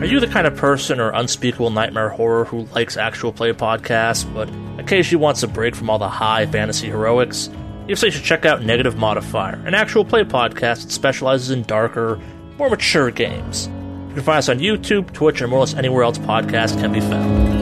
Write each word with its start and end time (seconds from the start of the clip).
Are 0.00 0.06
you 0.06 0.18
the 0.18 0.26
kind 0.26 0.46
of 0.46 0.56
person 0.56 0.98
or 0.98 1.10
unspeakable 1.10 1.68
nightmare 1.68 2.08
horror 2.08 2.46
who 2.46 2.62
likes 2.74 2.96
actual 2.96 3.34
play 3.34 3.52
podcasts, 3.52 4.24
but 4.32 4.48
occasionally 4.82 5.22
wants 5.22 5.42
a 5.42 5.46
break 5.46 5.76
from 5.76 5.90
all 5.90 5.98
the 5.98 6.08
high 6.08 6.46
fantasy 6.46 6.86
heroics? 6.86 7.50
You 7.86 7.96
say 7.96 8.06
you 8.06 8.12
should 8.12 8.24
check 8.24 8.46
out 8.46 8.62
Negative 8.62 8.96
Modifier, 8.96 9.62
an 9.66 9.74
actual 9.74 10.06
play 10.06 10.24
podcast 10.24 10.84
that 10.84 10.90
specializes 10.90 11.50
in 11.50 11.64
darker, 11.64 12.18
more 12.56 12.70
mature 12.70 13.10
games. 13.10 13.66
You 14.08 14.14
can 14.14 14.22
find 14.22 14.38
us 14.38 14.48
on 14.48 14.58
YouTube, 14.58 15.12
Twitch, 15.12 15.42
and 15.42 15.50
more 15.50 15.58
or 15.58 15.64
less 15.64 15.74
anywhere 15.74 16.04
else 16.04 16.16
podcasts 16.16 16.80
can 16.80 16.92
be 16.92 17.00
found. 17.00 17.59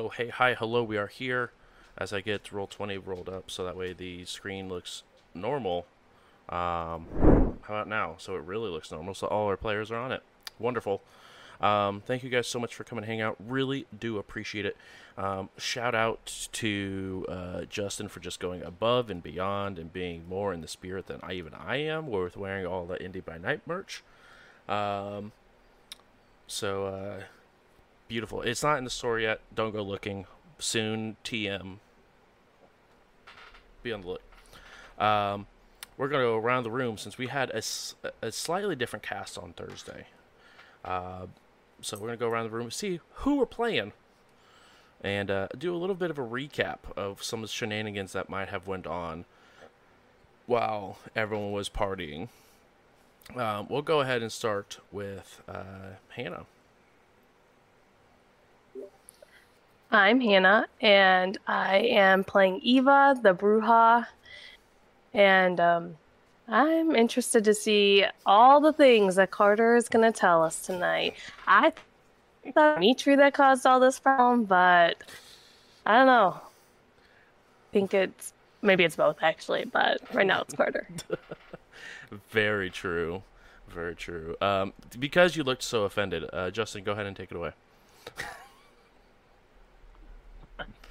Oh, 0.00 0.08
hey, 0.08 0.28
hi, 0.28 0.54
hello, 0.54 0.82
we 0.82 0.96
are 0.96 1.08
here. 1.08 1.50
As 1.98 2.10
I 2.10 2.22
get 2.22 2.44
Roll20 2.44 3.06
rolled 3.06 3.28
up, 3.28 3.50
so 3.50 3.66
that 3.66 3.76
way 3.76 3.92
the 3.92 4.24
screen 4.24 4.66
looks 4.66 5.02
normal. 5.34 5.84
Um, 6.48 7.58
how 7.60 7.74
about 7.74 7.86
now? 7.86 8.14
So 8.16 8.34
it 8.36 8.42
really 8.44 8.70
looks 8.70 8.90
normal, 8.90 9.12
so 9.12 9.26
all 9.26 9.46
our 9.48 9.58
players 9.58 9.90
are 9.90 9.98
on 9.98 10.10
it. 10.10 10.22
Wonderful. 10.58 11.02
Um, 11.60 12.00
thank 12.00 12.22
you 12.22 12.30
guys 12.30 12.46
so 12.46 12.58
much 12.58 12.74
for 12.74 12.82
coming 12.82 13.04
hang 13.04 13.20
out. 13.20 13.36
Really 13.46 13.84
do 13.98 14.16
appreciate 14.16 14.64
it. 14.64 14.74
Um, 15.18 15.50
shout 15.58 15.94
out 15.94 16.48
to 16.52 17.26
uh, 17.28 17.62
Justin 17.68 18.08
for 18.08 18.20
just 18.20 18.40
going 18.40 18.62
above 18.62 19.10
and 19.10 19.22
beyond 19.22 19.78
and 19.78 19.92
being 19.92 20.26
more 20.26 20.54
in 20.54 20.62
the 20.62 20.68
spirit 20.68 21.08
than 21.08 21.20
I 21.22 21.34
even 21.34 21.52
I 21.52 21.76
am 21.76 22.08
with 22.08 22.38
wearing 22.38 22.64
all 22.64 22.86
the 22.86 23.04
Indy 23.04 23.20
by 23.20 23.36
Night 23.36 23.60
merch. 23.66 24.02
Um, 24.66 25.32
so, 26.46 26.86
uh, 26.86 27.22
beautiful. 28.10 28.42
It's 28.42 28.64
not 28.64 28.76
in 28.76 28.82
the 28.82 28.90
store 28.90 29.20
yet. 29.20 29.40
Don't 29.54 29.70
go 29.70 29.82
looking. 29.82 30.26
Soon, 30.58 31.16
TM. 31.24 31.76
Be 33.84 33.92
on 33.92 34.00
the 34.00 34.08
look. 34.08 34.22
Um, 34.98 35.46
we're 35.96 36.08
going 36.08 36.20
to 36.20 36.26
go 36.26 36.36
around 36.36 36.64
the 36.64 36.72
room 36.72 36.98
since 36.98 37.16
we 37.16 37.28
had 37.28 37.50
a, 37.50 37.62
a 38.20 38.32
slightly 38.32 38.74
different 38.74 39.04
cast 39.04 39.38
on 39.38 39.52
Thursday. 39.52 40.06
Uh, 40.84 41.26
so 41.80 41.96
we're 41.96 42.08
going 42.08 42.18
to 42.18 42.24
go 42.24 42.28
around 42.28 42.44
the 42.44 42.50
room 42.50 42.64
and 42.64 42.72
see 42.72 42.98
who 43.14 43.36
we're 43.36 43.46
playing 43.46 43.92
and 45.02 45.30
uh, 45.30 45.46
do 45.56 45.72
a 45.72 45.78
little 45.78 45.94
bit 45.94 46.10
of 46.10 46.18
a 46.18 46.22
recap 46.22 46.78
of 46.96 47.22
some 47.22 47.44
of 47.44 47.48
the 47.48 47.52
shenanigans 47.52 48.12
that 48.12 48.28
might 48.28 48.48
have 48.48 48.66
went 48.66 48.88
on 48.88 49.24
while 50.46 50.98
everyone 51.14 51.52
was 51.52 51.68
partying. 51.68 52.28
Um, 53.36 53.68
we'll 53.70 53.82
go 53.82 54.00
ahead 54.00 54.20
and 54.20 54.32
start 54.32 54.78
with 54.90 55.42
uh, 55.48 55.94
Hannah. 56.08 56.46
I'm 59.92 60.20
Hannah, 60.20 60.66
and 60.80 61.36
I 61.48 61.78
am 61.78 62.22
playing 62.22 62.60
Eva, 62.62 63.18
the 63.20 63.34
Brujah, 63.34 64.06
and 65.12 65.58
um, 65.58 65.96
I'm 66.46 66.94
interested 66.94 67.42
to 67.44 67.54
see 67.54 68.04
all 68.24 68.60
the 68.60 68.72
things 68.72 69.16
that 69.16 69.32
Carter 69.32 69.74
is 69.74 69.88
going 69.88 70.10
to 70.10 70.16
tell 70.16 70.44
us 70.44 70.62
tonight. 70.62 71.14
I 71.46 71.72
thought 72.54 72.76
Dimitri 72.76 73.16
that 73.16 73.34
caused 73.34 73.66
all 73.66 73.80
this 73.80 73.98
problem, 73.98 74.44
but 74.44 74.96
I 75.84 75.96
don't 75.98 76.06
know. 76.06 76.40
I 76.40 77.72
think 77.72 77.92
it's 77.92 78.32
maybe 78.62 78.84
it's 78.84 78.96
both 78.96 79.16
actually, 79.22 79.64
but 79.64 80.00
right 80.14 80.26
now 80.26 80.42
it's 80.42 80.54
Carter. 80.54 80.86
Very 82.30 82.70
true, 82.70 83.22
very 83.68 83.94
true. 83.94 84.36
Um, 84.40 84.72
because 84.98 85.36
you 85.36 85.44
looked 85.44 85.62
so 85.62 85.84
offended, 85.84 86.24
uh, 86.32 86.50
Justin, 86.50 86.82
go 86.82 86.92
ahead 86.92 87.06
and 87.06 87.16
take 87.16 87.30
it 87.30 87.36
away. 87.36 87.52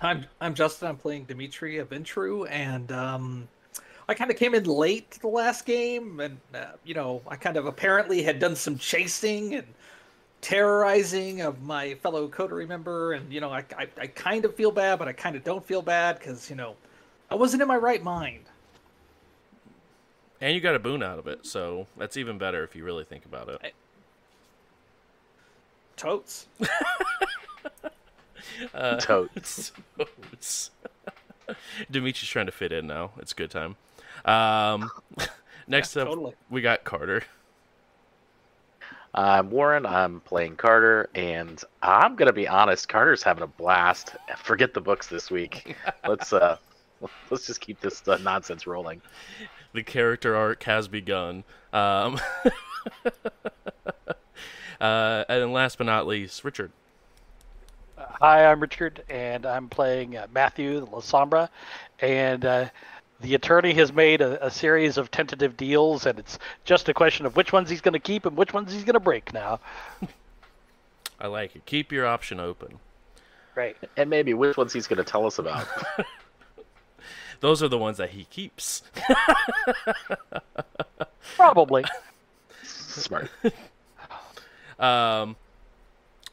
I'm 0.01 0.25
I'm 0.39 0.55
Justin. 0.55 0.87
I'm 0.87 0.97
playing 0.97 1.25
Dimitri 1.25 1.75
Aventru, 1.75 2.49
and 2.49 2.91
um, 2.91 3.47
I 4.07 4.13
kind 4.13 4.31
of 4.31 4.37
came 4.37 4.55
in 4.55 4.63
late 4.63 5.11
to 5.11 5.19
the 5.19 5.27
last 5.27 5.65
game, 5.65 6.19
and 6.19 6.37
uh, 6.55 6.71
you 6.85 6.93
know, 6.93 7.21
I 7.27 7.35
kind 7.35 7.57
of 7.57 7.65
apparently 7.65 8.23
had 8.23 8.39
done 8.39 8.55
some 8.55 8.77
chasing 8.77 9.55
and 9.55 9.67
terrorizing 10.41 11.41
of 11.41 11.61
my 11.61 11.95
fellow 11.95 12.27
coterie 12.29 12.65
member, 12.65 13.13
and 13.13 13.31
you 13.31 13.41
know, 13.41 13.51
I 13.51 13.65
I, 13.77 13.87
I 13.99 14.07
kind 14.07 14.45
of 14.45 14.55
feel 14.55 14.71
bad, 14.71 14.99
but 14.99 15.07
I 15.07 15.13
kind 15.13 15.35
of 15.35 15.43
don't 15.43 15.65
feel 15.65 15.81
bad 15.81 16.17
because 16.17 16.49
you 16.49 16.55
know, 16.55 16.75
I 17.29 17.35
wasn't 17.35 17.61
in 17.61 17.67
my 17.67 17.77
right 17.77 18.01
mind. 18.01 18.45
And 20.41 20.55
you 20.55 20.61
got 20.61 20.75
a 20.75 20.79
boon 20.79 21.03
out 21.03 21.19
of 21.19 21.27
it, 21.27 21.45
so 21.45 21.87
that's 21.97 22.15
even 22.15 22.37
better 22.37 22.63
if 22.63 22.73
you 22.73 22.85
really 22.85 23.03
think 23.03 23.25
about 23.25 23.49
it. 23.49 23.59
I... 23.61 23.71
Totes. 25.97 26.47
Uh, 28.73 28.95
totes. 28.99 29.71
totes. 29.97 30.71
Dimitri's 31.91 32.29
trying 32.29 32.45
to 32.45 32.51
fit 32.51 32.71
in 32.71 32.87
now. 32.87 33.11
It's 33.17 33.31
a 33.31 33.35
good 33.35 33.51
time. 33.51 33.75
Um, 34.25 34.89
next 35.67 35.95
yeah, 35.95 36.03
up, 36.03 36.09
totally. 36.09 36.33
we 36.49 36.61
got 36.61 36.83
Carter. 36.83 37.23
I'm 39.13 39.49
Warren. 39.49 39.85
I'm 39.87 40.19
playing 40.19 40.57
Carter, 40.57 41.09
and 41.15 41.63
I'm 41.81 42.15
gonna 42.15 42.33
be 42.33 42.47
honest. 42.47 42.87
Carter's 42.87 43.23
having 43.23 43.43
a 43.43 43.47
blast. 43.47 44.15
Forget 44.37 44.75
the 44.75 44.81
books 44.81 45.07
this 45.07 45.31
week. 45.31 45.75
let's 46.07 46.31
uh, 46.31 46.57
let's 47.31 47.47
just 47.47 47.59
keep 47.59 47.81
this 47.81 48.07
uh, 48.07 48.17
nonsense 48.17 48.67
rolling. 48.67 49.01
The 49.73 49.81
character 49.81 50.35
arc 50.35 50.63
has 50.63 50.87
begun. 50.87 51.43
Um, 51.73 52.19
uh, 54.81 55.25
and 55.27 55.53
last 55.53 55.77
but 55.77 55.85
not 55.85 56.07
least, 56.07 56.43
Richard. 56.43 56.71
Hi, 58.21 58.51
I'm 58.51 58.59
Richard, 58.59 59.03
and 59.09 59.45
I'm 59.45 59.69
playing 59.69 60.17
uh, 60.17 60.27
Matthew 60.33 60.85
La 60.91 60.99
Sombra, 60.99 61.47
and 62.01 62.43
uh, 62.43 62.69
the 63.21 63.35
attorney 63.35 63.73
has 63.75 63.93
made 63.93 64.19
a, 64.19 64.45
a, 64.45 64.51
series 64.51 64.97
of 64.97 65.09
tentative 65.09 65.55
deals, 65.55 66.05
and 66.05 66.19
it's 66.19 66.37
just 66.65 66.89
a 66.89 66.93
question 66.93 67.25
of 67.25 67.37
which 67.37 67.53
ones 67.53 67.69
he's 67.69 67.79
going 67.79 67.93
to 67.93 67.99
keep 67.99 68.25
and 68.25 68.35
which 68.35 68.53
ones 68.53 68.73
he's 68.73 68.83
going 68.83 68.95
to 68.95 68.99
break 68.99 69.33
now. 69.33 69.59
I 71.19 71.27
like 71.27 71.55
it. 71.55 71.65
Keep 71.65 71.93
your 71.93 72.05
option 72.05 72.41
open. 72.41 72.79
Right. 73.55 73.77
And 73.95 74.09
maybe 74.09 74.33
which 74.33 74.57
ones 74.57 74.73
he's 74.73 74.87
going 74.87 74.97
to 74.97 75.09
tell 75.09 75.25
us 75.25 75.39
about. 75.39 75.67
Those 77.39 77.63
are 77.63 77.69
the 77.69 77.77
ones 77.77 77.97
that 77.97 78.09
he 78.09 78.25
keeps. 78.25 78.83
Probably. 81.35 81.85
Smart. 82.63 83.29
Um, 84.77 85.35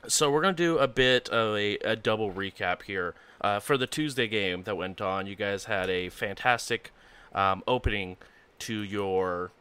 so 0.09 0.31
we're 0.31 0.43
going 0.43 0.55
to 0.55 0.63
do 0.63 0.79
a 0.79 0.89
bit 0.89 1.29
of 1.29 1.57
a, 1.57 1.77
a 1.79 1.97
double 1.97 2.33
recap 2.33 2.83
here. 2.83 3.15
Uh, 3.41 3.61
for 3.61 3.77
the 3.77 3.87
Tuesday 3.87 4.27
game 4.27 4.63
that 4.65 4.77
went 4.77 5.01
on, 5.01 5.27
you 5.27 5.37
guys 5.37 5.65
had 5.65 5.91
a 5.91 6.09
fantastic 6.09 6.91
um, 7.35 7.63
opening 7.67 8.17
to 8.61 8.75
your 8.75 9.53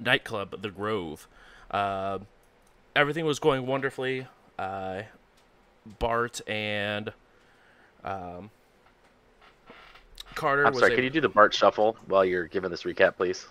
nightclub, 0.00 0.60
The 0.62 0.70
Grove. 0.70 1.28
Uh, 1.70 2.18
everything 2.96 3.24
was 3.24 3.38
going 3.38 3.66
wonderfully. 3.66 4.26
Uh, 4.58 5.02
Bart 5.98 6.40
and 6.48 7.12
um, 8.04 8.50
Carter. 10.34 10.66
I'm 10.66 10.74
sorry. 10.74 10.92
A... 10.92 10.96
Can 10.96 11.04
you 11.04 11.10
do 11.10 11.20
the 11.20 11.28
Bart 11.28 11.54
shuffle 11.54 11.96
while 12.06 12.24
you're 12.24 12.46
giving 12.46 12.70
this 12.70 12.82
recap, 12.82 13.16
please? 13.16 13.46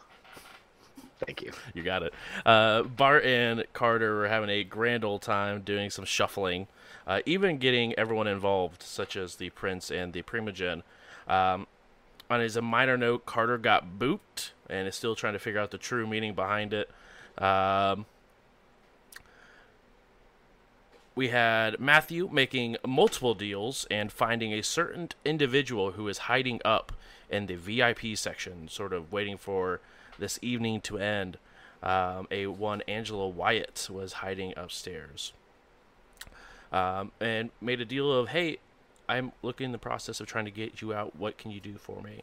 Thank 1.25 1.41
you. 1.43 1.51
You 1.73 1.83
got 1.83 2.03
it. 2.03 2.13
Uh, 2.45 2.83
Bart 2.83 3.23
and 3.23 3.63
Carter 3.73 4.15
were 4.15 4.27
having 4.27 4.49
a 4.49 4.63
grand 4.63 5.03
old 5.03 5.21
time 5.21 5.61
doing 5.61 5.89
some 5.89 6.05
shuffling, 6.05 6.67
uh, 7.05 7.21
even 7.25 7.57
getting 7.57 7.93
everyone 7.93 8.27
involved, 8.27 8.81
such 8.81 9.15
as 9.15 9.35
the 9.35 9.49
Prince 9.51 9.91
and 9.91 10.13
the 10.13 10.23
Primogen. 10.23 10.81
Um, 11.27 11.67
on 12.29 12.41
as 12.41 12.55
a 12.55 12.61
minor 12.61 12.97
note, 12.97 13.25
Carter 13.25 13.57
got 13.57 13.99
booped 13.99 14.51
and 14.69 14.87
is 14.87 14.95
still 14.95 15.15
trying 15.15 15.33
to 15.33 15.39
figure 15.39 15.59
out 15.59 15.71
the 15.71 15.77
true 15.77 16.07
meaning 16.07 16.33
behind 16.33 16.73
it. 16.73 16.89
Um, 17.37 18.05
we 21.13 21.27
had 21.27 21.79
Matthew 21.79 22.29
making 22.31 22.77
multiple 22.87 23.33
deals 23.33 23.85
and 23.91 24.11
finding 24.11 24.53
a 24.53 24.63
certain 24.63 25.09
individual 25.25 25.91
who 25.91 26.07
is 26.07 26.19
hiding 26.19 26.61
up 26.63 26.93
in 27.29 27.47
the 27.47 27.55
VIP 27.55 28.15
section, 28.17 28.67
sort 28.69 28.93
of 28.93 29.11
waiting 29.11 29.37
for 29.37 29.81
this 30.21 30.39
evening 30.41 30.79
to 30.81 30.97
end, 30.97 31.37
um, 31.83 32.27
a 32.31 32.47
one 32.47 32.81
Angela 32.87 33.27
Wyatt 33.27 33.89
was 33.91 34.13
hiding 34.13 34.53
upstairs, 34.55 35.33
um, 36.71 37.11
and 37.19 37.49
made 37.59 37.81
a 37.81 37.85
deal 37.85 38.09
of, 38.09 38.29
hey, 38.29 38.59
I'm 39.09 39.33
looking 39.41 39.65
in 39.65 39.71
the 39.73 39.77
process 39.77 40.21
of 40.21 40.27
trying 40.27 40.45
to 40.45 40.51
get 40.51 40.81
you 40.81 40.93
out. 40.93 41.17
What 41.17 41.37
can 41.37 41.51
you 41.51 41.59
do 41.59 41.75
for 41.77 42.01
me? 42.01 42.21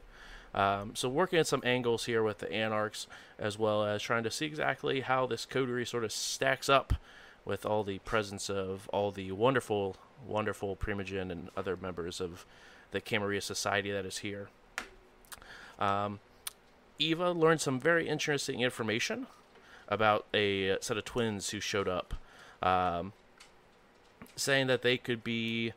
Um, 0.54 0.92
so 0.94 1.10
working 1.10 1.38
at 1.38 1.46
some 1.46 1.60
angles 1.64 2.06
here 2.06 2.22
with 2.22 2.38
the 2.38 2.50
Anarchs, 2.50 3.06
as 3.38 3.58
well 3.58 3.84
as 3.84 4.00
trying 4.00 4.24
to 4.24 4.30
see 4.30 4.46
exactly 4.46 5.00
how 5.02 5.26
this 5.26 5.44
coterie 5.44 5.84
sort 5.84 6.04
of 6.04 6.12
stacks 6.12 6.70
up 6.70 6.94
with 7.44 7.66
all 7.66 7.84
the 7.84 7.98
presence 7.98 8.48
of 8.48 8.88
all 8.88 9.10
the 9.10 9.32
wonderful, 9.32 9.96
wonderful 10.26 10.76
Primogen 10.76 11.30
and 11.30 11.50
other 11.56 11.76
members 11.76 12.20
of 12.20 12.46
the 12.90 13.00
Camarilla 13.00 13.42
Society 13.42 13.92
that 13.92 14.06
is 14.06 14.18
here. 14.18 14.48
Um, 15.78 16.20
Eva 16.98 17.30
learned 17.30 17.60
some 17.60 17.78
very 17.78 18.08
interesting 18.08 18.60
information 18.60 19.26
about 19.88 20.26
a 20.34 20.76
set 20.80 20.96
of 20.96 21.04
twins 21.04 21.50
who 21.50 21.60
showed 21.60 21.88
up, 21.88 22.14
um, 22.62 23.12
saying 24.36 24.66
that 24.66 24.82
they 24.82 24.96
could 24.96 25.22
be, 25.24 25.72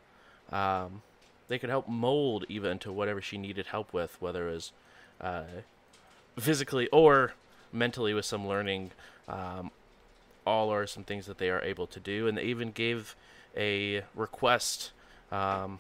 um, 0.52 1.02
they 1.48 1.60
could 1.60 1.70
help 1.70 1.88
mold 1.88 2.46
Eva 2.50 2.70
into 2.70 2.92
whatever 2.92 3.22
she 3.22 3.38
needed 3.38 3.68
help 3.68 3.94
with, 3.94 4.20
whether 4.20 4.50
it 4.50 4.54
was 4.54 4.72
uh, 5.22 5.44
physically 6.38 6.88
or 6.90 7.34
mentally 7.72 8.14
with 8.14 8.26
some 8.26 8.48
learning. 8.48 8.92
Um, 9.28 9.72
all 10.46 10.74
are 10.74 10.88
some 10.88 11.04
things 11.04 11.28
that 11.28 11.38
they 11.38 11.50
are 11.50 11.62
able 11.62 11.88
to 11.88 12.00
do, 12.00 12.28
and 12.28 12.38
they 12.38 12.44
even 12.44 12.72
gave 12.72 13.16
a 13.56 14.04
request 14.16 14.92
um, 15.32 15.80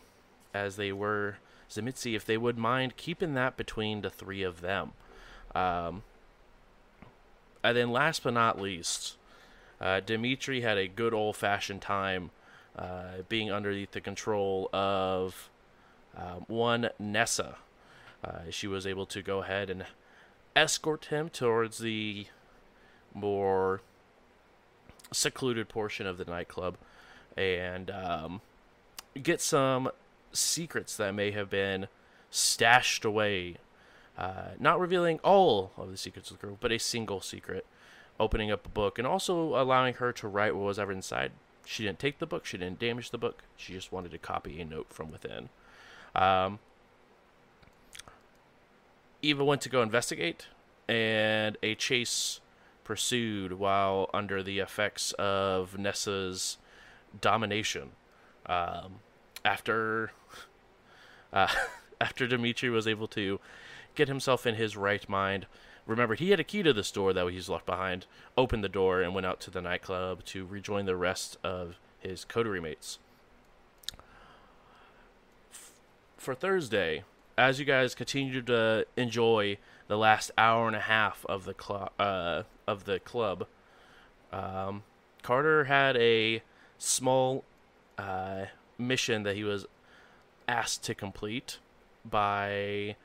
as 0.53 0.75
they 0.75 0.91
were 0.91 1.38
Tzimisce 1.69 2.15
if 2.15 2.25
they 2.25 2.38
would 2.38 2.57
mind 2.57 2.97
keeping 2.97 3.33
that 3.33 3.57
between 3.57 4.01
the 4.01 4.09
three 4.09 4.43
of 4.43 4.61
them. 4.61 4.91
Um, 5.53 6.03
and 7.63 7.77
then 7.77 7.92
last 7.92 8.24
but 8.24 8.33
not 8.33 8.59
least, 8.59 9.18
uh, 9.80 10.00
Dimitri 10.00 10.62
had 10.62 10.77
a 10.77 10.88
good 10.88 11.13
old 11.13 11.36
fashioned 11.36 11.81
time 11.81 12.31
uh, 12.77 13.24
being 13.30 13.51
underneath 13.51 13.92
the 13.92 14.01
control 14.01 14.69
of 14.74 15.50
um, 16.18 16.45
one 16.48 16.89
Nessa. 17.00 17.57
Uh, 18.24 18.50
she 18.50 18.68
was 18.68 18.86
able 18.86 19.06
to 19.07 19.21
go 19.21 19.42
ahead 19.42 19.69
and 19.69 19.86
escort 20.56 21.06
him 21.06 21.30
towards 21.30 21.80
the 21.80 22.27
more 23.13 23.81
secluded 25.12 25.68
portion 25.68 26.07
of 26.07 26.18
the 26.18 26.25
nightclub 26.25 26.77
and 27.36 27.89
um, 27.92 28.42
get 29.21 29.42
some 29.42 29.89
secrets 30.31 30.95
that 30.98 31.13
may 31.13 31.31
have 31.31 31.50
been 31.50 31.88
stashed 32.30 33.03
away. 33.03 33.57
Uh, 34.17 34.49
not 34.59 34.79
revealing 34.79 35.19
all 35.23 35.71
of 35.77 35.89
the 35.89 35.97
secrets 35.97 36.31
of 36.31 36.39
the 36.39 36.47
group, 36.47 36.57
but 36.59 36.71
a 36.71 36.77
single 36.77 37.21
secret. 37.21 37.65
Opening 38.19 38.51
up 38.51 38.65
a 38.65 38.69
book 38.69 38.99
and 38.99 39.07
also 39.07 39.55
allowing 39.59 39.95
her 39.95 40.11
to 40.13 40.27
write 40.27 40.55
what 40.55 40.65
was 40.65 40.77
ever 40.77 40.91
inside. 40.91 41.31
She 41.65 41.83
didn't 41.83 41.99
take 41.99 42.19
the 42.19 42.27
book, 42.27 42.45
she 42.45 42.57
didn't 42.57 42.79
damage 42.79 43.11
the 43.11 43.17
book, 43.17 43.43
she 43.55 43.73
just 43.73 43.91
wanted 43.91 44.11
to 44.11 44.17
copy 44.17 44.59
a 44.59 44.65
note 44.65 44.87
from 44.89 45.11
within. 45.11 45.49
Um, 46.15 46.59
Eva 49.21 49.43
went 49.43 49.61
to 49.61 49.69
go 49.69 49.81
investigate, 49.81 50.47
and 50.87 51.57
a 51.63 51.75
chase 51.75 52.41
pursued 52.83 53.53
while 53.53 54.09
under 54.13 54.43
the 54.43 54.59
effects 54.59 55.13
of 55.13 55.77
Nessa's 55.77 56.57
domination. 57.19 57.91
Um, 58.45 58.99
after 59.45 60.11
uh, 61.33 61.47
after 62.01 62.27
Dimitri 62.27 62.69
was 62.69 62.87
able 62.87 63.07
to 63.09 63.39
get 63.95 64.07
himself 64.07 64.45
in 64.45 64.55
his 64.55 64.77
right 64.77 65.07
mind, 65.07 65.45
remember 65.85 66.15
he 66.15 66.31
had 66.31 66.39
a 66.39 66.43
key 66.43 66.63
to 66.63 66.73
this 66.73 66.91
door 66.91 67.13
that 67.13 67.27
he's 67.27 67.49
left 67.49 67.65
behind. 67.65 68.05
Opened 68.38 68.63
the 68.63 68.69
door 68.69 69.01
and 69.01 69.13
went 69.13 69.25
out 69.25 69.39
to 69.41 69.51
the 69.51 69.61
nightclub 69.61 70.23
to 70.25 70.45
rejoin 70.45 70.85
the 70.85 70.95
rest 70.95 71.38
of 71.43 71.77
his 71.99 72.25
coterie 72.25 72.61
mates. 72.61 72.99
For 76.17 76.35
Thursday, 76.35 77.03
as 77.38 77.59
you 77.59 77.65
guys 77.65 77.95
continue 77.95 78.41
to 78.43 78.85
enjoy 78.95 79.57
the 79.88 79.97
last 79.97 80.31
hour 80.38 80.67
and 80.67 80.75
a 80.75 80.81
half 80.81 81.25
of 81.27 81.45
the 81.45 81.53
club, 81.53 81.91
uh, 81.99 82.43
of 82.67 82.85
the 82.85 82.99
club, 82.99 83.47
um, 84.31 84.83
Carter 85.23 85.65
had 85.65 85.97
a 85.97 86.43
small 86.77 87.43
uh, 87.97 88.45
mission 88.77 89.23
that 89.23 89.35
he 89.35 89.43
was 89.43 89.65
asked 90.47 90.83
to 90.83 90.95
complete 90.95 91.57
by 92.03 92.95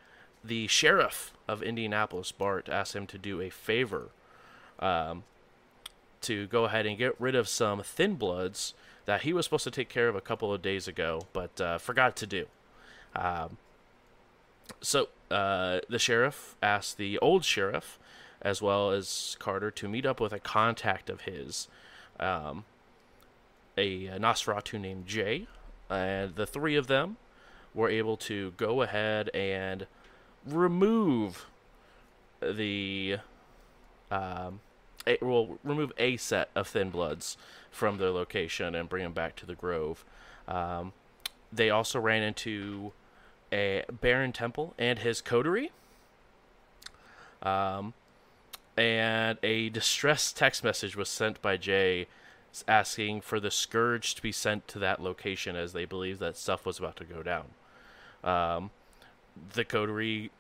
the 0.47 0.67
sheriff 0.67 1.33
of 1.49 1.63
Indianapolis. 1.63 2.33
Bart 2.33 2.69
asked 2.69 2.95
him 2.95 3.07
to 3.09 3.19
do 3.19 3.41
a 3.41 3.51
favor 3.51 4.09
um, 4.79 5.25
to 6.23 6.47
go 6.47 6.65
ahead 6.65 6.87
and 6.87 6.99
get 6.99 7.19
rid 7.21 7.35
of 7.35 7.49
some 7.49 7.83
thin 7.83 8.15
bloods 8.15 8.75
that 9.07 9.23
he 9.23 9.33
was 9.33 9.47
supposed 9.47 9.65
to 9.65 9.71
take 9.71 9.89
care 9.89 10.09
of 10.09 10.17
a 10.17 10.21
couple 10.21 10.53
of 10.53 10.61
days 10.61 10.89
ago, 10.89 11.23
but 11.33 11.61
uh, 11.61 11.79
forgot 11.79 12.17
to 12.17 12.27
do. 12.27 12.47
Um, 13.15 13.57
so 14.81 15.09
uh, 15.31 15.81
the 15.89 15.99
sheriff 15.99 16.57
asked 16.63 16.99
the 16.99 17.19
old 17.19 17.45
sheriff, 17.45 17.99
as 18.43 18.61
well 18.61 18.91
as 18.91 19.37
Carter, 19.39 19.71
to 19.71 19.89
meet 19.89 20.05
up 20.05 20.21
with 20.21 20.33
a 20.33 20.41
contact 20.41 21.09
of 21.09 21.23
his, 21.23 21.69
um, 22.19 22.65
a, 23.79 24.09
Nosferatu 24.19 24.81
named 24.81 25.07
Jay, 25.07 25.47
and 25.89 26.35
the 26.35 26.47
three 26.47 26.77
of 26.77 26.89
them 26.89 27.17
were 27.75 27.89
able 27.89 28.17
to 28.17 28.53
go 28.57 28.83
ahead 28.83 29.29
and 29.35 29.87
remove 30.47 31.47
the 32.41 33.19
um, 34.11 34.61
a, 35.07 35.19
well, 35.21 35.59
remove 35.63 35.93
a 35.99 36.17
set 36.17 36.51
of 36.55 36.69
thin 36.69 36.91
bloods 36.91 37.37
from 37.71 37.99
their 37.99 38.11
location 38.11 38.75
and 38.75 38.89
bring 38.89 39.05
them 39.05 39.13
back 39.13 39.37
to 39.37 39.47
the 39.47 39.55
grove. 39.55 40.05
Um, 40.49 40.93
they 41.53 41.71
also 41.71 42.01
ran 42.01 42.23
into 42.23 42.93
a 43.53 43.85
Baron 43.91 44.33
Temple 44.33 44.75
and 44.79 44.99
his 44.99 45.21
coterie. 45.21 45.71
Um, 47.43 47.95
and 48.77 49.39
a 49.43 49.69
distress 49.69 50.33
text 50.33 50.65
message 50.65 50.97
was 50.97 51.09
sent 51.09 51.41
by 51.41 51.57
Jay 51.57 52.07
asking 52.67 53.21
for 53.21 53.39
the 53.39 53.51
scourge 53.51 54.15
to 54.15 54.23
be 54.23 54.33
sent 54.33 54.67
to 54.69 54.79
that 54.79 55.01
location 55.01 55.57
as 55.57 55.73
they 55.73 55.85
believed 55.85 56.21
that 56.21 56.37
stuff 56.37 56.65
was 56.65 56.79
about 56.79 56.97
to 56.97 57.05
go 57.05 57.23
down. 57.23 57.45
Um, 58.25 58.71
the 59.53 59.65
coterie 59.65 60.31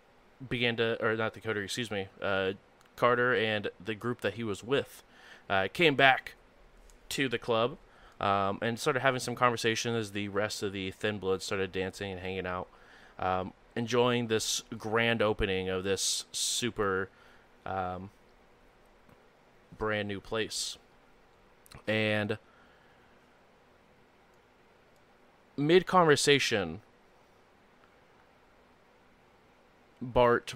began 0.48 0.76
to, 0.76 1.02
or 1.04 1.16
not 1.16 1.34
the 1.34 1.40
coder, 1.40 1.64
excuse 1.64 1.90
me, 1.90 2.08
uh, 2.20 2.52
Carter 2.96 3.34
and 3.34 3.68
the 3.84 3.94
group 3.94 4.20
that 4.22 4.34
he 4.34 4.44
was 4.44 4.64
with 4.64 5.02
uh, 5.48 5.68
came 5.72 5.94
back 5.94 6.34
to 7.10 7.28
the 7.28 7.38
club 7.38 7.76
um, 8.20 8.58
and 8.62 8.78
started 8.78 9.00
having 9.00 9.20
some 9.20 9.34
conversation 9.34 9.94
as 9.94 10.12
the 10.12 10.28
rest 10.28 10.62
of 10.62 10.72
the 10.72 10.90
Thin 10.90 11.18
Blood 11.18 11.42
started 11.42 11.72
dancing 11.72 12.12
and 12.12 12.20
hanging 12.20 12.46
out, 12.46 12.68
um, 13.18 13.52
enjoying 13.74 14.28
this 14.28 14.62
grand 14.76 15.20
opening 15.20 15.68
of 15.68 15.84
this 15.84 16.24
super 16.32 17.10
um, 17.64 18.10
brand 19.76 20.08
new 20.08 20.20
place. 20.20 20.78
And 21.86 22.38
mid 25.56 25.86
conversation, 25.86 26.80
Bart 30.00 30.54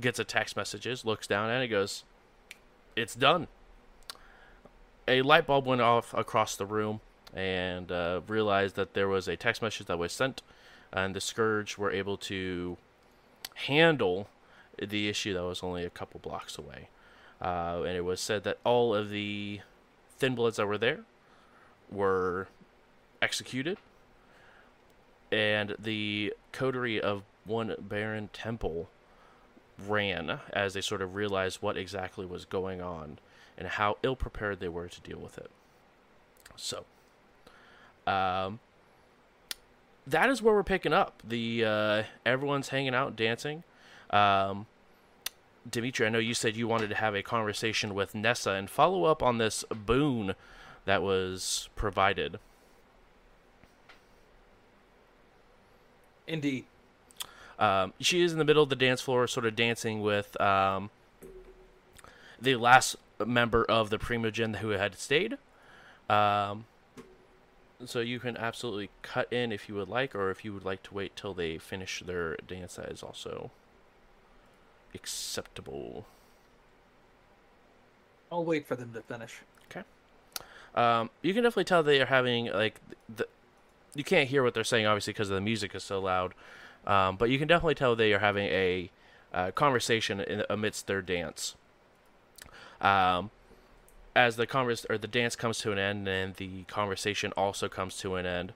gets 0.00 0.18
a 0.18 0.24
text 0.24 0.56
messages, 0.56 1.04
looks 1.04 1.26
down 1.26 1.50
at 1.50 1.62
it, 1.62 1.68
goes, 1.68 2.04
"It's 2.94 3.14
done." 3.14 3.48
A 5.08 5.22
light 5.22 5.46
bulb 5.46 5.66
went 5.66 5.80
off 5.80 6.12
across 6.14 6.56
the 6.56 6.66
room, 6.66 7.00
and 7.34 7.92
uh, 7.92 8.20
realized 8.26 8.76
that 8.76 8.94
there 8.94 9.08
was 9.08 9.28
a 9.28 9.36
text 9.36 9.62
message 9.62 9.86
that 9.86 9.98
was 9.98 10.12
sent, 10.12 10.42
and 10.92 11.14
the 11.14 11.20
Scourge 11.20 11.78
were 11.78 11.90
able 11.90 12.16
to 12.16 12.76
handle 13.54 14.28
the 14.78 15.08
issue 15.08 15.32
that 15.34 15.42
was 15.42 15.62
only 15.62 15.84
a 15.84 15.90
couple 15.90 16.20
blocks 16.20 16.58
away. 16.58 16.88
Uh, 17.40 17.82
and 17.86 17.96
it 17.96 18.04
was 18.04 18.20
said 18.20 18.44
that 18.44 18.58
all 18.64 18.94
of 18.94 19.10
the 19.10 19.60
thin 20.18 20.34
bloods 20.34 20.56
that 20.56 20.66
were 20.66 20.78
there 20.78 21.00
were 21.90 22.48
executed, 23.20 23.78
and 25.30 25.76
the 25.78 26.32
coterie 26.52 27.00
of 27.00 27.22
one 27.46 27.74
Baron 27.78 28.30
Temple 28.32 28.88
ran 29.78 30.40
as 30.52 30.74
they 30.74 30.80
sort 30.80 31.02
of 31.02 31.14
realized 31.14 31.62
what 31.62 31.76
exactly 31.76 32.24
was 32.24 32.44
going 32.44 32.80
on 32.80 33.18
and 33.58 33.68
how 33.68 33.98
ill 34.02 34.16
prepared 34.16 34.60
they 34.60 34.68
were 34.68 34.88
to 34.88 35.00
deal 35.00 35.18
with 35.18 35.38
it. 35.38 35.50
So, 36.56 36.84
um, 38.06 38.60
that 40.06 40.30
is 40.30 40.40
where 40.40 40.54
we're 40.54 40.62
picking 40.62 40.92
up. 40.92 41.22
The 41.26 41.64
uh, 41.64 42.02
everyone's 42.24 42.68
hanging 42.68 42.94
out, 42.94 43.16
dancing. 43.16 43.64
Um, 44.10 44.66
Dimitri, 45.68 46.06
I 46.06 46.10
know 46.10 46.18
you 46.18 46.34
said 46.34 46.56
you 46.56 46.68
wanted 46.68 46.88
to 46.90 46.94
have 46.94 47.14
a 47.14 47.22
conversation 47.22 47.94
with 47.94 48.14
Nessa 48.14 48.52
and 48.52 48.70
follow 48.70 49.04
up 49.04 49.22
on 49.22 49.38
this 49.38 49.64
boon 49.70 50.34
that 50.84 51.02
was 51.02 51.68
provided. 51.74 52.38
Indeed. 56.26 56.64
Um, 57.58 57.92
she 58.00 58.22
is 58.22 58.32
in 58.32 58.38
the 58.38 58.44
middle 58.44 58.62
of 58.62 58.68
the 58.68 58.76
dance 58.76 59.00
floor, 59.00 59.26
sort 59.26 59.46
of 59.46 59.56
dancing 59.56 60.02
with 60.02 60.38
um, 60.40 60.90
the 62.40 62.56
last 62.56 62.96
member 63.24 63.64
of 63.64 63.90
the 63.90 63.98
Primogen 63.98 64.56
who 64.56 64.70
had 64.70 64.98
stayed. 64.98 65.38
Um, 66.10 66.66
so 67.84 68.00
you 68.00 68.18
can 68.18 68.36
absolutely 68.36 68.90
cut 69.02 69.32
in 69.32 69.52
if 69.52 69.68
you 69.68 69.74
would 69.74 69.88
like, 69.88 70.14
or 70.14 70.30
if 70.30 70.44
you 70.44 70.52
would 70.52 70.64
like 70.64 70.82
to 70.84 70.94
wait 70.94 71.14
till 71.16 71.34
they 71.34 71.58
finish 71.58 72.02
their 72.04 72.36
dance. 72.46 72.76
That 72.76 72.90
is 72.90 73.02
also 73.02 73.50
acceptable. 74.94 76.06
I'll 78.30 78.44
wait 78.44 78.66
for 78.66 78.76
them 78.76 78.92
to 78.92 79.02
finish. 79.02 79.40
Okay. 79.70 79.82
Um, 80.74 81.10
you 81.22 81.32
can 81.32 81.42
definitely 81.42 81.64
tell 81.64 81.82
they 81.82 82.00
are 82.00 82.06
having 82.06 82.46
like 82.46 82.80
the. 83.14 83.26
You 83.94 84.04
can't 84.04 84.28
hear 84.28 84.42
what 84.42 84.52
they're 84.52 84.64
saying, 84.64 84.86
obviously, 84.86 85.14
because 85.14 85.30
the 85.30 85.40
music 85.40 85.74
is 85.74 85.82
so 85.82 86.00
loud. 86.00 86.34
Um, 86.86 87.16
but 87.16 87.30
you 87.30 87.38
can 87.38 87.48
definitely 87.48 87.74
tell 87.74 87.96
they 87.96 88.12
are 88.12 88.20
having 88.20 88.46
a 88.46 88.90
uh, 89.34 89.50
conversation 89.50 90.20
in, 90.20 90.44
amidst 90.48 90.86
their 90.86 91.02
dance. 91.02 91.56
Um, 92.80 93.30
as 94.14 94.36
the 94.36 94.46
converse 94.46 94.86
or 94.88 94.96
the 94.96 95.08
dance 95.08 95.36
comes 95.36 95.58
to 95.58 95.72
an 95.72 95.78
end, 95.78 96.08
and 96.08 96.34
the 96.36 96.62
conversation 96.64 97.32
also 97.36 97.68
comes 97.68 97.98
to 97.98 98.14
an 98.14 98.24
end. 98.24 98.52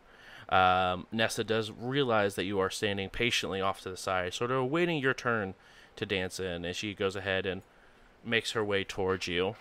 Um, 0.48 1.06
Nessa 1.12 1.44
does 1.44 1.70
realize 1.70 2.34
that 2.34 2.44
you 2.44 2.58
are 2.58 2.70
standing 2.70 3.08
patiently 3.08 3.60
off 3.60 3.82
to 3.82 3.90
the 3.90 3.96
side, 3.96 4.34
sort 4.34 4.50
of 4.50 4.58
awaiting 4.58 4.98
your 4.98 5.14
turn 5.14 5.54
to 5.96 6.06
dance 6.06 6.40
in, 6.40 6.64
and 6.64 6.74
she 6.74 6.94
goes 6.94 7.14
ahead 7.14 7.46
and 7.46 7.62
makes 8.24 8.52
her 8.52 8.64
way 8.64 8.84
towards 8.84 9.26
you. 9.28 9.54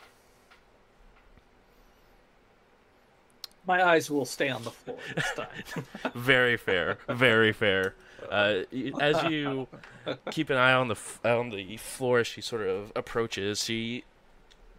My 3.66 3.84
eyes 3.86 4.10
will 4.10 4.26
stay 4.26 4.50
on 4.50 4.64
the 4.64 4.72
floor 4.72 4.98
this 5.16 5.34
time. 5.36 5.86
very 6.16 6.58
fair, 6.58 6.98
very 7.08 7.54
fair. 7.54 7.94
Uh, 8.30 8.64
as 9.00 9.24
you 9.24 9.68
keep 10.32 10.50
an 10.50 10.58
eye 10.58 10.74
on 10.74 10.88
the 10.88 10.98
on 11.24 11.50
the 11.52 11.78
floor, 11.78 12.20
as 12.20 12.28
she 12.28 12.42
sort 12.42 12.68
of 12.68 12.92
approaches. 12.96 13.64
She, 13.64 14.04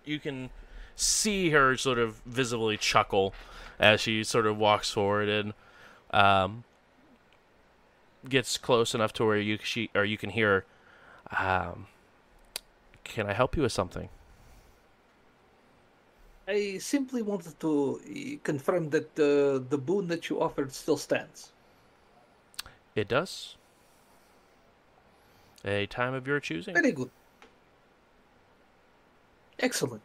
you 0.05 0.19
can 0.19 0.51
see 0.97 1.51
her 1.51 1.77
sort 1.77 1.99
of 1.99 2.17
visibly 2.27 2.77
chuckle 2.77 3.33
as 3.79 4.01
she 4.01 4.23
sort 4.25 4.47
of 4.47 4.59
walks 4.59 4.91
forward 4.91 5.29
and 5.29 5.55
um, 6.11 6.65
gets 8.29 8.59
close 8.59 8.95
enough 8.95 9.13
to 9.15 9.25
where 9.25 9.39
you 9.39 9.59
she 9.63 9.91
or 9.95 10.05
you 10.05 10.19
can 10.19 10.31
hear. 10.31 10.65
Um, 11.37 11.87
can 13.05 13.27
I 13.27 13.33
help 13.33 13.57
you 13.57 13.63
with 13.63 13.73
something? 13.73 14.09
I 16.50 16.78
simply 16.78 17.23
wanted 17.23 17.61
to 17.61 18.00
uh, 18.02 18.38
confirm 18.42 18.90
that 18.90 19.11
uh, 19.19 19.64
the 19.69 19.78
boon 19.78 20.09
that 20.09 20.28
you 20.28 20.42
offered 20.42 20.73
still 20.73 20.97
stands. 20.97 21.52
It 22.97 23.07
does. 23.07 23.57
A 25.64 25.87
time 25.87 26.12
of 26.14 26.26
your 26.26 26.40
choosing. 26.40 26.75
Very 26.75 26.90
good. 26.90 27.11
Excellent. 29.61 30.02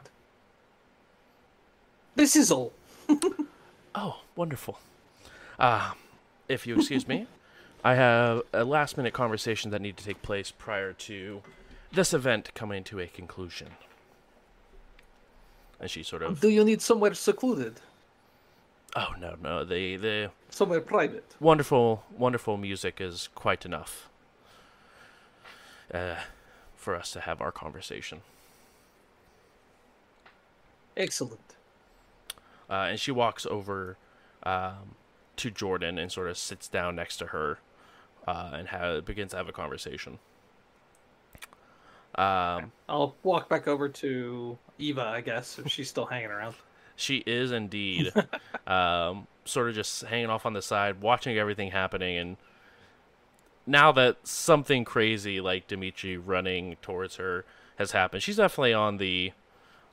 This 2.15 2.35
is 2.35 2.51
all. 2.51 2.71
Oh, 3.97 4.19
wonderful. 4.35 4.77
Uh, 5.57 5.93
if 6.49 6.67
you 6.67 6.75
excuse 6.75 7.07
me, 7.07 7.27
I 7.81 7.95
have 7.95 8.41
a 8.51 8.65
last 8.65 8.97
minute 8.97 9.13
conversation 9.13 9.71
that 9.71 9.81
need 9.81 9.95
to 9.95 10.03
take 10.03 10.21
place 10.21 10.51
prior 10.51 10.91
to 10.91 11.41
this 11.93 12.13
event 12.13 12.53
coming 12.53 12.83
to 12.83 12.99
a 12.99 13.07
conclusion. 13.07 13.69
And 15.79 15.89
she 15.91 16.03
sort 16.03 16.21
of, 16.23 16.39
Do 16.39 16.49
you 16.49 16.63
need 16.63 16.81
somewhere 16.81 17.13
secluded? 17.13 17.81
oh 18.95 19.13
no, 19.19 19.35
no, 19.41 19.65
the 19.65 19.97
the 19.97 20.31
Somewhere 20.49 20.79
private? 20.81 21.35
wonderful, 21.39 22.03
wonderful 22.17 22.55
music 22.57 23.01
is 23.01 23.29
quite 23.35 23.65
enough 23.65 24.09
uh, 25.93 26.15
for 26.75 26.95
us 26.95 27.11
to 27.11 27.19
have 27.21 27.41
our 27.41 27.51
conversation. 27.51 28.21
Excellent. 30.95 31.55
Uh, 32.69 32.87
and 32.89 32.99
she 32.99 33.11
walks 33.11 33.45
over 33.45 33.97
um, 34.43 34.95
to 35.35 35.51
Jordan 35.51 35.97
and 35.99 36.09
sort 36.11 36.29
of 36.29 36.37
sits 36.37 36.67
down 36.69 36.95
next 36.95 37.17
to 37.17 37.27
her 37.27 37.59
uh, 38.27 38.51
and 38.53 38.69
ha- 38.69 39.01
begins 39.01 39.31
to 39.31 39.37
have 39.37 39.49
a 39.49 39.51
conversation. 39.51 40.19
Um, 42.15 42.71
I'll 42.87 43.15
walk 43.23 43.49
back 43.49 43.67
over 43.67 43.89
to 43.89 44.57
Eva, 44.77 45.03
I 45.03 45.21
guess, 45.21 45.59
if 45.59 45.71
she's 45.71 45.89
still 45.89 46.05
hanging 46.05 46.29
around. 46.29 46.55
she 46.95 47.17
is 47.25 47.51
indeed 47.51 48.11
um, 48.67 49.27
sort 49.45 49.69
of 49.69 49.75
just 49.75 50.03
hanging 50.03 50.29
off 50.29 50.45
on 50.45 50.53
the 50.53 50.61
side, 50.61 51.01
watching 51.01 51.37
everything 51.37 51.71
happening. 51.71 52.17
And 52.17 52.37
now 53.65 53.91
that 53.93 54.27
something 54.27 54.83
crazy 54.83 55.39
like 55.41 55.67
Dimitri 55.67 56.17
running 56.17 56.77
towards 56.81 57.15
her 57.15 57.45
has 57.77 57.91
happened, 57.91 58.23
she's 58.23 58.37
definitely 58.37 58.73
on 58.73 58.97
the 58.97 59.31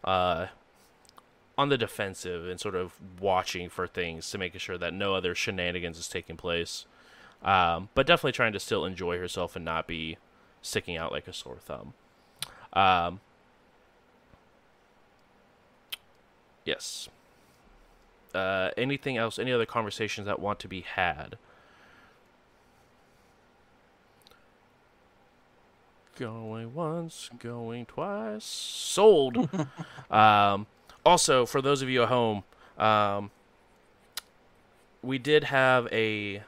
uh, 0.05 0.47
on 1.57 1.69
the 1.69 1.79
defensive 1.79 2.49
and 2.49 2.59
sort 2.59 2.75
of 2.75 2.95
watching 3.21 3.69
for 3.69 3.87
things 3.87 4.31
to 4.31 4.39
making 4.39 4.59
sure 4.59 4.79
that 4.79 4.93
no 4.95 5.15
other 5.15 5.35
shenanigans 5.35 5.99
is 5.99 6.09
taking 6.09 6.37
place. 6.37 6.87
Um, 7.43 7.89
but 7.95 8.07
definitely 8.07 8.33
trying 8.33 8.53
to 8.53 8.61
still 8.61 8.85
enjoy 8.85 9.19
herself 9.19 9.57
and 9.57 9.65
not 9.65 9.87
be 9.87 10.17
sticking 10.63 10.97
out 10.97 11.13
like 11.13 11.27
a 11.27 11.33
sore 11.33 11.59
thumb. 11.59 11.95
Um, 12.73 13.21
yes. 16.65 17.09
Uh, 18.35 18.71
anything 18.77 19.17
else? 19.17 19.39
Any 19.39 19.53
other 19.53 19.67
conversations 19.67 20.27
that 20.27 20.41
want 20.41 20.59
to 20.61 20.69
be 20.69 20.81
had? 20.81 21.37
Going 26.19 26.75
once, 26.75 27.31
going 27.39 27.87
twice. 27.87 28.45
Sold. 28.45 29.49
um, 30.11 30.67
also, 31.05 31.47
for 31.47 31.61
those 31.61 31.83
of 31.83 31.89
you 31.89 32.03
at 32.03 32.09
home, 32.09 32.45
um, 32.79 33.31
we 35.03 35.19
did 35.19 35.45
have 35.45 35.89
a 35.93 36.43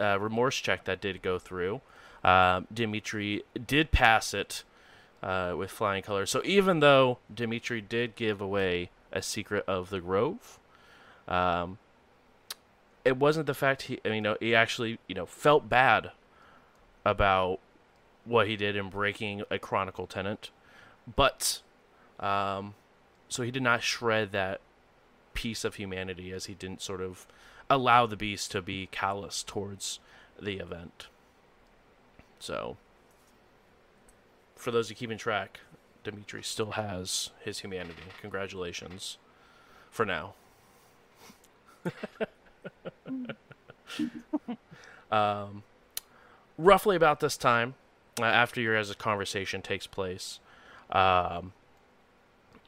uh, 0.00 0.18
remorse 0.18 0.56
check 0.56 0.84
that 0.84 1.00
did 1.00 1.22
go 1.22 1.38
through. 1.38 1.80
Um, 2.22 2.66
Dimitri 2.72 3.44
did 3.66 3.92
pass 3.92 4.32
it 4.32 4.64
uh, 5.24 5.54
with 5.56 5.70
flying 5.70 6.02
colors. 6.02 6.30
So 6.30 6.42
even 6.44 6.80
though 6.80 7.18
Dimitri 7.34 7.80
did 7.80 8.14
give 8.14 8.40
away 8.42 8.90
a 9.10 9.22
secret 9.22 9.64
of 9.66 9.88
the 9.88 10.00
Grove, 10.00 10.60
um, 11.26 11.78
it 13.06 13.16
wasn't 13.16 13.46
the 13.46 13.54
fact 13.54 13.82
he, 13.82 13.98
I 14.04 14.08
mean, 14.08 14.16
you 14.16 14.20
know, 14.20 14.36
he 14.38 14.54
actually, 14.54 14.98
you 15.08 15.14
know, 15.14 15.24
felt 15.24 15.68
bad 15.68 16.10
about 17.06 17.58
what 18.26 18.48
he 18.48 18.56
did 18.56 18.76
in 18.76 18.90
breaking 18.90 19.42
a 19.50 19.58
Chronicle 19.58 20.06
tenant, 20.06 20.50
but 21.16 21.62
um, 22.20 22.74
so 23.28 23.42
he 23.42 23.50
did 23.50 23.62
not 23.62 23.82
shred 23.82 24.30
that 24.32 24.60
piece 25.32 25.64
of 25.64 25.76
humanity 25.76 26.32
as 26.32 26.46
he 26.46 26.54
didn't 26.54 26.82
sort 26.82 27.00
of 27.00 27.26
allow 27.70 28.04
the 28.06 28.16
beast 28.16 28.50
to 28.50 28.60
be 28.60 28.88
callous 28.90 29.42
towards 29.42 30.00
the 30.40 30.58
event. 30.58 31.08
So, 32.38 32.76
for 34.56 34.70
those 34.70 34.88
who 34.88 34.94
keeping 34.94 35.18
track, 35.18 35.60
Dimitri 36.02 36.42
still 36.42 36.72
has 36.72 37.30
his 37.42 37.60
humanity. 37.60 38.02
Congratulations. 38.20 39.18
For 39.90 40.04
now. 40.04 40.34
um, 45.12 45.62
roughly 46.58 46.96
about 46.96 47.20
this 47.20 47.36
time, 47.36 47.74
uh, 48.20 48.24
after 48.24 48.60
your 48.60 48.76
guys' 48.76 48.94
conversation 48.96 49.62
takes 49.62 49.86
place, 49.86 50.40
um, 50.90 51.52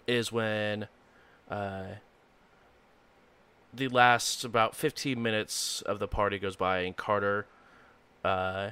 is 0.06 0.30
when 0.32 0.88
uh, 1.50 1.84
the 3.72 3.88
last 3.88 4.44
about 4.44 4.74
15 4.74 5.22
minutes 5.22 5.82
of 5.82 5.98
the 5.98 6.08
party 6.08 6.38
goes 6.38 6.56
by, 6.56 6.80
and 6.80 6.96
Carter, 6.96 7.46
uh, 8.24 8.70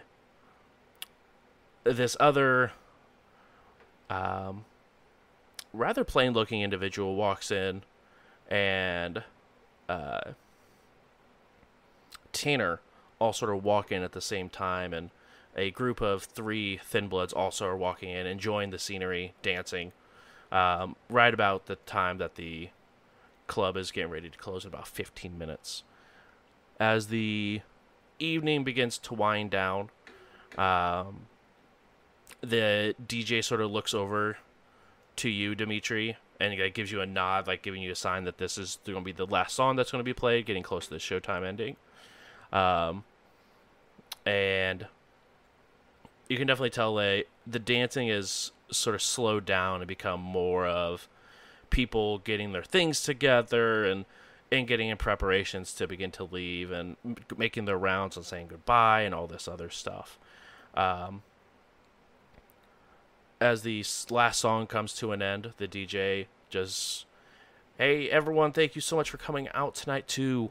this 1.85 2.17
other, 2.19 2.73
um, 4.15 4.65
rather 5.73 6.05
plain 6.05 6.33
looking 6.33 6.63
individual 6.63 7.17
walks 7.17 7.51
in, 7.51 7.83
and 8.49 9.25
uh, 9.89 10.33
Tanner 12.33 12.81
all 13.19 13.33
sort 13.33 13.55
of 13.55 13.65
walk 13.65 13.91
in 13.91 14.03
at 14.03 14.13
the 14.13 14.21
same 14.21 14.49
time, 14.49 14.93
and 14.93 15.11
a 15.57 15.71
group 15.71 16.01
of 16.01 16.25
three 16.25 16.79
Thin 16.79 17.09
Bloods 17.09 17.33
also 17.33 17.67
are 17.67 17.77
walking 17.77 18.11
in, 18.11 18.27
enjoying 18.27 18.71
the 18.71 18.79
scenery, 18.79 19.35
dancing. 19.43 19.93
Um, 20.53 20.95
right 21.09 21.35
about 21.35 21.67
the 21.67 21.77
time 21.77 22.19
that 22.19 22.37
the 22.37 22.69
club 23.47 23.77
is 23.77 23.91
getting 23.91 24.11
ready 24.11 24.31
to 24.31 24.39
close 24.39 24.65
in 24.65 24.69
about 24.69 24.87
15 24.87 25.37
minutes. 25.37 25.83
As 26.79 27.09
the 27.09 27.61
evening 28.19 28.63
begins 28.63 28.99
to 28.99 29.15
wind 29.15 29.51
down, 29.51 29.91
um, 30.57 31.27
the 32.45 32.95
DJ 33.07 33.43
sort 33.43 33.61
of 33.61 33.71
looks 33.71 33.95
over 33.95 34.39
to 35.17 35.29
you, 35.29 35.55
Dimitri, 35.55 36.17
and 36.41 36.59
like, 36.59 36.75
gives 36.75 36.91
you 36.91 37.01
a 37.01 37.07
nod, 37.07 37.47
like 37.47 37.63
giving 37.63 37.83
you 37.83 37.93
a 37.93 37.97
sign 37.97 38.25
that 38.25 38.39
this 38.39 38.59
is 38.59 38.79
going 38.85 38.99
to 38.99 39.05
be 39.05 39.13
the 39.13 39.27
last 39.27 39.55
song 39.55 39.77
that's 39.77 39.91
going 39.91 40.01
to 40.01 40.05
be 40.05 40.15
played, 40.15 40.47
getting 40.47 40.63
close 40.63 40.87
to 40.87 40.91
the 40.91 40.99
showtime 40.99 41.47
ending. 41.47 41.77
Um, 42.53 43.05
and 44.27 44.87
you 46.29 46.37
can 46.37 46.47
definitely 46.47 46.71
tell 46.71 46.95
like, 46.95 47.29
the 47.47 47.59
dancing 47.59 48.09
is 48.09 48.53
sort 48.71 48.95
of 48.95 49.03
slowed 49.03 49.45
down 49.45 49.81
and 49.81 49.89
become 49.89 50.21
more 50.21 50.67
of 50.67 51.09
people 51.71 52.19
getting 52.19 52.53
their 52.53 52.63
things 52.63 53.03
together 53.03 53.85
and 53.85 54.05
and 54.53 54.69
getting 54.69 54.89
in 54.89 54.97
preparations 54.97 55.73
to 55.75 55.87
begin 55.87 56.13
to 56.13 56.23
leave 56.23 56.71
and 56.71 56.97
making 57.37 57.65
their 57.65 57.79
rounds 57.79 58.17
and 58.17 58.25
saying 58.25 58.47
goodbye 58.47 59.01
and 59.01 59.15
all 59.15 59.27
this 59.27 59.49
other 59.49 59.69
stuff. 59.69 60.19
Um, 60.75 61.23
as 63.41 63.63
the 63.63 63.85
last 64.11 64.41
song 64.41 64.67
comes 64.67 64.95
to 64.95 65.13
an 65.13 65.23
end, 65.23 65.53
the 65.57 65.69
DJ 65.69 66.27
just, 66.51 67.07
hey 67.79 68.09
everyone, 68.11 68.53
thank 68.53 68.75
you 68.75 68.81
so 68.81 68.97
much 68.97 69.11
for 69.11 69.19
coming 69.19 69.49
out 69.55 69.75
tonight 69.75 70.07
to 70.09 70.51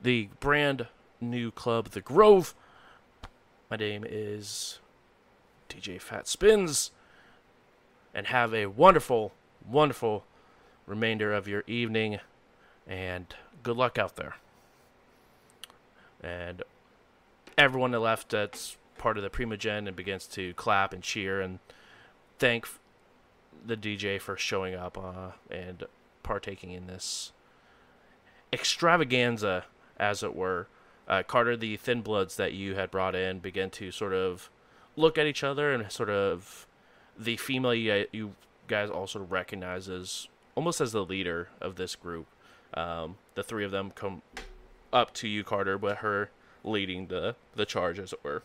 the 0.00 0.28
brand 0.40 0.86
new 1.20 1.50
club, 1.50 1.90
The 1.90 2.00
Grove. 2.00 2.54
My 3.70 3.76
name 3.76 4.04
is 4.08 4.78
DJ 5.68 6.00
Fat 6.00 6.26
Spins, 6.26 6.90
and 8.14 8.26
have 8.26 8.52
a 8.52 8.66
wonderful, 8.66 9.32
wonderful 9.66 10.24
remainder 10.86 11.32
of 11.32 11.48
your 11.48 11.64
evening, 11.66 12.18
and 12.86 13.34
good 13.62 13.76
luck 13.76 13.98
out 13.98 14.16
there. 14.16 14.36
And 16.22 16.62
everyone 17.56 17.90
that 17.92 18.00
left 18.00 18.30
that's 18.30 18.76
part 18.98 19.16
of 19.16 19.22
the 19.22 19.30
Primogen 19.30 19.86
and 19.86 19.96
begins 19.96 20.26
to 20.28 20.54
clap 20.54 20.92
and 20.92 21.02
cheer 21.02 21.40
and 21.40 21.58
thank 22.42 22.66
the 23.64 23.76
DJ 23.76 24.20
for 24.20 24.36
showing 24.36 24.74
up 24.74 24.98
uh, 24.98 25.30
and 25.48 25.84
partaking 26.24 26.72
in 26.72 26.88
this 26.88 27.30
extravaganza, 28.52 29.66
as 29.96 30.24
it 30.24 30.34
were. 30.34 30.66
Uh, 31.06 31.22
Carter, 31.22 31.56
the 31.56 31.76
Thin 31.76 32.02
Bloods 32.02 32.34
that 32.38 32.52
you 32.52 32.74
had 32.74 32.90
brought 32.90 33.14
in, 33.14 33.38
begin 33.38 33.70
to 33.70 33.92
sort 33.92 34.12
of 34.12 34.50
look 34.96 35.18
at 35.18 35.26
each 35.26 35.44
other 35.44 35.72
and 35.72 35.88
sort 35.92 36.10
of 36.10 36.66
the 37.16 37.36
female 37.36 37.74
you, 37.74 38.06
you 38.10 38.32
guys 38.66 38.90
also 38.90 39.20
recognize 39.20 39.88
as 39.88 40.26
almost 40.56 40.80
as 40.80 40.90
the 40.90 41.04
leader 41.04 41.48
of 41.60 41.76
this 41.76 41.94
group. 41.94 42.26
Um, 42.74 43.18
the 43.36 43.44
three 43.44 43.64
of 43.64 43.70
them 43.70 43.92
come 43.94 44.22
up 44.92 45.14
to 45.14 45.28
you, 45.28 45.44
Carter, 45.44 45.78
with 45.78 45.98
her 45.98 46.30
leading 46.64 47.06
the 47.06 47.36
the 47.54 47.66
charge, 47.66 48.00
as 48.00 48.12
it 48.12 48.24
were. 48.24 48.42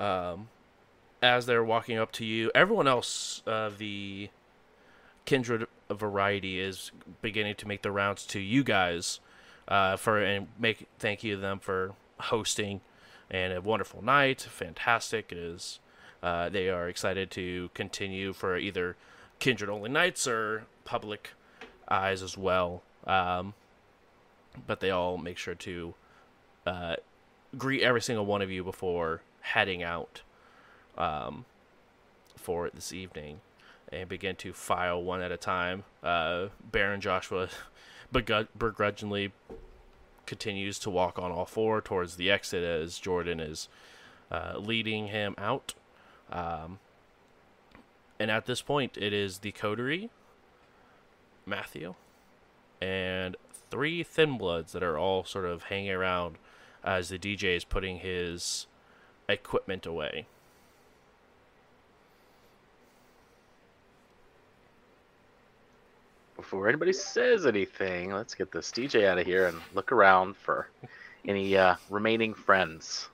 Um, 0.00 0.48
as 1.22 1.46
they're 1.46 1.62
walking 1.62 1.98
up 1.98 2.10
to 2.12 2.24
you, 2.24 2.50
everyone 2.54 2.88
else 2.88 3.42
of 3.46 3.78
the 3.78 4.30
kindred 5.26 5.66
variety 5.90 6.58
is 6.58 6.90
beginning 7.20 7.54
to 7.56 7.68
make 7.68 7.82
the 7.82 7.90
rounds 7.92 8.24
to 8.26 8.40
you 8.40 8.64
guys 8.64 9.20
uh, 9.68 9.96
for 9.96 10.18
and 10.22 10.48
make 10.58 10.88
thank 10.98 11.22
you 11.22 11.36
to 11.36 11.40
them 11.40 11.58
for 11.58 11.92
hosting 12.18 12.80
and 13.30 13.52
a 13.52 13.60
wonderful 13.60 14.02
night. 14.02 14.40
Fantastic. 14.40 15.30
It 15.30 15.38
is. 15.38 15.78
Uh, 16.22 16.48
they 16.48 16.68
are 16.68 16.88
excited 16.88 17.30
to 17.32 17.70
continue 17.74 18.32
for 18.32 18.56
either 18.56 18.96
kindred 19.38 19.70
only 19.70 19.90
nights 19.90 20.26
or 20.26 20.64
public 20.84 21.30
eyes 21.88 22.22
as 22.22 22.36
well. 22.36 22.82
Um, 23.06 23.54
but 24.66 24.80
they 24.80 24.90
all 24.90 25.16
make 25.16 25.38
sure 25.38 25.54
to 25.54 25.94
uh, 26.66 26.96
greet 27.56 27.82
every 27.82 28.02
single 28.02 28.26
one 28.26 28.42
of 28.42 28.50
you 28.50 28.64
before 28.64 29.22
heading 29.40 29.82
out 29.82 30.22
um, 30.96 31.44
for 32.36 32.70
this 32.70 32.92
evening 32.92 33.40
and 33.92 34.08
begin 34.08 34.36
to 34.36 34.52
file 34.52 35.02
one 35.02 35.20
at 35.20 35.32
a 35.32 35.36
time. 35.36 35.84
Uh, 36.02 36.46
Baron 36.70 37.00
Joshua 37.00 37.48
begr- 38.12 38.48
begrudgingly 38.56 39.32
continues 40.26 40.78
to 40.78 40.90
walk 40.90 41.18
on 41.18 41.32
all 41.32 41.46
four 41.46 41.80
towards 41.80 42.16
the 42.16 42.30
exit 42.30 42.62
as 42.62 42.98
Jordan 42.98 43.40
is 43.40 43.68
uh, 44.30 44.54
leading 44.58 45.08
him 45.08 45.34
out. 45.36 45.74
Um, 46.30 46.78
and 48.18 48.30
at 48.30 48.46
this 48.46 48.62
point, 48.62 48.96
it 48.96 49.12
is 49.12 49.38
the 49.38 49.50
coterie, 49.50 50.10
Matthew, 51.44 51.94
and 52.80 53.36
three 53.70 54.02
Thin 54.02 54.38
Bloods 54.38 54.72
that 54.72 54.82
are 54.82 54.98
all 54.98 55.24
sort 55.24 55.46
of 55.46 55.64
hanging 55.64 55.90
around 55.90 56.36
as 56.84 57.08
the 57.08 57.18
DJ 57.18 57.56
is 57.56 57.64
putting 57.64 57.98
his 57.98 58.66
equipment 59.30 59.86
away. 59.86 60.26
Before 66.36 66.68
anybody 66.68 66.92
says 66.92 67.46
anything, 67.46 68.12
let's 68.12 68.34
get 68.34 68.50
this 68.50 68.70
DJ 68.70 69.06
out 69.06 69.18
of 69.18 69.26
here 69.26 69.46
and 69.46 69.60
look 69.74 69.92
around 69.92 70.36
for 70.36 70.68
any 71.26 71.56
uh, 71.56 71.76
remaining 71.90 72.34
friends. 72.34 73.08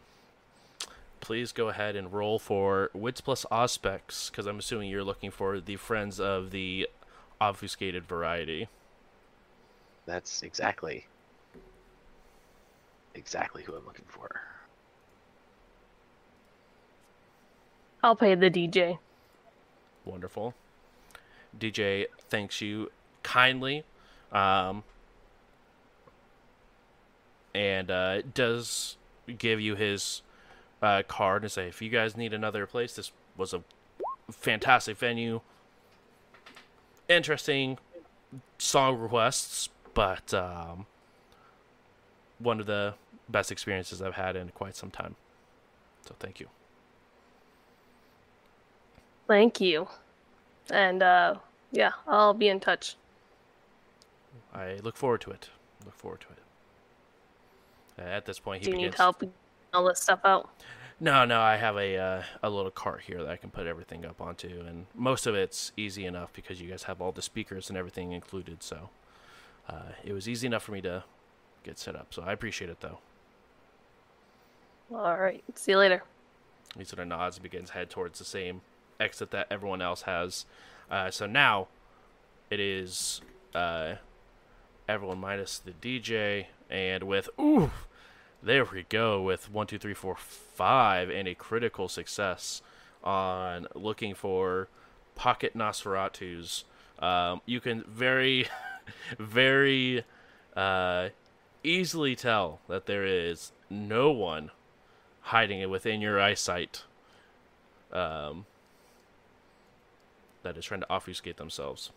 Please 1.21 1.51
go 1.51 1.69
ahead 1.69 1.97
and 1.97 2.13
roll 2.13 2.39
for 2.39 2.91
Wits 2.95 3.21
plus 3.21 3.45
Auspex, 3.51 4.31
because 4.31 4.47
I'm 4.47 4.61
assuming 4.61 4.91
you're 4.91 5.03
looking 5.03 5.33
for 5.33 5.61
the 5.61 5.77
friends 5.77 6.21
of 6.21 6.53
the 6.53 6.89
obfuscated 7.41 8.07
variety. 8.07 8.69
That's 10.07 10.43
exactly 10.43 11.07
exactly 13.17 13.63
who 13.65 13.75
I'm 13.75 13.85
looking 13.87 14.05
for. 14.07 14.41
I'll 18.03 18.17
pay 18.17 18.35
the 18.35 18.51
DJ. 18.51 18.99
Wonderful. 20.05 20.55
DJ 21.59 22.07
thanks 22.29 22.61
you 22.61 22.91
kindly, 23.23 23.85
um, 24.33 24.85
and 27.55 27.91
uh, 27.91 28.23
does 28.23 28.97
give 29.39 29.61
you 29.61 29.75
his 29.75 30.23
uh, 30.83 31.03
card 31.09 31.43
and 31.43 31.51
say, 31.51 31.67
if 31.69 31.81
you 31.81 31.89
guys 31.89 32.17
need 32.17 32.33
another 32.33 32.67
place, 32.67 32.95
this 32.95 33.11
was 33.37 33.55
a 33.55 33.63
fantastic 34.31 34.97
venue. 34.97 35.41
Interesting 37.09 37.79
song 38.59 38.99
requests, 38.99 39.69
but 39.95 40.35
um, 40.35 40.87
one 42.39 42.61
of 42.61 42.67
the 42.67 42.95
best 43.29 43.51
experiences 43.51 44.03
I've 44.03 44.15
had 44.15 44.37
in 44.37 44.49
quite 44.51 44.77
some 44.77 44.91
time. 44.91 45.17
So 46.07 46.15
thank 46.19 46.41
you. 46.41 46.49
Thank 49.27 49.61
you. 49.61 49.89
And 50.71 51.03
uh 51.03 51.37
yeah, 51.73 51.93
I'll 52.07 52.35
be 52.35 52.49
in 52.49 52.61
touch. 52.61 52.97
I 54.55 54.77
look 54.83 54.97
forward 54.97 55.21
to 55.23 55.31
it. 55.31 55.51
Look 55.85 55.95
forward 55.97 56.21
to 56.21 56.27
it. 56.29 56.39
Uh, 57.99 58.11
at 58.11 58.25
this 58.27 58.39
point, 58.39 58.61
he 58.61 58.67
Do 58.67 58.71
you 58.71 58.77
begins. 58.77 58.93
need 58.93 58.99
help 58.99 59.21
getting 59.21 59.35
all 59.75 59.85
this 59.85 60.01
stuff 60.01 60.21
out? 60.25 60.51
No, 60.99 61.25
no, 61.27 61.41
I 61.41 61.57
have 61.57 61.77
a 61.77 61.97
uh, 61.99 62.23
a 62.43 62.49
little 62.49 62.71
cart 62.71 63.03
here 63.03 63.23
that 63.23 63.31
I 63.31 63.37
can 63.37 63.51
put 63.51 63.67
everything 63.67 64.07
up 64.07 64.21
onto, 64.21 64.65
and 64.67 64.87
most 64.95 65.27
of 65.27 65.35
it's 65.35 65.73
easy 65.77 66.07
enough 66.07 66.33
because 66.33 66.61
you 66.61 66.71
guys 66.71 66.85
have 66.85 67.03
all 67.03 67.13
the 67.13 67.21
speakers 67.23 67.69
and 67.69 67.77
everything 67.77 68.13
included. 68.13 68.63
So 68.63 68.89
uh, 69.69 69.93
it 70.05 70.13
was 70.13 70.29
easy 70.29 70.47
enough 70.47 70.63
for 70.63 70.73
me 70.73 70.81
to 70.83 71.05
get 71.65 71.79
set 71.79 71.97
up. 71.97 72.15
So 72.15 72.23
I 72.23 72.33
appreciate 72.33 72.71
it, 72.71 72.81
though. 72.81 72.99
All 74.95 75.19
right. 75.19 75.43
See 75.55 75.73
you 75.73 75.79
later. 75.79 76.03
He 76.79 76.85
sort 76.85 77.01
of 77.01 77.09
nods 77.09 77.37
and 77.37 77.43
begins 77.43 77.71
head 77.71 77.91
towards 77.91 78.19
the 78.19 78.25
same 78.25 78.61
exit 79.01 79.31
that 79.31 79.47
everyone 79.51 79.83
else 79.83 80.03
has. 80.03 80.47
Uh, 80.91 81.11
so 81.11 81.27
now 81.27 81.69
it 82.51 82.61
is 82.61 83.21
uh, 83.55 83.95
everyone 84.89 85.19
minus 85.19 85.59
the 85.59 85.73
DJ, 85.73 86.47
and 86.71 87.05
with 87.05 87.29
ooh, 87.41 87.71
there 88.43 88.65
we 88.65 88.85
go 88.89 89.23
with 89.23 89.51
one, 89.51 89.67
two, 89.67 89.79
three, 89.79 89.95
four, 89.95 90.17
five, 90.17 91.11
and 91.11 91.27
a 91.27 91.35
critical 91.35 91.89
success 91.89 92.63
on 93.03 93.67
looking 93.75 94.15
for 94.15 94.69
pocket 95.15 95.57
Nosferatus. 95.57 96.65
Um, 96.99 97.41
you 97.47 97.61
can 97.61 97.85
very, 97.89 98.47
very 99.19 100.05
uh, 100.57 101.09
easily 101.65 102.15
tell 102.15 102.61
that 102.69 102.87
there 102.87 103.05
is 103.05 103.53
no 103.69 104.11
one 104.11 104.51
hiding 105.23 105.61
it 105.61 105.69
within 105.69 106.01
your 106.01 106.21
eyesight 106.21 106.85
um, 107.93 108.47
that 110.47 110.57
is 110.57 110.65
trying 110.65 110.81
to 110.81 110.87
obfuscate 110.89 111.37
themselves. 111.37 111.91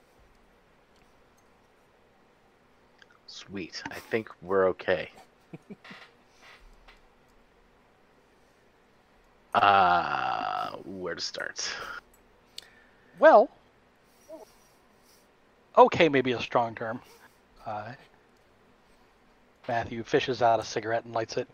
Sweet. 3.27 3.83
I 3.91 3.99
think 3.99 4.29
we're 4.41 4.67
okay. 4.69 5.11
uh, 9.53 10.71
where 10.83 11.13
to 11.13 11.21
start? 11.21 11.69
Well, 13.19 13.51
okay, 15.77 16.09
maybe 16.09 16.31
a 16.31 16.41
strong 16.41 16.73
term. 16.73 16.99
Uh, 17.67 17.91
Matthew 19.67 20.01
fishes 20.03 20.41
out 20.41 20.59
a 20.59 20.63
cigarette 20.63 21.05
and 21.05 21.13
lights 21.13 21.37
it. 21.37 21.47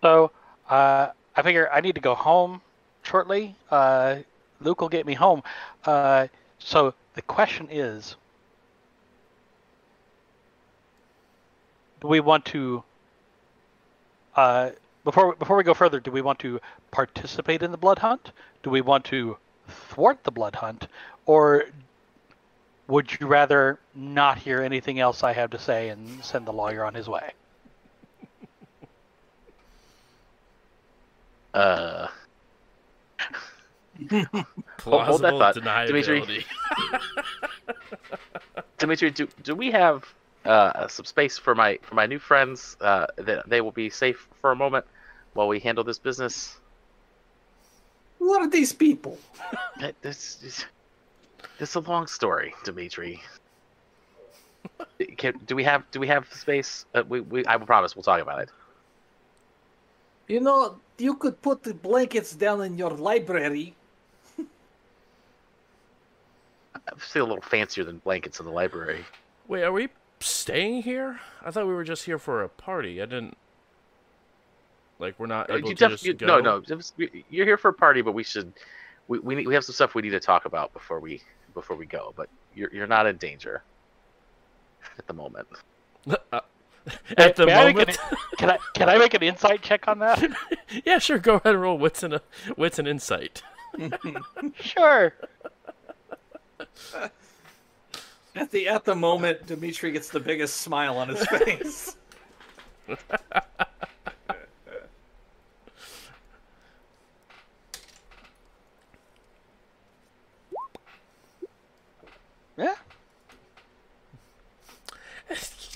So, 0.00 0.30
uh, 0.70 1.08
I 1.36 1.42
figure 1.42 1.68
I 1.70 1.82
need 1.82 1.96
to 1.96 2.00
go 2.00 2.14
home 2.14 2.62
shortly. 3.02 3.54
Uh, 3.70 4.20
Luke 4.60 4.80
will 4.80 4.88
get 4.88 5.06
me 5.06 5.14
home. 5.14 5.42
Uh, 5.84 6.28
so 6.58 6.94
the 7.14 7.22
question 7.22 7.68
is, 7.70 8.16
do 12.00 12.08
we 12.08 12.20
want 12.20 12.44
to 12.46 12.82
uh, 14.36 14.70
before 15.04 15.34
before 15.34 15.56
we 15.56 15.64
go 15.64 15.74
further, 15.74 16.00
do 16.00 16.10
we 16.10 16.20
want 16.20 16.38
to 16.40 16.60
participate 16.90 17.62
in 17.62 17.70
the 17.70 17.76
blood 17.76 17.98
hunt? 17.98 18.30
Do 18.62 18.70
we 18.70 18.80
want 18.80 19.04
to 19.06 19.36
thwart 19.68 20.22
the 20.22 20.30
blood 20.30 20.54
hunt, 20.54 20.86
or 21.26 21.64
would 22.86 23.18
you 23.18 23.26
rather 23.26 23.78
not 23.94 24.38
hear 24.38 24.62
anything 24.62 25.00
else 25.00 25.22
I 25.22 25.32
have 25.32 25.50
to 25.50 25.58
say 25.58 25.88
and 25.88 26.22
send 26.24 26.46
the 26.46 26.52
lawyer 26.52 26.84
on 26.84 26.94
his 26.94 27.08
way? 27.08 27.32
Uh, 31.54 32.08
Plausible 34.76 35.04
Hold 35.04 35.22
that 35.22 35.38
thought. 35.38 35.54
deniability. 35.56 36.44
Dimitri, 38.78 39.10
do 39.10 39.28
do 39.42 39.54
we 39.54 39.70
have 39.70 40.04
uh, 40.44 40.86
some 40.88 41.04
space 41.04 41.36
for 41.36 41.54
my 41.54 41.78
for 41.82 41.94
my 41.94 42.06
new 42.06 42.18
friends? 42.18 42.76
Uh, 42.80 43.06
that 43.16 43.48
they 43.48 43.60
will 43.60 43.72
be 43.72 43.90
safe 43.90 44.28
for 44.40 44.52
a 44.52 44.56
moment 44.56 44.84
while 45.34 45.48
we 45.48 45.58
handle 45.58 45.84
this 45.84 45.98
business. 45.98 46.58
What 48.18 48.42
are 48.42 48.50
these 48.50 48.72
people? 48.72 49.18
This 50.02 50.42
is 50.42 50.66
this 51.58 51.70
is 51.70 51.76
a 51.76 51.80
long 51.80 52.06
story, 52.06 52.54
Dimitri. 52.64 53.22
Can, 55.16 55.34
do 55.46 55.54
we 55.54 55.64
have 55.64 55.84
do 55.90 56.00
we 56.00 56.08
have 56.08 56.32
space? 56.32 56.84
Uh, 56.94 57.02
we, 57.08 57.20
we 57.20 57.44
I 57.46 57.56
will 57.56 57.66
promise 57.66 57.96
we'll 57.96 58.02
talk 58.02 58.20
about 58.20 58.40
it. 58.40 58.50
You 60.28 60.40
know, 60.40 60.76
you 60.98 61.14
could 61.14 61.40
put 61.40 61.62
the 61.62 61.74
blankets 61.74 62.34
down 62.34 62.62
in 62.62 62.76
your 62.76 62.90
library. 62.90 63.74
Obviously, 66.90 67.20
a 67.20 67.24
little 67.24 67.42
fancier 67.42 67.84
than 67.84 67.98
blankets 67.98 68.40
in 68.40 68.46
the 68.46 68.52
library. 68.52 69.04
Wait, 69.46 69.62
are 69.62 69.72
we 69.72 69.88
staying 70.20 70.82
here? 70.82 71.20
I 71.44 71.50
thought 71.50 71.66
we 71.66 71.74
were 71.74 71.84
just 71.84 72.04
here 72.04 72.18
for 72.18 72.42
a 72.42 72.48
party. 72.48 73.00
I 73.02 73.06
didn't. 73.06 73.36
Like 74.98 75.18
we're 75.18 75.26
not 75.26 75.50
Uh, 75.50 75.54
able 75.56 75.68
you 75.70 75.74
to 75.76 75.84
def- 75.84 75.90
just 75.92 76.04
you- 76.04 76.14
go. 76.14 76.26
no, 76.40 76.60
no. 76.68 76.80
You're 77.30 77.46
here 77.46 77.56
for 77.56 77.68
a 77.68 77.72
party, 77.74 78.02
but 78.02 78.12
we 78.12 78.24
should. 78.24 78.52
We 79.06 79.18
we, 79.20 79.34
need, 79.36 79.46
we 79.46 79.54
have 79.54 79.64
some 79.64 79.74
stuff 79.74 79.94
we 79.94 80.02
need 80.02 80.10
to 80.10 80.20
talk 80.20 80.44
about 80.44 80.72
before 80.72 80.98
we 81.00 81.22
before 81.54 81.76
we 81.76 81.86
go. 81.86 82.12
But 82.16 82.28
you're 82.54 82.72
you're 82.72 82.86
not 82.86 83.06
in 83.06 83.16
danger 83.16 83.62
at 84.98 85.06
the 85.06 85.14
moment. 85.14 85.46
Uh, 86.32 86.40
At 87.18 87.36
the 87.36 87.44
May 87.44 87.52
I 87.52 87.66
moment, 87.72 87.90
an- 87.90 88.16
can 88.38 88.50
I 88.50 88.58
can 88.72 88.88
I 88.88 88.96
make 88.96 89.12
an 89.12 89.22
insight 89.22 89.60
check 89.60 89.86
on 89.88 89.98
that? 89.98 90.24
yeah, 90.86 90.98
sure. 90.98 91.18
Go 91.18 91.34
ahead 91.34 91.52
and 91.54 91.60
roll 91.60 91.76
wits 91.76 92.02
and 92.02 92.14
a 92.14 92.22
wits 92.56 92.78
and 92.78 92.88
insight. 92.88 93.42
sure. 94.60 95.12
At 98.36 98.52
the 98.52 98.68
at 98.68 98.84
the 98.84 98.94
moment, 98.94 99.46
Dimitri 99.46 99.90
gets 99.90 100.10
the 100.10 100.20
biggest 100.20 100.58
smile 100.58 100.96
on 100.98 101.08
his 101.08 101.26
face. 101.26 101.96
Yeah. 112.56 112.74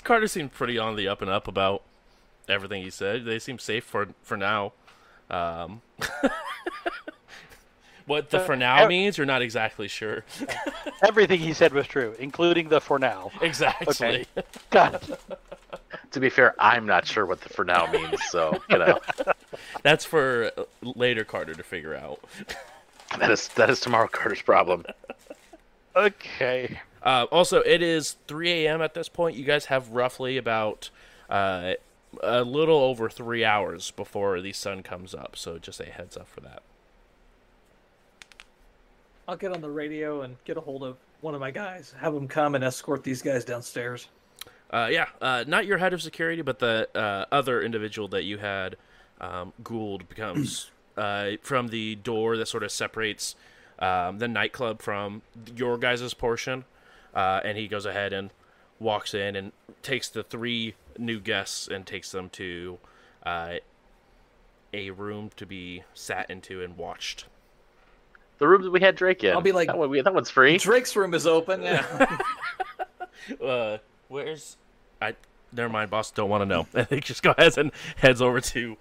Carter 0.03 0.27
seemed 0.27 0.51
pretty 0.51 0.77
on 0.77 0.97
the 0.97 1.07
up 1.07 1.21
and 1.21 1.31
up 1.31 1.47
about 1.47 1.81
everything 2.49 2.83
he 2.83 2.89
said. 2.89 3.23
They 3.23 3.39
seem 3.39 3.57
safe 3.57 3.85
for 3.85 4.09
for 4.21 4.35
now. 4.35 4.73
Um, 5.29 5.81
what 8.05 8.29
the 8.29 8.39
Uh, 8.39 8.45
for 8.45 8.55
now 8.55 8.83
ev- 8.83 8.89
means, 8.89 9.17
you're 9.17 9.25
not 9.25 9.41
exactly 9.41 9.87
sure. 9.87 10.23
Everything 11.03 11.39
he 11.39 11.53
said 11.53 11.73
was 11.73 11.87
true, 11.87 12.15
including 12.19 12.69
the 12.69 12.81
for 12.81 12.99
now. 12.99 13.31
exactly. 13.41 14.25
Got 14.69 14.95
it. 15.09 15.19
To 16.11 16.19
be 16.19 16.29
fair, 16.29 16.53
I'm 16.59 16.85
not 16.85 17.07
sure 17.07 17.25
what 17.25 17.41
the 17.41 17.49
for 17.49 17.65
now 17.65 17.87
means. 17.91 18.21
So 18.29 18.61
you 18.69 18.77
know 18.77 18.99
That's 19.81 20.05
for 20.05 20.51
uh, 20.55 20.63
later 20.83 21.23
Carter 21.23 21.55
to 21.55 21.63
figure 21.63 21.95
out. 21.95 22.19
that 23.17 23.31
is 23.31 23.47
that 23.49 23.71
is 23.71 23.79
tomorrow 23.79 24.07
Carter's 24.07 24.43
problem. 24.43 24.85
Okay. 25.95 26.79
Uh, 27.01 27.25
also, 27.31 27.61
it 27.61 27.81
is 27.81 28.17
3 28.27 28.51
a.m. 28.65 28.81
at 28.81 28.93
this 28.93 29.09
point. 29.09 29.35
You 29.35 29.43
guys 29.43 29.65
have 29.65 29.89
roughly 29.89 30.37
about 30.37 30.91
uh, 31.31 31.73
a 32.21 32.43
little 32.43 32.77
over 32.77 33.09
three 33.09 33.43
hours 33.43 33.89
before 33.91 34.39
the 34.39 34.53
sun 34.53 34.83
comes 34.83 35.15
up. 35.15 35.35
So 35.35 35.57
just 35.57 35.79
a 35.79 35.85
heads 35.85 36.15
up 36.15 36.27
for 36.27 36.41
that. 36.41 36.61
I'll 39.27 39.37
get 39.37 39.53
on 39.53 39.61
the 39.61 39.69
radio 39.69 40.21
and 40.21 40.35
get 40.43 40.57
a 40.57 40.61
hold 40.61 40.83
of 40.83 40.97
one 41.21 41.33
of 41.33 41.39
my 41.39 41.51
guys, 41.51 41.93
have 41.99 42.13
them 42.13 42.27
come 42.27 42.55
and 42.55 42.63
escort 42.63 43.03
these 43.03 43.21
guys 43.21 43.45
downstairs. 43.45 44.09
Uh, 44.69 44.89
yeah, 44.91 45.05
uh, 45.21 45.43
not 45.47 45.65
your 45.65 45.77
head 45.77 45.93
of 45.93 46.01
security, 46.01 46.41
but 46.41 46.59
the 46.59 46.89
uh, 46.95 47.25
other 47.31 47.61
individual 47.61 48.07
that 48.09 48.23
you 48.23 48.39
had, 48.39 48.75
um, 49.21 49.53
Gould, 49.63 50.09
becomes 50.09 50.71
uh, 50.97 51.31
from 51.41 51.67
the 51.67 51.95
door 51.95 52.35
that 52.37 52.47
sort 52.47 52.63
of 52.63 52.71
separates 52.71 53.35
um, 53.79 54.17
the 54.17 54.27
nightclub 54.27 54.81
from 54.81 55.21
your 55.55 55.77
guys' 55.77 56.13
portion. 56.13 56.65
Uh, 57.13 57.39
and 57.45 57.57
he 57.57 57.67
goes 57.67 57.85
ahead 57.85 58.11
and 58.11 58.31
walks 58.79 59.13
in 59.13 59.35
and 59.35 59.51
takes 59.83 60.09
the 60.09 60.23
three 60.23 60.73
new 60.97 61.19
guests 61.19 61.67
and 61.67 61.85
takes 61.85 62.11
them 62.11 62.29
to 62.29 62.79
uh, 63.25 63.55
a 64.73 64.89
room 64.89 65.29
to 65.37 65.45
be 65.45 65.83
sat 65.93 66.29
into 66.29 66.61
and 66.61 66.77
watched. 66.77 67.25
The 68.39 68.47
room 68.47 68.63
that 68.63 68.71
we 68.71 68.79
had 68.81 68.95
Drake 68.95 69.23
in. 69.23 69.31
I'll 69.33 69.41
be 69.41 69.51
like- 69.51 69.67
that, 69.67 69.77
one, 69.77 69.89
we, 69.89 70.01
that 70.01 70.13
one's 70.13 70.29
free. 70.29 70.57
Drake's 70.57 70.95
room 70.95 71.13
is 71.13 71.25
open. 71.27 71.61
Yeah. 71.63 72.17
Uh, 73.41 73.77
where's 74.09 74.57
I? 75.01 75.15
Never 75.53 75.69
mind, 75.71 75.89
boss. 75.89 76.11
Don't 76.11 76.29
want 76.29 76.41
to 76.41 76.45
know. 76.45 76.67
I 76.73 76.83
think 76.83 77.05
just 77.05 77.23
go 77.23 77.31
ahead 77.37 77.57
and 77.57 77.71
heads 77.95 78.21
over 78.21 78.41
to 78.41 78.75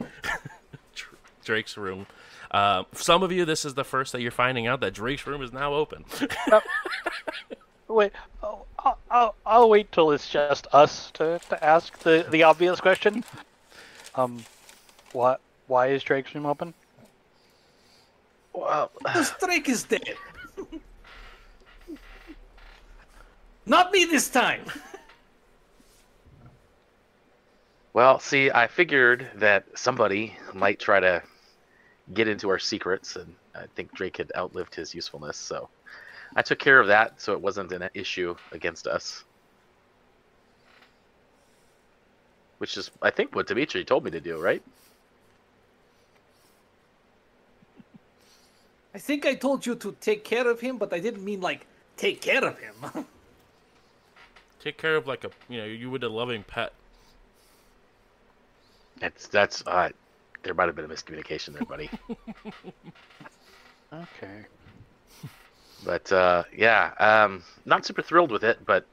Drake's 1.44 1.76
room. 1.76 2.06
Uh, 2.50 2.82
some 2.92 3.22
of 3.22 3.30
you, 3.30 3.44
this 3.44 3.64
is 3.64 3.74
the 3.74 3.84
first 3.84 4.10
that 4.10 4.20
you're 4.20 4.32
finding 4.32 4.66
out 4.66 4.80
that 4.80 4.94
Drake's 4.94 5.28
room 5.28 5.42
is 5.42 5.52
now 5.52 5.74
open. 5.74 6.04
Wait. 7.86 8.10
Oh, 8.42 8.64
I'll, 8.80 8.98
I'll, 9.10 9.34
I'll 9.46 9.68
wait 9.70 9.92
till 9.92 10.10
it's 10.10 10.28
just 10.28 10.66
us 10.72 11.12
to, 11.12 11.40
to 11.48 11.64
ask 11.64 11.96
the, 12.00 12.26
the 12.30 12.42
obvious 12.42 12.80
question. 12.80 13.22
Um, 14.16 14.44
what? 15.12 15.40
Why 15.68 15.88
is 15.88 16.02
Drake's 16.02 16.34
room 16.34 16.46
open? 16.46 16.74
Well, 18.54 18.90
Because 18.98 19.32
Drake 19.40 19.68
is 19.68 19.84
dead. 19.84 20.16
Not 23.66 23.92
me 23.92 24.04
this 24.04 24.28
time. 24.28 24.64
well, 27.92 28.18
see, 28.18 28.50
I 28.50 28.66
figured 28.66 29.30
that 29.36 29.64
somebody 29.74 30.36
might 30.52 30.78
try 30.78 31.00
to 31.00 31.22
get 32.12 32.28
into 32.28 32.48
our 32.50 32.58
secrets, 32.58 33.16
and 33.16 33.34
I 33.54 33.64
think 33.74 33.92
Drake 33.94 34.16
had 34.16 34.32
outlived 34.36 34.74
his 34.74 34.94
usefulness, 34.94 35.36
so 35.36 35.68
I 36.34 36.42
took 36.42 36.58
care 36.58 36.80
of 36.80 36.88
that, 36.88 37.20
so 37.20 37.32
it 37.32 37.40
wasn't 37.40 37.72
an 37.72 37.88
issue 37.94 38.34
against 38.50 38.86
us. 38.86 39.24
Which 42.58 42.76
is, 42.76 42.90
I 43.00 43.10
think, 43.10 43.34
what 43.34 43.46
Dimitri 43.46 43.84
told 43.84 44.04
me 44.04 44.10
to 44.10 44.20
do, 44.20 44.38
right? 44.40 44.62
I 48.94 48.98
think 48.98 49.24
I 49.26 49.34
told 49.34 49.64
you 49.64 49.74
to 49.76 49.96
take 50.00 50.24
care 50.24 50.48
of 50.48 50.60
him, 50.60 50.76
but 50.76 50.92
I 50.92 51.00
didn't 51.00 51.24
mean 51.24 51.40
like 51.40 51.66
take 51.96 52.20
care 52.20 52.44
of 52.44 52.58
him. 52.58 52.74
Take 54.62 54.78
care 54.78 54.94
of 54.94 55.08
like 55.08 55.24
a 55.24 55.30
you 55.48 55.58
know 55.58 55.64
you 55.64 55.90
would 55.90 56.04
a 56.04 56.08
loving 56.08 56.44
pet. 56.44 56.72
That's 59.00 59.26
that's 59.26 59.64
uh, 59.66 59.88
there 60.44 60.54
might 60.54 60.66
have 60.66 60.76
been 60.76 60.84
a 60.84 60.88
miscommunication 60.88 61.54
there, 61.54 61.64
buddy. 61.64 61.90
Okay. 63.92 64.46
But 65.84 66.10
uh, 66.12 66.44
yeah, 66.56 66.92
um, 66.98 67.42
not 67.66 67.84
super 67.84 68.02
thrilled 68.02 68.30
with 68.30 68.44
it. 68.44 68.64
But 68.64 68.86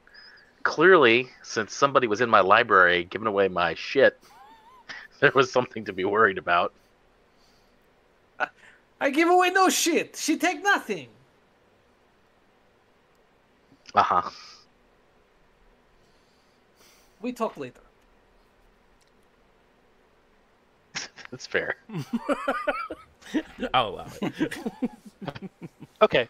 clearly, 0.62 1.28
since 1.42 1.74
somebody 1.74 2.06
was 2.06 2.20
in 2.20 2.28
my 2.28 2.40
library 2.40 3.04
giving 3.04 3.26
away 3.26 3.48
my 3.48 3.74
shit, 3.74 4.20
there 5.20 5.32
was 5.34 5.50
something 5.50 5.84
to 5.86 5.92
be 5.92 6.04
worried 6.04 6.38
about. 6.38 6.72
I 9.00 9.10
give 9.10 9.28
away 9.28 9.50
no 9.50 9.68
shit. 9.68 10.16
She 10.16 10.36
take 10.36 10.62
nothing. 10.62 11.08
Uh 13.94 14.02
huh. 14.02 14.30
We 17.20 17.32
talk 17.32 17.56
later. 17.56 17.80
That's 21.30 21.46
fair. 21.46 21.76
I'll 23.74 23.88
allow 23.90 24.06
it. 24.22 24.58
Okay. 26.02 26.28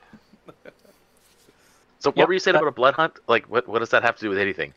So, 2.00 2.10
what 2.10 2.16
Yep, 2.16 2.26
were 2.28 2.32
you 2.34 2.40
saying 2.40 2.54
that- 2.54 2.58
about 2.62 2.68
a 2.70 2.72
blood 2.72 2.94
hunt? 2.94 3.12
Like, 3.28 3.44
what 3.48 3.68
what 3.68 3.78
does 3.78 3.90
that 3.90 4.02
have 4.02 4.16
to 4.16 4.20
do 4.22 4.28
with 4.28 4.38
anything? 4.38 4.74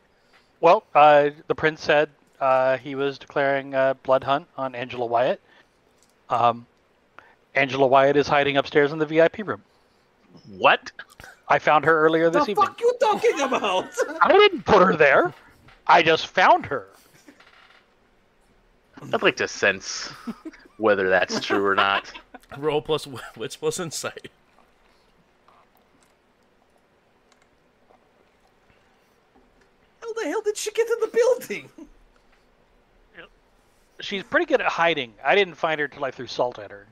Well, 0.62 0.84
uh, 0.94 1.32
the 1.48 1.56
prince 1.56 1.82
said 1.84 2.10
uh, 2.40 2.78
he 2.78 2.94
was 2.94 3.18
declaring 3.18 3.74
a 3.74 3.98
blood 4.04 4.24
hunt 4.24 4.48
on 4.56 4.76
Angela 4.76 5.08
Wyatt. 5.08 5.42
Um, 6.30 6.68
Angela 7.56 7.88
Wyatt 7.88 8.18
is 8.18 8.28
hiding 8.28 8.58
upstairs 8.58 8.92
in 8.92 9.00
the 9.00 9.06
VIP 9.06 9.40
room. 9.48 9.62
What? 10.58 10.92
I 11.48 11.60
found 11.60 11.86
her 11.86 12.00
earlier 12.00 12.30
this 12.30 12.46
the 12.46 12.52
evening. 12.52 12.68
What 12.68 12.70
fuck 12.70 12.82
you 12.82 12.94
talking 13.00 13.42
about? 13.42 13.90
I 14.22 14.32
didn't 14.32 14.66
put 14.66 14.82
her 14.82 14.96
there. 14.96 15.34
I 15.86 16.02
just 16.02 16.28
found 16.28 16.66
her. 16.66 16.88
I'd 19.14 19.22
like 19.22 19.36
to 19.38 19.48
sense 19.48 20.10
whether 20.78 21.10
that's 21.10 21.40
true 21.42 21.66
or 21.66 21.76
not. 21.76 22.12
Roll 22.58 22.82
plus 22.82 23.04
w- 23.06 23.24
wits 23.36 23.56
plus 23.56 23.80
insight. 23.80 24.30
How 30.02 30.14
the 30.14 30.24
hell 30.24 30.42
did 30.42 30.56
she 30.58 30.72
get 30.72 30.88
in 30.90 31.00
the 31.02 31.08
building? 31.08 31.70
she's 34.00 34.24
pretty 34.24 34.46
good 34.46 34.62
at 34.62 34.68
hiding. 34.68 35.14
I 35.24 35.36
didn't 35.36 35.56
find 35.56 35.80
her 35.80 35.88
till 35.88 36.04
I 36.04 36.12
threw 36.12 36.28
salt 36.28 36.60
at 36.60 36.72
her. 36.72 36.86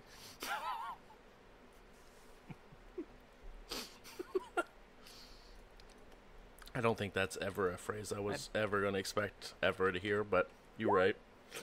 I 6.74 6.82
don't 6.82 6.98
think 6.98 7.14
that's 7.14 7.38
ever 7.42 7.70
a 7.70 7.78
phrase 7.78 8.14
I 8.16 8.20
was 8.20 8.50
ever 8.56 8.82
going 8.82 8.94
to 8.94 9.00
expect 9.00 9.54
ever 9.62 9.92
to 9.92 10.00
hear, 10.00 10.24
but 10.24 10.50
you're 10.78 10.94
right. 10.94 11.16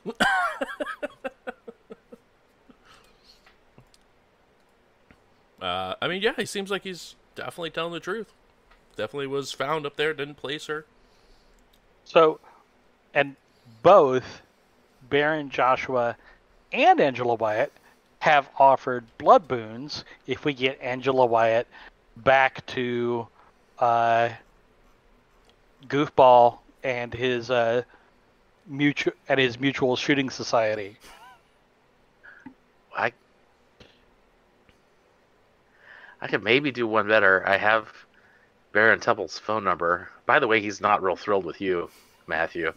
uh, 5.63 5.95
I 6.01 6.09
mean, 6.09 6.21
yeah, 6.21 6.35
he 6.37 6.45
seems 6.45 6.71
like 6.71 6.85
he's 6.85 7.15
definitely 7.35 7.71
telling 7.71 7.95
the 7.95 8.01
truth. 8.01 8.33
Definitely 8.97 9.29
was 9.29 9.53
found 9.53 9.87
up 9.87 9.97
there, 9.97 10.13
didn't 10.13 10.37
place 10.37 10.67
her. 10.67 10.85
So, 12.05 12.41
and 13.15 13.37
both 13.83 14.43
Baron 15.09 15.49
Joshua 15.49 16.17
and 16.73 17.01
Angela 17.01 17.35
Wyatt 17.35 17.73
have 18.21 18.51
offered 18.59 19.05
blood 19.17 19.49
boons 19.49 20.05
if 20.27 20.45
we 20.45 20.53
get 20.53 20.81
Angela 20.83 21.25
Wyatt 21.25 21.67
back 22.17 22.67
to 22.67 23.29
uh, 23.79 24.31
Goofball 25.87 26.59
and 26.83 27.13
his 27.13 27.51
uh, 27.51 27.83
mutual 28.67 29.13
and 29.29 29.39
his 29.39 29.59
mutual 29.59 29.97
shooting 29.97 30.31
society. 30.31 30.97
I 32.97 33.13
I 36.21 36.27
could 36.27 36.43
maybe 36.43 36.71
do 36.71 36.87
one 36.87 37.09
better. 37.09 37.47
I 37.47 37.57
have 37.57 37.93
Baron 38.73 39.01
Temple's 39.01 39.39
phone 39.39 39.65
number. 39.65 40.11
By 40.27 40.39
the 40.39 40.47
way, 40.47 40.61
he's 40.61 40.81
not 40.81 41.03
real 41.03 41.17
thrilled 41.17 41.45
with 41.45 41.61
you, 41.61 41.91
Matthew. 42.27 42.73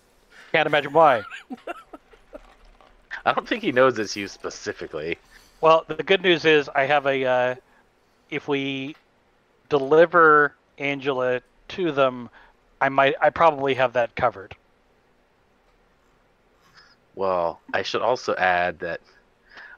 Can't 0.52 0.68
imagine 0.68 0.94
why. 0.94 1.24
I 3.26 3.34
don't 3.34 3.48
think 3.48 3.64
he 3.64 3.72
knows 3.72 4.00
it's 4.00 4.16
you 4.16 4.28
specifically. 4.28 5.18
Well, 5.60 5.86
the 5.88 6.04
good 6.04 6.22
news 6.22 6.46
is 6.46 6.70
I 6.70 6.86
have 6.86 7.06
a. 7.06 7.26
Uh, 7.26 7.56
if 8.30 8.48
we 8.48 8.96
deliver 9.70 10.56
Angela 10.78 11.42
to 11.70 11.92
them, 11.92 12.30
I 12.82 12.90
might. 12.90 13.14
I 13.22 13.30
probably 13.30 13.76
have 13.76 13.94
that 13.94 14.16
covered. 14.16 14.56
Well, 17.14 17.62
I 17.74 17.84
should 17.84 18.02
also 18.02 18.36
add 18.36 18.80
that 18.80 19.02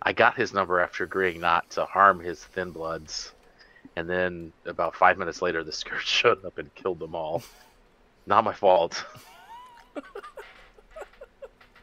I 0.01 0.13
got 0.13 0.37
his 0.37 0.53
number 0.53 0.79
after 0.79 1.03
agreeing 1.03 1.41
not 1.41 1.69
to 1.71 1.83
harm 1.83 2.21
his 2.21 2.41
thin 2.41 2.71
bloods, 2.71 3.33
and 3.97 4.09
then 4.09 4.53
about 4.65 4.95
five 4.95 5.17
minutes 5.17 5.41
later, 5.41 5.63
the 5.63 5.71
Scourge 5.73 6.05
showed 6.07 6.43
up 6.45 6.57
and 6.57 6.73
killed 6.75 6.99
them 6.99 7.13
all. 7.13 7.43
Not 8.25 8.45
my 8.45 8.53
fault. 8.53 9.05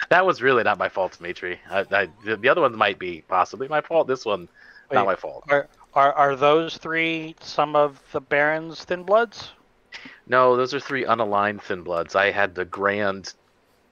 that 0.08 0.24
was 0.24 0.40
really 0.40 0.62
not 0.62 0.78
my 0.78 0.88
fault, 0.88 1.18
Dimitri. 1.18 1.60
I, 1.70 1.80
I, 1.90 2.08
the 2.24 2.36
the 2.36 2.48
other 2.48 2.62
ones 2.62 2.76
might 2.76 2.98
be 2.98 3.22
possibly 3.28 3.68
my 3.68 3.82
fault. 3.82 4.08
This 4.08 4.24
one, 4.24 4.48
not 4.90 5.04
my 5.04 5.16
fault. 5.16 5.44
Are 5.50 5.68
are 5.92 6.14
are 6.14 6.34
those 6.34 6.78
three 6.78 7.34
some 7.40 7.76
of 7.76 8.02
the 8.12 8.22
Baron's 8.22 8.84
thin 8.84 9.02
bloods? 9.02 9.50
No, 10.26 10.56
those 10.56 10.74
are 10.74 10.80
three 10.80 11.04
unaligned 11.04 11.62
thin 11.62 11.82
bloods. 11.82 12.14
I 12.14 12.30
had 12.30 12.54
the 12.54 12.64
grand 12.64 13.34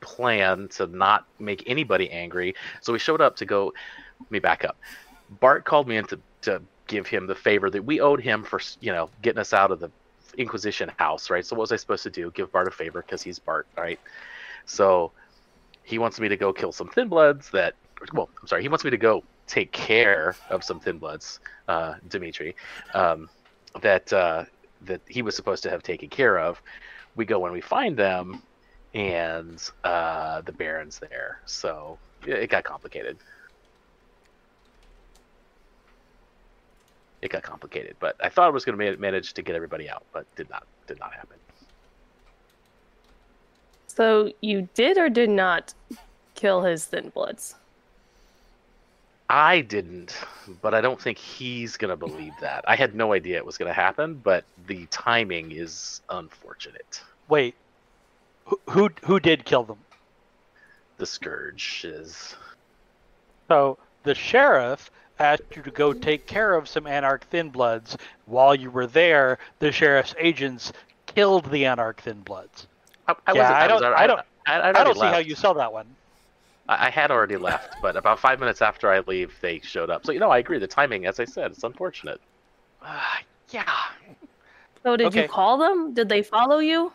plan 0.01 0.69
to 0.69 0.87
not 0.87 1.27
make 1.39 1.65
anybody 1.67 2.11
angry, 2.11 2.55
so 2.81 2.93
we 2.93 2.99
showed 2.99 3.21
up 3.21 3.37
to 3.37 3.45
go. 3.47 3.73
Let 4.21 4.31
me 4.31 4.39
back 4.39 4.65
up. 4.65 4.77
Bart 5.41 5.65
called 5.65 5.87
me 5.87 5.97
in 5.97 6.05
to, 6.07 6.19
to 6.43 6.63
give 6.87 7.07
him 7.07 7.27
the 7.27 7.35
favor 7.35 7.71
that 7.71 7.85
we 7.85 8.01
owed 8.01 8.21
him 8.21 8.43
for, 8.43 8.61
you 8.81 8.93
know, 8.93 9.11
getting 9.23 9.39
us 9.39 9.53
out 9.53 9.71
of 9.71 9.79
the 9.81 9.91
Inquisition 10.37 10.91
house, 10.99 11.31
right? 11.31 11.45
So 11.45 11.57
what 11.57 11.63
was 11.63 11.73
I 11.73 11.77
supposed 11.77 12.03
to 12.05 12.11
do? 12.11 12.31
Give 12.31 12.51
Bart 12.51 12.69
a 12.69 12.71
favor 12.71 13.03
because 13.03 13.23
he's 13.23 13.39
Bart, 13.39 13.67
right? 13.77 13.99
So 14.67 15.13
he 15.83 15.99
wants 15.99 16.21
me 16.21 16.29
to 16.29 16.37
go 16.37 16.53
kill 16.53 16.73
some 16.73 16.89
thin 16.89 17.09
bloods 17.09 17.51
that. 17.51 17.75
Well, 18.13 18.29
I'm 18.41 18.47
sorry. 18.47 18.63
He 18.63 18.69
wants 18.69 18.85
me 18.85 18.91
to 18.91 18.97
go 18.97 19.25
take 19.47 19.73
care 19.73 20.37
of 20.51 20.63
some 20.63 20.79
thin 20.79 20.99
bloods, 20.99 21.41
uh, 21.67 21.95
Dimitri. 22.09 22.55
Um, 22.95 23.29
that 23.81 24.13
uh, 24.13 24.45
that 24.83 25.01
he 25.07 25.23
was 25.23 25.35
supposed 25.37 25.63
to 25.65 25.71
have 25.71 25.83
taken 25.83 26.09
care 26.09 26.39
of. 26.39 26.61
We 27.17 27.25
go 27.25 27.39
when 27.39 27.53
we 27.53 27.61
find 27.61 27.97
them, 27.97 28.43
and 28.95 29.63
uh, 29.85 30.41
the 30.43 30.53
Baron's 30.53 30.99
there. 30.99 31.41
So 31.47 31.99
it 32.27 32.51
got 32.51 32.65
complicated. 32.65 33.17
It 37.21 37.31
got 37.31 37.43
complicated, 37.43 37.97
but 37.99 38.15
I 38.23 38.29
thought 38.29 38.47
I 38.47 38.51
was 38.51 38.65
going 38.65 38.79
to 38.79 38.97
manage 38.97 39.33
to 39.35 39.43
get 39.43 39.57
everybody 39.57 39.91
out, 39.91 40.05
but 40.13 40.25
did 40.37 40.49
not. 40.51 40.67
Did 40.87 41.01
not 41.01 41.13
happen. 41.13 41.37
So 43.89 44.33
you 44.41 44.69
did 44.75 44.97
or 44.97 45.09
did 45.09 45.29
not 45.29 45.75
kill 46.35 46.63
his 46.63 46.87
thin 46.87 47.09
bloods? 47.09 47.57
I 49.31 49.61
didn't, 49.61 50.17
but 50.63 50.73
I 50.75 50.81
don't 50.81 51.01
think 51.01 51.19
he's 51.19 51.77
going 51.77 51.91
to 51.91 51.97
believe 51.97 52.33
that. 52.41 52.65
I 52.67 52.77
had 52.77 52.95
no 52.95 53.13
idea 53.13 53.37
it 53.37 53.45
was 53.45 53.59
going 53.59 53.69
to 53.69 53.75
happen, 53.75 54.15
but 54.15 54.45
the 54.67 54.87
timing 54.87 55.53
is 55.53 56.01
unfortunate. 56.09 57.03
Wait, 57.29 57.55
who 58.47 58.59
who, 58.71 58.91
who 59.05 59.21
did 59.21 59.45
kill 59.45 59.65
them? 59.65 59.79
The 60.97 61.05
scourge 61.07 61.85
is 61.85 62.35
So 63.49 63.77
the 64.03 64.15
sheriff 64.15 64.91
asked 65.21 65.55
you 65.55 65.63
to 65.63 65.71
go 65.71 65.93
take 65.93 66.27
care 66.27 66.55
of 66.55 66.69
some 66.69 66.87
Anarch 66.87 67.25
Thin 67.25 67.51
Bloods. 67.51 67.97
While 68.27 68.55
you 68.55 68.71
were 68.71 68.87
there, 68.87 69.39
the 69.59 69.71
sheriff's 69.73 70.15
agents 70.19 70.73
killed 71.07 71.51
the 71.51 71.67
Anarch 71.67 72.01
Thin 72.01 72.21
Bloods. 72.23 72.67
I, 73.07 73.15
I 73.27 73.33
Yeah, 73.35 73.53
I 73.53 73.67
don't- 73.69 73.85
I 73.85 74.07
don't- 74.07 74.21
I, 74.47 74.69
I'd 74.71 74.77
I 74.77 74.85
don't 74.85 74.95
see 74.95 75.01
how 75.13 75.19
you 75.19 75.35
sell 75.35 75.53
that 75.55 75.73
one. 75.73 75.87
I 76.69 76.87
I 76.87 76.91
had 76.91 77.11
already 77.11 77.37
left, 77.49 77.77
but 77.83 77.97
about 77.97 78.21
five 78.21 78.41
minutes 78.41 78.63
after 78.63 78.91
I 78.91 79.01
leave, 79.01 79.35
they 79.41 79.61
showed 79.61 79.91
up. 79.91 80.05
So 80.07 80.13
you 80.13 80.21
know, 80.21 80.31
I 80.31 80.39
agree. 80.39 80.59
The 80.59 80.69
timing, 80.69 81.07
as 81.07 81.21
I 81.21 81.25
said, 81.25 81.53
it's 81.53 81.65
unfortunate. 81.65 82.21
Uh, 82.83 83.17
yeah. 83.51 83.85
So 84.85 84.97
did 84.97 85.07
Okay. 85.09 85.23
you 85.23 85.25
call 85.25 85.59
them? 85.59 85.95
Did 85.95 86.09
they 86.09 86.23
follow 86.23 86.59
you? 86.59 86.93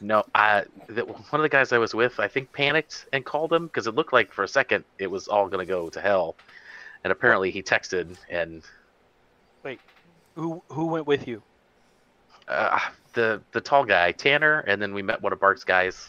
No, 0.00 0.24
I 0.34 0.64
the, 0.88 1.04
one 1.04 1.40
of 1.40 1.42
the 1.42 1.48
guys 1.48 1.72
I 1.72 1.78
was 1.78 1.94
with, 1.94 2.18
I 2.20 2.28
think, 2.28 2.52
panicked 2.52 3.06
and 3.12 3.24
called 3.24 3.52
him 3.52 3.66
because 3.66 3.86
it 3.86 3.94
looked 3.94 4.12
like 4.12 4.32
for 4.32 4.42
a 4.44 4.48
second 4.48 4.84
it 4.98 5.08
was 5.08 5.28
all 5.28 5.48
gonna 5.48 5.66
go 5.66 5.88
to 5.90 6.00
hell, 6.00 6.36
and 7.04 7.12
apparently 7.12 7.50
he 7.50 7.62
texted 7.62 8.16
and 8.30 8.62
Wait, 9.62 9.80
Who 10.36 10.62
who 10.70 10.86
went 10.86 11.06
with 11.06 11.26
you? 11.28 11.42
uh, 12.48 12.78
the 13.14 13.42
the 13.52 13.60
tall 13.60 13.84
guy 13.84 14.12
Tanner, 14.12 14.60
and 14.60 14.80
then 14.80 14.94
we 14.94 15.02
met 15.02 15.20
one 15.22 15.32
of 15.32 15.40
Bart's 15.40 15.64
guys. 15.64 16.08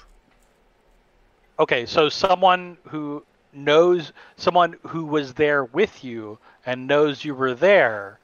Okay, 1.60 1.86
so 1.86 2.10
someone 2.10 2.78
who 2.90 3.26
knows 3.54 4.12
someone 4.36 4.76
who 4.88 5.06
was 5.06 5.34
there 5.34 5.64
with 5.64 6.04
you 6.04 6.40
and 6.66 6.88
knows 6.88 7.24
you 7.24 7.36
were 7.36 7.54
there 7.54 8.20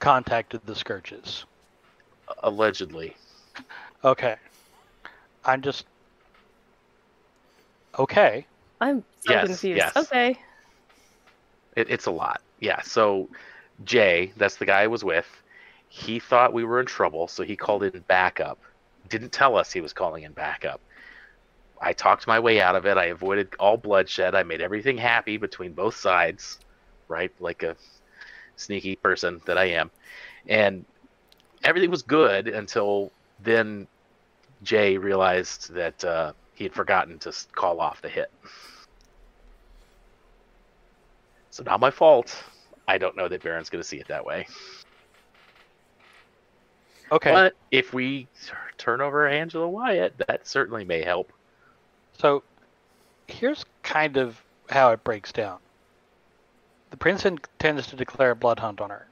contacted 0.00 0.60
the 0.66 0.74
scourges. 0.74 1.44
Allegedly, 2.42 3.16
Okay. 4.04 4.36
I'm 5.44 5.62
just 5.62 5.86
Okay. 7.98 8.46
I'm 8.80 9.04
so 9.20 9.32
Yes, 9.32 9.46
confused. 9.46 9.76
yes. 9.76 9.96
Okay. 9.96 10.38
it, 11.76 11.90
it's 11.90 12.06
a 12.06 12.10
lot. 12.10 12.40
Yeah. 12.60 12.80
So 12.82 13.28
Jay, 13.84 14.32
that's 14.36 14.56
the 14.56 14.66
guy 14.66 14.82
I 14.82 14.86
was 14.88 15.04
with. 15.04 15.26
He 15.88 16.18
thought 16.18 16.52
we 16.52 16.64
were 16.64 16.80
in 16.80 16.86
trouble, 16.86 17.28
so 17.28 17.42
he 17.42 17.56
called 17.56 17.82
in 17.82 18.00
backup. 18.08 18.58
Didn't 19.08 19.32
tell 19.32 19.56
us 19.56 19.72
he 19.72 19.80
was 19.80 19.92
calling 19.92 20.24
in 20.24 20.32
backup. 20.32 20.80
I 21.80 21.92
talked 21.92 22.26
my 22.26 22.40
way 22.40 22.60
out 22.60 22.76
of 22.76 22.86
it. 22.86 22.96
I 22.96 23.06
avoided 23.06 23.54
all 23.58 23.76
bloodshed. 23.76 24.34
I 24.34 24.42
made 24.42 24.60
everything 24.60 24.96
happy 24.96 25.36
between 25.36 25.72
both 25.72 25.96
sides, 25.96 26.58
right? 27.08 27.32
Like 27.40 27.62
a 27.62 27.76
sneaky 28.56 28.96
person 28.96 29.40
that 29.46 29.58
I 29.58 29.66
am. 29.66 29.90
And 30.48 30.84
everything 31.64 31.90
was 31.90 32.02
good 32.02 32.48
until 32.48 33.12
then 33.42 33.86
Jay 34.62 34.96
realized 34.96 35.72
that 35.74 36.02
uh, 36.04 36.32
he 36.54 36.64
had 36.64 36.72
forgotten 36.72 37.18
to 37.20 37.32
call 37.54 37.80
off 37.80 38.00
the 38.00 38.08
hit. 38.08 38.30
So 41.50 41.62
not 41.62 41.80
my 41.80 41.90
fault. 41.90 42.42
I 42.88 42.98
don't 42.98 43.16
know 43.16 43.28
that 43.28 43.42
Baron's 43.42 43.70
going 43.70 43.82
to 43.82 43.88
see 43.88 43.98
it 43.98 44.08
that 44.08 44.24
way. 44.24 44.46
Okay. 47.10 47.30
But 47.30 47.54
if 47.70 47.92
we 47.92 48.28
turn 48.78 49.00
over 49.00 49.28
Angela 49.28 49.68
Wyatt, 49.68 50.14
that 50.26 50.46
certainly 50.46 50.84
may 50.84 51.02
help. 51.02 51.32
So 52.18 52.42
here's 53.26 53.64
kind 53.82 54.16
of 54.16 54.40
how 54.70 54.92
it 54.92 55.04
breaks 55.04 55.32
down. 55.32 55.58
The 56.90 56.96
prince 56.96 57.24
intends 57.26 57.86
to 57.88 57.96
declare 57.96 58.30
a 58.30 58.36
blood 58.36 58.58
hunt 58.58 58.80
on 58.80 58.90
her. 58.90 59.06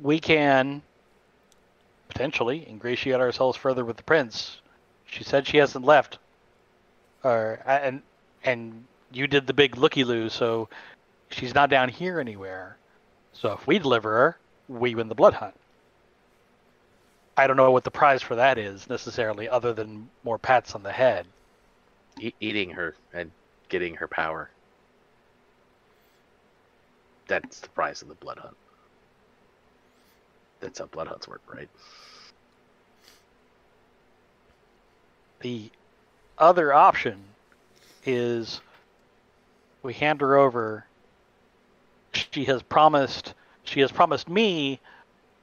We 0.00 0.18
can 0.18 0.82
potentially 2.08 2.66
ingratiate 2.68 3.20
ourselves 3.20 3.56
further 3.56 3.84
with 3.84 3.96
the 3.96 4.02
prince. 4.02 4.60
She 5.06 5.22
said 5.22 5.46
she 5.46 5.58
hasn't 5.58 5.84
left. 5.84 6.18
Or 7.22 7.60
and 7.64 8.02
and 8.42 8.84
you 9.12 9.26
did 9.28 9.46
the 9.46 9.52
big 9.52 9.76
looky 9.76 10.02
loo, 10.02 10.28
so 10.28 10.68
she's 11.30 11.54
not 11.54 11.70
down 11.70 11.88
here 11.88 12.18
anywhere. 12.18 12.76
So 13.32 13.52
if 13.52 13.66
we 13.66 13.78
deliver 13.78 14.10
her, 14.10 14.38
we 14.68 14.94
win 14.94 15.08
the 15.08 15.14
blood 15.14 15.34
hunt. 15.34 15.54
I 17.36 17.46
don't 17.46 17.56
know 17.56 17.70
what 17.70 17.84
the 17.84 17.90
prize 17.90 18.22
for 18.22 18.36
that 18.36 18.58
is 18.58 18.88
necessarily, 18.88 19.48
other 19.48 19.72
than 19.72 20.10
more 20.24 20.38
pats 20.38 20.74
on 20.74 20.82
the 20.82 20.92
head. 20.92 21.26
E- 22.20 22.34
eating 22.40 22.70
her 22.70 22.94
and 23.14 23.30
getting 23.68 23.94
her 23.94 24.08
power. 24.08 24.50
That's 27.26 27.60
the 27.60 27.68
prize 27.70 28.02
of 28.02 28.08
the 28.08 28.14
blood 28.14 28.38
hunt. 28.38 28.56
That's 30.60 30.78
how 30.78 30.86
blood 30.86 31.08
hunts 31.08 31.26
work, 31.26 31.40
right? 31.52 31.68
The 35.40 35.70
other 36.38 36.72
option 36.72 37.24
is 38.04 38.60
we 39.82 39.94
hand 39.94 40.20
her 40.20 40.36
over. 40.36 40.84
She 42.12 42.44
has 42.44 42.62
promised. 42.62 43.34
She 43.64 43.80
has 43.80 43.90
promised 43.90 44.28
me 44.28 44.80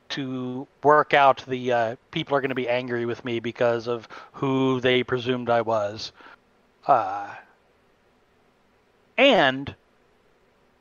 to 0.09 0.67
work 0.83 1.13
out 1.13 1.43
the 1.47 1.71
uh, 1.71 1.95
people 2.11 2.35
are 2.35 2.41
going 2.41 2.49
to 2.49 2.55
be 2.55 2.69
angry 2.69 3.05
with 3.05 3.23
me 3.23 3.39
because 3.39 3.87
of 3.87 4.07
who 4.33 4.79
they 4.81 5.03
presumed 5.03 5.49
I 5.49 5.61
was. 5.61 6.11
Uh, 6.87 7.33
and 9.17 9.75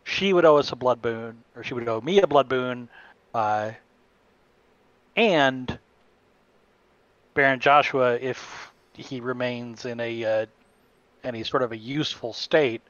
she 0.04 0.32
would 0.32 0.44
owe 0.44 0.56
us 0.56 0.72
a 0.72 0.76
blood 0.76 1.02
boon, 1.02 1.42
or 1.54 1.62
she 1.62 1.74
would 1.74 1.88
owe 1.88 2.00
me 2.00 2.20
a 2.20 2.26
blood 2.26 2.48
boon. 2.48 2.88
Uh, 3.34 3.72
and 5.16 5.78
Baron 7.34 7.60
Joshua, 7.60 8.14
if 8.14 8.70
he 8.94 9.20
remains 9.20 9.84
in 9.84 10.00
a 10.00 10.24
uh, 10.24 10.46
any 11.24 11.44
sort 11.44 11.62
of 11.62 11.72
a 11.72 11.76
useful 11.76 12.32
state, 12.32 12.80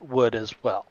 would 0.00 0.34
as 0.34 0.52
well. 0.62 0.86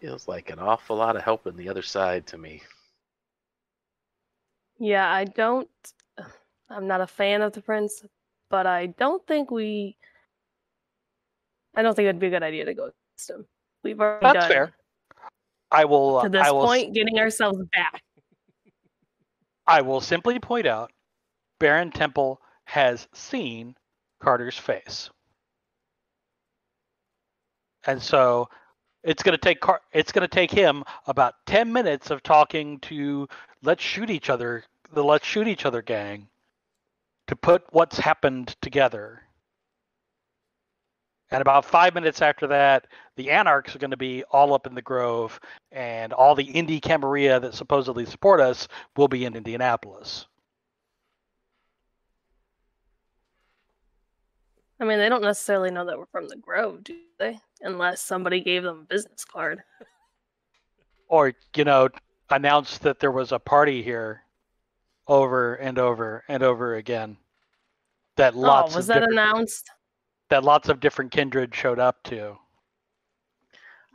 Feels 0.00 0.26
like 0.26 0.48
an 0.50 0.58
awful 0.58 0.96
lot 0.96 1.16
of 1.16 1.22
help 1.22 1.46
in 1.46 1.56
the 1.56 1.68
other 1.68 1.82
side 1.82 2.26
to 2.28 2.38
me. 2.38 2.62
Yeah, 4.78 5.10
I 5.10 5.26
don't. 5.26 5.68
I'm 6.70 6.86
not 6.86 7.02
a 7.02 7.06
fan 7.06 7.42
of 7.42 7.52
the 7.52 7.60
prince, 7.60 8.02
but 8.48 8.66
I 8.66 8.86
don't 8.86 9.24
think 9.26 9.50
we. 9.50 9.96
I 11.74 11.82
don't 11.82 11.94
think 11.94 12.06
it'd 12.06 12.18
be 12.18 12.28
a 12.28 12.30
good 12.30 12.42
idea 12.42 12.64
to 12.64 12.74
go 12.74 12.84
against 12.84 13.30
him. 13.30 13.46
We've 13.84 14.00
already 14.00 14.20
That's 14.22 14.38
done 14.46 14.50
fair. 14.50 14.72
I 15.70 15.84
will. 15.84 16.16
uh, 16.16 16.22
to 16.24 16.28
this 16.30 16.46
I 16.46 16.50
will. 16.50 16.64
point 16.64 16.94
getting 16.94 17.18
ourselves 17.18 17.58
back. 17.72 18.02
I 19.66 19.82
will 19.82 20.00
simply 20.00 20.38
point 20.38 20.66
out, 20.66 20.90
Baron 21.58 21.90
Temple 21.90 22.40
has 22.64 23.06
seen 23.12 23.76
Carter's 24.20 24.56
face, 24.58 25.10
and 27.86 28.00
so 28.00 28.48
it's 29.02 29.22
going 29.22 29.32
to 29.32 29.38
take 29.38 29.60
Car- 29.60 29.82
it's 29.92 30.12
going 30.12 30.26
to 30.26 30.34
take 30.34 30.50
him 30.50 30.84
about 31.06 31.34
ten 31.46 31.72
minutes 31.72 32.10
of 32.10 32.22
talking 32.22 32.78
to 32.80 33.28
let's 33.62 33.82
shoot 33.82 34.10
each 34.10 34.30
other 34.30 34.64
the 34.92 35.04
let's 35.04 35.26
shoot 35.26 35.48
each 35.48 35.64
other 35.66 35.82
gang 35.82 36.28
to 37.28 37.36
put 37.36 37.62
what's 37.70 37.98
happened 37.98 38.56
together. 38.60 39.22
And 41.30 41.40
about 41.40 41.64
five 41.64 41.94
minutes 41.94 42.22
after 42.22 42.48
that, 42.48 42.88
the 43.14 43.30
Anarchs 43.30 43.76
are 43.76 43.78
going 43.78 43.92
to 43.92 43.96
be 43.96 44.24
all 44.32 44.52
up 44.52 44.66
in 44.66 44.74
the 44.74 44.82
Grove, 44.82 45.38
and 45.70 46.12
all 46.12 46.34
the 46.34 46.42
Indy 46.42 46.80
Camarilla 46.80 47.38
that 47.38 47.54
supposedly 47.54 48.04
support 48.04 48.40
us 48.40 48.66
will 48.96 49.06
be 49.06 49.24
in 49.24 49.36
Indianapolis. 49.36 50.26
I 54.80 54.84
mean, 54.84 54.98
they 54.98 55.08
don't 55.08 55.22
necessarily 55.22 55.70
know 55.70 55.84
that 55.84 55.98
we're 55.98 56.06
from 56.06 56.28
the 56.28 56.36
Grove, 56.36 56.82
do 56.82 56.96
they? 57.18 57.38
Unless 57.60 58.00
somebody 58.00 58.40
gave 58.40 58.62
them 58.62 58.80
a 58.80 58.94
business 58.94 59.24
card. 59.24 59.62
Or, 61.08 61.34
you 61.54 61.64
know, 61.64 61.90
announced 62.30 62.82
that 62.82 62.98
there 62.98 63.12
was 63.12 63.32
a 63.32 63.38
party 63.38 63.82
here 63.82 64.22
over 65.06 65.56
and 65.56 65.78
over 65.78 66.24
and 66.28 66.42
over 66.42 66.76
again. 66.76 67.18
That 68.16 68.34
oh, 68.34 68.40
lots 68.40 68.74
oh, 68.74 68.76
was 68.76 68.88
of 68.88 68.94
that 68.94 69.10
announced? 69.10 69.70
that 70.30 70.44
lots 70.44 70.68
of 70.68 70.80
different 70.80 71.10
kindred 71.10 71.54
showed 71.54 71.78
up 71.78 72.02
to. 72.04 72.36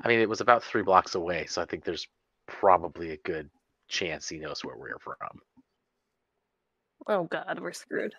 I 0.04 0.08
mean, 0.08 0.20
it 0.20 0.30
was 0.30 0.42
about 0.42 0.64
three 0.64 0.84
blocks 0.84 1.16
away, 1.16 1.46
so 1.48 1.62
I 1.62 1.66
think 1.66 1.84
there's 1.84 2.08
probably 2.48 3.12
a 3.12 3.18
good 3.18 3.50
chance 3.88 4.28
he 4.28 4.38
knows 4.38 4.64
where 4.64 4.78
we're 4.78 5.00
from. 5.00 5.40
Oh 7.08 7.24
God, 7.24 7.60
we're 7.60 7.72
screwed. 7.72 8.14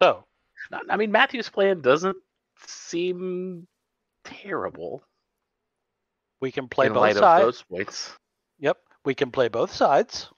So, 0.00 0.24
Not- 0.70 0.84
I 0.88 0.96
mean, 0.96 1.12
Matthew's 1.12 1.48
plan 1.48 1.80
doesn't 1.80 2.16
seem 2.66 3.66
terrible 4.24 5.02
we 6.42 6.50
can 6.50 6.68
play 6.68 6.86
in 6.86 6.92
both 6.92 7.16
sides. 7.20 7.64
Yep, 8.58 8.76
we 9.04 9.14
can 9.14 9.30
play 9.30 9.48
both 9.48 9.72
sides. 9.72 10.28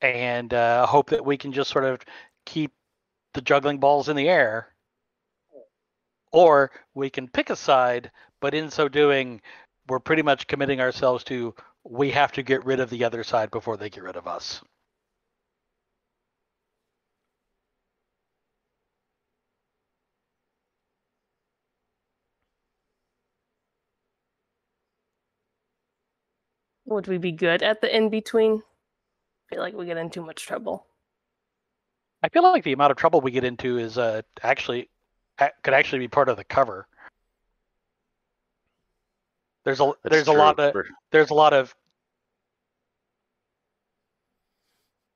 And 0.00 0.54
uh, 0.54 0.86
hope 0.86 1.10
that 1.10 1.24
we 1.24 1.36
can 1.36 1.52
just 1.52 1.70
sort 1.70 1.84
of 1.84 2.00
keep 2.46 2.72
the 3.32 3.40
juggling 3.40 3.78
balls 3.78 4.08
in 4.08 4.16
the 4.16 4.28
air. 4.28 4.68
Or 6.30 6.70
we 6.94 7.10
can 7.10 7.26
pick 7.26 7.50
a 7.50 7.56
side, 7.56 8.12
but 8.40 8.54
in 8.54 8.70
so 8.70 8.88
doing, 8.88 9.40
we're 9.88 9.98
pretty 9.98 10.22
much 10.22 10.46
committing 10.46 10.80
ourselves 10.80 11.24
to 11.24 11.54
we 11.82 12.10
have 12.12 12.30
to 12.32 12.42
get 12.42 12.64
rid 12.64 12.80
of 12.80 12.90
the 12.90 13.04
other 13.04 13.24
side 13.24 13.50
before 13.50 13.76
they 13.76 13.90
get 13.90 14.04
rid 14.04 14.16
of 14.16 14.28
us. 14.28 14.62
Would 26.86 27.08
we 27.08 27.18
be 27.18 27.32
good 27.32 27.62
at 27.62 27.80
the 27.80 27.94
in 27.94 28.10
between? 28.10 28.62
I 29.50 29.54
feel 29.54 29.62
like 29.62 29.74
we 29.74 29.86
get 29.86 29.96
in 29.96 30.10
too 30.10 30.24
much 30.24 30.46
trouble. 30.46 30.86
I 32.22 32.28
feel 32.28 32.42
like 32.42 32.64
the 32.64 32.72
amount 32.72 32.90
of 32.90 32.96
trouble 32.96 33.20
we 33.20 33.30
get 33.30 33.44
into 33.44 33.78
is 33.78 33.98
uh, 33.98 34.22
actually 34.42 34.88
could 35.62 35.74
actually 35.74 35.98
be 35.98 36.08
part 36.08 36.28
of 36.28 36.36
the 36.36 36.44
cover. 36.44 36.86
There's 39.64 39.80
a 39.80 39.92
That's 40.02 40.14
there's 40.14 40.28
a 40.28 40.32
lot 40.32 40.58
of 40.58 40.74
there's 41.10 41.30
a 41.30 41.34
lot 41.34 41.52
of 41.52 41.74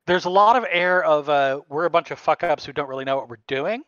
there's 0.06 0.24
a 0.24 0.30
lot 0.30 0.56
of 0.56 0.64
air 0.70 1.04
of 1.04 1.28
uh, 1.28 1.60
we're 1.68 1.84
a 1.84 1.90
bunch 1.90 2.10
of 2.10 2.18
fuck 2.18 2.42
ups 2.42 2.64
who 2.64 2.72
don't 2.72 2.88
really 2.88 3.04
know 3.04 3.16
what 3.16 3.28
we're 3.28 3.36
doing, 3.46 3.82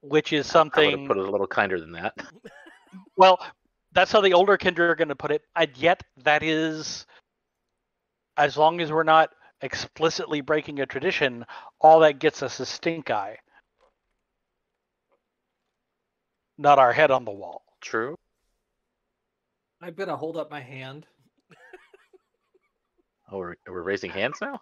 which 0.00 0.32
is 0.32 0.46
something. 0.46 0.82
I 0.82 0.86
would 0.86 0.90
have 0.90 0.98
something. 1.00 1.08
put 1.08 1.16
it 1.18 1.28
a 1.28 1.30
little 1.30 1.48
kinder 1.48 1.80
than 1.80 1.92
that. 1.92 2.14
Well, 3.16 3.38
that's 3.98 4.12
how 4.12 4.20
the 4.20 4.32
older 4.32 4.56
kinder 4.56 4.92
are 4.92 4.94
going 4.94 5.08
to 5.08 5.16
put 5.16 5.32
it, 5.32 5.42
and 5.56 5.76
yet 5.76 6.04
that 6.22 6.44
is, 6.44 7.04
as 8.36 8.56
long 8.56 8.80
as 8.80 8.92
we're 8.92 9.02
not 9.02 9.30
explicitly 9.60 10.40
breaking 10.40 10.78
a 10.78 10.86
tradition, 10.86 11.44
all 11.80 11.98
that 11.98 12.20
gets 12.20 12.44
us 12.44 12.60
is 12.60 12.68
stink 12.68 13.10
eye, 13.10 13.36
not 16.58 16.78
our 16.78 16.92
head 16.92 17.10
on 17.10 17.24
the 17.24 17.32
wall. 17.32 17.64
True. 17.80 18.14
I'm 19.82 19.94
gonna 19.94 20.16
hold 20.16 20.36
up 20.36 20.48
my 20.48 20.60
hand. 20.60 21.04
Oh, 23.32 23.38
we're, 23.38 23.56
we're 23.66 23.82
raising 23.82 24.10
hands 24.12 24.38
now. 24.40 24.60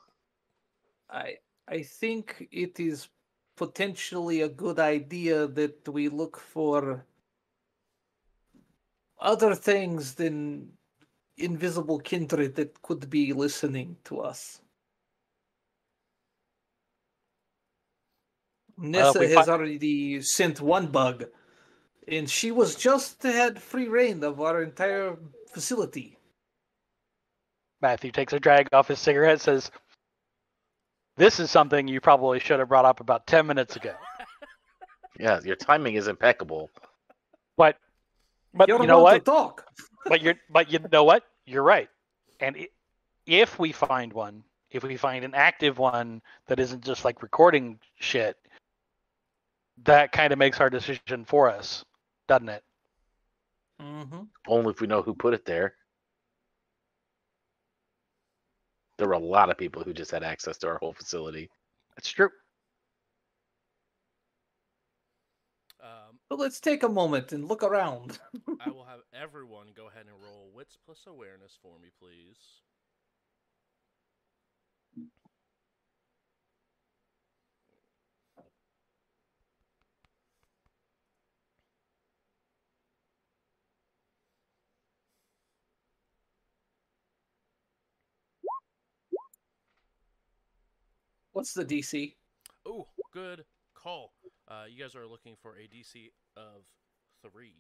I 1.11 1.37
I 1.69 1.83
think 1.83 2.49
it 2.51 2.81
is 2.81 3.09
potentially 3.57 4.41
a 4.41 4.49
good 4.49 4.79
idea 4.79 5.47
that 5.47 5.87
we 5.89 6.09
look 6.09 6.41
for 6.41 7.05
other 9.27 9.55
things 9.55 10.15
than 10.15 10.71
invisible 11.37 11.99
kindred 11.99 12.55
that 12.55 12.81
could 12.81 13.11
be 13.11 13.33
listening 13.33 13.97
to 14.05 14.21
us. 14.21 14.61
Nessa 18.79 19.19
we 19.19 19.33
has 19.33 19.47
fi- 19.47 19.53
already 19.53 20.23
sent 20.23 20.61
one 20.61 20.87
bug, 20.87 21.25
and 22.07 22.31
she 22.31 22.51
was 22.51 22.77
just 22.77 23.23
had 23.23 23.61
free 23.61 23.89
reign 23.89 24.23
of 24.23 24.41
our 24.41 24.63
entire 24.63 25.17
facility. 25.51 26.19
Matthew 27.83 28.13
takes 28.13 28.33
a 28.33 28.41
drag 28.41 28.69
off 28.73 28.89
his 28.89 28.99
cigarette, 28.99 29.41
says, 29.41 29.71
"This 31.17 31.41
is 31.41 31.51
something 31.51 31.89
you 31.89 32.01
probably 32.01 32.39
should 32.39 32.59
have 32.59 32.69
brought 32.69 32.85
up 32.85 33.01
about 33.01 33.27
ten 33.27 33.47
minutes 33.47 33.77
ago." 33.77 33.95
Yeah, 35.19 35.41
your 35.43 35.57
timing 35.57 35.95
is 35.95 36.09
impeccable. 36.09 36.69
But, 37.57 37.79
but 38.57 38.69
You're 38.69 38.81
you 38.81 38.87
know 38.87 39.03
what? 39.03 39.25
talk. 39.25 39.65
but 40.07 40.23
you're 40.23 40.35
but 40.51 40.71
you 40.73 40.79
know 40.91 41.05
what 41.05 41.25
you're 41.47 41.63
right 41.63 41.89
and 42.41 42.57
i 42.57 42.69
if 43.27 43.59
we 43.59 43.73
find 43.73 44.13
one 44.13 44.43
if 44.71 44.83
we 44.83 44.97
find 44.97 45.25
an 45.25 45.35
active 45.35 45.79
one 45.79 46.23
that 46.47 46.61
isn't 46.61 46.85
just 46.85 47.05
like 47.05 47.23
recording 47.23 47.79
shit 47.99 48.37
that 49.85 50.13
kind 50.13 50.33
of 50.33 50.39
makes 50.39 50.61
our 50.61 50.71
decision 50.71 51.25
for 51.25 51.51
us 51.51 51.85
doesn't 52.29 52.49
it 52.49 52.63
Mm-hmm. 53.81 54.23
Only 54.49 54.71
if 54.71 54.81
we 54.81 54.87
know 54.87 55.03
who 55.03 55.15
put 55.15 55.35
it 55.35 55.45
there. 55.45 55.75
There 58.97 59.07
were 59.09 59.13
a 59.13 59.19
lot 59.19 59.51
of 59.51 59.59
people 59.59 59.83
who 59.83 59.93
just 59.93 60.11
had 60.11 60.23
access 60.23 60.57
to 60.59 60.69
our 60.69 60.79
whole 60.79 60.95
facility. 60.95 61.51
That's 61.95 62.09
true 62.09 62.31
But 66.29 66.41
let's 66.41 66.59
take 66.61 66.83
a 66.83 66.89
moment 66.89 67.33
and 67.33 67.47
look 67.47 67.63
around. 67.63 68.19
I 68.61 68.71
will 68.71 68.85
have 68.85 69.01
everyone 69.15 69.69
go 69.77 69.87
ahead 69.87 70.07
and 70.07 70.17
roll 70.21 70.51
wits 70.53 70.77
plus 70.85 71.05
awareness 71.07 71.57
for 71.63 71.79
me, 71.79 71.89
please. 72.01 72.63
What's 91.33 91.53
the 91.53 91.67
DC? 91.67 92.15
Oh, 92.67 92.87
good 93.13 93.45
call. 93.75 94.16
Uh, 94.49 94.65
you 94.69 94.81
guys 94.83 94.95
are 94.95 95.07
looking 95.07 95.37
for 95.43 95.57
a 95.57 95.67
DC 95.67 96.11
of 96.37 96.63
three. 97.23 97.55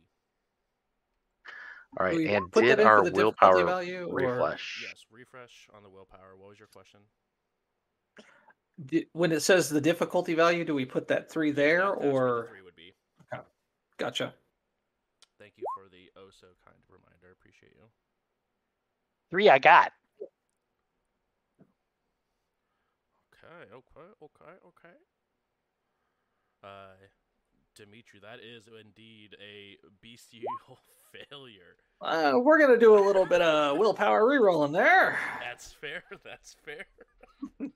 All 1.98 2.06
right, 2.06 2.14
we 2.16 2.28
and 2.28 2.50
did 2.52 2.80
our 2.80 3.02
willpower 3.10 3.64
value, 3.64 4.06
or- 4.06 4.14
refresh? 4.14 4.84
Yes, 4.86 5.04
refresh 5.10 5.68
on 5.74 5.82
the 5.82 5.88
willpower. 5.88 6.36
What 6.36 6.50
was 6.50 6.58
your 6.58 6.68
question? 6.68 7.00
Di- 8.84 9.06
When 9.12 9.32
it 9.32 9.40
says 9.40 9.70
the 9.70 9.80
difficulty 9.80 10.34
value, 10.34 10.64
do 10.64 10.74
we 10.74 10.84
put 10.84 11.08
that 11.08 11.30
three 11.30 11.50
there 11.50 11.78
That- 11.80 11.86
that's 11.86 11.96
what 11.96 12.02
the 12.02 12.10
or? 12.10 12.46
three 12.48 12.62
would 12.62 12.76
be. 12.76 12.94
Okay. 13.32 13.42
Gotcha. 13.96 14.34
Thank 15.38 15.54
you 15.56 15.64
for 15.76 15.88
the 15.88 16.10
oh 16.16 16.28
so 16.30 16.48
kind 16.64 16.76
reminder. 16.88 17.32
Appreciate 17.32 17.72
you. 17.74 17.90
Three 19.30 19.48
I 19.48 19.58
got. 19.58 19.92
Okay, 23.32 23.72
okay, 23.72 24.12
okay, 24.22 24.58
okay. 24.66 24.96
Uh, 26.66 26.96
Dimitri, 27.76 28.18
that 28.20 28.38
is 28.40 28.66
indeed 28.80 29.36
a 29.40 29.76
bestial 30.02 30.42
failure. 31.30 31.76
Uh, 32.00 32.38
we're 32.42 32.58
gonna 32.58 32.78
do 32.78 32.98
a 32.98 33.04
little 33.06 33.26
bit 33.26 33.40
of 33.42 33.76
willpower 33.78 34.22
rerolling 34.22 34.72
there. 34.72 35.18
That's 35.40 35.72
fair. 35.72 36.02
That's 36.24 36.56
fair. 36.64 36.86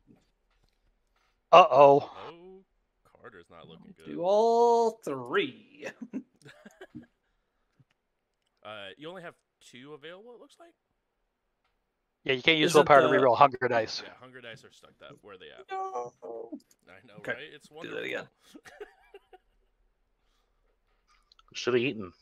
Uh 1.52 1.64
oh. 1.68 2.12
Oh, 2.28 2.62
Carter's 3.20 3.50
not 3.50 3.66
looking 3.66 3.92
good. 3.96 4.06
Do 4.12 4.22
all 4.22 5.00
three. 5.04 5.84
Uh, 8.64 8.88
you 8.96 9.08
only 9.08 9.22
have 9.22 9.34
two 9.60 9.94
available. 9.94 10.32
It 10.32 10.40
looks 10.40 10.54
like. 10.60 10.74
Yeah, 12.24 12.34
you 12.34 12.42
can't 12.42 12.58
use 12.58 12.70
Is 12.72 12.76
it 12.76 12.78
willpower 12.78 13.00
to 13.02 13.08
the- 13.08 13.14
reroll 13.14 13.36
hunger 13.36 13.66
dice. 13.68 14.02
Yeah, 14.04 14.12
hunger 14.20 14.40
dice 14.40 14.62
are 14.64 14.70
stuck. 14.72 14.90
That 15.00 15.12
where 15.22 15.34
are 15.34 15.38
they 15.38 15.46
at? 15.46 15.64
No. 15.70 16.12
I 16.88 17.06
know, 17.06 17.14
Okay, 17.18 17.32
right? 17.32 17.40
It's 17.54 17.68
do 17.68 17.74
wonderful. 17.76 17.98
that 18.00 18.06
again. 18.06 18.28
Should 21.54 21.74
have 21.74 21.82
eaten. 21.82 22.12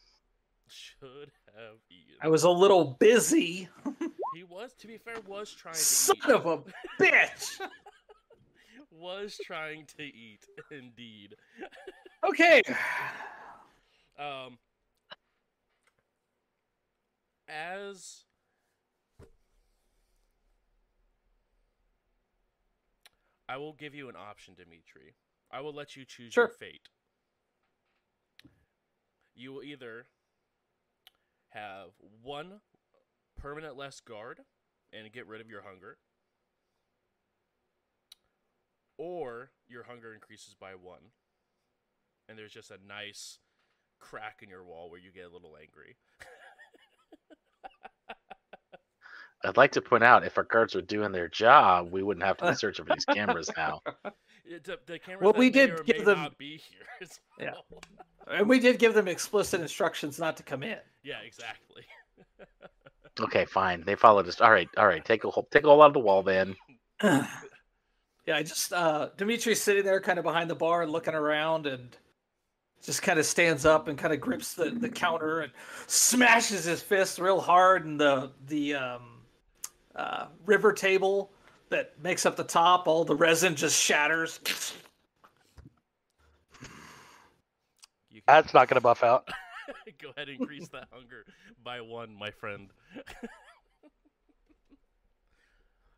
Should 0.69 1.31
have 1.57 1.77
eaten. 1.91 2.17
I 2.23 2.29
was 2.29 2.45
a 2.45 2.51
little 2.51 2.97
busy. 2.99 3.69
He 4.35 4.45
was, 4.45 4.75
to 4.75 4.87
be 4.87 4.99
fair, 4.99 5.15
was 5.27 5.51
trying 5.53 5.75
to 5.75 5.81
Son 5.81 6.15
eat. 6.27 6.31
of 6.31 6.47
a 6.47 6.59
bitch. 7.03 7.59
was 8.93 9.41
trying 9.43 9.87
to 9.97 10.03
eat, 10.05 10.41
indeed. 10.71 11.35
Okay. 12.29 12.61
Um, 14.19 14.59
as 17.49 18.25
I 23.49 23.57
will 23.57 23.73
give 23.73 23.95
you 23.95 24.09
an 24.09 24.17
option, 24.17 24.55
Dimitri. 24.55 25.15
I 25.51 25.61
will 25.61 25.73
let 25.73 25.97
you 25.97 26.05
choose 26.05 26.37
your 26.37 26.49
Sure. 26.49 26.55
fate. 26.55 26.89
You 29.35 29.53
will 29.53 29.63
either 29.63 30.07
have 31.51 31.91
one 32.23 32.61
permanent 33.37 33.77
less 33.77 34.01
guard 34.01 34.41
and 34.93 35.11
get 35.13 35.27
rid 35.27 35.41
of 35.41 35.49
your 35.49 35.63
hunger, 35.63 35.99
or 38.99 39.53
your 39.67 39.85
hunger 39.85 40.13
increases 40.13 40.55
by 40.55 40.75
one, 40.75 41.13
and 42.29 42.37
there's 42.39 42.53
just 42.53 42.71
a 42.71 42.79
nice 42.87 43.39
crack 43.99 44.43
in 44.43 44.49
your 44.51 44.65
wall 44.65 44.91
where 44.91 45.01
you 45.01 45.11
get 45.13 45.25
a 45.27 45.29
little 45.33 45.57
angry. 45.57 45.97
I'd 49.45 49.57
like 49.57 49.73
to 49.73 49.81
point 49.81 50.03
out 50.05 50.25
if 50.25 50.37
our 50.37 50.45
guards 50.45 50.75
were 50.75 50.81
doing 50.81 51.13
their 51.13 51.29
job, 51.29 51.91
we 51.93 52.03
wouldn't 52.03 52.25
have 52.27 52.37
to 52.39 52.51
be 52.51 52.55
searching 52.57 52.85
for 52.87 52.95
these 52.95 53.05
cameras 53.05 53.51
now. 53.57 53.81
It, 54.51 54.65
the, 54.65 54.79
the 54.87 54.99
cameras 54.99 55.25
Well, 55.25 55.35
we 55.37 55.51
did 55.51 55.73
or 55.79 55.83
give 55.83 55.99
may 55.99 56.05
them- 56.05 56.23
not 56.23 56.39
be 56.39 56.57
here. 56.57 56.87
as 57.03 57.21
Yeah. 57.39 57.53
And 58.29 58.49
we 58.49 58.59
did 58.59 58.79
give 58.79 58.95
them 58.95 59.07
explicit 59.07 59.61
instructions 59.61 60.19
not 60.19 60.39
to 60.39 60.43
come 60.43 60.63
in. 60.63 60.79
yeah, 61.03 61.19
exactly. 61.25 61.83
Okay, 63.21 63.45
fine. 63.45 63.83
They 63.85 63.95
followed 63.97 64.27
us. 64.29 64.41
All 64.41 64.51
right, 64.51 64.69
all 64.79 64.87
right. 64.87 65.05
Take 65.05 65.25
a 65.25 65.31
hole. 65.31 65.47
Take 65.51 65.65
a 65.65 65.67
hole 65.67 65.83
out 65.83 65.89
of 65.89 65.93
the 65.95 65.99
wall, 65.99 66.23
then. 66.23 66.55
yeah, 67.03 67.27
I 68.29 68.43
just 68.43 68.73
uh 68.73 69.09
Dimitri's 69.17 69.61
sitting 69.61 69.85
there 69.85 70.01
kind 70.01 70.19
of 70.19 70.23
behind 70.23 70.49
the 70.49 70.55
bar 70.55 70.83
and 70.83 70.93
looking 70.93 71.15
around 71.15 71.67
and 71.67 71.97
just 72.83 73.03
kind 73.03 73.19
of 73.19 73.27
stands 73.27 73.67
up 73.67 73.89
and 73.89 73.99
kind 73.99 74.15
of 74.15 74.21
grips 74.21 74.55
the, 74.55 74.71
the 74.71 74.89
counter 74.89 75.41
and 75.41 75.53
smashes 75.89 76.65
his 76.65 76.81
fist 76.81 77.19
real 77.19 77.41
hard 77.41 77.85
and 77.87 78.01
the 78.01 78.31
the 78.47 78.75
um 78.77 79.18
uh 79.99 80.27
river 80.47 80.73
table 80.73 81.31
that 81.71 81.93
makes 82.03 82.25
up 82.25 82.37
the 82.37 82.45
top, 82.45 82.89
all 82.89 83.05
the 83.05 83.15
resin 83.15 83.55
just 83.55 83.81
shatters. 83.81 84.41
That's 88.27 88.53
not 88.53 88.69
going 88.69 88.77
to 88.77 88.83
buff 88.83 89.03
out. 89.03 89.29
go 90.03 90.11
ahead 90.17 90.29
and 90.29 90.41
increase 90.41 90.69
that 90.69 90.89
hunger 90.93 91.25
by 91.65 91.81
one, 91.81 92.15
my 92.15 92.31
friend. 92.31 92.71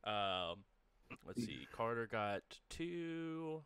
um, 0.04 0.58
let's 1.26 1.44
see. 1.44 1.66
Carter 1.72 2.08
got 2.10 2.42
two. 2.68 3.62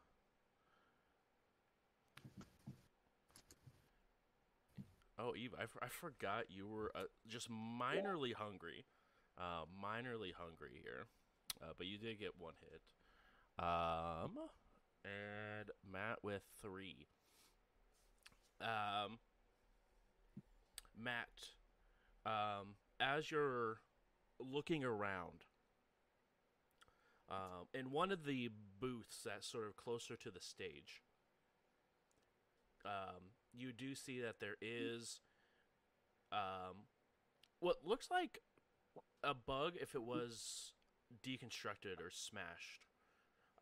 Oh, 5.18 5.34
Eve, 5.36 5.54
I, 5.58 5.64
f- 5.64 5.76
I 5.80 5.88
forgot 5.88 6.44
you 6.48 6.66
were 6.66 6.90
uh, 6.94 7.04
just 7.28 7.48
minorly 7.50 8.34
hungry. 8.34 8.84
Uh, 9.38 9.64
minorly 9.82 10.32
hungry 10.36 10.80
here. 10.82 11.06
Uh, 11.62 11.72
but 11.76 11.86
you 11.86 11.98
did 11.98 12.18
get 12.18 12.32
one 12.38 12.54
hit. 12.60 12.80
Um, 13.58 14.38
and 15.04 15.70
Matt 15.90 16.18
with 16.22 16.42
three. 16.60 17.08
Um, 18.60 19.18
Matt, 20.96 21.28
um, 22.24 22.76
as 23.00 23.30
you're 23.30 23.78
looking 24.38 24.84
around, 24.84 25.44
um, 27.30 27.66
in 27.72 27.90
one 27.90 28.12
of 28.12 28.24
the 28.24 28.50
booths 28.80 29.20
that's 29.24 29.46
sort 29.46 29.66
of 29.66 29.76
closer 29.76 30.16
to 30.16 30.30
the 30.30 30.40
stage, 30.40 31.02
um, 32.84 33.32
you 33.52 33.72
do 33.72 33.94
see 33.94 34.20
that 34.20 34.40
there 34.40 34.56
is 34.60 35.20
um, 36.32 36.86
what 37.60 37.76
looks 37.84 38.10
like 38.10 38.38
a 39.24 39.34
bug 39.34 39.74
if 39.80 39.94
it 39.94 40.02
was 40.02 40.72
deconstructed 41.26 42.00
or 42.00 42.10
smashed. 42.10 42.86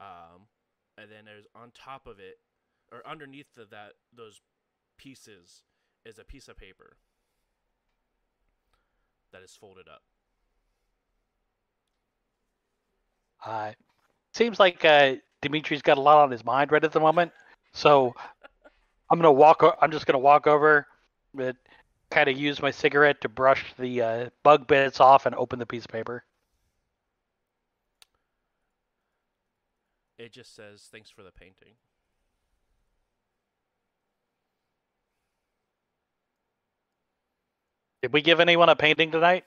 Um, 0.00 0.42
and 0.98 1.10
then 1.10 1.24
there's 1.24 1.46
on 1.54 1.70
top 1.72 2.06
of 2.06 2.18
it, 2.18 2.38
or 2.90 3.06
underneath 3.06 3.54
the, 3.54 3.66
that 3.70 3.92
those 4.14 4.40
pieces, 4.98 5.62
is 6.04 6.18
a 6.18 6.24
piece 6.24 6.48
of 6.48 6.56
paper 6.56 6.96
that 9.32 9.42
is 9.42 9.52
folded 9.52 9.86
up. 9.88 10.02
Uh, 13.44 13.72
seems 14.34 14.60
like 14.60 14.84
uh, 14.84 15.14
Dimitri's 15.40 15.82
got 15.82 15.98
a 15.98 16.00
lot 16.00 16.22
on 16.22 16.30
his 16.30 16.44
mind 16.44 16.70
right 16.72 16.84
at 16.84 16.92
the 16.92 17.00
moment. 17.00 17.32
So 17.72 18.14
I'm 19.10 19.18
gonna 19.18 19.32
walk. 19.32 19.62
O- 19.62 19.74
I'm 19.80 19.90
just 19.90 20.06
gonna 20.06 20.18
walk 20.18 20.46
over, 20.46 20.86
but 21.34 21.56
kind 22.12 22.28
of 22.28 22.38
use 22.38 22.60
my 22.60 22.70
cigarette 22.70 23.20
to 23.22 23.28
brush 23.28 23.74
the 23.78 24.02
uh, 24.02 24.30
bug 24.42 24.66
bits 24.66 25.00
off 25.00 25.26
and 25.26 25.34
open 25.34 25.58
the 25.58 25.66
piece 25.66 25.84
of 25.84 25.90
paper. 25.90 26.24
It 30.18 30.32
just 30.32 30.54
says 30.54 30.88
thanks 30.92 31.10
for 31.10 31.22
the 31.22 31.32
painting. 31.32 31.74
Did 38.02 38.12
we 38.12 38.20
give 38.20 38.40
anyone 38.40 38.68
a 38.68 38.76
painting 38.76 39.10
tonight? 39.10 39.44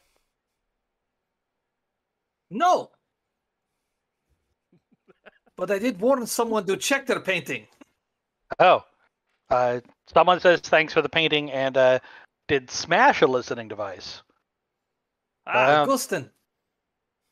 No. 2.49 2.89
But 5.57 5.71
I 5.71 5.79
did 5.79 5.99
warn 5.99 6.25
someone 6.25 6.65
to 6.65 6.77
check 6.77 7.05
their 7.05 7.19
painting. 7.19 7.67
Oh, 8.59 8.83
uh, 9.49 9.81
someone 10.13 10.39
says 10.39 10.59
thanks 10.61 10.93
for 10.93 11.01
the 11.01 11.09
painting 11.09 11.51
and 11.51 11.77
uh, 11.77 11.99
did 12.47 12.69
Smash 12.69 13.21
a 13.21 13.27
listening 13.27 13.67
device? 13.67 14.21
Ah, 15.47 15.81
Um, 15.81 15.89
Gustin. 15.89 16.29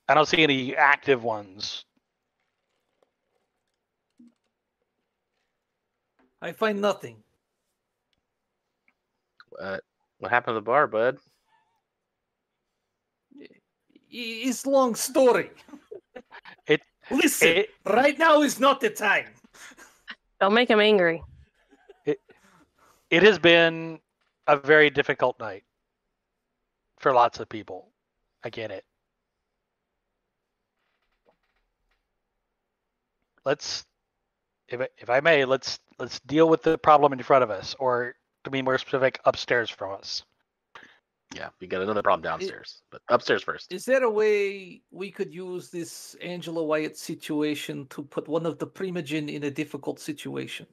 I 0.08 0.14
don't 0.14 0.28
see 0.28 0.44
any 0.44 0.76
active 0.76 1.24
ones. 1.24 1.86
I 6.42 6.52
find 6.52 6.82
nothing. 6.82 7.24
Uh, 9.60 9.78
what 10.20 10.30
happened 10.32 10.56
to 10.56 10.60
the 10.60 10.62
bar, 10.62 10.88
bud? 10.88 11.18
It's 14.10 14.66
long 14.66 14.96
story. 14.96 15.52
It- 16.68 16.82
Listen, 17.12 17.50
It, 17.50 17.70
right 17.86 18.18
now 18.18 18.42
is 18.44 18.60
not 18.60 18.80
the 18.80 18.90
time. 18.90 19.28
Don't 20.40 20.54
make 20.54 20.70
him 20.70 20.80
angry. 20.80 21.22
it 22.06 23.24
has 23.24 23.38
been 23.38 24.00
a 24.48 24.58
very 24.58 24.90
difficult 24.90 25.40
night 25.40 25.64
for 27.00 27.14
lots 27.14 27.40
of 27.40 27.50
people. 27.50 27.90
I 28.44 28.50
get 28.50 28.72
it. 28.72 28.84
Let's, 33.46 33.86
if 34.70 34.80
I, 34.82 34.88
if 34.98 35.10
I 35.10 35.20
may, 35.20 35.44
let's 35.46 35.80
let's 36.00 36.20
deal 36.22 36.48
with 36.48 36.64
the 36.64 36.78
problem 36.78 37.14
in 37.14 37.22
front 37.24 37.44
of 37.44 37.52
us, 37.52 37.76
or 37.78 38.16
to 38.46 38.50
be 38.50 38.62
more 38.62 38.78
specific, 38.78 39.20
upstairs 39.26 39.70
from 39.70 39.94
us. 39.94 40.24
Yeah, 41.36 41.50
we 41.60 41.68
got 41.68 41.82
another 41.82 42.04
problem 42.04 42.22
downstairs, 42.22 42.84
but 42.92 43.02
upstairs 43.10 43.44
first. 43.44 43.72
Is 43.74 43.86
there 43.86 44.04
a 44.04 44.10
way 44.10 44.82
we 44.92 45.10
could 45.10 45.34
use 45.34 45.70
this 45.70 46.16
Angela 46.22 46.64
Wyatt 46.64 46.98
situation 46.98 47.88
to 47.88 48.04
put 48.04 48.28
one 48.28 48.46
of 48.46 48.60
the 48.60 48.68
Primogen 48.68 49.34
in 49.34 49.44
a 49.44 49.52
difficult 49.52 50.00
situation? 50.00 50.68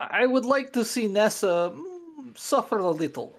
I 0.00 0.26
would 0.26 0.44
like 0.44 0.72
to 0.74 0.84
see 0.84 1.08
Nessa 1.08 1.72
mm, 1.74 2.38
suffer 2.38 2.78
a 2.78 2.90
little. 2.90 3.34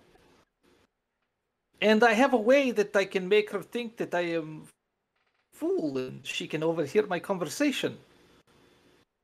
And 1.81 2.03
I 2.03 2.13
have 2.13 2.33
a 2.33 2.37
way 2.37 2.71
that 2.71 2.95
I 2.95 3.05
can 3.05 3.29
make 3.29 3.51
her 3.51 3.61
think 3.61 3.97
that 3.97 4.13
I 4.13 4.21
am 4.21 4.67
fool 5.53 5.97
and 5.97 6.25
she 6.25 6.47
can 6.47 6.63
overhear 6.63 7.05
my 7.07 7.19
conversation. 7.19 7.97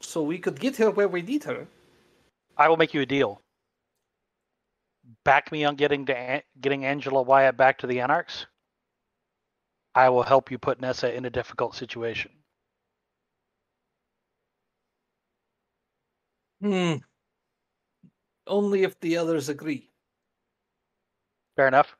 So 0.01 0.23
we 0.23 0.37
could 0.37 0.59
get 0.59 0.77
her 0.77 0.91
where 0.91 1.07
we 1.07 1.21
need 1.21 1.43
her. 1.43 1.67
I 2.57 2.69
will 2.69 2.77
make 2.77 2.93
you 2.93 3.01
a 3.01 3.05
deal. 3.05 3.41
Back 5.23 5.51
me 5.51 5.65
on 5.65 5.75
getting 5.75 6.05
to 6.05 6.41
getting 6.61 6.85
Angela 6.85 7.21
Wyatt 7.21 7.57
back 7.57 7.77
to 7.79 7.87
the 7.87 7.99
Anarchs. 7.99 8.45
I 9.93 10.09
will 10.09 10.23
help 10.23 10.51
you 10.51 10.57
put 10.57 10.79
Nessa 10.79 11.13
in 11.13 11.25
a 11.25 11.29
difficult 11.29 11.75
situation. 11.75 12.31
Hmm. 16.61 16.95
Only 18.47 18.83
if 18.83 18.99
the 18.99 19.17
others 19.17 19.49
agree. 19.49 19.89
Fair 21.55 21.67
enough. 21.67 21.95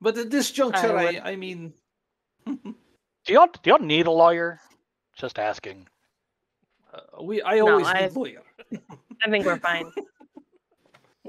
But 0.00 0.16
at 0.16 0.30
this 0.30 0.50
juncture, 0.50 0.92
would- 0.94 1.16
I, 1.16 1.32
I 1.32 1.36
mean, 1.36 1.72
Do 2.46 3.34
y'all 3.34 3.48
do 3.62 3.70
y'all 3.70 3.78
need 3.78 4.06
a 4.06 4.10
lawyer? 4.10 4.60
Just 5.16 5.38
asking. 5.38 5.86
uh, 6.94 7.22
we 7.22 7.42
I 7.42 7.56
No, 7.56 7.72
always 7.72 7.86
I- 7.88 8.02
need 8.02 8.12
lawyer. 8.12 8.42
I 9.22 9.30
think 9.30 9.44
we're 9.44 9.58
fine. 9.58 9.90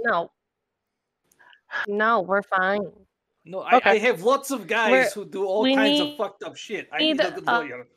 No. 0.01 0.31
No, 1.89 2.21
we're 2.21 2.41
fine. 2.43 2.89
No, 3.43 3.59
I, 3.61 3.81
I 3.83 3.97
have 3.97 4.21
lots 4.23 4.49
of 4.49 4.65
guys 4.65 4.91
We're- 4.91 5.09
who 5.13 5.25
do 5.25 5.43
all 5.45 5.65
kinds 5.65 5.99
need- 5.99 6.11
of 6.13 6.17
fucked 6.17 6.43
up 6.43 6.55
shit. 6.55 6.87
I 6.93 6.99
need, 6.99 7.17
need 7.17 7.25
a 7.25 7.31
good 7.31 7.47
uh, 7.49 7.59
lawyer. 7.59 7.87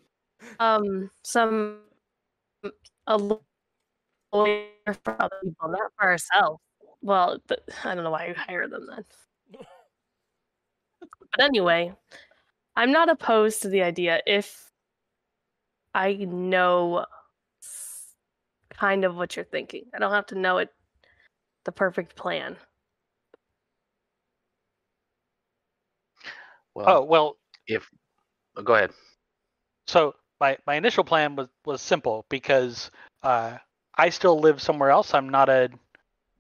Um, 0.59 1.11
some 1.23 1.79
a 3.07 3.37
lawyer 4.33 4.67
for 5.05 5.17
other 5.21 5.37
people, 5.43 5.69
not 5.69 5.93
for 5.99 6.05
ourselves. 6.11 6.61
Well, 7.03 7.39
th- 7.49 7.61
I 7.85 7.95
don't 7.95 8.05
know 8.05 8.11
why 8.11 8.29
you 8.29 8.35
hire 8.35 8.69
them 8.69 8.87
then. 8.89 9.05
But 11.37 11.45
anyway, 11.45 11.95
I'm 12.77 12.93
not 12.93 13.09
opposed 13.11 13.63
to 13.63 13.69
the 13.69 13.83
idea 13.83 14.21
if 14.27 14.71
I 15.95 16.15
know 16.15 17.07
kind 18.71 19.05
of 19.05 19.17
what 19.17 19.37
you're 19.37 19.45
thinking. 19.45 19.85
I 19.95 19.99
don't 19.99 20.13
have 20.13 20.27
to 20.27 20.39
know 20.39 20.59
it 20.59 20.71
the 21.65 21.73
perfect 21.73 22.17
plan. 22.17 22.57
Well, 26.75 26.87
Oh 26.89 27.05
well, 27.05 27.37
if 27.67 27.89
oh, 28.57 28.63
go 28.63 28.75
ahead. 28.75 28.93
so 29.87 30.15
my 30.41 30.59
my 30.67 30.75
initial 30.77 31.05
plan 31.05 31.37
was 31.37 31.49
was 31.65 31.83
simple 31.83 32.25
because 32.29 32.91
uh, 33.23 33.59
I 33.97 34.09
still 34.11 34.39
live 34.39 34.63
somewhere 34.63 34.91
else. 34.91 35.15
I'm 35.15 35.29
not 35.29 35.49
a 35.49 35.71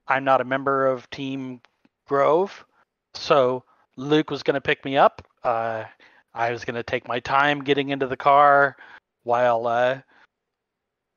I'm 0.08 0.24
not 0.24 0.40
a 0.40 0.44
member 0.44 0.86
of 0.86 1.08
Team 1.10 1.60
Grove, 2.06 2.64
so 3.14 3.64
Luke 3.96 4.30
was 4.30 4.42
going 4.42 4.54
to 4.54 4.60
pick 4.60 4.84
me 4.84 4.96
up. 4.96 5.26
Uh, 5.44 5.84
I 6.34 6.50
was 6.50 6.64
going 6.64 6.76
to 6.76 6.82
take 6.82 7.06
my 7.06 7.20
time 7.20 7.62
getting 7.62 7.90
into 7.90 8.06
the 8.06 8.16
car 8.16 8.76
while 9.22 9.66
uh, 9.66 10.00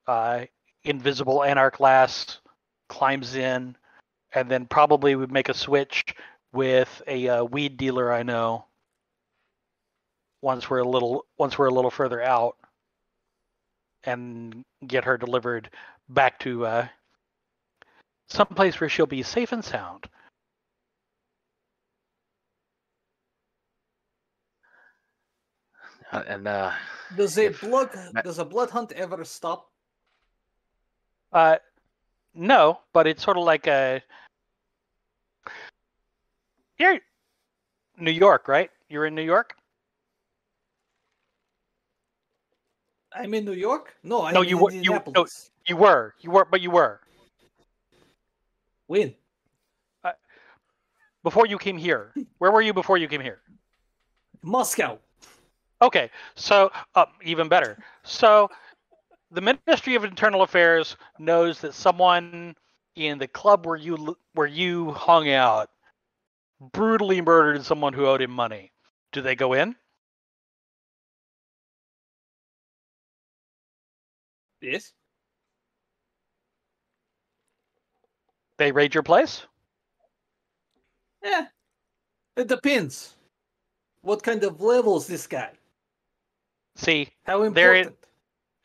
uh, 0.08 0.46
Invisible 0.84 1.44
Anarch 1.44 1.80
climbs 2.88 3.36
in, 3.36 3.76
and 4.34 4.50
then 4.52 4.66
probably 4.66 5.16
would 5.16 5.32
make 5.32 5.50
a 5.50 5.54
switch 5.54 6.04
with 6.54 7.02
a 7.08 7.28
uh, 7.28 7.44
weed 7.44 7.78
dealer 7.78 8.14
I 8.14 8.24
know 8.24 8.66
once 10.42 10.70
we're 10.70 10.80
a 10.80 10.88
little 10.88 11.26
once 11.38 11.58
we're 11.58 11.68
a 11.68 11.74
little 11.74 11.92
further 11.92 12.22
out 12.22 12.56
and 14.04 14.64
get 14.86 15.04
her 15.04 15.18
delivered 15.18 15.70
back 16.10 16.40
to 16.40 16.66
uh 16.66 16.88
some 18.28 18.48
place 18.48 18.80
where 18.80 18.90
she'll 18.90 19.06
be 19.06 19.24
safe 19.24 19.52
and 19.52 19.64
sound. 19.64 20.08
Uh, 26.12 26.24
and 26.28 26.48
uh, 26.48 26.72
Does 27.16 27.38
a 27.38 27.46
if- 27.46 27.62
blood 27.62 27.90
Ma- 28.14 28.22
does 28.22 28.40
a 28.40 28.46
blood 28.46 28.70
hunt 28.70 28.92
ever 28.94 29.24
stop? 29.26 29.70
Uh 31.32 31.58
no, 32.34 32.80
but 32.94 33.08
it's 33.08 33.24
sort 33.24 33.38
of 33.38 33.44
like 33.44 33.68
a 33.68 34.02
You're 36.78 37.00
New 37.98 38.12
York, 38.12 38.48
right? 38.48 38.70
You're 38.90 39.06
in 39.06 39.16
New 39.16 39.24
York? 39.24 39.56
I'm 43.16 43.34
in 43.34 43.46
New 43.46 43.54
York. 43.54 43.96
No, 44.04 44.24
I'm 44.26 44.34
No, 44.34 44.42
in 44.42 44.50
you 44.50 44.58
were- 44.58 44.72
you- 44.72 45.02
no. 45.14 45.26
You 45.66 45.78
were. 45.78 46.14
You 46.20 46.32
were 46.32 46.46
but 46.46 46.62
you 46.62 46.72
were. 46.72 47.00
When? 48.88 49.16
Before 51.24 51.48
you 51.48 51.58
came 51.58 51.78
here. 51.78 52.14
Where 52.38 52.52
were 52.52 52.62
you 52.62 52.72
before 52.72 53.00
you 53.00 53.08
came 53.08 53.22
here? 53.22 53.42
Moscow. 54.44 55.00
Okay, 55.82 56.12
so 56.36 56.72
uh, 56.94 57.06
even 57.24 57.50
better. 57.50 57.80
So 58.04 58.50
the 59.32 59.42
Ministry 59.42 59.96
of 59.96 60.04
Internal 60.04 60.44
Affairs 60.44 60.96
knows 61.18 61.60
that 61.62 61.74
someone 61.74 62.56
in 62.96 63.18
the 63.18 63.28
club 63.28 63.66
where 63.66 63.76
you 63.76 64.16
where 64.34 64.46
you 64.48 64.92
hung 64.92 65.28
out 65.30 65.72
brutally 66.72 67.22
murdered 67.22 67.64
someone 67.66 67.92
who 67.94 68.06
owed 68.06 68.22
him 68.22 68.32
money. 68.32 68.72
Do 69.12 69.22
they 69.22 69.36
go 69.36 69.54
in? 69.54 69.76
Yes. 74.66 74.92
They 78.58 78.72
raid 78.72 78.94
your 78.94 79.04
place? 79.04 79.46
Yeah. 81.24 81.48
It 82.36 82.48
depends. 82.48 83.16
What 84.02 84.24
kind 84.24 84.44
of 84.44 84.62
level 84.62 84.98
is 84.98 85.08
this 85.08 85.28
guy? 85.28 85.52
See, 86.76 87.10
How 87.26 87.48
There 87.50 87.76
it- 87.76 87.80
important? 87.80 87.98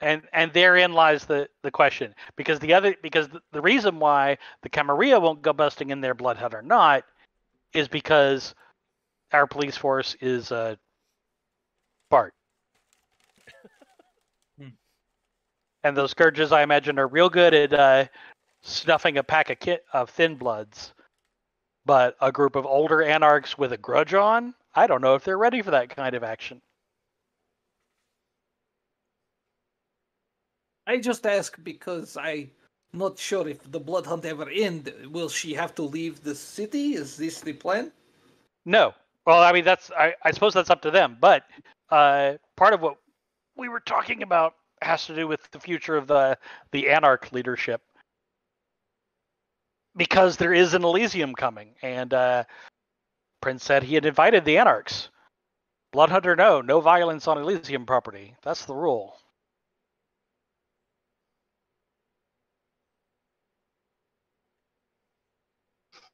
and 0.02 0.22
and 0.32 0.50
therein 0.54 0.94
lies 0.94 1.26
the 1.26 1.46
the 1.62 1.70
question 1.70 2.14
because 2.34 2.58
the 2.60 2.72
other 2.72 2.94
because 3.02 3.28
the, 3.28 3.40
the 3.52 3.60
reason 3.60 3.98
why 3.98 4.38
the 4.62 4.68
Camarilla 4.70 5.20
won't 5.20 5.42
go 5.42 5.52
busting 5.52 5.90
in 5.90 6.00
their 6.00 6.14
bloodhound 6.14 6.54
or 6.54 6.62
not 6.62 7.04
is 7.74 7.86
because 7.86 8.54
our 9.32 9.46
police 9.46 9.76
force 9.76 10.16
is 10.22 10.50
uh 10.52 10.74
Bart. 12.08 12.32
Hmm. 14.58 14.68
And 15.84 15.96
those 15.96 16.10
scourges 16.10 16.52
I 16.52 16.62
imagine 16.62 16.98
are 16.98 17.08
real 17.08 17.30
good 17.30 17.54
at 17.54 17.72
uh 17.72 18.06
snuffing 18.62 19.18
a 19.18 19.22
pack 19.22 19.50
of 19.50 19.58
kit 19.60 19.84
of 19.92 20.10
thin 20.10 20.36
bloods. 20.36 20.92
But 21.86 22.16
a 22.20 22.30
group 22.30 22.56
of 22.56 22.66
older 22.66 23.02
anarchs 23.02 23.56
with 23.56 23.72
a 23.72 23.78
grudge 23.78 24.14
on, 24.14 24.54
I 24.74 24.86
don't 24.86 25.00
know 25.00 25.14
if 25.14 25.24
they're 25.24 25.38
ready 25.38 25.62
for 25.62 25.70
that 25.70 25.88
kind 25.88 26.14
of 26.14 26.22
action. 26.22 26.60
I 30.86 30.98
just 30.98 31.26
ask 31.26 31.56
because 31.62 32.16
I'm 32.16 32.50
not 32.92 33.18
sure 33.18 33.48
if 33.48 33.70
the 33.70 33.80
blood 33.80 34.06
hunt 34.06 34.24
ever 34.24 34.48
end. 34.50 34.92
Will 35.10 35.28
she 35.28 35.54
have 35.54 35.74
to 35.76 35.82
leave 35.82 36.22
the 36.22 36.34
city? 36.34 36.94
Is 36.94 37.16
this 37.16 37.40
the 37.40 37.52
plan? 37.52 37.92
No. 38.66 38.94
Well, 39.26 39.40
I 39.42 39.52
mean, 39.52 39.64
that's 39.64 39.90
I, 39.92 40.14
I 40.24 40.32
suppose 40.32 40.54
that's 40.54 40.70
up 40.70 40.82
to 40.82 40.90
them. 40.90 41.16
But 41.20 41.44
uh, 41.90 42.34
part 42.56 42.74
of 42.74 42.80
what 42.80 42.96
we 43.56 43.68
were 43.68 43.80
talking 43.80 44.22
about 44.22 44.54
has 44.82 45.06
to 45.06 45.14
do 45.14 45.28
with 45.28 45.50
the 45.50 45.60
future 45.60 45.96
of 45.96 46.06
the 46.06 46.38
the 46.72 46.88
Anarch 46.90 47.32
leadership, 47.32 47.82
because 49.96 50.36
there 50.36 50.54
is 50.54 50.74
an 50.74 50.84
Elysium 50.84 51.34
coming, 51.34 51.74
and 51.82 52.14
uh, 52.14 52.44
Prince 53.40 53.64
said 53.64 53.82
he 53.82 53.94
had 53.94 54.06
invited 54.06 54.44
the 54.44 54.58
Anarchs. 54.58 55.10
Bloodhunter, 55.92 56.36
no, 56.36 56.60
no 56.60 56.80
violence 56.80 57.26
on 57.26 57.38
Elysium 57.38 57.84
property. 57.84 58.36
That's 58.42 58.64
the 58.64 58.74
rule. 58.74 59.16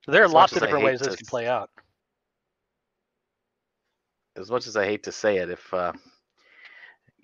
So 0.06 0.12
there 0.12 0.22
are 0.22 0.26
As 0.26 0.32
lots 0.32 0.52
of 0.54 0.62
different 0.62 0.84
ways 0.84 1.00
this 1.00 1.08
to 1.10 1.16
can 1.16 1.26
play 1.26 1.46
out. 1.48 1.68
As 4.36 4.50
much 4.50 4.66
as 4.66 4.76
I 4.76 4.84
hate 4.86 5.02
to 5.02 5.12
say 5.12 5.38
it, 5.38 5.50
if 5.50 5.74
uh, 5.74 5.92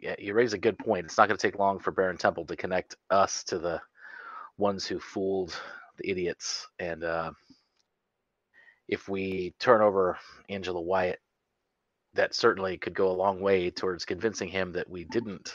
yeah, 0.02 0.16
you 0.18 0.34
raise 0.34 0.52
a 0.52 0.58
good 0.58 0.78
point. 0.78 1.06
It's 1.06 1.16
not 1.16 1.28
going 1.28 1.38
to 1.38 1.46
take 1.46 1.58
long 1.58 1.78
for 1.78 1.92
Baron 1.92 2.16
Temple 2.16 2.44
to 2.46 2.56
connect 2.56 2.96
us 3.10 3.44
to 3.44 3.58
the 3.58 3.80
ones 4.58 4.84
who 4.84 4.98
fooled 4.98 5.58
the 5.98 6.10
idiots, 6.10 6.66
and 6.78 7.04
uh, 7.04 7.30
if 8.88 9.08
we 9.08 9.54
turn 9.58 9.80
over 9.80 10.18
Angela 10.48 10.80
Wyatt, 10.80 11.20
that 12.14 12.34
certainly 12.34 12.76
could 12.76 12.94
go 12.94 13.10
a 13.10 13.12
long 13.12 13.40
way 13.40 13.70
towards 13.70 14.04
convincing 14.04 14.48
him 14.48 14.72
that 14.72 14.90
we 14.90 15.04
didn't, 15.04 15.54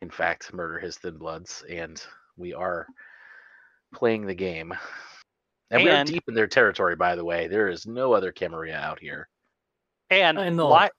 in 0.00 0.10
fact, 0.10 0.54
murder 0.54 0.78
his 0.78 0.96
thin 0.96 1.18
bloods, 1.18 1.64
and 1.68 2.02
we 2.36 2.54
are 2.54 2.86
playing 3.92 4.26
the 4.26 4.34
game. 4.34 4.72
And, 5.70 5.82
we're 5.84 6.04
deep 6.04 6.24
in 6.28 6.34
their 6.34 6.46
territory, 6.46 6.96
by 6.96 7.16
the 7.16 7.24
way. 7.24 7.48
There 7.48 7.68
is 7.68 7.86
no 7.86 8.12
other 8.12 8.30
Camarilla 8.30 8.76
out 8.76 9.00
here. 9.00 9.28
And 10.10 10.38
I 10.38 10.50
know. 10.50 10.70
Li- 10.70 10.90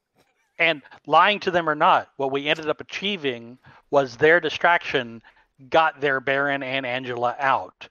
and 0.60 0.82
lying 1.06 1.40
to 1.42 1.52
them 1.52 1.70
or 1.70 1.76
not, 1.76 2.10
what 2.18 2.32
we 2.32 2.48
ended 2.48 2.70
up 2.70 2.82
achieving 2.82 3.58
was 3.90 4.18
their 4.18 4.40
distraction 4.40 5.22
got 5.70 6.02
their 6.02 6.20
Baron 6.20 6.64
and 6.64 6.86
Angela 6.86 7.36
out 7.40 7.88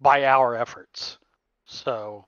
by 0.00 0.24
our 0.24 0.54
efforts. 0.56 1.18
So 1.64 2.26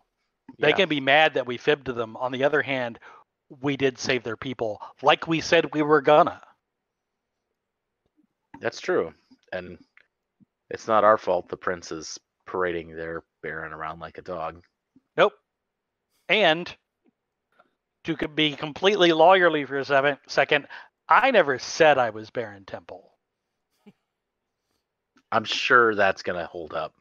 they 0.59 0.71
Yeah. 0.71 0.77
can 0.77 0.89
be 0.89 1.01
mad 1.01 1.35
that 1.35 1.47
we 1.47 1.57
fibbed 1.59 1.87
to 1.87 1.93
them. 1.93 2.17
On 2.17 2.33
the 2.33 2.45
other 2.45 2.63
hand, 2.63 2.99
we 3.61 3.77
did 3.77 3.99
save 3.99 4.23
their 4.25 4.37
people, 4.37 4.81
like 5.03 5.27
we 5.27 5.41
said 5.41 5.73
we 5.75 5.83
were 5.83 6.01
gonna. 6.01 6.43
That's 8.61 8.81
true. 8.81 9.15
And 9.53 9.79
it's 10.71 10.89
not 10.89 11.05
our 11.05 11.17
fault 11.19 11.49
the 11.49 11.57
prince 11.57 11.93
is 11.93 12.19
parading 12.47 12.97
their 12.97 13.25
baron 13.43 13.73
around 13.73 14.01
like 14.01 14.19
a 14.19 14.23
dog. 14.23 14.65
Nope. 15.17 15.33
And 16.29 16.75
to 18.09 18.17
co- 18.17 18.27
be 18.27 18.57
completely 18.57 19.11
lawyerly 19.11 19.67
for 19.67 19.79
a 19.79 19.85
seven- 19.85 20.19
second, 20.27 20.67
I 21.09 21.31
never 21.31 21.59
said 21.59 21.99
I 21.99 22.11
was 22.11 22.31
Baron 22.31 22.65
Temple. 22.65 23.13
I'm 25.33 25.45
sure 25.45 25.95
that's 25.95 26.23
going 26.23 26.39
to 26.39 26.47
hold 26.47 26.73
up. 26.73 26.95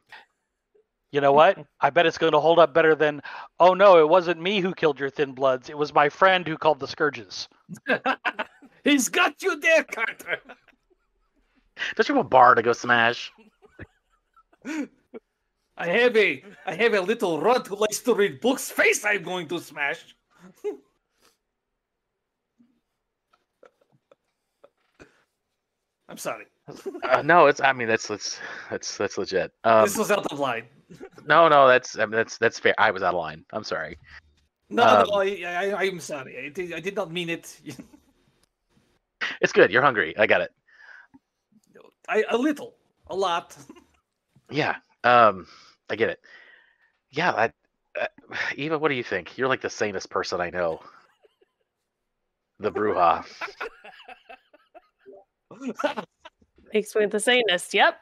You 1.11 1.21
know 1.21 1.31
what? 1.31 1.57
I 1.81 1.89
bet 1.91 2.05
it's 2.05 2.17
going 2.17 2.33
to 2.33 2.41
hold 2.41 2.59
up 2.59 2.73
better 2.73 2.93
than, 2.93 3.21
oh 3.59 3.73
no, 3.73 3.99
it 3.99 4.09
wasn't 4.09 4.41
me 4.41 4.59
who 4.59 4.73
killed 4.73 4.99
your 4.99 5.09
thin 5.09 5.31
bloods. 5.31 5.69
It 5.69 5.77
was 5.77 5.93
my 5.93 6.09
friend 6.09 6.45
who 6.45 6.57
called 6.57 6.79
the 6.79 6.87
scourges. 6.87 7.47
He's 8.83 9.07
got 9.07 9.41
you 9.41 9.59
there, 9.59 9.83
Carter. 9.85 10.39
Don't 11.95 12.09
you 12.09 12.15
have 12.15 12.25
a 12.25 12.29
bar 12.29 12.55
to 12.55 12.61
go 12.61 12.73
smash? 12.73 13.31
I 15.77 15.87
have 15.87 16.17
a 16.17 16.43
I 16.65 16.73
have 16.73 16.93
a 16.95 17.01
little 17.01 17.39
runt 17.39 17.67
who 17.67 17.75
likes 17.75 17.99
to 17.99 18.15
read 18.15 18.41
books. 18.41 18.71
Face 18.71 19.05
I'm 19.05 19.23
going 19.23 19.47
to 19.49 19.59
smash. 19.59 20.15
I'm 26.09 26.17
sorry. 26.17 26.45
Uh, 27.03 27.21
no, 27.21 27.47
it's. 27.47 27.61
I 27.61 27.73
mean, 27.73 27.87
that's 27.87 28.07
that's 28.07 28.39
that's 28.69 28.97
that's 28.97 29.17
legit. 29.17 29.51
Um, 29.63 29.83
this 29.83 29.97
was 29.97 30.11
out 30.11 30.31
of 30.31 30.39
line. 30.39 30.63
no, 31.27 31.47
no, 31.49 31.67
that's 31.67 31.97
I 31.97 32.05
mean, 32.05 32.11
that's 32.11 32.37
that's 32.37 32.59
fair. 32.59 32.73
I 32.77 32.91
was 32.91 33.03
out 33.03 33.13
of 33.13 33.19
line. 33.19 33.43
I'm 33.51 33.63
sorry. 33.63 33.97
No, 34.69 34.83
Um, 34.83 35.07
no, 35.07 35.15
I, 35.21 35.43
I, 35.45 35.83
I'm 35.83 35.99
sorry. 35.99 36.45
I 36.45 36.49
did, 36.49 36.73
I 36.73 36.79
did 36.79 36.95
not 36.95 37.11
mean 37.11 37.29
it. 37.29 37.59
It's 39.41 39.51
good. 39.51 39.71
You're 39.71 39.81
hungry. 39.81 40.15
I 40.17 40.27
got 40.27 40.41
it. 40.41 40.51
I, 42.07 42.23
a 42.29 42.37
little, 42.37 42.75
a 43.07 43.15
lot. 43.15 43.55
Yeah. 44.49 44.75
Um, 45.03 45.45
I 45.89 45.97
get 45.97 46.09
it. 46.09 46.21
Yeah. 47.09 47.31
I, 47.31 47.51
uh, 47.99 48.07
Eva, 48.55 48.77
what 48.79 48.87
do 48.87 48.95
you 48.95 49.03
think? 49.03 49.37
You're 49.37 49.49
like 49.49 49.59
the 49.59 49.69
sanest 49.69 50.09
person 50.09 50.39
I 50.39 50.49
know. 50.49 50.79
The 52.59 52.71
Brujah. 52.71 53.25
Makes 56.73 56.95
me 56.95 57.05
the 57.05 57.19
sanest. 57.19 57.73
Yep. 57.73 57.99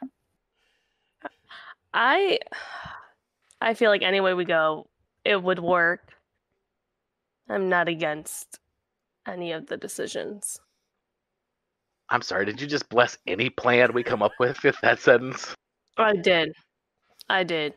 I 1.94 2.38
I 3.60 3.74
feel 3.74 3.90
like 3.90 4.02
any 4.02 4.20
way 4.20 4.34
we 4.34 4.44
go, 4.44 4.88
it 5.24 5.42
would 5.42 5.58
work. 5.58 6.12
I'm 7.48 7.68
not 7.68 7.88
against 7.88 8.58
any 9.26 9.52
of 9.52 9.66
the 9.66 9.76
decisions. 9.76 10.60
I'm 12.08 12.22
sorry. 12.22 12.44
Did 12.44 12.60
you 12.60 12.66
just 12.66 12.88
bless 12.88 13.18
any 13.26 13.50
plan 13.50 13.92
we 13.92 14.02
come 14.02 14.22
up 14.22 14.32
with 14.38 14.62
with 14.62 14.76
that 14.82 15.00
sentence? 15.00 15.54
I 15.96 16.14
did. 16.14 16.52
I 17.28 17.42
did. 17.42 17.74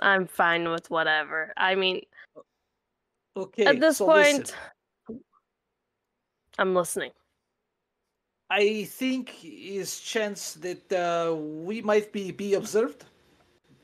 I'm 0.00 0.26
fine 0.26 0.68
with 0.68 0.90
whatever. 0.90 1.52
I 1.56 1.74
mean, 1.74 2.02
Okay. 3.36 3.64
at 3.64 3.80
this 3.80 3.98
so 3.98 4.06
point, 4.06 4.54
listen, 5.08 5.24
I'm 6.58 6.74
listening. 6.74 7.10
I 8.54 8.84
think 8.84 9.34
is 9.42 9.98
chance 9.98 10.54
that 10.62 10.86
uh, 10.92 11.34
we 11.34 11.82
might 11.82 12.12
be 12.12 12.30
be 12.30 12.54
observed. 12.54 13.02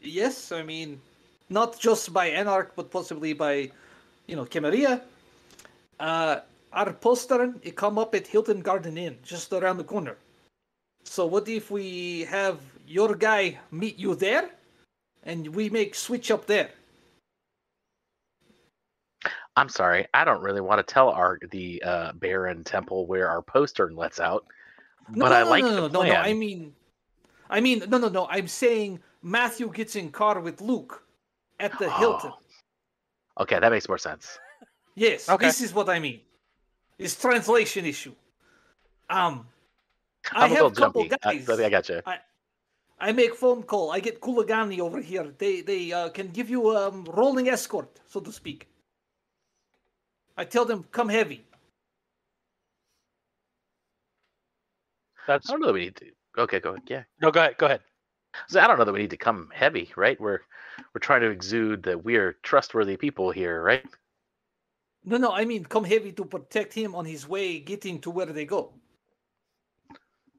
Yes, 0.00 0.52
I 0.52 0.62
mean, 0.62 1.00
not 1.48 1.76
just 1.80 2.12
by 2.12 2.30
Anarch, 2.30 2.76
but 2.76 2.88
possibly 2.88 3.32
by, 3.32 3.72
you 4.28 4.36
know, 4.36 4.44
Camarilla. 4.44 5.02
Uh, 5.98 6.36
our 6.72 6.92
poster 6.92 7.52
it 7.64 7.74
come 7.74 7.98
up 7.98 8.14
at 8.14 8.28
Hilton 8.28 8.60
Garden 8.62 8.96
Inn, 8.96 9.18
just 9.24 9.52
around 9.52 9.78
the 9.78 9.84
corner. 9.84 10.16
So 11.02 11.26
what 11.26 11.48
if 11.48 11.72
we 11.72 12.22
have 12.30 12.60
your 12.86 13.16
guy 13.16 13.58
meet 13.72 13.98
you 13.98 14.14
there, 14.14 14.50
and 15.24 15.48
we 15.48 15.68
make 15.68 15.96
switch 15.96 16.30
up 16.30 16.46
there? 16.46 16.70
I'm 19.56 19.68
sorry. 19.68 20.06
I 20.14 20.24
don't 20.24 20.42
really 20.42 20.60
want 20.60 20.78
to 20.78 20.94
tell 20.94 21.08
our 21.08 21.40
the 21.50 21.82
uh, 21.82 22.12
Baron 22.12 22.62
Temple 22.62 23.06
where 23.06 23.28
our 23.28 23.42
postern 23.42 23.96
lets 23.96 24.20
out, 24.20 24.46
No, 25.14 25.24
but 25.26 25.30
no, 25.30 25.34
I 25.36 25.42
no, 25.44 25.50
like 25.50 25.64
no, 25.64 25.70
the 25.70 25.80
no, 25.80 25.88
no, 25.88 26.00
plan. 26.00 26.08
no. 26.14 26.20
I 26.20 26.32
mean, 26.34 26.74
I 27.48 27.60
mean, 27.60 27.84
no, 27.88 27.98
no, 27.98 28.08
no. 28.08 28.26
I'm 28.28 28.48
saying 28.48 29.00
Matthew 29.22 29.70
gets 29.72 29.96
in 29.96 30.10
car 30.10 30.40
with 30.40 30.60
Luke 30.60 31.02
at 31.58 31.76
the 31.78 31.90
Hilton. 32.00 32.32
Oh. 32.32 33.42
Okay, 33.42 33.58
that 33.58 33.70
makes 33.70 33.88
more 33.88 33.98
sense. 33.98 34.38
Yes, 34.94 35.28
Okay. 35.28 35.46
this 35.46 35.60
is 35.60 35.72
what 35.72 35.88
I 35.88 35.98
mean. 35.98 36.20
It's 36.98 37.14
translation 37.20 37.86
issue. 37.86 38.14
Um, 39.08 39.46
I 40.32 40.44
I'm 40.44 40.52
a 40.52 40.54
have 40.54 40.64
a 40.64 40.64
little 40.64 40.70
couple 40.70 41.02
jumpy. 41.08 41.16
Guys. 41.22 41.48
I 41.48 41.64
I 41.66 41.70
got 41.70 41.88
you. 41.88 42.02
I 43.00 43.12
make 43.12 43.34
phone 43.34 43.62
call. 43.62 43.90
I 43.90 44.00
get 44.00 44.20
Kulagani 44.20 44.78
over 44.80 45.00
here. 45.00 45.32
They 45.38 45.62
they 45.62 45.90
uh, 45.92 46.10
can 46.10 46.28
give 46.28 46.50
you 46.50 46.76
um 46.76 47.04
rolling 47.06 47.48
escort, 47.48 48.00
so 48.06 48.20
to 48.20 48.30
speak. 48.30 48.68
I 50.36 50.44
tell 50.44 50.64
them 50.66 50.84
come 50.92 51.08
heavy. 51.08 51.44
That's 55.30 55.48
I 55.48 55.52
don't 55.52 55.60
know 55.60 55.68
that 55.68 55.74
we 55.74 55.84
need 55.84 55.96
to. 55.96 56.06
Okay, 56.38 56.58
go 56.58 56.70
ahead. 56.70 56.82
Yeah. 56.88 57.02
no. 57.22 57.30
Go 57.30 57.38
ahead. 57.38 57.56
Go 57.56 57.66
ahead. 57.66 57.80
So 58.48 58.58
I 58.60 58.66
don't 58.66 58.78
know 58.78 58.84
that 58.84 58.92
we 58.92 58.98
need 58.98 59.10
to 59.10 59.16
come 59.16 59.48
heavy, 59.54 59.88
right? 59.96 60.20
We're 60.20 60.40
we're 60.92 60.98
trying 61.00 61.20
to 61.20 61.30
exude 61.30 61.84
that 61.84 62.04
we 62.04 62.16
are 62.16 62.32
trustworthy 62.42 62.96
people 62.96 63.30
here, 63.30 63.62
right? 63.62 63.84
No, 65.04 65.18
no, 65.18 65.30
I 65.32 65.44
mean 65.44 65.64
come 65.64 65.84
heavy 65.84 66.10
to 66.12 66.24
protect 66.24 66.74
him 66.74 66.96
on 66.96 67.04
his 67.04 67.28
way 67.28 67.60
getting 67.60 68.00
to 68.00 68.10
where 68.10 68.26
they 68.26 68.44
go. 68.44 68.72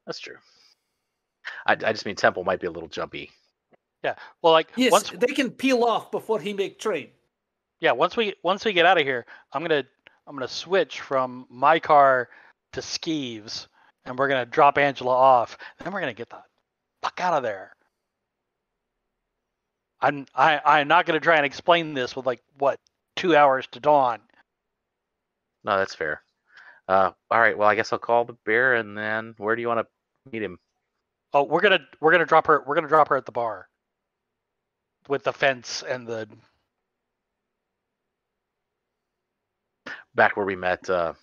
That's 0.05 0.19
true. 0.19 0.35
I, 1.65 1.73
I 1.73 1.91
just 1.93 2.05
mean 2.05 2.15
Temple 2.15 2.43
might 2.43 2.59
be 2.59 2.67
a 2.67 2.71
little 2.71 2.89
jumpy. 2.89 3.31
Yeah. 4.03 4.15
Well, 4.41 4.51
like 4.51 4.71
Yes, 4.75 4.91
once 4.91 5.09
they 5.11 5.27
can 5.33 5.51
peel 5.51 5.85
off 5.85 6.11
before 6.11 6.39
he 6.41 6.51
make 6.53 6.79
trade. 6.79 7.11
yeah, 7.79 7.93
once 7.93 8.17
we 8.17 8.33
once 8.43 8.65
we 8.65 8.73
get 8.73 8.85
out 8.85 8.99
of 8.99 9.05
here, 9.05 9.25
I'm 9.53 9.61
gonna 9.61 9.85
I'm 10.27 10.35
gonna 10.35 10.49
switch 10.49 10.99
from 10.99 11.45
my 11.49 11.79
car 11.79 12.29
to 12.73 12.81
Skeeves, 12.81 13.67
and 14.05 14.17
we're 14.17 14.27
gonna 14.27 14.45
drop 14.45 14.77
Angela 14.77 15.11
off. 15.15 15.57
Then 15.79 15.93
we're 15.93 15.99
gonna 15.99 16.13
get 16.13 16.29
the 16.29 16.41
fuck 17.01 17.19
out 17.19 17.33
of 17.33 17.43
there. 17.43 17.73
I'm 19.99 20.25
I 20.35 20.59
I'm 20.63 20.87
not 20.87 21.05
gonna 21.05 21.19
try 21.19 21.37
and 21.37 21.45
explain 21.45 21.93
this 21.93 22.15
with 22.15 22.25
like 22.25 22.41
what 22.57 22.79
two 23.15 23.35
hours 23.35 23.67
to 23.71 23.79
dawn. 23.79 24.19
No, 25.63 25.77
that's 25.77 25.95
fair. 25.95 26.21
Uh, 26.87 27.11
all 27.29 27.39
right. 27.39 27.57
Well, 27.57 27.69
I 27.69 27.75
guess 27.75 27.93
I'll 27.93 27.99
call 27.99 28.25
the 28.25 28.35
bear, 28.45 28.75
and 28.75 28.97
then 28.97 29.35
where 29.37 29.55
do 29.55 29.61
you 29.61 29.67
want 29.67 29.79
to 29.79 30.31
meet 30.31 30.41
him? 30.43 30.57
Oh, 31.33 31.43
we're 31.43 31.61
gonna 31.61 31.79
we're 31.99 32.11
gonna 32.11 32.25
drop 32.25 32.47
her 32.47 32.63
we're 32.65 32.75
gonna 32.75 32.87
drop 32.87 33.09
her 33.09 33.17
at 33.17 33.25
the 33.25 33.31
bar 33.31 33.67
with 35.07 35.23
the 35.23 35.33
fence 35.33 35.83
and 35.87 36.07
the 36.07 36.27
Back 40.13 40.35
where 40.35 40.45
we 40.45 40.55
met. 40.55 40.89
Uh, 40.89 41.13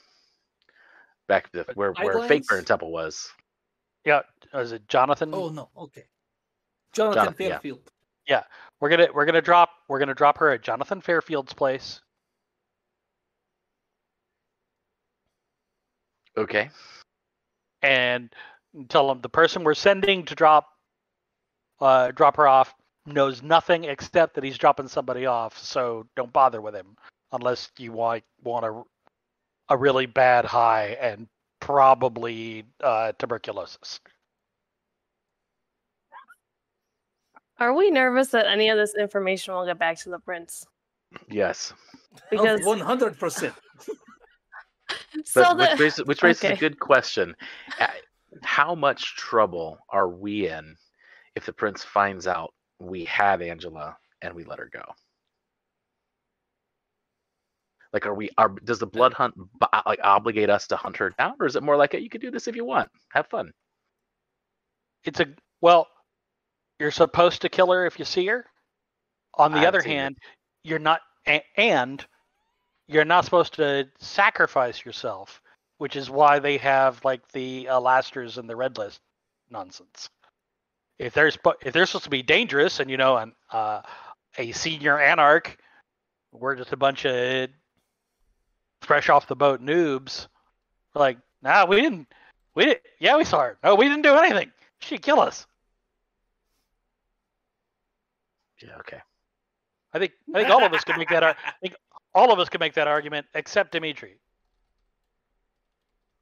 back 1.29 1.53
to 1.53 1.65
where 1.75 1.93
where 1.93 2.27
Fake 2.27 2.43
Guidelines? 2.43 2.49
Baron 2.49 2.65
Temple 2.65 2.93
was. 2.93 3.31
yeah 4.05 4.23
is 4.55 4.73
it 4.73 4.89
Jonathan? 4.89 5.31
Oh 5.33 5.49
no, 5.51 5.69
okay. 5.77 6.05
Jonathan, 6.93 7.25
Jonathan, 7.25 7.47
yeah. 7.47 7.49
Fairfield. 7.51 7.91
We're 8.81 8.89
gonna 8.91 9.09
we're 9.13 9.27
gonna 9.27 9.43
drop 9.43 9.71
we're 9.89 9.99
gonna 9.99 10.15
drop 10.15 10.39
her 10.39 10.51
at 10.51 10.63
Jonathan 10.63 11.01
Fairfield's 11.01 11.53
place. 11.53 12.01
Okay. 16.37 16.71
and 17.83 18.33
tell 18.89 19.09
them 19.09 19.21
the 19.21 19.29
person 19.29 19.65
we're 19.65 19.75
sending 19.75 20.25
to 20.25 20.35
drop 20.37 20.69
uh, 21.81 22.13
drop 22.13 22.37
her 22.37 22.47
off 22.47 22.75
knows 23.07 23.43
nothing 23.43 23.85
except 23.85 24.35
that 24.35 24.45
he's 24.45 24.59
dropping 24.59 24.89
somebody 24.89 25.27
off. 25.27 25.59
So 25.59 26.07
don't 26.17 26.33
bother 26.33 26.61
with 26.61 26.75
him 26.75 26.97
unless 27.33 27.71
you 27.79 27.93
want 27.93 28.23
want 28.45 28.65
a 28.65 28.83
a 29.69 29.77
really 29.77 30.07
bad 30.07 30.45
high 30.45 30.97
and 31.01 31.29
probably 31.61 32.65
uh, 32.83 33.13
tuberculosis. 33.19 34.01
Are 37.61 37.75
we 37.75 37.91
nervous 37.91 38.29
that 38.29 38.47
any 38.47 38.69
of 38.69 38.79
this 38.79 38.95
information 38.95 39.53
will 39.55 39.67
get 39.67 39.79
back 39.79 39.99
to 40.01 40.11
the 40.11 40.21
prince? 40.21 40.65
Yes. 41.29 41.73
Because 42.31 42.65
one 42.65 42.79
hundred 42.79 43.19
percent. 43.19 43.55
so 45.25 45.43
But 45.43 45.57
which 45.57 45.69
that 45.69 45.81
raises, 45.81 46.05
which 46.05 46.23
raises 46.23 46.45
a 46.45 46.57
good 46.57 46.79
question. 46.79 47.35
How 48.43 48.75
much 48.75 49.17
trouble 49.17 49.79
are 49.91 50.09
we 50.09 50.49
in 50.49 50.77
if 51.35 51.47
the 51.47 51.53
prince 51.53 51.83
finds 51.83 52.27
out 52.27 52.53
we 52.79 53.05
had 53.05 53.43
Angela 53.43 53.97
and 54.23 54.35
we 54.35 54.45
let 54.45 54.59
her 54.59 54.71
go? 54.73 54.83
Like, 57.93 58.07
are 58.07 58.15
we? 58.15 58.31
Are 58.37 58.49
does 58.49 58.79
the 58.79 58.87
blood 58.87 59.15
hunt 59.15 59.35
like 59.87 60.01
obligate 60.03 60.51
us 60.51 60.67
to 60.69 60.77
hunt 60.77 60.97
her 60.99 61.11
down, 61.19 61.35
or 61.41 61.47
is 61.47 61.57
it 61.57 61.63
more 61.63 61.77
like 61.77 61.95
you 61.95 62.11
can 62.11 62.21
do 62.21 62.31
this 62.31 62.47
if 62.47 62.57
you 62.57 62.65
want, 62.65 62.91
have 63.13 63.27
fun? 63.29 63.53
It's 65.05 65.21
a 65.21 65.27
well, 65.61 65.89
you're 66.79 66.91
supposed 66.91 67.43
to 67.43 67.49
kill 67.49 67.73
her 67.73 67.87
if 67.87 67.99
you 67.99 68.05
see 68.05 68.27
her. 68.27 68.45
On 69.35 69.53
the 69.53 69.59
I've 69.59 69.69
other 69.69 69.81
seen 69.81 69.99
it. 69.99 70.03
hand, 70.03 70.19
you're 70.65 70.79
not, 70.79 71.01
and 71.57 72.05
you're 72.89 73.05
not 73.05 73.25
supposed 73.25 73.55
to 73.55 73.89
sacrifice 73.99 74.85
yourself, 74.85 75.41
which 75.79 75.97
is 75.97 76.11
why 76.11 76.39
they 76.39 76.59
have 76.59 77.05
like 77.05 77.27
the 77.33 77.67
Alastors 77.67 78.39
and 78.39 78.49
the 78.49 78.57
red 78.57 78.79
list 78.79 79.01
nonsense. 79.51 80.11
If 80.99 81.15
they're 81.15 81.31
if 81.65 81.73
they're 81.73 81.87
supposed 81.87 82.05
to 82.05 82.11
be 82.11 82.23
dangerous, 82.23 82.81
and 82.81 82.91
you 82.91 82.97
know, 82.97 83.17
an 83.17 83.33
uh, 83.53 83.83
a 84.37 84.53
senior 84.53 84.99
anarch, 84.99 85.57
we're 86.33 86.57
just 86.57 86.73
a 86.73 86.77
bunch 86.77 87.07
of 87.07 87.49
fresh 88.83 89.09
off 89.09 89.27
the 89.27 89.37
boat 89.37 89.63
noobs. 89.63 90.29
We're 90.95 91.01
like, 91.01 91.19
nah, 91.43 91.67
we 91.67 91.81
didn't. 91.81 92.09
We 92.55 92.67
did. 92.67 92.81
Yeah, 92.99 93.17
we 93.17 93.25
saw 93.25 93.41
her. 93.41 93.59
No, 93.63 93.75
we 93.75 93.89
didn't 93.89 94.03
do 94.03 94.15
anything. 94.15 94.51
She'd 94.81 95.03
kill 95.03 95.21
us. 95.21 95.47
Yeah. 98.63 98.77
Okay. 98.81 99.01
I 99.93 99.99
think 99.99 100.13
I 100.35 100.39
think 100.39 100.51
all 100.51 100.65
of 100.65 100.73
us 100.73 100.85
could 100.85 100.97
make 100.97 101.09
that. 101.09 101.23
Ar- 101.23 101.37
I 101.47 101.53
think 101.61 101.75
all 102.15 102.33
of 102.33 102.39
us 102.39 102.49
can 102.49 102.59
make 102.59 102.75
that 102.75 102.89
argument 102.89 103.27
except 103.35 103.73
Dimitri. 103.73 104.19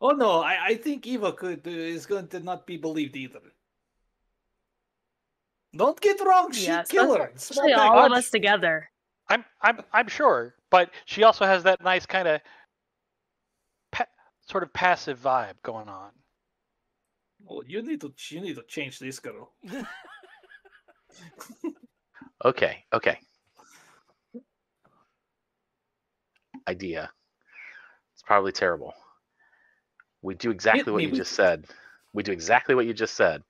Oh 0.00 0.10
no, 0.10 0.42
I, 0.42 0.58
I 0.66 0.74
think 0.74 1.06
Eva 1.06 1.32
could 1.32 1.66
uh, 1.66 1.70
is 1.70 2.04
going 2.06 2.28
to 2.28 2.40
not 2.40 2.66
be 2.66 2.76
believed 2.76 3.16
either. 3.16 3.40
Don't 5.74 6.00
get 6.00 6.20
wrong, 6.20 6.52
she 6.52 6.66
yeah, 6.66 6.84
kill 6.84 7.14
her. 7.16 7.32
especially 7.34 7.72
all 7.72 8.04
of 8.04 8.12
us 8.12 8.30
together. 8.30 8.88
I'm 9.28 9.44
I'm 9.60 9.80
I'm 9.92 10.08
sure, 10.08 10.54
but 10.70 10.90
she 11.04 11.22
also 11.24 11.44
has 11.44 11.62
that 11.64 11.82
nice 11.82 12.06
kind 12.06 12.28
of 12.28 12.40
pa- 13.92 14.06
sort 14.48 14.62
of 14.62 14.72
passive 14.72 15.18
vibe 15.20 15.54
going 15.62 15.88
on. 15.88 16.10
Well, 17.44 17.62
you 17.66 17.82
need 17.82 18.00
to 18.00 18.12
you 18.30 18.40
need 18.40 18.56
to 18.56 18.62
change 18.62 18.98
this 18.98 19.18
girl. 19.18 19.52
Okay. 22.44 22.84
Okay. 22.92 23.18
Idea. 26.68 27.10
It's 28.12 28.22
probably 28.22 28.52
terrible. 28.52 28.92
We 30.22 30.34
do 30.34 30.50
exactly 30.50 30.92
what 30.92 30.98
me 30.98 31.04
you 31.04 31.10
with 31.10 31.18
just 31.18 31.32
said. 31.32 31.66
We 32.12 32.22
do 32.22 32.32
exactly 32.32 32.74
what 32.74 32.86
you 32.86 32.94
just 32.94 33.14
said. 33.14 33.42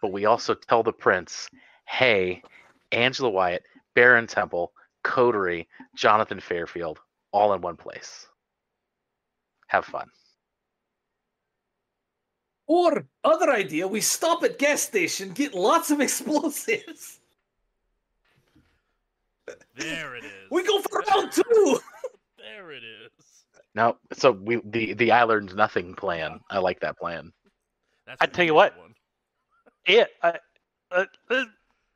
But 0.00 0.12
we 0.12 0.26
also 0.26 0.54
tell 0.54 0.82
the 0.82 0.92
prince, 0.92 1.48
hey, 1.86 2.42
Angela 2.92 3.30
Wyatt, 3.30 3.64
Baron 3.94 4.26
Temple, 4.26 4.72
Coterie, 5.08 5.66
Jonathan 5.96 6.38
Fairfield, 6.38 7.00
all 7.32 7.54
in 7.54 7.62
one 7.62 7.76
place. 7.76 8.28
Have 9.68 9.86
fun. 9.86 10.06
Or 12.66 13.06
other 13.24 13.50
idea, 13.50 13.88
we 13.88 14.02
stop 14.02 14.44
at 14.44 14.58
gas 14.58 14.82
station, 14.82 15.30
get 15.30 15.54
lots 15.54 15.90
of 15.90 16.00
explosives. 16.06 17.20
There 19.74 20.14
it 20.16 20.24
is. 20.24 20.50
We 20.50 20.62
go 20.64 20.80
for 20.82 21.02
round 21.10 21.32
two. 21.32 21.80
There 22.38 22.72
it 22.72 22.82
is. 22.82 23.10
No, 23.74 23.96
so 24.14 24.32
we 24.32 24.60
the 24.64 24.94
the 24.94 25.12
I 25.12 25.22
learned 25.24 25.54
nothing 25.54 25.94
plan. 25.94 26.40
I 26.50 26.58
like 26.58 26.80
that 26.80 26.98
plan. 26.98 27.30
That's 28.06 28.20
I 28.20 28.26
tell 28.26 28.44
you 28.44 28.54
what. 28.54 28.76
one. 28.78 28.94
It 29.84 30.08
uh, 30.22 30.32
uh, 30.90 31.04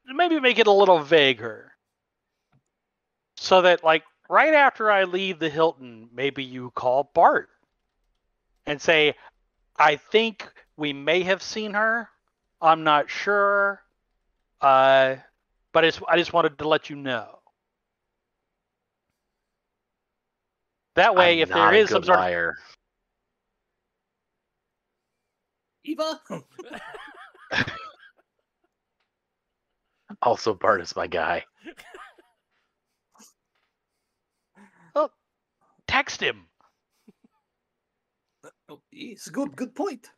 maybe 0.07 0.39
make 0.41 0.59
it 0.59 0.67
a 0.67 0.73
little 0.73 1.01
vaguer, 1.01 1.72
so 3.43 3.61
that 3.63 3.83
like 3.83 4.05
right 4.29 4.55
after 4.55 4.91
I 4.91 5.03
leave 5.03 5.41
the 5.41 5.51
Hilton, 5.51 6.09
maybe 6.15 6.45
you 6.45 6.71
call 6.71 7.11
Bart 7.13 7.51
and 8.67 8.81
say, 8.81 9.17
"I 9.77 9.97
think 9.97 10.49
we 10.77 10.93
may 10.93 11.23
have 11.25 11.43
seen 11.43 11.75
her. 11.75 12.09
I'm 12.61 12.85
not 12.85 13.11
sure, 13.11 13.83
uh, 14.61 15.17
but 15.73 15.85
it's, 15.85 16.01
I 16.09 16.17
just 16.17 16.33
wanted 16.33 16.57
to 16.59 16.69
let 16.69 16.89
you 16.89 16.95
know." 16.95 17.41
That 20.95 21.17
way, 21.17 21.35
I'm 21.35 21.43
if 21.43 21.49
not 21.49 21.57
there 21.57 21.81
a 21.81 21.83
is 21.83 21.91
some 21.91 22.05
sort 22.05 22.19
of 22.19 22.25
liar. 22.25 22.55
Eva, 25.85 26.21
Also, 30.23 30.55
Bart 30.55 30.81
is 30.81 30.95
my 30.95 31.09
guy. 31.09 31.45
text 35.93 36.23
him. 36.23 36.47
Uh, 38.45 38.49
oh, 38.71 38.81
it's 38.91 39.27
a 39.27 39.31
good. 39.31 39.55
Good 39.55 39.75
point. 39.75 40.09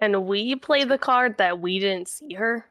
And 0.00 0.26
we 0.26 0.54
play 0.56 0.84
the 0.84 0.98
card 0.98 1.38
that 1.38 1.58
we 1.60 1.78
didn't 1.78 2.08
see 2.08 2.34
her. 2.34 2.66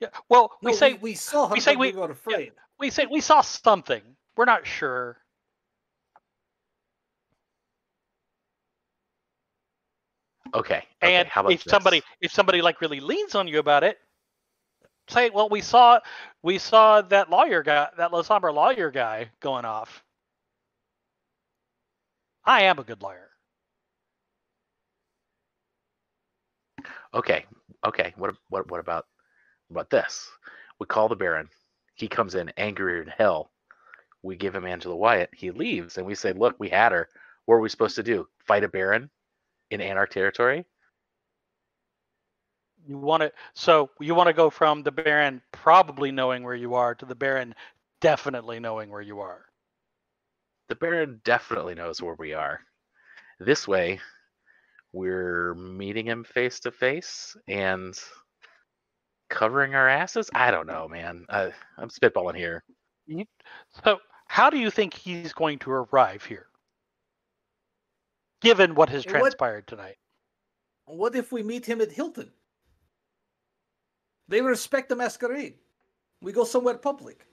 Yeah. 0.00 0.08
Well, 0.28 0.52
we 0.62 0.72
No, 0.72 0.76
say 0.76 0.92
we, 0.94 0.98
we 1.00 1.14
saw 1.14 1.48
her, 1.48 1.54
we 1.54 1.60
say 1.60 1.76
we, 1.76 1.92
we- 1.92 1.98
were 1.98 2.10
afraid. 2.10 2.52
we 2.78 2.90
say 2.90 3.06
we 3.10 3.20
saw 3.20 3.40
something. 3.40 4.02
We're 4.36 4.44
not 4.46 4.66
sure. 4.66 5.18
Okay. 10.54 10.76
okay, 10.76 11.16
and 11.16 11.26
how 11.28 11.40
about 11.40 11.52
if 11.52 11.62
somebody 11.64 12.02
if 12.20 12.32
somebody 12.32 12.62
like 12.62 12.80
really 12.80 13.00
leans 13.00 13.34
on 13.34 13.48
you 13.48 13.58
about 13.58 13.82
it, 13.82 13.98
say, 15.08 15.30
well, 15.30 15.48
we 15.48 15.60
saw 15.60 15.98
we 16.42 16.58
saw 16.58 17.02
that 17.02 17.28
lawyer 17.28 17.62
guy, 17.64 17.88
that 17.98 18.12
Lasombra 18.12 18.54
lawyer 18.54 18.90
guy 18.92 19.30
going 19.40 19.64
off. 19.64 20.04
I 22.46 22.62
am 22.62 22.78
a 22.78 22.84
good 22.84 23.02
liar. 23.02 23.30
Okay, 27.14 27.46
okay. 27.86 28.12
What 28.16 28.36
what 28.48 28.70
what 28.70 28.80
about 28.80 29.06
what 29.68 29.82
about 29.82 29.90
this? 29.90 30.30
We 30.80 30.86
call 30.86 31.08
the 31.08 31.16
Baron. 31.16 31.48
He 31.94 32.08
comes 32.08 32.34
in 32.34 32.50
angrier 32.56 33.04
than 33.04 33.14
hell. 33.16 33.50
We 34.22 34.36
give 34.36 34.54
him 34.54 34.66
Angela 34.66 34.96
Wyatt. 34.96 35.30
He 35.34 35.50
leaves, 35.50 35.98
and 35.98 36.06
we 36.06 36.14
say, 36.14 36.32
"Look, 36.32 36.56
we 36.58 36.68
had 36.68 36.92
her. 36.92 37.08
What 37.46 37.56
are 37.56 37.60
we 37.60 37.68
supposed 37.68 37.96
to 37.96 38.02
do? 38.02 38.28
Fight 38.46 38.64
a 38.64 38.68
Baron 38.68 39.10
in 39.70 39.80
Anarch 39.80 40.10
territory?" 40.10 40.66
You 42.86 42.98
want 42.98 43.22
to 43.22 43.32
so 43.54 43.90
you 44.00 44.14
want 44.14 44.28
to 44.28 44.34
go 44.34 44.50
from 44.50 44.82
the 44.82 44.92
Baron 44.92 45.42
probably 45.52 46.12
knowing 46.12 46.42
where 46.44 46.54
you 46.54 46.74
are 46.74 46.94
to 46.96 47.06
the 47.06 47.14
Baron 47.14 47.54
definitely 48.00 48.60
knowing 48.60 48.90
where 48.90 49.00
you 49.00 49.20
are. 49.20 49.46
The 50.68 50.74
Baron 50.76 51.20
definitely 51.24 51.74
knows 51.74 52.00
where 52.00 52.14
we 52.18 52.32
are. 52.32 52.60
This 53.40 53.68
way, 53.68 54.00
we're 54.92 55.54
meeting 55.54 56.06
him 56.06 56.24
face 56.24 56.60
to 56.60 56.70
face 56.70 57.36
and 57.48 57.94
covering 59.28 59.74
our 59.74 59.88
asses. 59.88 60.30
I 60.34 60.50
don't 60.50 60.66
know, 60.66 60.88
man. 60.88 61.26
I, 61.28 61.50
I'm 61.76 61.88
spitballing 61.90 62.36
here. 62.36 62.62
So 63.84 63.98
how 64.28 64.48
do 64.50 64.58
you 64.58 64.70
think 64.70 64.94
he's 64.94 65.32
going 65.32 65.58
to 65.60 65.70
arrive 65.70 66.24
here? 66.24 66.46
Given 68.40 68.74
what 68.74 68.88
has 68.88 69.04
What- 69.04 69.10
transpired 69.10 69.66
tonight. 69.66 69.96
What 70.86 71.16
if 71.16 71.32
we 71.32 71.42
meet 71.42 71.64
him 71.64 71.80
at 71.80 71.92
Hilton? 71.92 72.30
They 74.28 74.42
respect 74.42 74.88
the 74.90 74.96
masquerade. 74.96 75.54
We 76.20 76.32
go 76.32 76.44
somewhere 76.44 76.76
public. 76.76 77.26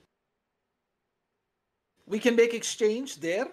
We 2.12 2.20
can 2.20 2.36
make 2.36 2.54
exchange 2.54 3.22
there, 3.22 3.48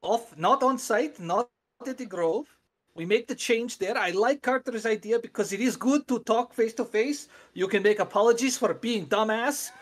off 0.00 0.38
not 0.38 0.62
on 0.62 0.78
site, 0.78 1.18
not 1.18 1.50
at 1.84 1.98
the 1.98 2.06
Grove. 2.06 2.46
We 2.94 3.04
make 3.04 3.26
the 3.26 3.34
change 3.34 3.78
there. 3.78 3.98
I 3.98 4.10
like 4.10 4.40
Carter's 4.40 4.86
idea 4.86 5.18
because 5.18 5.52
it 5.52 5.60
is 5.60 5.76
good 5.76 6.06
to 6.06 6.20
talk 6.20 6.54
face 6.54 6.74
to 6.74 6.84
face. 6.84 7.26
You 7.54 7.66
can 7.66 7.82
make 7.82 7.98
apologies 7.98 8.56
for 8.56 8.72
being 8.72 9.06
dumbass, 9.08 9.72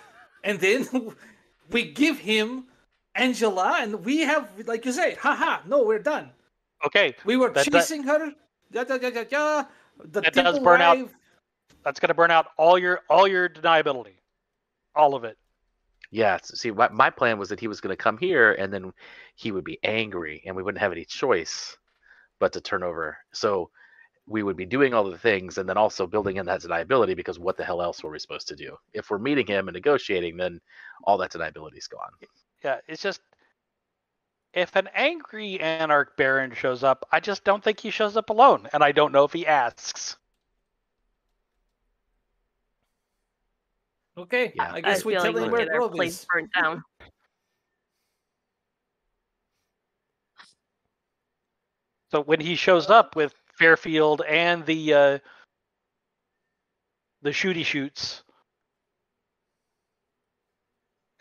and 0.45 0.59
then 0.59 0.89
we 1.71 1.93
give 1.93 2.19
him 2.19 2.65
Angela, 3.15 3.77
and 3.83 4.03
we 4.03 4.21
have, 4.21 4.49
like 4.67 4.87
you 4.87 4.93
say, 4.93 5.15
haha, 5.21 5.61
no, 5.67 5.83
we're 5.85 5.99
done. 5.99 6.31
Okay, 6.87 7.15
We 7.27 7.37
were 7.37 7.51
That- 7.51 7.67
that- 7.67 7.81
chasing 7.81 8.03
her. 8.05 8.33
Yeah, 8.71 8.85
yeah. 9.31 9.65
The 10.05 10.21
That 10.23 10.33
does 10.33 10.59
burn 10.59 10.81
out- 10.81 11.11
that's 11.85 12.01
going 12.01 12.09
to 12.09 12.15
burn 12.15 12.31
out 12.31 12.47
all 12.57 12.79
your 12.79 13.03
all 13.11 13.29
your 13.29 13.51
deniability, 13.51 14.17
all 14.97 15.15
of 15.15 15.25
it. 15.25 15.37
Yeah. 16.13 16.39
See, 16.45 16.71
my, 16.71 17.11
plan 17.11 17.39
was 17.39 17.49
that 17.49 17.59
he 17.59 17.69
was 17.69 17.81
going 17.81 17.97
to 17.97 18.03
come 18.03 18.19
here, 18.19 18.53
and 18.53 18.73
then 18.73 18.93
he 19.35 19.51
would 19.51 19.65
be 19.65 19.79
angry, 19.83 20.43
and 20.47 20.55
we 20.55 20.63
wouldn't 20.63 20.83
have 20.83 20.93
any 20.93 21.07
choice 21.07 21.77
but 22.39 22.53
to 22.53 22.61
turn 22.61 22.83
over. 22.83 23.17
So 23.33 23.71
we 24.27 24.43
would 24.43 24.57
be 24.57 24.67
doing 24.67 24.93
all 24.93 25.05
the 25.05 25.17
things, 25.17 25.57
and 25.57 25.67
then 25.67 25.79
also 25.79 26.07
building 26.07 26.37
in 26.37 26.47
that 26.47 26.61
deniability 26.61 27.17
because 27.17 27.39
what 27.39 27.57
the 27.57 27.65
hell 27.65 27.81
else 27.81 28.05
were 28.05 28.11
we 28.11 28.19
supposed 28.19 28.47
to 28.49 28.57
do? 28.57 28.77
If 28.93 29.11
we're 29.11 29.19
meeting 29.19 29.47
him 29.47 29.69
and 29.69 29.75
negotiating, 29.75 30.37
then 30.37 30.61
all 31.05 31.17
that 31.19 31.33
deniability 31.33 31.79
is 31.79 31.89
gone. 31.89 32.11
Yeah, 32.63 32.79
it's 32.87 33.03
just 33.03 33.23
if 34.53 34.77
an 34.77 34.91
angry 34.95 35.59
anarch 35.61 36.17
baron 36.19 36.53
shows 36.53 36.85
up, 36.85 37.09
I 37.11 37.21
just 37.21 37.43
don't 37.43 37.65
think 37.65 37.81
he 37.81 37.91
shows 37.91 38.19
up 38.19 38.29
alone, 38.29 38.69
and 38.75 38.85
I 38.85 38.93
don't 38.93 39.13
know 39.13 39.25
if 39.25 39.33
he 39.33 39.47
asks. 39.47 40.19
Okay, 44.17 44.53
Yeah. 44.55 44.73
I 44.73 44.77
I 44.77 44.81
guess 44.81 45.05
we 45.05 45.15
feel 45.15 45.23
tell 45.23 45.33
like 45.33 45.37
him 45.37 45.51
we'll 45.51 45.51
where 45.53 45.67
get 45.67 45.75
our 45.81 45.89
place 45.89 46.21
is. 46.21 46.27
burnt 46.31 46.51
down. 46.53 46.83
So 52.11 52.21
when 52.21 52.41
he 52.41 52.57
shows 52.57 52.91
up 52.91 53.17
with 53.17 53.35
Fairfield 53.59 54.21
and 54.29 54.67
the 54.67 54.93
uh, 54.93 55.19
the 57.23 57.31
shooty 57.31 57.65
shoots, 57.65 58.23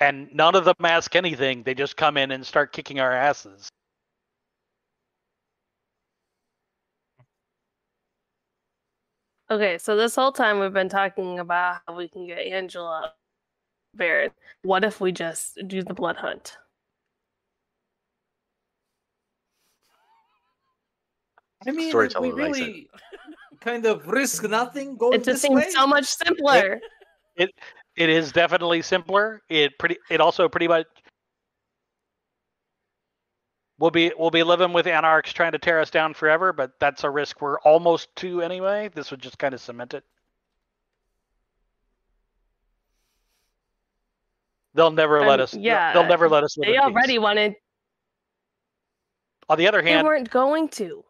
and 0.02 0.28
none 0.34 0.56
of 0.56 0.66
them 0.66 0.76
ask 0.84 1.16
anything, 1.16 1.64
they 1.64 1.74
just 1.76 1.96
come 1.96 2.18
in 2.18 2.32
and 2.32 2.46
start 2.46 2.74
kicking 2.74 3.00
our 3.00 3.14
asses. 3.14 3.70
Okay, 9.52 9.78
so 9.78 9.97
this 9.97 10.16
whole 10.16 10.32
time 10.32 10.60
we've 10.60 10.72
been 10.72 10.88
talking 10.88 11.39
about 11.39 11.82
how 11.86 11.93
we 11.93 12.08
can 12.08 12.26
get 12.26 12.39
Angela 12.39 13.12
Barrett. 13.93 14.32
What 14.64 14.86
if 14.86 15.02
we 15.02 15.12
just 15.12 15.60
do 15.68 15.84
the 15.84 15.93
blood 15.93 16.16
hunt? 16.16 16.58
I 21.68 21.72
mean, 21.72 21.93
we 21.93 22.32
really 22.32 22.89
kind 23.60 23.86
of 23.86 24.08
risk 24.08 24.47
nothing 24.47 24.95
going 24.95 25.16
It 25.16 25.26
just 25.26 25.26
this 25.26 25.41
seems 25.41 25.66
way. 25.66 25.70
so 25.70 25.86
much 25.86 26.06
simpler. 26.06 26.80
It 27.36 27.52
It 27.97 28.10
is 28.10 28.32
definitely 28.32 28.82
simpler. 28.82 29.41
It 29.49 29.78
pretty. 29.78 29.97
It 30.10 30.22
also 30.22 30.47
pretty 30.47 30.70
much. 30.70 30.88
We'll 33.82 33.90
be 33.90 34.12
we'll 34.16 34.30
be 34.30 34.44
living 34.44 34.74
with 34.74 34.86
anarchs 34.86 35.34
trying 35.34 35.54
to 35.54 35.58
tear 35.58 35.80
us 35.80 35.90
down 35.90 36.14
forever, 36.14 36.54
but 36.54 36.80
that's 36.80 37.04
a 37.04 37.10
risk 37.10 37.42
we're 37.42 37.60
almost 37.62 38.16
to 38.18 38.44
anyway. 38.44 38.92
This 38.94 39.10
would 39.10 39.20
just 39.20 39.40
kind 39.40 39.56
of 39.56 39.60
cement 39.60 39.96
it. 39.96 40.04
They'll 44.76 44.92
never 44.92 45.22
let 45.22 45.40
Um, 45.40 45.44
us. 45.46 45.56
yeah, 45.56 45.94
they'll 45.94 46.06
never 46.06 46.30
let 46.30 46.44
us. 46.44 46.56
live 46.58 46.68
They 46.68 46.76
in 46.76 46.80
peace. 46.80 46.94
already 46.94 47.18
wanted. 47.18 47.56
On 49.50 49.58
the 49.58 49.68
other 49.68 49.80
hand, 49.80 49.88
They 49.88 49.94
hand, 49.94 50.06
weren't 50.06 50.30
going 50.30 50.70
to. 50.70 51.04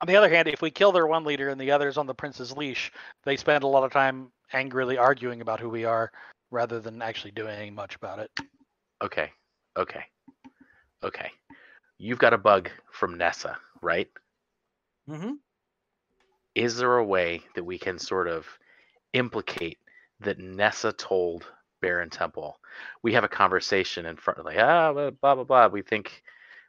on 0.00 0.06
the 0.06 0.14
other 0.14 0.28
hand, 0.28 0.46
if 0.46 0.62
we 0.62 0.70
kill 0.70 0.92
their 0.92 1.08
one 1.08 1.24
leader 1.24 1.48
and 1.48 1.60
the 1.60 1.72
others 1.72 1.98
on 1.98 2.06
the 2.06 2.14
prince's 2.14 2.56
leash, 2.56 2.92
they 3.24 3.36
spend 3.36 3.64
a 3.64 3.66
lot 3.66 3.82
of 3.82 3.90
time 3.90 4.30
angrily 4.52 4.96
arguing 4.96 5.40
about 5.40 5.58
who 5.58 5.68
we 5.68 5.84
are 5.84 6.12
rather 6.52 6.78
than 6.78 7.02
actually 7.02 7.32
doing 7.32 7.74
much 7.74 7.96
about 7.96 8.20
it. 8.20 8.30
Okay. 9.02 9.32
Okay. 9.76 10.04
Okay. 11.02 11.32
You've 11.98 12.18
got 12.18 12.34
a 12.34 12.38
bug 12.38 12.70
from 12.92 13.18
Nessa, 13.18 13.58
right? 13.82 14.08
hmm 15.08 15.32
is 16.56 16.76
there 16.78 16.96
a 16.96 17.04
way 17.04 17.42
that 17.54 17.64
we 17.64 17.78
can 17.78 17.98
sort 17.98 18.28
of 18.28 18.46
implicate 19.12 19.78
that 20.20 20.38
Nessa 20.38 20.92
told 20.92 21.44
Baron 21.82 22.10
Temple? 22.10 22.58
We 23.02 23.12
have 23.12 23.24
a 23.24 23.28
conversation 23.28 24.06
in 24.06 24.16
front, 24.16 24.40
of 24.40 24.46
like 24.46 24.58
ah, 24.58 24.92
blah 24.92 25.10
blah 25.10 25.34
blah. 25.34 25.44
blah. 25.44 25.68
We 25.68 25.82
think 25.82 26.22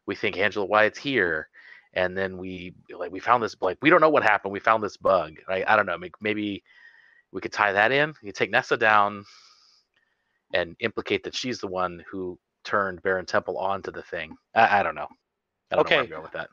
we 0.06 0.16
think 0.16 0.38
Angela 0.38 0.66
Wyatt's 0.66 1.00
here, 1.00 1.50
and 1.94 2.18
then 2.18 2.38
we 2.38 2.76
like 2.98 3.12
we 3.12 3.20
found 3.20 3.42
this 3.42 3.56
like 3.62 3.78
we 3.82 3.90
don't 3.90 4.02
know 4.02 4.10
what 4.10 4.24
happened. 4.24 4.52
We 4.52 4.60
found 4.60 4.84
this 4.84 4.98
bug. 4.98 5.36
Right? 5.48 5.64
I 5.68 5.76
don't 5.78 5.86
know. 5.86 5.98
Maybe 6.22 6.64
we 7.32 7.42
could 7.42 7.54
tie 7.54 7.72
that 7.74 7.92
in. 7.92 8.14
You 8.22 8.34
take 8.34 8.52
Nessa 8.52 8.78
down 8.78 9.24
and 10.54 10.76
implicate 10.80 11.24
that 11.24 11.36
she's 11.36 11.60
the 11.60 11.68
one 11.68 12.04
who 12.12 12.38
turned 12.68 13.02
Baron 13.02 13.26
Temple 13.26 13.58
onto 13.58 13.92
the 13.92 14.02
thing. 14.02 14.36
I, 14.54 14.80
I 14.80 14.84
don't 14.84 14.96
know. 14.96 15.08
I 15.72 15.76
don't 15.78 15.90
know 15.90 15.96
where 15.96 16.04
I'm 16.04 16.10
going 16.10 16.24
with 16.24 16.34
that. 16.34 16.50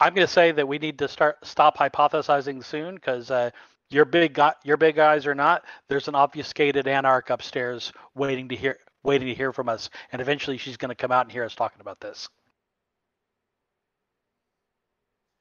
I'm 0.00 0.14
going 0.14 0.26
to 0.26 0.32
say 0.32 0.52
that 0.52 0.66
we 0.66 0.78
need 0.78 0.98
to 1.00 1.08
start 1.08 1.36
stop 1.44 1.76
hypothesizing 1.76 2.64
soon 2.64 2.94
because 2.94 3.30
uh, 3.30 3.50
your 3.90 4.04
big 4.04 4.34
guy, 4.34 4.54
your 4.64 4.76
big 4.76 4.94
guys 4.94 5.26
or 5.26 5.34
not, 5.34 5.64
there's 5.88 6.06
an 6.06 6.14
obfuscated 6.14 6.86
anarch 6.86 7.30
upstairs 7.30 7.92
waiting 8.14 8.48
to 8.48 8.56
hear 8.56 8.78
waiting 9.02 9.26
to 9.28 9.34
hear 9.34 9.52
from 9.52 9.68
us, 9.68 9.90
and 10.12 10.22
eventually 10.22 10.56
she's 10.56 10.76
going 10.76 10.90
to 10.90 10.94
come 10.94 11.10
out 11.10 11.26
and 11.26 11.32
hear 11.32 11.44
us 11.44 11.54
talking 11.54 11.80
about 11.80 12.00
this. 12.00 12.28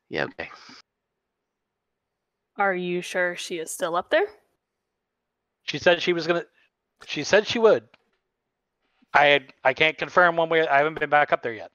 Yeah. 0.09 0.25
Okay. 0.25 0.49
Are 2.57 2.73
you 2.73 3.01
sure 3.01 3.35
she 3.35 3.59
is 3.59 3.69
still 3.69 3.95
up 3.95 4.09
there? 4.09 4.25
She 5.63 5.77
said 5.77 6.01
she 6.01 6.13
was 6.13 6.25
going 6.25 6.41
to. 6.41 6.47
She 7.05 7.23
said 7.23 7.45
she 7.45 7.59
would. 7.59 7.83
I 9.13 9.45
I 9.63 9.73
can't 9.73 9.97
confirm 9.97 10.35
one 10.35 10.49
way. 10.49 10.67
I 10.67 10.77
haven't 10.77 10.99
been 10.99 11.09
back 11.09 11.31
up 11.31 11.41
there 11.41 11.53
yet. 11.53 11.71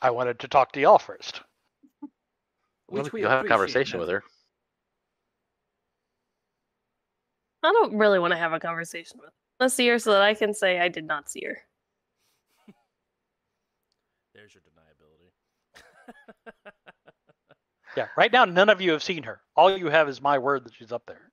I 0.00 0.10
wanted 0.10 0.38
to 0.40 0.48
talk 0.48 0.72
to 0.72 0.80
y'all 0.80 0.98
first. 0.98 1.40
Which 2.88 3.12
we 3.12 3.20
you'll 3.20 3.30
have 3.30 3.38
a 3.38 3.40
appreciate, 3.40 3.56
conversation 3.56 4.00
with 4.00 4.08
her. 4.08 4.22
I 7.62 7.72
don't 7.72 7.96
really 7.96 8.18
want 8.18 8.32
to 8.32 8.38
have 8.38 8.52
a 8.52 8.60
conversation 8.60 9.18
with. 9.20 9.30
Let's 9.60 9.74
see 9.74 9.88
her 9.88 9.98
so 9.98 10.12
that 10.12 10.22
I 10.22 10.34
can 10.34 10.54
say 10.54 10.80
I 10.80 10.88
did 10.88 11.04
not 11.04 11.28
see 11.28 11.42
her. 11.44 11.58
There's 14.34 14.54
your 14.54 14.62
deniability. 14.62 15.32
Yeah. 17.96 18.06
Right 18.16 18.32
now, 18.32 18.44
none 18.44 18.68
of 18.68 18.80
you 18.80 18.92
have 18.92 19.02
seen 19.02 19.24
her. 19.24 19.40
All 19.56 19.76
you 19.76 19.88
have 19.88 20.08
is 20.08 20.20
my 20.22 20.38
word 20.38 20.64
that 20.64 20.74
she's 20.74 20.92
up 20.92 21.02
there. 21.06 21.27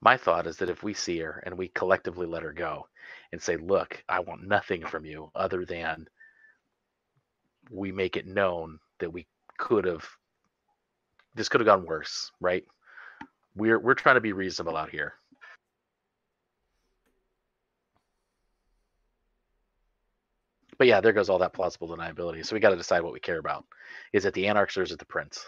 My 0.00 0.16
thought 0.16 0.46
is 0.46 0.58
that 0.58 0.70
if 0.70 0.82
we 0.82 0.94
see 0.94 1.18
her 1.20 1.42
and 1.44 1.56
we 1.56 1.68
collectively 1.68 2.26
let 2.26 2.42
her 2.42 2.52
go 2.52 2.88
and 3.32 3.42
say, 3.42 3.56
look, 3.56 4.02
I 4.08 4.20
want 4.20 4.46
nothing 4.46 4.84
from 4.84 5.04
you 5.04 5.30
other 5.34 5.64
than 5.64 6.06
we 7.70 7.92
make 7.92 8.16
it 8.16 8.26
known 8.26 8.78
that 9.00 9.12
we 9.12 9.26
could 9.58 9.84
have 9.84 10.06
this 11.34 11.48
could 11.48 11.60
have 11.60 11.66
gone 11.66 11.84
worse, 11.84 12.30
right? 12.40 12.64
We're 13.54 13.78
we're 13.78 13.94
trying 13.94 14.14
to 14.16 14.20
be 14.20 14.32
reasonable 14.32 14.76
out 14.76 14.90
here. 14.90 15.14
But 20.78 20.86
yeah, 20.86 21.00
there 21.00 21.12
goes 21.12 21.30
all 21.30 21.38
that 21.38 21.54
plausible 21.54 21.88
deniability. 21.88 22.44
So 22.44 22.54
we 22.54 22.60
got 22.60 22.70
to 22.70 22.76
decide 22.76 23.02
what 23.02 23.12
we 23.12 23.20
care 23.20 23.38
about. 23.38 23.64
Is 24.12 24.24
it 24.26 24.34
the 24.34 24.46
anarchs 24.46 24.76
or 24.76 24.82
is 24.82 24.92
it 24.92 24.98
the 24.98 25.06
prince? 25.06 25.44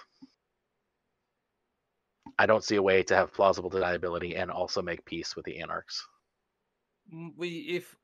I 2.39 2.47
don't 2.47 2.65
see 2.65 2.77
a 2.77 2.83
way 2.83 3.03
to 3.03 3.17
have 3.17 3.35
plausible 3.35 3.71
deniability 3.71 4.41
and 4.41 4.51
also 4.51 4.81
make 4.81 5.05
peace 5.05 5.35
with 5.35 5.45
the 5.45 5.59
anarchs. 5.59 6.07
Mm, 7.13 7.33
we 7.37 7.49
if 7.79 7.97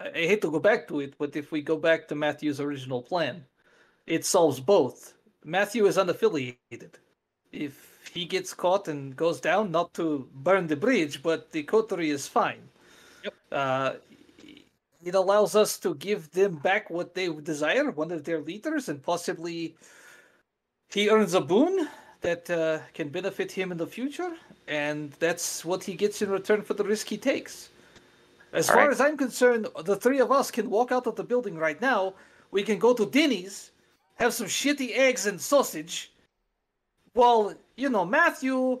I 0.00 0.08
I 0.08 0.26
hate 0.26 0.42
to 0.42 0.50
go 0.50 0.60
back 0.60 0.88
to 0.88 1.00
it, 1.00 1.14
but 1.18 1.36
if 1.36 1.52
we 1.52 1.60
go 1.62 1.76
back 1.76 2.08
to 2.08 2.14
Matthew's 2.14 2.60
original 2.60 3.02
plan, 3.02 3.44
it 4.06 4.24
solves 4.24 4.60
both. 4.60 5.14
Matthew 5.44 5.86
is 5.86 5.96
unaffiliated. 5.96 6.94
If 7.52 7.74
he 8.12 8.24
gets 8.24 8.54
caught 8.54 8.88
and 8.88 9.16
goes 9.16 9.40
down, 9.40 9.70
not 9.70 9.92
to 9.94 10.28
burn 10.32 10.66
the 10.66 10.76
bridge, 10.76 11.22
but 11.22 11.52
the 11.52 11.62
coterie 11.64 12.10
is 12.10 12.26
fine. 12.26 12.68
Yep. 13.24 13.34
Uh, 13.52 13.92
it 15.02 15.14
allows 15.14 15.56
us 15.56 15.78
to 15.78 15.94
give 15.94 16.30
them 16.32 16.56
back 16.56 16.90
what 16.90 17.14
they 17.14 17.28
desire, 17.28 17.90
one 17.90 18.10
of 18.10 18.24
their 18.24 18.40
leaders, 18.40 18.88
and 18.88 19.02
possibly 19.02 19.76
he 20.90 21.08
earns 21.08 21.34
a 21.34 21.40
boon 21.40 21.88
that 22.20 22.50
uh, 22.50 22.80
can 22.94 23.08
benefit 23.08 23.50
him 23.52 23.72
in 23.72 23.78
the 23.78 23.86
future, 23.86 24.32
and 24.68 25.12
that's 25.12 25.64
what 25.64 25.84
he 25.84 25.94
gets 25.94 26.22
in 26.22 26.30
return 26.30 26.62
for 26.62 26.74
the 26.74 26.84
risk 26.84 27.08
he 27.08 27.16
takes. 27.18 27.70
As 28.52 28.68
All 28.68 28.76
far 28.76 28.84
right. 28.84 28.92
as 28.92 29.00
I'm 29.00 29.16
concerned, 29.16 29.68
the 29.84 29.96
three 29.96 30.20
of 30.20 30.32
us 30.32 30.50
can 30.50 30.68
walk 30.70 30.92
out 30.92 31.06
of 31.06 31.16
the 31.16 31.24
building 31.24 31.56
right 31.56 31.80
now. 31.80 32.14
We 32.50 32.62
can 32.62 32.78
go 32.78 32.92
to 32.94 33.06
Denny's, 33.06 33.70
have 34.16 34.34
some 34.34 34.48
shitty 34.48 34.96
eggs 34.96 35.26
and 35.26 35.40
sausage, 35.40 36.12
while, 37.12 37.54
you 37.76 37.88
know, 37.88 38.04
Matthew 38.04 38.80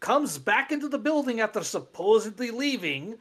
comes 0.00 0.38
back 0.38 0.72
into 0.72 0.88
the 0.88 0.98
building 0.98 1.40
after 1.40 1.62
supposedly 1.62 2.50
leaving, 2.50 3.16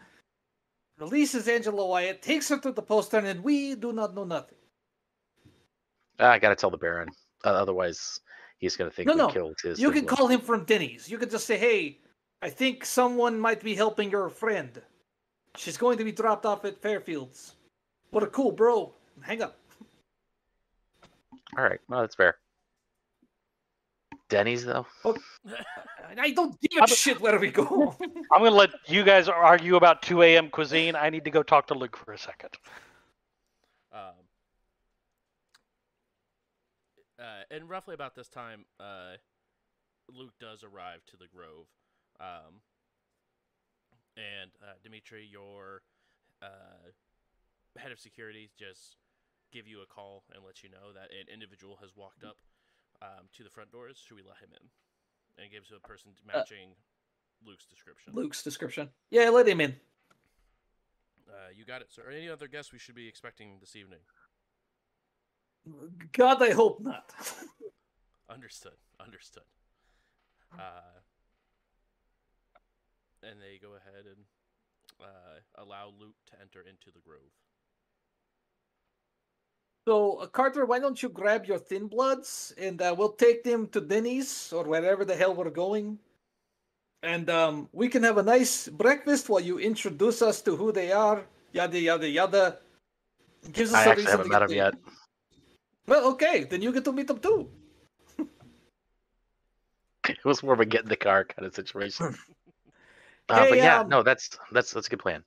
releases 0.98 1.48
Angela 1.48 1.86
Wyatt, 1.86 2.22
takes 2.22 2.50
her 2.50 2.58
to 2.60 2.72
the 2.72 2.82
postern, 2.82 3.26
and 3.26 3.44
we 3.44 3.76
do 3.76 3.94
not 3.94 4.16
know 4.16 4.24
nothing. 4.24 4.58
Ah, 6.20 6.32
I 6.32 6.40
got 6.40 6.50
to 6.50 6.56
tell 6.56 6.72
the 6.72 6.78
Baron. 6.78 7.10
Uh, 7.44 7.50
otherwise, 7.50 8.20
he's 8.62 8.78
going 8.78 8.90
to 8.90 8.96
think 8.96 9.08
No, 9.08 9.14
we 9.14 9.18
no. 9.18 9.28
killed 9.28 9.58
his. 9.62 9.80
You 9.80 9.92
can 9.92 10.06
call 10.06 10.28
him 10.28 10.40
from 10.40 10.64
Denny's. 10.64 11.10
You 11.10 11.18
can 11.18 11.30
just 11.30 11.46
say, 11.46 11.58
hey, 11.58 11.98
I 12.42 12.50
think 12.50 12.86
someone 12.86 13.38
might 13.38 13.62
be 13.62 13.76
helping 13.76 14.10
your 14.10 14.30
friend. 14.30 14.82
She's 15.58 15.78
going 15.78 15.98
to 15.98 16.06
be 16.06 16.14
dropped 16.14 16.46
off 16.46 16.64
at 16.64 16.82
Fairfields. 16.82 17.52
What 18.12 18.24
a 18.24 18.28
cool 18.28 18.52
bro. 18.52 18.94
Hang 19.22 19.42
up. 19.42 19.58
All 21.58 21.64
right. 21.66 21.80
Well, 21.90 22.00
that's 22.02 22.16
fair. 22.16 22.38
Denny's 24.30 24.64
though. 24.64 24.86
Oh, 25.04 25.18
I 26.18 26.32
don't 26.32 26.58
give 26.62 26.84
a 26.84 26.88
shit 26.88 27.20
where 27.20 27.38
we 27.38 27.52
go. 27.52 27.96
I'm 28.32 28.40
going 28.40 28.52
to 28.52 28.58
let 28.58 28.70
you 28.88 29.04
guys 29.04 29.28
argue 29.28 29.76
about 29.76 30.02
2 30.04 30.22
a.m. 30.24 30.50
cuisine. 30.50 30.96
I 30.96 31.10
need 31.10 31.26
to 31.26 31.32
go 31.32 31.44
talk 31.44 31.68
to 31.68 31.74
Luke 31.74 31.98
for 31.98 32.14
a 32.14 32.18
second. 32.18 32.52
Um, 33.94 34.14
uh, 37.22 37.44
and 37.52 37.70
roughly 37.70 37.94
about 37.94 38.16
this 38.16 38.28
time, 38.28 38.66
uh, 38.80 39.16
Luke 40.10 40.34
does 40.40 40.64
arrive 40.64 41.06
to 41.08 41.18
the 41.18 41.28
Grove. 41.28 41.68
Um, 42.20 42.62
and 44.18 44.52
uh, 44.62 44.74
Dimitri, 44.84 45.28
your 45.30 45.84
uh, 46.42 46.92
head 47.78 47.92
of 47.92 48.00
security, 48.00 48.50
just 48.58 48.98
give 49.52 49.68
you 49.68 49.82
a 49.82 49.86
call 49.86 50.24
and 50.34 50.44
let 50.46 50.64
you 50.64 50.70
know 50.70 50.92
that 50.94 51.10
an 51.12 51.32
individual 51.32 51.78
has 51.82 51.92
walked 51.96 52.24
up 52.24 52.38
um, 53.02 53.28
to 53.38 53.44
the 53.44 53.50
front 53.50 53.72
doors. 53.72 54.02
Should 54.06 54.16
we 54.18 54.24
let 54.24 54.38
him 54.38 54.50
in? 54.52 54.68
And 55.42 55.52
gives 55.52 55.72
a 55.72 55.80
person 55.88 56.12
matching 56.26 56.76
Luke's 57.46 57.66
description. 57.66 58.14
Luke's 58.14 58.44
description. 58.44 58.90
Yeah, 59.10 59.30
let 59.30 59.48
him 59.48 59.62
in. 59.62 59.76
Uh, 61.28 61.50
you 61.56 61.66
got 61.66 61.82
it, 61.82 61.92
sir. 61.92 62.04
Any 62.12 62.30
other 62.30 62.48
guests 62.48 62.74
we 62.74 62.80
should 62.80 62.96
be 62.96 63.08
expecting 63.08 63.58
this 63.60 63.76
evening? 63.76 64.00
God, 66.12 66.42
I 66.42 66.52
hope 66.52 66.82
not. 66.82 67.12
Understood. 68.30 68.74
Understood. 69.00 69.44
Uh, 70.58 71.00
and 73.24 73.40
they 73.40 73.60
go 73.62 73.70
ahead 73.76 74.06
and 74.06 74.26
uh, 75.02 75.64
allow 75.64 75.94
Luke 76.00 76.16
to 76.28 76.34
enter 76.42 76.62
into 76.62 76.92
the 76.94 77.00
grove. 77.06 77.22
So, 79.88 80.18
uh, 80.18 80.28
Carter, 80.28 80.66
why 80.66 80.80
don't 80.80 81.02
you 81.02 81.10
grab 81.10 81.46
your 81.46 81.58
thin 81.58 81.88
bloods 81.88 82.54
and 82.58 82.82
uh, 82.82 82.94
we'll 82.98 83.14
take 83.14 83.44
them 83.44 83.68
to 83.70 83.82
Denny's 83.82 84.54
or 84.54 84.64
wherever 84.64 85.04
the 85.06 85.16
hell 85.16 85.34
we're 85.34 85.50
going. 85.50 85.98
And 87.04 87.30
um, 87.32 87.68
we 87.72 87.88
can 87.88 88.04
have 88.04 88.18
a 88.18 88.24
nice 88.24 88.68
breakfast 88.68 89.28
while 89.30 89.40
you 89.42 89.58
introduce 89.58 90.22
us 90.22 90.42
to 90.44 90.56
who 90.56 90.72
they 90.72 90.92
are, 90.92 91.26
yada, 91.52 91.80
yada, 91.80 92.08
yada. 92.08 92.58
Gives 93.52 93.74
us 93.74 93.80
I 93.80 93.86
a 93.86 93.90
actually 93.90 94.04
reason 94.04 94.12
haven't 94.20 94.30
met 94.30 94.36
get 94.36 94.42
him 94.44 94.50
the- 94.50 94.56
yet. 94.56 94.74
Well, 95.92 96.08
okay, 96.14 96.46
then 96.46 96.62
you 96.62 96.72
get 96.72 96.86
to 96.86 96.94
meet 96.94 97.08
them 97.08 97.20
too. 97.20 97.50
It 100.08 100.24
was 100.24 100.42
more 100.42 100.54
of 100.54 100.62
a 100.62 100.66
get 100.66 100.84
in 100.84 100.88
the 100.88 100.96
car 100.96 101.26
kind 101.26 101.46
of 101.46 101.54
situation. 101.54 102.16
Uh, 103.30 103.44
Hey, 103.44 103.50
but 103.50 103.58
yeah, 103.60 103.80
um, 103.80 103.88
no, 103.88 104.04
that's 104.04 104.38
that's 104.52 104.74
that's 104.74 104.88
a 104.88 104.90
good 104.90 105.00
plan. 105.00 105.24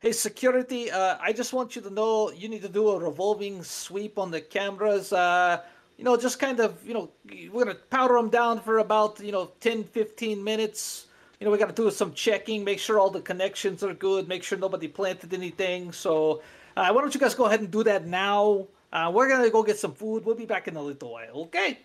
Hey, 0.00 0.12
security, 0.12 0.90
uh, 0.90 1.16
I 1.20 1.32
just 1.32 1.52
want 1.52 1.76
you 1.76 1.82
to 1.82 1.90
know 1.90 2.30
you 2.30 2.48
need 2.48 2.62
to 2.62 2.70
do 2.70 2.88
a 2.88 2.98
revolving 2.98 3.62
sweep 3.62 4.18
on 4.18 4.30
the 4.30 4.40
cameras. 4.40 5.12
Uh, 5.12 5.60
you 5.98 6.04
know, 6.04 6.16
just 6.16 6.38
kind 6.38 6.58
of, 6.60 6.70
you 6.86 6.94
know, 6.94 7.10
we're 7.52 7.64
going 7.64 7.76
to 7.76 7.82
powder 7.90 8.14
them 8.14 8.30
down 8.30 8.60
for 8.60 8.78
about, 8.78 9.20
you 9.20 9.32
know, 9.32 9.50
10, 9.60 9.84
15 9.84 10.42
minutes. 10.42 11.08
You 11.38 11.44
know, 11.44 11.50
we 11.50 11.58
got 11.58 11.74
to 11.74 11.82
do 11.82 11.90
some 11.90 12.14
checking, 12.14 12.64
make 12.64 12.78
sure 12.78 12.98
all 12.98 13.10
the 13.10 13.20
connections 13.20 13.82
are 13.82 13.92
good, 13.92 14.26
make 14.26 14.42
sure 14.42 14.56
nobody 14.56 14.88
planted 14.88 15.34
anything. 15.34 15.92
So, 15.92 16.40
uh, 16.78 16.88
why 16.92 17.00
don't 17.02 17.12
you 17.12 17.20
guys 17.20 17.34
go 17.34 17.44
ahead 17.44 17.60
and 17.60 17.70
do 17.70 17.82
that 17.84 18.06
now? 18.06 18.68
Uh, 18.92 19.10
we're 19.12 19.28
going 19.28 19.42
to 19.42 19.50
go 19.50 19.62
get 19.62 19.78
some 19.78 19.94
food. 19.94 20.24
We'll 20.24 20.34
be 20.34 20.46
back 20.46 20.68
in 20.68 20.76
a 20.76 20.82
little 20.82 21.12
while, 21.12 21.42
okay? 21.46 21.78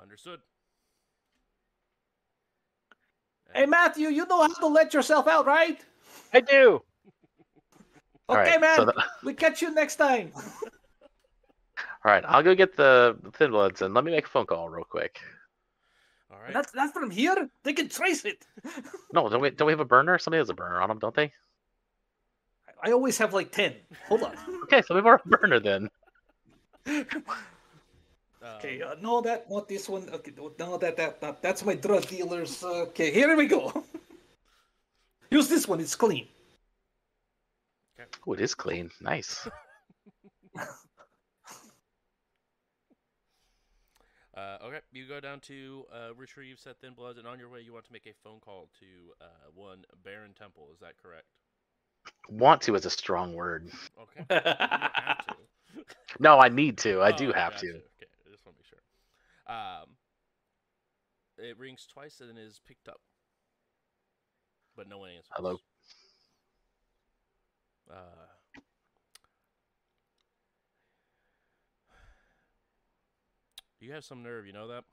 Understood. 0.00 0.40
Hey, 3.54 3.66
Matthew, 3.66 4.08
you 4.08 4.26
know 4.26 4.42
how 4.42 4.48
to 4.48 4.66
let 4.66 4.92
yourself 4.94 5.26
out, 5.26 5.46
right? 5.46 5.80
I 6.32 6.40
do. 6.40 6.82
Okay, 8.30 8.50
right, 8.52 8.60
man. 8.60 8.76
so 8.76 8.84
the- 8.84 9.04
we 9.24 9.32
catch 9.32 9.62
you 9.62 9.72
next 9.72 9.96
time. 9.96 10.32
All 12.04 12.12
right, 12.12 12.24
I'll 12.26 12.42
go 12.42 12.54
get 12.54 12.76
the 12.76 13.16
the 13.22 13.30
thin 13.32 13.50
bloods 13.50 13.82
and 13.82 13.92
let 13.94 14.04
me 14.04 14.12
make 14.12 14.26
a 14.26 14.28
phone 14.28 14.46
call 14.46 14.68
real 14.68 14.84
quick. 14.84 15.18
All 16.30 16.38
right. 16.38 16.52
That's 16.52 16.70
that's 16.72 16.92
from 16.92 17.10
here. 17.10 17.48
They 17.64 17.72
can 17.72 17.88
trace 17.88 18.24
it. 18.24 18.46
No, 19.12 19.28
don't 19.28 19.40
we 19.40 19.50
don't 19.50 19.66
we 19.66 19.72
have 19.72 19.80
a 19.80 19.84
burner? 19.84 20.18
Somebody 20.18 20.40
has 20.40 20.50
a 20.50 20.54
burner 20.54 20.80
on 20.80 20.88
them, 20.88 20.98
don't 20.98 21.14
they? 21.14 21.32
I 22.82 22.92
always 22.92 23.18
have 23.18 23.34
like 23.34 23.50
ten. 23.52 23.74
Hold 24.08 24.22
on. 24.22 24.36
Okay, 24.68 24.82
so 24.82 24.94
we 24.94 25.00
have 25.02 25.20
a 25.24 25.28
burner 25.28 25.60
then. 25.60 25.88
Okay, 26.86 28.82
Um, 28.82 28.88
uh, 28.88 28.94
no, 29.00 29.20
that 29.22 29.50
not 29.50 29.66
this 29.68 29.88
one. 29.88 30.08
Okay, 30.10 30.32
no, 30.36 30.52
no, 30.58 30.76
that 30.76 30.96
that, 30.96 31.20
that 31.20 31.42
that's 31.42 31.64
my 31.64 31.74
drug 31.74 32.06
dealers. 32.06 32.62
Okay, 32.62 33.10
here 33.10 33.34
we 33.34 33.46
go. 33.46 33.84
Use 35.30 35.48
this 35.48 35.66
one. 35.66 35.80
It's 35.80 35.96
clean. 35.96 36.28
Oh, 38.26 38.32
it 38.34 38.40
is 38.40 38.54
clean. 38.54 38.90
Nice. 39.00 39.48
Uh, 44.36 44.56
okay, 44.62 44.78
you 44.92 45.04
go 45.08 45.18
down 45.18 45.40
to 45.40 45.84
uh, 45.92 46.14
retrieve 46.14 46.60
set 46.60 46.80
thin 46.80 46.94
bloods, 46.94 47.18
and 47.18 47.26
on 47.26 47.40
your 47.40 47.48
way, 47.48 47.60
you 47.60 47.72
want 47.72 47.84
to 47.84 47.92
make 47.92 48.06
a 48.06 48.14
phone 48.22 48.38
call 48.38 48.68
to 48.78 48.86
uh, 49.20 49.24
one 49.52 49.84
Baron 50.04 50.32
Temple. 50.32 50.68
Is 50.72 50.78
that 50.78 50.94
correct? 51.02 51.26
Want 52.28 52.62
to 52.62 52.74
is 52.74 52.86
a 52.86 52.90
strong 52.90 53.34
word. 53.34 53.70
Okay. 53.98 54.24
You 54.68 54.80
don't 54.80 54.94
have 55.00 55.18
to. 55.26 55.34
No, 56.18 56.38
I 56.38 56.48
need 56.48 56.78
to. 56.78 57.02
I 57.02 57.12
do 57.12 57.32
Oh, 57.32 57.32
have 57.32 57.56
gotcha. 57.56 57.58
to. 57.58 57.80
Okay, 57.96 58.08
I 58.26 58.30
just 58.30 58.44
want 58.44 58.56
to 58.56 58.62
make 58.62 58.66
sure. 58.68 58.82
Um, 59.46 59.96
it 61.38 61.58
rings 61.58 61.86
twice 61.86 62.20
and 62.20 62.38
is 62.38 62.60
picked 62.66 62.88
up, 62.88 63.00
but 64.76 64.88
no 64.88 64.98
one 64.98 65.10
answers. 65.10 65.36
Hello? 65.36 65.60
Uh, 67.90 68.26
you 73.80 73.92
have 73.92 74.04
some 74.04 74.22
nerve, 74.22 74.46
you 74.46 74.52
know 74.52 74.68
that? 74.68 74.84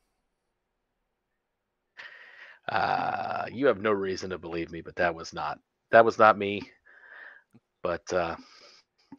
Uh, 2.68 3.46
you 3.52 3.68
have 3.68 3.80
no 3.82 3.92
reason 3.92 4.30
to 4.30 4.38
believe 4.38 4.72
me, 4.72 4.82
but 4.82 4.96
that 4.96 5.16
was 5.16 5.34
not 5.34 5.60
that 5.92 6.06
was 6.06 6.18
not 6.18 6.38
me. 6.38 6.62
But 7.86 8.12
uh, 8.14 8.36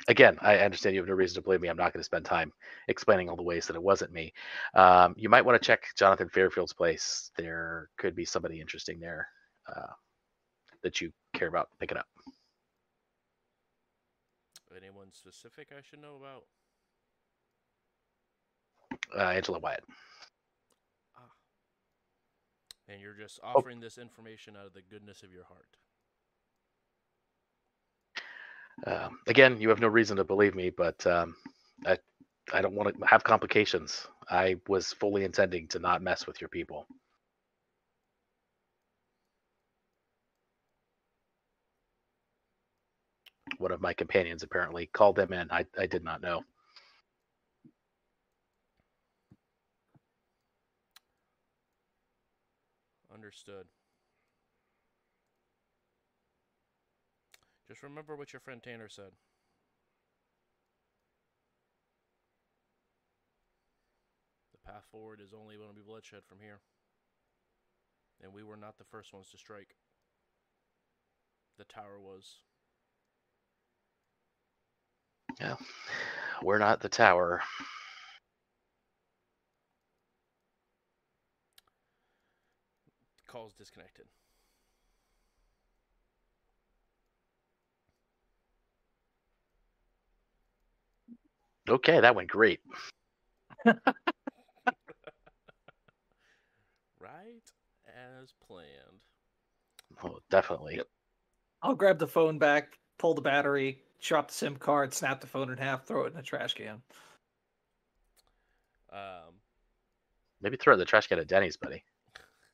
again, 0.09 0.39
I 0.41 0.59
understand 0.59 0.97
you 0.97 1.01
have 1.01 1.09
no 1.09 1.15
reason 1.15 1.37
to 1.37 1.41
believe 1.41 1.61
me. 1.61 1.69
I'm 1.69 1.77
not 1.77 1.93
going 1.93 2.01
to 2.01 2.05
spend 2.05 2.25
time 2.25 2.53
explaining 2.89 3.29
all 3.29 3.37
the 3.37 3.45
ways 3.45 3.69
that 3.69 3.77
it 3.77 3.83
wasn't 3.83 4.13
me. 4.13 4.33
Um, 4.75 5.15
you 5.17 5.29
might 5.29 5.45
want 5.45 5.63
to 5.63 5.65
check 5.65 5.85
Jonathan 5.97 6.29
Fairfield's 6.29 6.73
place. 6.73 7.31
There 7.37 7.91
could 7.97 8.17
be 8.17 8.25
somebody 8.25 8.61
interesting 8.61 8.99
there 8.99 9.29
uh, 9.69 9.93
that 10.83 11.01
you 11.01 11.13
care 11.33 11.47
about 11.47 11.69
picking 11.79 11.97
up. 11.97 12.07
Anyone 14.77 15.13
specific 15.13 15.69
I 15.73 15.81
should 15.81 16.01
know 16.01 16.17
about? 16.17 16.45
Uh, 19.17 19.31
Angela 19.31 19.61
Wyatt. 19.61 19.85
Ah. 21.17 21.31
And 22.89 23.01
you're 23.01 23.15
just 23.15 23.39
Oh. 23.55 23.61
offering 23.61 23.81
this 23.81 23.97
information 23.97 24.57
out 24.57 24.67
of 24.67 24.75
the 24.75 24.83
goodness 24.83 25.23
of 25.23 25.33
your 25.33 25.45
heart. 25.45 25.77
Um, 28.85 29.19
again, 29.29 29.61
you 29.61 29.69
have 29.71 29.81
no 29.81 29.89
reason 29.89 30.17
to 30.17 30.25
believe 30.25 30.55
me, 30.55 30.71
but 30.71 31.07
um, 31.07 31.37
I 31.87 31.99
I 32.53 32.63
don't 32.63 32.75
want 32.75 32.99
to 32.99 33.07
have 33.07 33.25
complications. 33.25 34.07
I 34.31 34.57
was 34.69 34.93
fully 34.93 35.25
intending 35.25 35.69
to 35.69 35.79
not 35.79 36.03
mess 36.03 36.27
with 36.27 36.41
your 36.41 36.49
people. 36.49 36.87
One 43.59 43.73
of 43.73 43.81
my 43.83 43.95
companions 43.95 44.43
apparently 44.43 44.87
called 44.87 45.17
them 45.17 45.33
in. 45.33 45.51
I, 45.51 45.67
I 45.79 45.87
did 45.87 46.05
not 46.05 46.23
know. 46.23 46.43
Understood. 53.15 53.67
Just 57.69 57.83
remember 57.83 58.15
what 58.15 58.33
your 58.33 58.41
friend 58.41 58.63
Tanner 58.63 58.89
said. 58.89 59.11
The 64.53 64.73
path 64.73 64.85
forward 64.91 65.21
is 65.21 65.35
only 65.35 65.57
going 65.57 65.69
to 65.69 65.75
be 65.75 65.83
bloodshed 65.83 66.21
from 66.29 66.39
here. 66.41 66.61
And 68.23 68.33
we 68.33 68.43
were 68.43 68.57
not 68.57 68.79
the 68.79 68.85
first 68.85 69.13
ones 69.13 69.31
to 69.33 69.39
strike. 69.39 69.75
The 71.59 71.65
tower 71.65 71.99
was. 72.01 72.37
Yeah, 75.41 75.57
we're 76.43 76.59
not 76.59 76.81
the 76.81 76.89
tower. 76.89 77.43
Calls 83.27 83.55
disconnected. 83.55 84.07
Okay, 91.69 92.01
that 92.01 92.15
went 92.15 92.31
great. 92.31 92.61
Right 96.99 97.43
as 97.87 98.33
planned. 98.47 98.67
Oh, 100.03 100.19
definitely. 100.29 100.81
I'll 101.63 101.75
grab 101.75 101.99
the 101.99 102.07
phone 102.07 102.39
back, 102.39 102.79
pull 102.99 103.15
the 103.15 103.21
battery, 103.21 103.81
drop 104.03 104.29
the 104.29 104.35
SIM 104.35 104.57
card, 104.57 104.93
snap 104.93 105.21
the 105.21 105.27
phone 105.27 105.51
in 105.51 105.59
half, 105.59 105.87
throw 105.87 106.05
it 106.05 106.09
in 106.09 106.15
the 106.15 106.23
trash 106.23 106.55
can. 106.55 106.83
Um, 108.93 109.35
Maybe 110.43 110.57
throw 110.57 110.73
it 110.73 110.75
in 110.75 110.81
the 110.81 110.85
trash 110.85 111.07
can 111.07 111.19
at 111.19 111.29
Denny's, 111.29 111.57
buddy. 111.57 111.85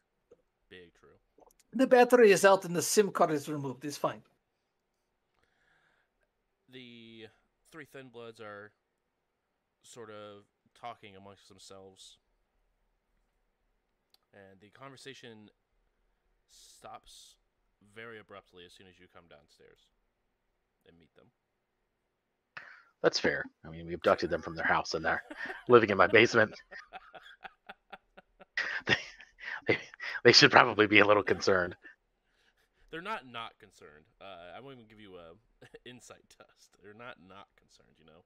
Big 0.69 0.93
true. 1.01 1.09
The 1.73 1.87
battery 1.87 2.31
is 2.31 2.45
out 2.45 2.65
and 2.65 2.77
the 2.77 2.83
SIM 2.83 3.11
card 3.11 3.31
is 3.31 3.49
removed. 3.49 3.85
It's 3.85 3.97
fine. 3.97 4.23
The 6.71 7.27
three 7.71 7.87
thin 7.87 8.09
bloods 8.09 8.41
are 8.41 8.71
sort 9.83 10.11
of 10.11 10.45
talking 10.79 11.17
amongst 11.17 11.49
themselves, 11.49 12.17
and 14.33 14.61
the 14.61 14.71
conversation 14.71 15.51
stops 16.49 17.37
very 17.95 18.19
abruptly 18.19 18.65
as 18.65 18.73
soon 18.73 18.87
as 18.87 18.99
you 18.99 19.07
come 19.13 19.25
downstairs 19.29 19.87
and 20.87 20.99
meet 20.99 21.15
them. 21.17 21.27
That's 23.03 23.19
fair. 23.19 23.45
I 23.67 23.71
mean, 23.71 23.87
we 23.87 23.95
abducted 23.95 24.31
them 24.31 24.43
from 24.43 24.55
their 24.55 24.67
house 24.67 24.95
and 24.95 25.05
they're 25.05 25.23
living 25.69 25.91
in 25.91 25.97
my 25.97 26.07
basement. 26.07 26.55
they, 28.87 28.97
they, 29.67 29.79
they 30.25 30.33
should 30.33 30.53
probably 30.53 30.87
be 30.87 31.01
a 31.01 31.07
little 31.07 31.25
concerned. 31.25 31.75
They're 32.91 33.03
not 33.03 33.27
not 33.27 33.59
concerned. 33.59 34.05
Uh, 34.21 34.57
I 34.57 34.61
won't 34.61 34.75
even 34.75 34.87
give 34.87 35.01
you 35.01 35.17
a 35.17 35.33
insight 35.89 36.23
test. 36.29 36.77
They're 36.83 36.95
not 36.95 37.17
not 37.27 37.49
concerned. 37.57 37.97
You 37.99 38.05
know. 38.05 38.23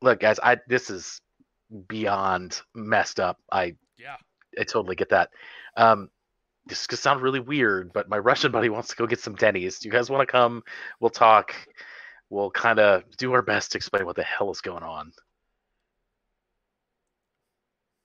Look, 0.00 0.20
guys, 0.20 0.38
I 0.42 0.58
this 0.68 0.90
is 0.90 1.20
beyond 1.88 2.60
messed 2.74 3.20
up. 3.20 3.38
I 3.52 3.74
Yeah. 3.98 4.16
I 4.58 4.64
totally 4.64 4.96
get 4.96 5.10
that. 5.10 5.30
Um, 5.76 6.08
this 6.66 6.86
could 6.86 6.98
sound 6.98 7.22
really 7.22 7.40
weird, 7.40 7.92
but 7.92 8.08
my 8.08 8.18
Russian 8.30 8.52
buddy 8.52 8.68
wants 8.68 8.88
to 8.88 8.96
go 8.96 9.06
get 9.06 9.20
some 9.20 9.34
Denny's. 9.34 9.78
Do 9.78 9.88
you 9.88 9.92
guys 9.92 10.10
want 10.10 10.26
to 10.26 10.30
come? 10.30 10.62
We'll 11.00 11.10
talk. 11.10 11.54
We'll 12.30 12.50
kind 12.50 12.78
of 12.78 13.04
do 13.16 13.32
our 13.32 13.42
best 13.42 13.72
to 13.72 13.78
explain 13.78 14.04
what 14.04 14.16
the 14.16 14.22
hell 14.22 14.50
is 14.50 14.60
going 14.60 14.82
on. 14.82 15.12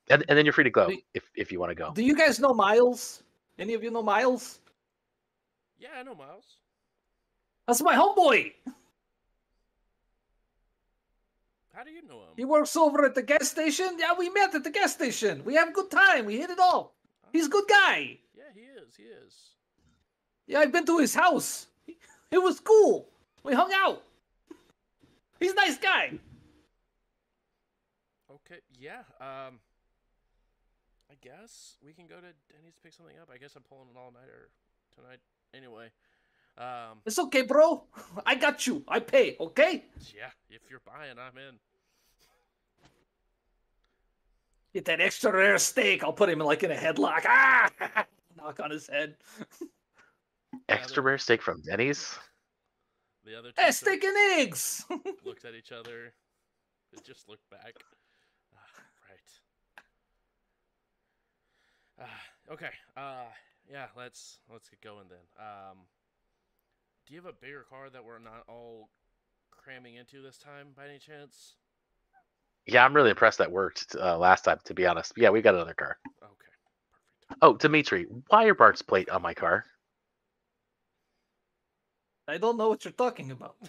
And, 0.10 0.24
and 0.28 0.38
then 0.38 0.46
you're 0.46 0.54
free 0.54 0.64
to 0.66 0.70
go 0.70 0.89
Do- 0.89 0.98
if, 1.14 1.24
if 1.36 1.52
you 1.52 1.60
want 1.60 1.72
to 1.72 1.76
go. 1.76 1.91
Do 1.94 2.04
you 2.04 2.16
guys 2.16 2.39
know 2.39 2.54
Miles? 2.54 3.24
Any 3.58 3.74
of 3.74 3.84
you 3.84 3.91
know 3.91 4.04
Miles? 4.04 4.60
Yeah, 5.78 5.89
I 5.98 6.04
know 6.04 6.16
Miles. 6.16 6.58
That's 7.68 7.82
my 7.82 7.96
homeboy. 7.96 8.52
How 11.74 11.84
do 11.84 11.89
you 11.89 12.03
know 12.07 12.21
him? 12.21 12.34
He 12.38 12.45
works 12.45 12.76
over 12.76 13.03
at 13.03 13.15
the 13.15 13.24
gas 13.24 13.49
station. 13.49 13.97
Yeah, 13.97 14.13
we 14.17 14.30
met 14.30 14.53
at 14.53 14.63
the 14.63 14.69
gas 14.69 14.93
station. 14.93 15.43
We 15.43 15.55
have 15.55 15.69
a 15.69 15.71
good 15.71 15.89
time. 15.89 16.26
We 16.26 16.38
hit 16.38 16.51
it 16.51 16.59
off. 16.59 16.91
He's 17.32 17.47
a 17.47 17.49
good 17.49 17.67
guy. 17.67 18.19
Yeah, 18.36 18.43
he 18.53 18.61
is. 18.61 18.95
He 18.95 19.03
is. 19.03 19.34
Yeah, 20.45 20.59
I've 20.59 20.71
been 20.71 20.86
to 20.86 20.99
his 20.99 21.15
house. 21.15 21.67
It 22.32 22.38
was 22.38 22.59
cool. 22.59 23.07
We 23.43 23.53
hung 23.53 23.71
out. 23.74 24.03
He's 25.39 25.51
a 25.51 25.55
nice 25.55 25.78
guy. 25.78 26.19
Okay. 28.30 28.61
Yeah. 28.80 29.01
Um. 29.19 29.59
I 31.09 31.15
guess 31.21 31.78
we 31.86 31.93
can 31.93 32.07
go 32.07 32.15
to 32.15 32.34
Denny's 32.53 32.74
to 32.76 32.82
pick 32.82 32.93
something 32.93 33.17
up. 33.21 33.30
I 33.34 33.38
guess 33.38 33.55
I'm 33.55 33.63
pulling 33.63 33.89
an 33.89 33.97
all 33.97 34.11
nighter 34.11 34.49
tonight. 34.95 35.19
Anyway. 35.53 35.89
Um. 36.58 36.99
It's 37.06 37.18
okay, 37.18 37.41
bro. 37.41 37.84
I 38.26 38.36
got 38.36 38.68
you. 38.68 38.84
I 38.88 38.99
pay, 38.99 39.36
okay? 39.39 39.86
Yeah. 40.16 40.30
If 40.49 40.62
you're 40.70 40.82
buying, 40.86 41.18
I'm 41.18 41.38
in. 41.38 41.56
Get 44.74 44.86
that 44.86 45.01
extra 45.01 45.32
rare 45.32 45.58
steak. 45.60 46.04
I'll 46.04 46.14
put 46.14 46.30
him 46.30 46.39
like 46.39 46.64
in 46.64 46.72
a 46.72 46.76
headlock. 46.76 47.22
Ah! 47.26 47.70
Knock 48.38 48.60
on 48.60 48.72
his 48.72 48.88
head. 48.88 49.16
Extra 50.68 51.04
rare 51.04 51.20
steak 51.20 51.41
from 51.41 51.62
Denny's? 51.62 52.18
The 53.26 53.38
other 53.38 53.49
two 53.49 53.62
Hey, 53.62 53.72
sort 53.72 53.76
steak 53.76 54.04
and 54.04 54.18
eggs. 54.39 54.86
looked 55.26 55.45
at 55.45 55.54
each 55.54 55.72
other. 55.72 56.14
They 56.91 56.99
just 57.06 57.30
looked 57.30 57.47
back. 57.49 57.74
Ah, 58.56 58.82
right. 59.10 59.32
Ah, 62.08 62.54
okay. 62.54 62.70
Uh. 62.97 63.26
Yeah. 63.72 63.86
Let's 63.95 64.39
let's 64.51 64.70
get 64.70 64.82
going 64.82 65.06
then. 65.10 65.20
Um. 65.39 65.78
Do 67.06 67.14
you 67.14 67.22
have 67.22 67.30
a 67.30 67.34
bigger 67.34 67.66
car 67.70 67.89
that 67.89 68.04
we're 68.06 68.20
not 68.20 68.43
all 68.47 68.89
cramming 69.51 69.95
into 69.95 70.22
this 70.22 70.38
time, 70.38 70.68
by 70.76 70.88
any 70.88 70.99
chance? 70.99 71.56
Yeah, 72.66 72.86
I'm 72.86 72.93
really 72.93 73.10
impressed 73.10 73.39
that 73.39 73.51
worked 73.51 73.95
uh, 73.99 74.18
last 74.18 74.45
time, 74.45 74.60
to 74.66 74.74
be 74.74 74.86
honest. 74.86 75.12
Yeah, 75.18 75.30
we 75.30 75.41
got 75.41 75.54
another 75.54 75.74
car. 75.74 75.97
Okay. 76.24 76.34
Perfect. 77.28 77.39
Oh, 77.41 77.58
Dimitri, 77.58 78.06
why 78.30 78.45
are 78.45 78.54
Bart's 78.54 78.82
plate 78.82 79.10
on 79.10 79.22
my 79.22 79.34
car? 79.34 79.66
I 82.28 82.38
don't 82.38 82.56
know 82.58 82.70
what 82.70 82.86
you're 82.86 82.93
talking 82.93 83.32
about. 83.32 83.56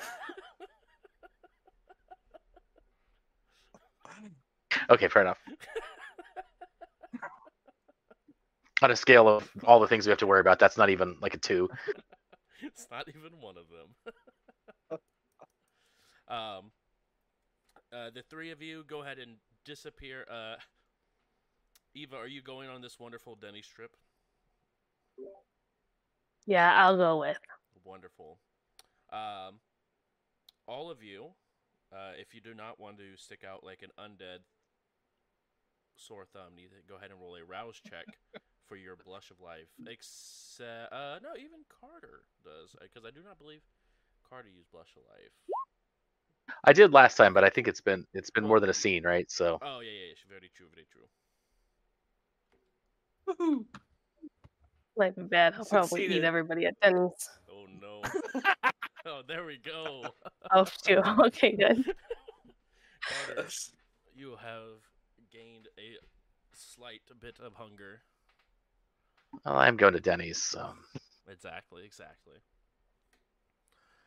Okay, 4.91 5.09
fair 5.09 5.23
enough. 5.23 5.39
on 8.83 8.91
a 8.91 8.97
scale 8.97 9.29
of 9.29 9.51
all 9.65 9.81
the 9.81 9.87
things 9.87 10.07
we 10.07 10.11
have 10.11 10.19
to 10.19 10.27
worry 10.27 10.41
about, 10.41 10.59
that's 10.59 10.77
not 10.77 10.91
even 10.91 11.17
like 11.21 11.33
a 11.33 11.39
two. 11.39 11.71
It's 12.75 12.87
not 12.91 13.09
even 13.09 13.41
one 13.41 13.57
of 13.57 13.67
them. 13.69 14.99
um, 16.29 16.71
uh, 17.93 18.11
the 18.15 18.23
three 18.29 18.51
of 18.51 18.61
you 18.61 18.85
go 18.87 19.03
ahead 19.03 19.19
and 19.19 19.37
disappear. 19.65 20.27
Uh, 20.31 20.57
Eva, 21.95 22.17
are 22.17 22.27
you 22.27 22.43
going 22.43 22.69
on 22.69 22.83
this 22.83 22.99
wonderful 22.99 23.37
Denny's 23.41 23.69
trip? 23.69 23.97
Yeah, 26.47 26.75
I'll 26.75 26.97
go 26.97 27.21
with. 27.21 27.39
Wonderful. 27.85 28.39
Um, 29.13 29.61
all 30.67 30.91
of 30.91 31.03
you, 31.03 31.27
uh, 31.93 32.13
if 32.19 32.35
you 32.35 32.41
do 32.41 32.55
not 32.55 32.81
want 32.81 32.99
to 32.99 33.17
stick 33.17 33.43
out 33.49 33.63
like 33.63 33.83
an 33.83 33.91
undead 33.99 34.39
sore 35.97 36.27
thumb, 36.33 36.57
need 36.57 36.71
to 36.71 36.89
go 36.89 36.97
ahead 36.97 37.11
and 37.11 37.21
roll 37.21 37.37
a 37.37 37.45
rouse 37.45 37.81
check 37.89 38.07
for 38.69 38.77
your 38.77 38.97
blush 38.97 39.31
of 39.31 39.41
life. 39.41 39.69
Except, 39.87 40.93
uh, 40.93 41.19
no, 41.23 41.37
even 41.37 41.61
Carter 41.81 42.25
does, 42.45 42.75
because 42.81 43.05
I 43.07 43.11
do 43.11 43.21
not 43.25 43.39
believe 43.39 43.61
Carter 44.29 44.49
used 44.49 44.71
blush 44.73 44.93
of 44.97 45.03
life. 45.11 45.33
I 46.65 46.73
did 46.73 46.93
last 46.93 47.17
time, 47.17 47.35
but 47.35 47.45
I 47.45 47.51
think 47.51 47.69
it's 47.69 47.81
been 47.81 48.07
it's 48.15 48.31
been 48.31 48.45
more 48.45 48.61
than 48.61 48.71
a 48.71 48.75
scene, 48.75 49.05
right? 49.05 49.31
So 49.31 49.59
Oh 49.63 49.81
yeah, 49.81 49.91
yeah, 49.91 50.07
yeah, 50.09 50.15
very 50.29 50.51
true, 50.55 50.67
very 50.75 50.87
true. 50.93 51.07
Woohoo. 53.29 53.65
Might 54.97 55.17
be 55.17 55.23
bad. 55.23 55.55
I'll 55.59 55.65
probably 55.65 56.07
eat 56.07 56.25
everybody 56.25 56.67
at 56.67 56.75
Denny's. 56.81 57.29
Oh 57.51 57.67
no. 57.81 58.03
oh, 59.07 59.23
there 59.27 59.45
we 59.45 59.59
go. 59.59 60.15
Oh 60.51 60.65
shoot. 60.87 61.03
Okay, 61.27 61.57
good. 61.57 61.85
Carter, 63.09 63.49
you 64.15 64.37
have 64.43 64.81
gained 65.33 65.69
a 65.79 65.99
slight 66.55 67.03
bit 67.21 67.39
of 67.41 67.55
hunger. 67.55 68.03
Well, 69.45 69.57
I'm 69.57 69.77
going 69.77 69.95
to 69.95 70.01
Denny's. 70.01 70.43
So 70.43 70.73
Exactly, 71.31 71.85
exactly. 71.85 72.35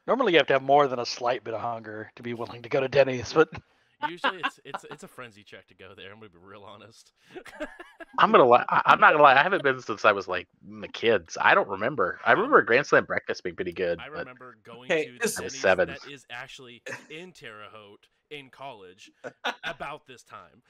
Normally, 0.06 0.32
you 0.34 0.38
have 0.38 0.48
to 0.48 0.54
have 0.54 0.64
more 0.64 0.88
than 0.88 1.00
a 1.00 1.06
slight 1.06 1.44
bit 1.44 1.54
of 1.54 1.62
hunger 1.62 2.12
to 2.16 2.24
be 2.24 2.34
willing 2.34 2.62
to 2.62 2.70
go 2.70 2.80
to 2.80 2.88
Denny's, 2.88 3.34
but 3.34 3.50
Usually, 4.08 4.38
it's 4.38 4.60
it's 4.64 4.86
it's 4.92 5.02
a 5.04 5.08
frenzy 5.08 5.44
check 5.44 5.66
to 5.70 5.74
go 5.74 5.94
there. 5.98 6.12
I'm 6.12 6.20
gonna 6.20 6.30
be 6.30 6.38
real 6.40 6.62
honest. 6.64 7.12
I'm 8.20 8.32
gonna 8.32 8.46
lie. 8.46 8.64
I- 8.70 8.84
I'm 8.86 9.00
not 9.00 9.12
gonna 9.12 9.24
lie. 9.24 9.34
I 9.36 9.42
haven't 9.42 9.64
been 9.64 9.82
since 9.82 10.06
I 10.06 10.12
was 10.12 10.28
like 10.28 10.48
the 10.64 10.88
kids. 10.88 11.36
I 11.42 11.56
don't 11.56 11.68
remember. 11.68 12.20
I 12.24 12.34
remember 12.34 12.62
Grand 12.62 12.86
Slam 12.86 13.06
breakfast 13.06 13.44
being 13.44 13.56
pretty 13.56 13.74
good. 13.74 13.98
I 14.00 14.10
but 14.10 14.20
remember 14.20 14.56
going 14.64 14.88
Hey, 14.88 15.06
to 15.08 15.14
the 15.14 15.20
this- 15.20 15.36
Denny's 15.36 15.60
seven. 15.60 15.88
that 15.88 16.08
is 16.08 16.28
actually 16.30 16.84
in 17.10 17.32
Terre 17.32 17.66
Haute 17.72 18.08
in 18.30 18.52
college 18.52 19.10
about 19.64 20.06
this 20.06 20.22
time. 20.24 20.62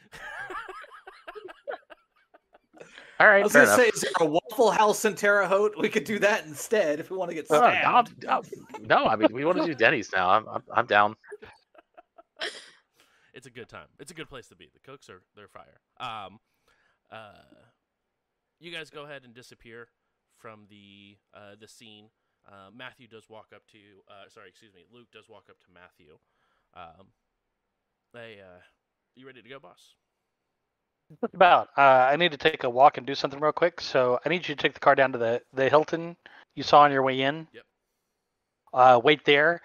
All 3.20 3.28
I 3.28 3.42
was 3.44 3.54
gonna 3.54 3.66
enough. 3.66 3.78
say, 3.78 3.88
is 3.88 4.02
there 4.02 4.12
a 4.20 4.26
Waffle 4.26 4.72
House 4.72 5.06
in 5.06 5.16
Terre 5.16 5.46
Haute? 5.48 5.74
We 5.78 5.90
could 5.90 6.04
do 6.04 6.20
that 6.20 6.46
instead 6.46 7.00
if 7.00 7.10
we 7.10 7.18
want 7.18 7.30
to 7.32 7.36
get 7.36 7.48
Oh, 7.50 7.58
stabbed. 7.58 8.24
no, 8.24 8.42
no, 8.82 9.06
I 9.06 9.16
mean 9.16 9.30
we 9.34 9.46
want 9.46 9.58
to 9.60 9.66
do 9.66 9.74
Denny's 9.74 10.12
now. 10.14 10.30
I'm 10.30 10.48
I'm, 10.48 10.64
I'm 10.74 10.86
down. 10.86 11.16
it's 13.34 13.48
a 13.48 13.52
good 13.52 13.70
time. 13.70 13.88
It's 14.00 14.12
a 14.12 14.14
good 14.14 14.30
place 14.30 14.48
to 14.48 14.56
be. 14.56 14.70
The 14.74 14.80
cooks 14.80 15.10
are 15.10 15.22
they're 15.36 15.48
fire. 15.48 15.80
Um, 16.00 16.40
uh, 17.12 17.32
you 18.60 18.72
guys 18.72 18.90
go 18.90 19.04
ahead 19.06 19.24
and 19.24 19.34
disappear 19.34 19.88
from 20.38 20.66
the 20.70 21.18
uh, 21.34 21.56
the 21.60 21.68
scene. 21.68 22.10
Uh, 22.48 22.70
Matthew 22.76 23.08
does 23.08 23.30
walk 23.30 23.48
up 23.54 23.64
to. 23.72 23.78
Uh, 24.08 24.30
sorry, 24.30 24.50
excuse 24.50 24.74
me. 24.74 24.82
Luke 24.94 25.08
does 25.12 25.28
walk 25.30 25.46
up 25.50 25.60
to 25.60 25.66
Matthew. 25.74 26.18
Um, 26.74 27.08
hey, 28.14 28.38
uh, 28.42 28.62
you 29.16 29.26
ready 29.26 29.42
to 29.42 29.50
go, 29.50 29.60
boss? 29.60 29.96
Just 31.10 31.34
about. 31.34 31.70
Uh, 31.78 32.08
I 32.12 32.16
need 32.18 32.32
to 32.32 32.38
take 32.38 32.64
a 32.64 32.70
walk 32.70 32.98
and 32.98 33.08
do 33.08 33.16
something 33.16 33.40
real 33.40 33.52
quick. 33.52 33.80
So 33.80 34.20
I 34.26 34.30
need 34.30 34.48
you 34.48 34.56
to 34.56 34.62
take 34.62 34.74
the 34.74 34.80
car 34.80 34.96
down 34.96 35.14
to 35.14 35.18
the, 35.18 35.42
the 35.54 35.70
Hilton 35.70 36.18
you 36.56 36.64
saw 36.64 36.82
on 36.82 36.92
your 36.92 37.04
way 37.04 37.22
in. 37.22 37.48
Yep. 37.54 37.64
Uh, 38.74 39.02
wait 39.04 39.24
there. 39.26 39.62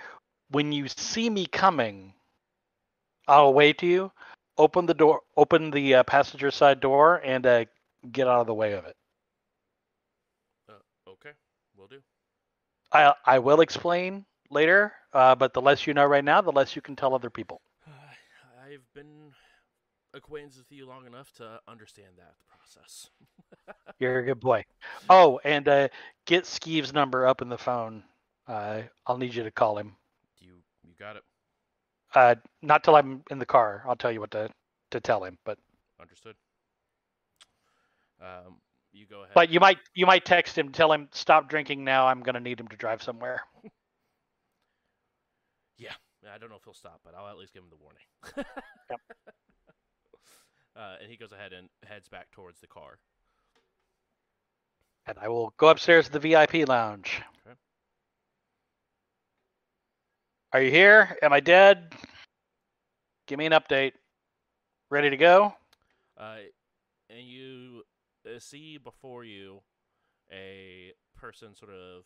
When 0.50 0.70
you 0.70 0.86
see 0.88 1.28
me 1.28 1.46
coming, 1.46 2.12
I'll 3.26 3.54
wave 3.54 3.78
to 3.78 3.86
you. 3.86 4.12
Open 4.58 4.86
the 4.86 4.94
door. 4.94 5.20
Open 5.36 5.70
the 5.70 5.96
uh, 5.96 6.02
passenger 6.04 6.50
side 6.50 6.80
door 6.80 7.20
and 7.24 7.46
uh, 7.46 7.64
get 8.12 8.28
out 8.28 8.40
of 8.40 8.46
the 8.46 8.54
way 8.54 8.72
of 8.74 8.84
it. 8.84 8.94
Uh, 10.68 11.10
okay, 11.10 11.30
we'll 11.76 11.88
do. 11.88 12.00
I 12.92 13.14
I 13.24 13.38
will 13.38 13.62
explain 13.62 14.26
later. 14.50 14.92
Uh, 15.12 15.34
but 15.34 15.52
the 15.54 15.60
less 15.62 15.86
you 15.86 15.94
know 15.94 16.04
right 16.06 16.24
now, 16.24 16.40
the 16.40 16.52
less 16.52 16.76
you 16.76 16.82
can 16.82 16.96
tell 16.96 17.14
other 17.14 17.30
people. 17.30 17.60
I've 17.86 18.84
been 18.94 19.21
acquainted 20.14 20.58
with 20.58 20.70
you 20.70 20.86
long 20.86 21.06
enough 21.06 21.32
to 21.34 21.58
understand 21.68 22.08
that 22.16 22.34
process. 22.48 23.10
You're 23.98 24.18
a 24.20 24.24
good 24.24 24.40
boy. 24.40 24.64
Oh, 25.08 25.40
and 25.44 25.66
uh, 25.68 25.88
get 26.26 26.44
Skeeve's 26.44 26.92
number 26.92 27.26
up 27.26 27.42
in 27.42 27.48
the 27.48 27.58
phone. 27.58 28.02
Uh, 28.46 28.82
I'll 29.06 29.18
need 29.18 29.34
you 29.34 29.42
to 29.44 29.50
call 29.50 29.78
him. 29.78 29.96
You 30.38 30.54
you 30.82 30.92
got 30.98 31.16
it. 31.16 31.22
Uh, 32.14 32.34
not 32.60 32.84
till 32.84 32.96
I'm 32.96 33.22
in 33.30 33.38
the 33.38 33.46
car. 33.46 33.84
I'll 33.86 33.96
tell 33.96 34.12
you 34.12 34.20
what 34.20 34.32
to 34.32 34.50
to 34.90 35.00
tell 35.00 35.24
him. 35.24 35.38
But 35.44 35.58
Understood. 36.00 36.34
Um, 38.20 38.56
you 38.92 39.06
go 39.06 39.20
ahead. 39.22 39.34
but 39.34 39.50
you 39.50 39.60
might 39.60 39.78
you 39.94 40.06
might 40.06 40.24
text 40.24 40.56
him, 40.58 40.70
tell 40.70 40.92
him 40.92 41.08
stop 41.12 41.48
drinking 41.48 41.84
now. 41.84 42.06
I'm 42.06 42.20
gonna 42.22 42.40
need 42.40 42.60
him 42.60 42.68
to 42.68 42.76
drive 42.76 43.02
somewhere. 43.02 43.42
Yeah, 46.24 46.30
I 46.32 46.38
don't 46.38 46.50
know 46.50 46.56
if 46.56 46.62
he'll 46.62 46.72
stop, 46.72 47.00
but 47.04 47.14
I'll 47.16 47.28
at 47.28 47.36
least 47.36 47.52
give 47.52 47.64
him 47.64 47.70
the 47.70 47.76
warning. 47.76 48.02
Yep. 48.90 49.00
Uh, 50.76 50.96
and 51.02 51.10
he 51.10 51.16
goes 51.16 51.32
ahead 51.32 51.52
and 51.52 51.68
heads 51.84 52.08
back 52.08 52.30
towards 52.30 52.60
the 52.60 52.66
car. 52.66 52.98
And 55.06 55.18
I 55.20 55.28
will 55.28 55.52
go 55.56 55.68
upstairs 55.68 56.06
to 56.06 56.12
the 56.12 56.20
VIP 56.20 56.68
lounge. 56.68 57.20
Okay. 57.46 57.56
Are 60.52 60.62
you 60.62 60.70
here? 60.70 61.18
Am 61.22 61.32
I 61.32 61.40
dead? 61.40 61.92
Give 63.26 63.38
me 63.38 63.46
an 63.46 63.52
update. 63.52 63.92
Ready 64.90 65.10
to 65.10 65.16
go? 65.16 65.54
Uh, 66.18 66.36
and 67.10 67.26
you 67.26 67.82
uh, 68.26 68.38
see 68.38 68.78
before 68.78 69.24
you 69.24 69.60
a 70.30 70.92
person 71.16 71.54
sort 71.54 71.72
of 71.72 72.04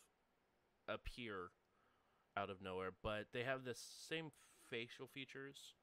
appear 0.88 1.50
out 2.36 2.50
of 2.50 2.62
nowhere, 2.62 2.90
but 3.02 3.26
they 3.32 3.42
have 3.42 3.64
the 3.64 3.74
same 3.74 4.30
facial 4.70 5.06
features 5.06 5.74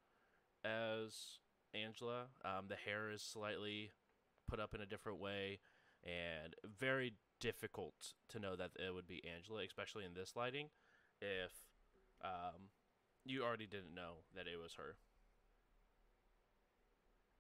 as 0.64 1.40
Angela. 1.74 2.26
Um, 2.44 2.66
the 2.68 2.76
hair 2.76 3.10
is 3.12 3.22
slightly 3.22 3.92
put 4.48 4.60
up 4.60 4.74
in 4.74 4.82
a 4.82 4.86
different 4.86 5.20
way, 5.20 5.60
and 6.04 6.56
very 6.80 7.14
difficult 7.40 7.94
to 8.30 8.40
know 8.40 8.56
that 8.56 8.72
it 8.76 8.94
would 8.94 9.08
be 9.08 9.24
Angela, 9.36 9.64
especially 9.66 10.06
in 10.06 10.14
this 10.14 10.36
lighting, 10.36 10.68
if 11.22 11.52
um, 12.24 12.70
you 13.26 13.44
already 13.44 13.68
didn't 13.68 13.94
know 13.94 14.24
that 14.36 14.48
it 14.48 14.62
was 14.62 14.74
her. 14.74 14.96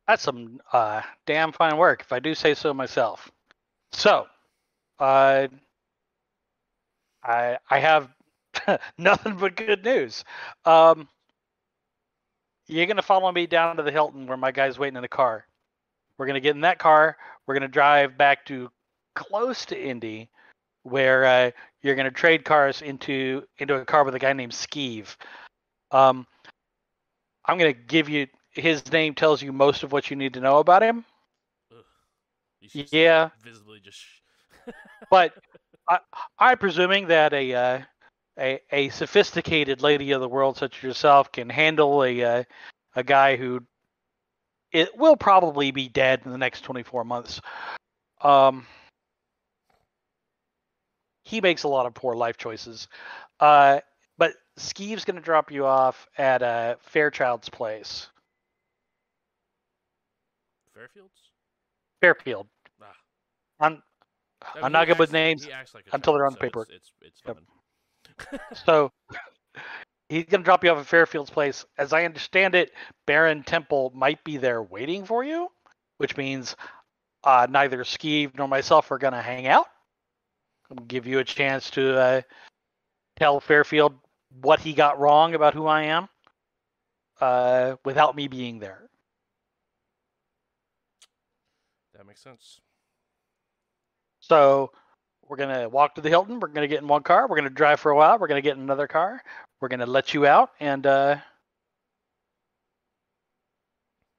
That's 0.07 0.23
some 0.23 0.59
uh, 0.71 1.01
damn 1.25 1.51
fine 1.53 1.77
work, 1.77 2.01
if 2.01 2.11
I 2.11 2.19
do 2.19 2.35
say 2.35 2.53
so 2.53 2.73
myself. 2.73 3.31
So, 3.91 4.27
uh, 4.99 5.47
I 7.23 7.57
I 7.69 7.79
have 7.79 8.09
nothing 8.97 9.35
but 9.37 9.55
good 9.55 9.83
news. 9.83 10.23
Um, 10.65 11.07
you're 12.67 12.85
gonna 12.85 13.01
follow 13.01 13.31
me 13.31 13.47
down 13.47 13.77
to 13.77 13.83
the 13.83 13.91
Hilton 13.91 14.27
where 14.27 14.37
my 14.37 14.51
guy's 14.51 14.79
waiting 14.79 14.95
in 14.95 15.01
the 15.01 15.07
car. 15.07 15.45
We're 16.17 16.27
gonna 16.27 16.39
get 16.39 16.55
in 16.55 16.61
that 16.61 16.79
car. 16.79 17.17
We're 17.45 17.55
gonna 17.55 17.67
drive 17.67 18.17
back 18.17 18.45
to 18.45 18.71
close 19.15 19.65
to 19.65 19.79
Indy, 19.79 20.29
where 20.83 21.25
uh, 21.25 21.51
you're 21.81 21.95
gonna 21.95 22.11
trade 22.11 22.45
cars 22.45 22.81
into 22.81 23.43
into 23.57 23.75
a 23.75 23.85
car 23.85 24.03
with 24.03 24.15
a 24.15 24.19
guy 24.19 24.33
named 24.33 24.53
Skeeve. 24.53 25.15
Um, 25.91 26.25
I'm 27.45 27.57
gonna 27.57 27.73
give 27.73 28.09
you 28.09 28.27
his 28.51 28.91
name 28.91 29.15
tells 29.15 29.41
you 29.41 29.51
most 29.51 29.83
of 29.83 29.91
what 29.91 30.09
you 30.09 30.15
need 30.15 30.33
to 30.35 30.39
know 30.39 30.59
about 30.59 30.83
him. 30.83 31.05
Yeah. 32.91 33.29
visibly 33.43 33.79
just. 33.79 34.01
But 35.09 35.33
I, 35.89 35.99
I'm 36.39 36.57
presuming 36.57 37.07
that 37.07 37.33
a, 37.33 37.53
uh, 37.53 37.79
a 38.37 38.59
a 38.71 38.89
sophisticated 38.89 39.81
lady 39.81 40.11
of 40.11 40.21
the 40.21 40.29
world 40.29 40.57
such 40.57 40.77
as 40.77 40.83
yourself 40.83 41.31
can 41.31 41.49
handle 41.49 42.03
a 42.03 42.23
uh, 42.23 42.43
a 42.95 43.03
guy 43.03 43.35
who 43.35 43.61
it 44.71 44.97
will 44.97 45.15
probably 45.15 45.71
be 45.71 45.87
dead 45.87 46.21
in 46.25 46.31
the 46.31 46.37
next 46.37 46.61
24 46.61 47.03
months. 47.03 47.39
Um, 48.21 48.65
he 51.23 51.41
makes 51.41 51.63
a 51.63 51.67
lot 51.67 51.85
of 51.85 51.93
poor 51.93 52.15
life 52.15 52.37
choices. 52.37 52.87
Uh, 53.39 53.81
but 54.17 54.33
Skeeve's 54.57 55.05
going 55.05 55.15
to 55.15 55.21
drop 55.21 55.51
you 55.51 55.65
off 55.65 56.07
at 56.17 56.41
uh, 56.41 56.75
Fairchild's 56.81 57.49
place, 57.49 58.07
Fairfields? 60.75 61.29
Fairfield. 62.01 62.47
Ah. 62.81 62.93
I'm 63.59 63.83
I 64.41 64.55
mean, 64.55 64.65
I'm 64.65 64.71
not 64.71 64.87
good 64.87 64.99
with 64.99 65.13
names 65.13 65.47
like 65.73 65.85
until 65.93 66.13
they're 66.13 66.25
on 66.25 66.33
the 66.33 66.37
so 66.37 66.41
paperwork. 66.41 66.69
It's, 66.69 66.91
it's, 67.01 67.19
it's 67.19 67.21
Yep. 67.25 67.37
So 68.65 68.91
he's 70.09 70.25
gonna 70.25 70.43
drop 70.43 70.63
you 70.63 70.71
off 70.71 70.79
at 70.79 70.85
Fairfield's 70.85 71.29
place. 71.29 71.65
As 71.77 71.93
I 71.93 72.05
understand 72.05 72.55
it, 72.55 72.71
Baron 73.05 73.43
Temple 73.43 73.91
might 73.95 74.23
be 74.23 74.37
there 74.37 74.61
waiting 74.61 75.05
for 75.05 75.23
you, 75.23 75.49
which 75.97 76.17
means 76.17 76.55
uh, 77.23 77.47
neither 77.49 77.83
Skeeve 77.83 78.35
nor 78.35 78.47
myself 78.47 78.91
are 78.91 78.97
gonna 78.97 79.21
hang 79.21 79.47
out. 79.47 79.67
I'll 80.69 80.85
give 80.85 81.07
you 81.07 81.19
a 81.19 81.23
chance 81.23 81.69
to 81.71 81.97
uh, 81.97 82.21
tell 83.17 83.39
Fairfield 83.39 83.93
what 84.41 84.59
he 84.59 84.73
got 84.73 84.99
wrong 84.99 85.35
about 85.35 85.53
who 85.53 85.67
I 85.67 85.83
am, 85.83 86.09
uh, 87.21 87.75
without 87.85 88.15
me 88.15 88.27
being 88.27 88.59
there. 88.59 88.89
That 91.95 92.07
makes 92.07 92.21
sense. 92.21 92.59
So 94.19 94.71
we're 95.33 95.47
gonna 95.47 95.67
walk 95.67 95.95
to 95.95 96.01
the 96.01 96.09
Hilton. 96.09 96.39
We're 96.39 96.49
gonna 96.49 96.67
get 96.67 96.83
in 96.83 96.87
one 96.87 97.01
car. 97.01 97.27
We're 97.27 97.37
gonna 97.37 97.49
drive 97.49 97.79
for 97.79 97.89
a 97.89 97.95
while. 97.95 98.19
We're 98.19 98.27
gonna 98.27 98.41
get 98.41 98.55
in 98.55 98.61
another 98.61 98.87
car. 98.87 99.19
We're 99.59 99.67
gonna 99.67 99.87
let 99.87 100.13
you 100.13 100.27
out, 100.27 100.51
and 100.59 100.85
uh, 100.85 101.15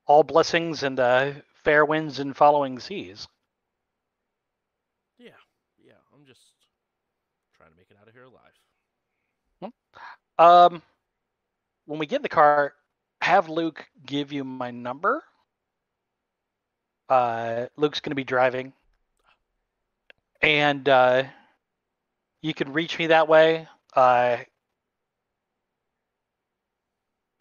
all 0.07 0.25
blessings 0.25 0.83
and 0.83 0.99
uh, 0.99 1.35
fair 1.63 1.85
winds 1.85 2.19
and 2.19 2.37
following 2.37 2.81
seas. 2.81 3.29
Yeah, 5.17 5.29
yeah. 5.87 5.93
I'm 6.13 6.27
just 6.27 6.41
trying 7.57 7.71
to 7.71 7.77
make 7.77 7.87
it 7.91 7.97
out 8.01 8.09
of 8.09 8.13
here 8.13 8.25
alive. 8.25 8.33
Um, 10.73 10.83
when 11.87 12.01
we 12.01 12.07
get 12.07 12.17
in 12.17 12.23
the 12.23 12.29
car, 12.29 12.75
have 13.21 13.49
Luke 13.49 13.87
give 14.05 14.33
you 14.33 14.43
my 14.43 14.73
number. 14.73 15.23
Uh, 17.09 17.67
Luke's 17.77 18.01
gonna 18.01 18.17
be 18.17 18.25
driving, 18.25 18.73
and 20.45 20.87
uh, 20.91 21.23
you 22.43 22.53
can 22.53 22.73
reach 22.75 22.99
me 22.99 23.07
that 23.07 23.29
way. 23.29 23.67
Uh, 23.97 24.37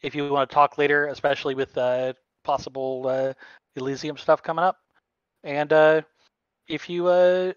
if 0.02 0.16
you 0.16 0.32
want 0.32 0.50
to 0.50 0.54
talk 0.54 0.78
later, 0.78 1.08
especially 1.08 1.54
with 1.54 1.78
uh, 1.78 2.14
possible 2.46 3.06
uh, 3.08 3.34
Elysium 3.76 4.18
stuff 4.18 4.42
coming 4.42 4.64
up, 4.64 4.78
and 5.44 5.74
uh, 5.74 6.02
if 6.70 6.90
you 6.90 7.08
uh, 7.08 7.52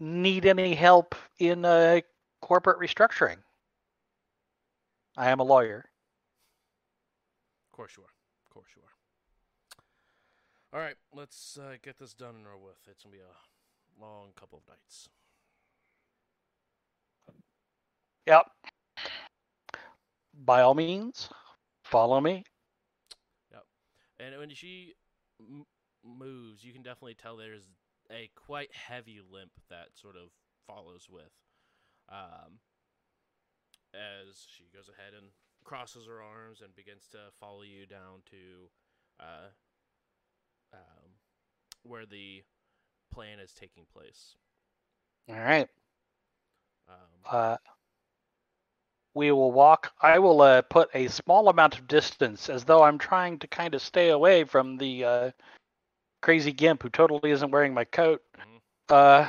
need 0.00 0.46
any 0.46 0.74
help 0.74 1.14
in 1.38 1.66
uh, 1.66 2.00
corporate 2.40 2.78
restructuring. 2.80 3.36
I 5.14 5.28
am 5.28 5.40
a 5.40 5.44
lawyer. 5.44 5.84
Of 7.70 7.76
course 7.76 7.92
you 7.98 8.02
are. 8.02 8.14
Of 8.46 8.50
course 8.54 8.68
you 8.74 8.82
are. 8.82 10.78
All 10.78 10.84
right, 10.84 10.96
let's 11.14 11.58
uh, 11.58 11.76
get 11.82 11.98
this 11.98 12.14
done 12.14 12.36
and 12.36 12.46
over 12.46 12.56
with. 12.64 12.78
It's 12.90 13.04
gonna 13.04 13.12
be 13.12 13.20
a 13.20 13.51
long 14.00 14.28
couple 14.36 14.58
of 14.58 14.68
nights. 14.68 15.08
Yep. 18.26 18.46
By 20.44 20.62
all 20.62 20.74
means, 20.74 21.28
follow 21.84 22.20
me. 22.20 22.44
Yep. 23.50 23.64
And 24.20 24.38
when 24.38 24.50
she 24.50 24.94
m- 25.40 25.66
moves, 26.04 26.64
you 26.64 26.72
can 26.72 26.82
definitely 26.82 27.14
tell 27.14 27.36
there's 27.36 27.68
a 28.10 28.30
quite 28.34 28.74
heavy 28.74 29.20
limp 29.20 29.52
that 29.70 29.88
sort 29.94 30.16
of 30.16 30.30
follows 30.66 31.08
with. 31.10 31.32
Um, 32.08 32.58
as 33.94 34.46
she 34.48 34.64
goes 34.74 34.88
ahead 34.88 35.12
and 35.16 35.28
crosses 35.64 36.06
her 36.06 36.22
arms 36.22 36.60
and 36.62 36.74
begins 36.74 37.06
to 37.08 37.18
follow 37.38 37.62
you 37.62 37.86
down 37.86 38.22
to 38.30 38.70
uh, 39.20 39.48
um, 40.72 41.10
where 41.84 42.06
the 42.06 42.42
plan 43.12 43.38
is 43.38 43.52
taking 43.52 43.84
place. 43.92 44.36
All 45.28 45.36
right. 45.38 45.68
Um, 46.88 46.96
Uh, 47.30 47.56
we 49.14 49.30
will 49.30 49.52
walk. 49.52 49.92
I 50.00 50.18
will 50.18 50.40
uh, 50.42 50.62
put 50.62 50.88
a 50.94 51.08
small 51.08 51.48
amount 51.48 51.78
of 51.78 51.86
distance, 51.86 52.48
as 52.48 52.64
though 52.64 52.82
I'm 52.82 52.98
trying 52.98 53.38
to 53.40 53.46
kind 53.46 53.74
of 53.74 53.82
stay 53.82 54.08
away 54.10 54.44
from 54.44 54.78
the 54.78 55.04
uh, 55.04 55.30
crazy 56.22 56.52
gimp 56.52 56.82
who 56.82 56.88
totally 56.90 57.30
isn't 57.30 57.50
wearing 57.50 57.74
my 57.74 57.84
coat. 57.84 58.22
Mhm. 58.38 58.60
Uh, 58.88 59.28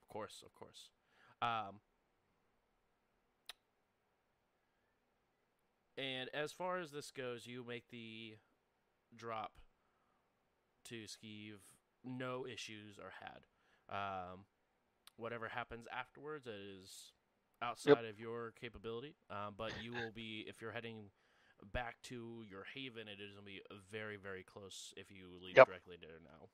Of 0.00 0.08
course, 0.08 0.42
of 0.44 0.54
course. 0.54 0.90
Um, 1.42 1.80
and 5.96 6.28
as 6.34 6.52
far 6.52 6.78
as 6.78 6.90
this 6.92 7.10
goes, 7.10 7.46
you 7.46 7.64
make 7.64 7.88
the 7.90 8.36
drop 9.16 9.52
to 10.84 11.04
Skeeve. 11.04 11.58
No 12.04 12.46
issues 12.46 12.98
are 12.98 13.12
had. 13.20 13.46
Um, 13.88 14.40
whatever 15.16 15.48
happens 15.48 15.86
afterwards 15.92 16.46
is 16.46 17.12
outside 17.62 18.04
of 18.04 18.18
your 18.20 18.52
capability. 18.60 19.14
Um, 19.30 19.54
but 19.56 19.72
you 19.82 19.92
will 19.92 20.12
be, 20.14 20.44
if 20.48 20.60
you're 20.60 20.72
heading 20.72 21.10
back 21.72 21.96
to 22.04 22.42
your 22.48 22.64
haven, 22.74 23.08
it 23.08 23.22
is 23.22 23.32
gonna 23.32 23.46
be 23.46 23.62
very 23.90 24.16
very 24.16 24.42
close 24.42 24.92
if 24.96 25.10
you 25.10 25.26
leave 25.42 25.56
Yep. 25.56 25.66
directly 25.68 25.96
there 26.00 26.18
now. 26.24 26.48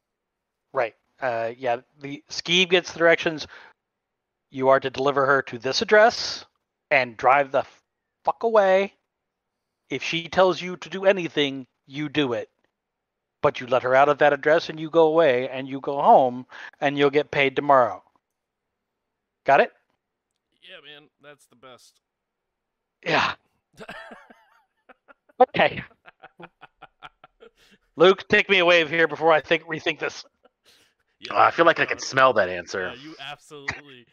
Right. 0.72 0.94
Uh, 1.20 1.52
yeah. 1.56 1.78
The 2.00 2.22
Skeeve 2.30 2.70
gets 2.70 2.92
the 2.92 2.98
directions. 2.98 3.46
You 4.50 4.68
are 4.68 4.80
to 4.80 4.90
deliver 4.90 5.26
her 5.26 5.42
to 5.42 5.58
this 5.58 5.82
address 5.82 6.44
and 6.90 7.16
drive 7.16 7.50
the 7.50 7.64
fuck 8.24 8.42
away. 8.42 8.94
If 9.88 10.02
she 10.02 10.28
tells 10.28 10.60
you 10.62 10.76
to 10.78 10.88
do 10.88 11.04
anything, 11.04 11.66
you 11.86 12.08
do 12.08 12.32
it. 12.34 12.48
But 13.42 13.60
you 13.60 13.66
let 13.66 13.82
her 13.84 13.94
out 13.94 14.08
of 14.08 14.18
that 14.18 14.32
address 14.32 14.68
and 14.68 14.78
you 14.78 14.90
go 14.90 15.06
away 15.06 15.48
and 15.48 15.68
you 15.68 15.80
go 15.80 16.00
home 16.00 16.46
and 16.80 16.98
you'll 16.98 17.10
get 17.10 17.30
paid 17.30 17.56
tomorrow. 17.56 18.02
Got 19.44 19.60
it? 19.60 19.72
Yeah, 20.62 20.76
man, 20.84 21.08
that's 21.22 21.46
the 21.46 21.56
best. 21.56 22.00
Yeah. 23.04 23.34
Okay. 25.40 25.82
Luke, 27.96 28.28
take 28.28 28.48
me 28.48 28.58
away 28.58 28.86
here 28.86 29.08
before 29.08 29.32
I 29.32 29.40
think 29.40 29.64
rethink 29.64 29.98
this. 30.00 30.24
Yeah, 31.18 31.32
Oh, 31.34 31.38
I 31.38 31.50
feel 31.50 31.64
like 31.66 31.80
I 31.80 31.84
uh, 31.84 31.86
can 31.86 31.98
smell 31.98 32.32
that 32.34 32.48
answer. 32.48 32.92
Yeah, 32.94 32.94
you 32.94 33.16
absolutely. 33.20 34.06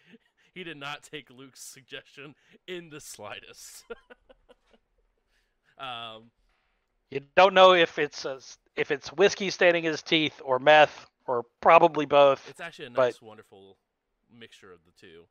he 0.53 0.63
did 0.63 0.77
not 0.77 1.03
take 1.03 1.29
Luke's 1.29 1.61
suggestion 1.61 2.35
in 2.67 2.89
the 2.89 2.99
slightest. 2.99 3.83
um, 5.77 6.31
You 7.11 7.21
don't 7.35 7.53
know 7.53 7.73
if 7.73 7.97
it's 7.99 8.25
a, 8.25 8.39
if 8.77 8.91
it's 8.91 9.09
whiskey 9.09 9.49
staining 9.49 9.83
his 9.83 10.01
teeth 10.01 10.39
or 10.43 10.59
meth 10.59 11.07
or 11.25 11.43
probably 11.61 12.05
both. 12.05 12.47
it's 12.49 12.61
actually 12.61 12.85
a 12.85 12.89
nice, 12.91 13.21
wonderful 13.21 13.77
mixture 14.31 14.71
of 14.71 14.79
the 14.85 14.91
two. 14.99 15.23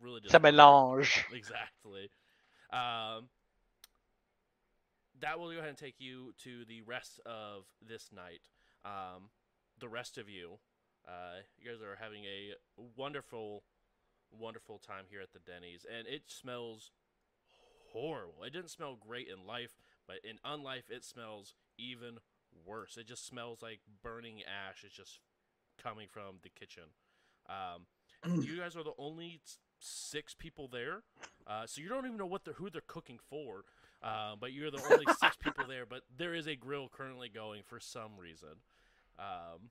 Really, 0.00 0.20
just 0.20 0.34
a 0.34 0.40
melange. 0.40 1.24
Exactly. 1.32 2.10
Um, 2.72 3.28
that 5.20 5.38
will 5.38 5.50
go 5.50 5.58
ahead 5.58 5.68
and 5.68 5.78
take 5.78 5.96
you 5.98 6.32
to 6.42 6.64
the 6.66 6.82
rest 6.82 7.20
of 7.26 7.64
this 7.86 8.10
night. 8.14 8.40
Um, 8.84 9.30
the 9.80 9.88
rest 9.88 10.18
of 10.18 10.28
you, 10.28 10.58
uh, 11.06 11.42
you 11.58 11.70
guys 11.70 11.80
are 11.80 11.96
having 12.00 12.24
a 12.24 12.54
wonderful, 12.96 13.64
wonderful 14.32 14.78
time 14.78 15.04
here 15.08 15.20
at 15.20 15.32
the 15.32 15.38
Denny's, 15.38 15.86
and 15.88 16.06
it 16.06 16.22
smells 16.26 16.90
horrible. 17.92 18.42
It 18.44 18.52
didn't 18.52 18.70
smell 18.70 18.96
great 19.00 19.28
in 19.28 19.46
life, 19.46 19.76
but 20.06 20.16
in 20.24 20.38
unlife, 20.44 20.90
it 20.90 21.04
smells 21.04 21.54
even 21.78 22.18
worse. 22.64 22.96
It 22.96 23.06
just 23.06 23.26
smells 23.26 23.62
like 23.62 23.80
burning 24.02 24.42
ash. 24.42 24.84
It's 24.84 24.94
just 24.94 25.20
coming 25.82 26.08
from 26.10 26.36
the 26.42 26.48
kitchen. 26.48 26.84
Um, 27.48 28.42
you 28.42 28.58
guys 28.58 28.76
are 28.76 28.84
the 28.84 28.94
only 28.98 29.40
six 29.78 30.34
people 30.34 30.68
there, 30.68 31.02
uh, 31.46 31.66
so 31.66 31.80
you 31.80 31.88
don't 31.88 32.06
even 32.06 32.16
know 32.16 32.26
what 32.26 32.44
they're 32.44 32.54
who 32.54 32.70
they're 32.70 32.82
cooking 32.86 33.18
for. 33.28 33.64
Uh, 34.02 34.34
but 34.38 34.52
you're 34.52 34.70
the 34.70 34.82
only 34.90 35.06
six 35.18 35.36
people 35.42 35.64
there. 35.66 35.86
But 35.86 36.02
there 36.16 36.34
is 36.34 36.46
a 36.46 36.54
grill 36.54 36.88
currently 36.88 37.30
going 37.30 37.62
for 37.64 37.80
some 37.80 38.12
reason. 38.18 38.60
Um, 39.18 39.70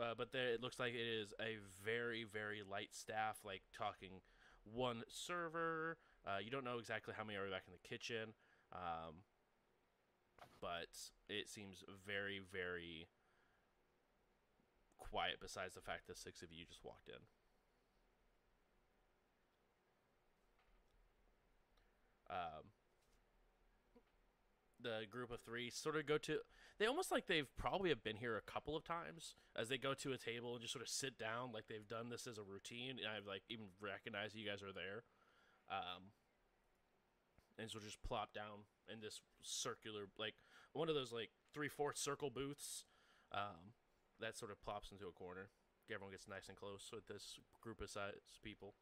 uh, 0.00 0.14
but 0.16 0.32
there, 0.32 0.48
it 0.48 0.62
looks 0.62 0.78
like 0.78 0.94
it 0.94 1.06
is 1.06 1.32
a 1.40 1.56
very 1.84 2.24
very 2.24 2.62
light 2.68 2.94
staff, 2.94 3.38
like 3.44 3.62
talking 3.76 4.20
one 4.64 5.02
server. 5.08 5.96
Uh, 6.26 6.38
you 6.42 6.50
don't 6.50 6.64
know 6.64 6.78
exactly 6.78 7.14
how 7.16 7.24
many 7.24 7.38
are 7.38 7.50
back 7.50 7.64
in 7.66 7.72
the 7.72 7.88
kitchen, 7.88 8.32
um, 8.72 9.16
but 10.64 10.88
it 11.28 11.50
seems 11.52 11.84
very 12.08 12.40
very 12.40 13.04
quiet. 14.96 15.36
Besides 15.44 15.74
the 15.74 15.84
fact 15.84 16.08
that 16.08 16.16
six 16.16 16.40
of 16.40 16.48
you 16.50 16.64
just 16.64 16.82
walked 16.82 17.08
in. 17.08 17.20
um, 22.30 22.64
the 24.80 25.06
group 25.10 25.30
of 25.30 25.40
three 25.40 25.70
sort 25.70 25.96
of 25.96 26.06
go 26.06 26.18
to 26.18 26.38
they 26.78 26.86
almost 26.86 27.12
like 27.12 27.26
they've 27.26 27.56
probably 27.56 27.88
have 27.88 28.02
been 28.02 28.16
here 28.16 28.36
a 28.36 28.50
couple 28.50 28.76
of 28.76 28.84
times 28.84 29.34
as 29.56 29.68
they 29.68 29.78
go 29.78 29.94
to 29.94 30.12
a 30.12 30.18
table 30.18 30.52
and 30.52 30.60
just 30.60 30.72
sort 30.72 30.82
of 30.82 30.88
sit 30.88 31.18
down 31.18 31.52
like 31.52 31.64
they've 31.68 31.88
done 31.88 32.10
this 32.10 32.26
as 32.26 32.36
a 32.36 32.42
routine 32.42 32.96
and 32.98 33.08
i've 33.16 33.26
like 33.26 33.42
even 33.48 33.66
recognized 33.80 34.34
you 34.34 34.46
guys 34.46 34.62
are 34.62 34.74
there 34.74 35.04
um, 35.70 36.12
and 37.58 37.70
so 37.70 37.78
just 37.78 38.02
plop 38.02 38.34
down 38.34 38.66
in 38.92 39.00
this 39.00 39.20
circular 39.42 40.02
like 40.18 40.34
one 40.74 40.88
of 40.88 40.94
those 40.94 41.12
like 41.12 41.30
three-fourth 41.52 41.96
circle 41.96 42.30
booths 42.30 42.84
um, 43.32 43.72
that 44.20 44.36
sort 44.36 44.50
of 44.50 44.62
plops 44.62 44.92
into 44.92 45.06
a 45.06 45.12
corner 45.12 45.48
everyone 45.92 46.12
gets 46.12 46.28
nice 46.28 46.48
and 46.48 46.56
close 46.56 46.90
with 46.92 47.06
this 47.06 47.38
group 47.62 47.80
of 47.80 47.88
size 47.88 48.38
people 48.42 48.74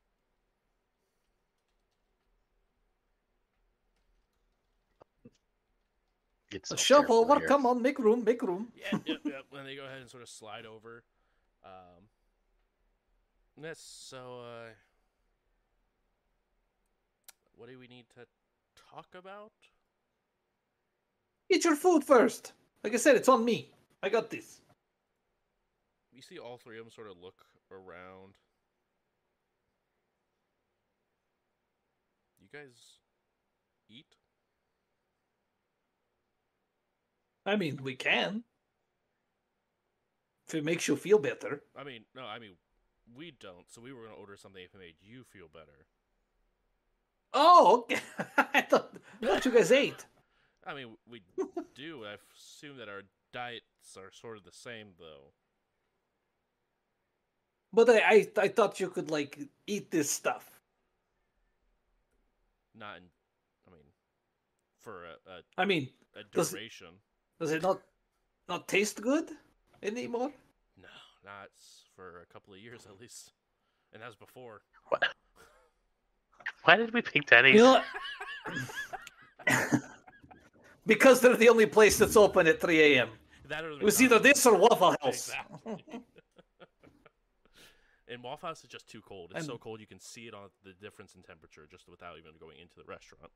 It's 6.55 6.71
A 6.71 6.77
so 6.77 6.83
shuffle, 6.83 7.25
what? 7.25 7.47
Come 7.47 7.67
on, 7.67 7.81
make 7.83 7.99
room, 7.99 8.25
make 8.25 8.43
room. 8.43 8.69
Yeah, 8.77 8.99
yep, 9.07 9.21
yep. 9.25 9.45
And 9.55 9.67
they 9.67 9.75
go 9.75 9.85
ahead 9.85 10.01
and 10.01 10.11
sort 10.11 10.23
of 10.23 10.29
slide 10.29 10.67
over. 10.67 11.03
Um, 11.65 12.05
that's 13.57 13.83
so. 13.83 14.43
Uh, 14.45 14.71
what 17.57 17.69
do 17.69 17.79
we 17.79 17.87
need 17.87 18.07
to 18.17 18.27
talk 18.93 19.07
about? 19.15 19.53
Eat 21.51 21.65
your 21.65 21.77
food 21.77 22.05
first. 22.05 22.53
Like 22.83 22.95
I 22.95 22.97
said, 22.97 23.17
it's 23.17 23.29
on 23.29 23.45
me. 23.45 23.71
I 24.03 24.09
got 24.09 24.31
this. 24.31 24.61
You 26.13 26.23
see 26.23 26.39
all 26.39 26.57
three 26.57 26.79
of 26.79 26.85
them 26.85 26.91
sort 26.91 27.11
of 27.11 27.17
look 27.21 27.45
around. 27.71 28.35
You 32.41 32.49
guys 32.53 32.99
eat? 33.89 34.17
I 37.45 37.57
mean, 37.57 37.81
we 37.83 37.95
can. 37.95 38.45
If 40.49 40.55
it 40.55 40.65
makes 40.65 40.87
you 40.87 40.97
feel 40.97 41.19
better. 41.19 41.63
I 41.77 41.85
mean, 41.85 42.05
no, 42.15 42.25
I 42.25 42.39
mean, 42.39 42.53
we 43.17 43.33
don't. 43.41 43.71
So 43.71 43.81
we 43.81 43.93
were 43.93 44.03
going 44.03 44.15
to 44.15 44.21
order 44.21 44.37
something 44.37 44.63
if 44.63 44.75
it 44.75 44.79
made 44.79 44.95
you 45.01 45.25
feel 45.25 45.49
better. 45.53 45.87
Oh, 47.33 47.85
okay. 47.91 48.01
I 48.55 48.61
thought, 48.61 48.95
I 49.23 49.27
thought 49.27 49.45
you 49.45 49.51
guys 49.51 49.73
ate. 49.73 50.05
I 50.67 50.75
mean, 50.75 50.97
we 51.11 51.23
do. 51.75 52.05
I 52.05 52.17
assume 52.37 52.77
that 52.79 52.89
our 52.89 53.03
diets 53.33 53.97
are 53.97 54.11
sort 54.13 54.37
of 54.37 54.45
the 54.45 54.53
same, 54.53 54.89
though. 54.99 55.33
But 57.73 57.89
I, 57.89 57.99
I, 58.01 58.29
I 58.43 58.49
thought 58.49 58.81
you 58.81 58.89
could 58.91 59.11
like 59.11 59.39
eat 59.67 59.91
this 59.91 60.11
stuff. 60.11 60.61
Not 62.79 62.99
in. 62.99 63.03
I 63.67 63.71
mean, 63.71 63.81
for 64.81 65.05
a, 65.05 65.31
a, 65.31 65.43
I 65.57 65.65
mean, 65.65 65.89
a 66.15 66.23
Does 66.35 66.53
it- 66.53 66.57
duration. 66.57 66.89
does 67.41 67.51
it 67.51 67.63
not 67.63 67.81
not 68.49 68.69
taste 68.69 69.01
good 69.01 69.31
anymore? 69.83 70.33
No, 70.81 70.89
not 71.25 71.49
for 71.97 72.21
a 72.23 72.27
couple 72.33 72.53
of 72.55 72.61
years 72.61 72.87
at 72.87 73.01
least. 73.01 73.33
And 73.93 74.03
that 74.03 74.07
was 74.07 74.17
before. 74.17 74.63
Why 76.65 76.77
did 76.77 76.93
we 76.95 77.03
pick 77.03 77.27
Denny's? 77.27 77.55
You 77.57 77.63
know, 77.63 77.83
because 80.87 81.21
they're 81.21 81.37
the 81.37 81.49
only 81.49 81.67
place 81.67 81.99
that's 81.99 82.17
open 82.17 82.47
at 82.47 82.61
3 82.61 82.81
a.m. 82.81 83.09
It 83.51 83.83
was 83.83 84.01
either 84.01 84.19
this 84.19 84.47
or 84.47 84.57
Waffle 84.57 84.97
House. 85.03 85.31
Exactly. 85.31 85.85
and 88.09 88.23
Waffle 88.23 88.49
House 88.49 88.65
is 88.65 88.71
just 88.71 88.89
too 88.89 89.03
cold. 89.07 89.33
It's 89.35 89.47
so 89.47 89.59
cold 89.59 89.81
you 89.81 89.87
can 89.87 90.01
see 90.01 90.23
it 90.23 90.35
on 90.35 90.49
the 90.65 90.73
difference 90.81 91.15
in 91.15 91.23
temperature 91.23 91.67
just 91.71 91.89
without 91.89 92.19
even 92.19 92.33
going 92.41 92.59
into 92.61 92.77
the 92.77 92.85
restaurant. 92.85 93.31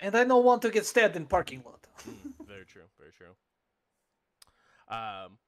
And 0.00 0.16
I 0.16 0.24
don't 0.24 0.44
want 0.44 0.62
to 0.62 0.70
get 0.70 0.84
stabbed 0.84 1.14
in 1.16 1.26
parking 1.26 1.62
lot. 1.64 1.86
Mm, 2.08 2.46
very 2.46 2.64
true. 2.64 2.82
Very 2.98 3.12
true. 3.12 3.34
Um. 4.88 5.38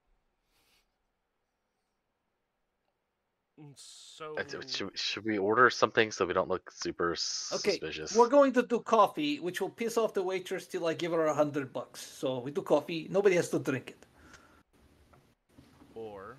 So 3.77 4.37
Uh, 4.37 4.45
Should, 4.67 4.99
should 4.99 5.25
we 5.25 5.39
order 5.39 5.71
something 5.71 6.11
so 6.11 6.27
we 6.27 6.33
don't 6.33 6.49
look 6.49 6.71
super 6.73 7.11
Okay, 7.13 7.73
suspicious? 7.73 8.17
we're 8.17 8.29
going 8.29 8.53
to 8.55 8.63
do 8.63 8.81
coffee, 8.81 9.39
which 9.41 9.61
will 9.61 9.71
piss 9.71 9.97
off 9.97 10.13
the 10.15 10.23
waitress 10.23 10.67
till 10.67 10.87
I 10.87 10.95
give 10.95 11.13
her 11.13 11.27
a 11.27 11.35
hundred 11.35 11.73
bucks. 11.73 12.01
So 12.01 12.41
we 12.41 12.51
do 12.51 12.63
coffee. 12.63 13.07
Nobody 13.11 13.37
has 13.37 13.49
to 13.51 13.59
drink 13.59 13.91
it. 13.91 14.07
or 15.95 16.37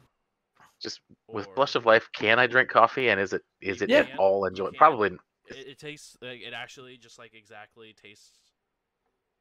Just 0.81 0.99
with 1.29 1.47
or- 1.47 1.53
Blush 1.55 1.75
of 1.75 1.85
Life, 1.85 2.09
can 2.11 2.37
I 2.39 2.47
drink 2.47 2.69
coffee? 2.69 3.09
And 3.09 3.19
is 3.19 3.31
it 3.33 3.43
is 3.61 3.81
it 3.81 3.89
Yeah. 3.89 3.99
at 4.01 4.19
all 4.19 4.45
enjoyable? 4.45 4.77
Probably. 4.77 5.11
it, 5.47 5.67
it 5.67 5.79
tastes 5.79 6.17
like 6.21 6.41
it 6.41 6.53
actually 6.53 6.97
just 6.97 7.17
like 7.17 7.33
exactly 7.33 7.93
tastes 7.93 8.39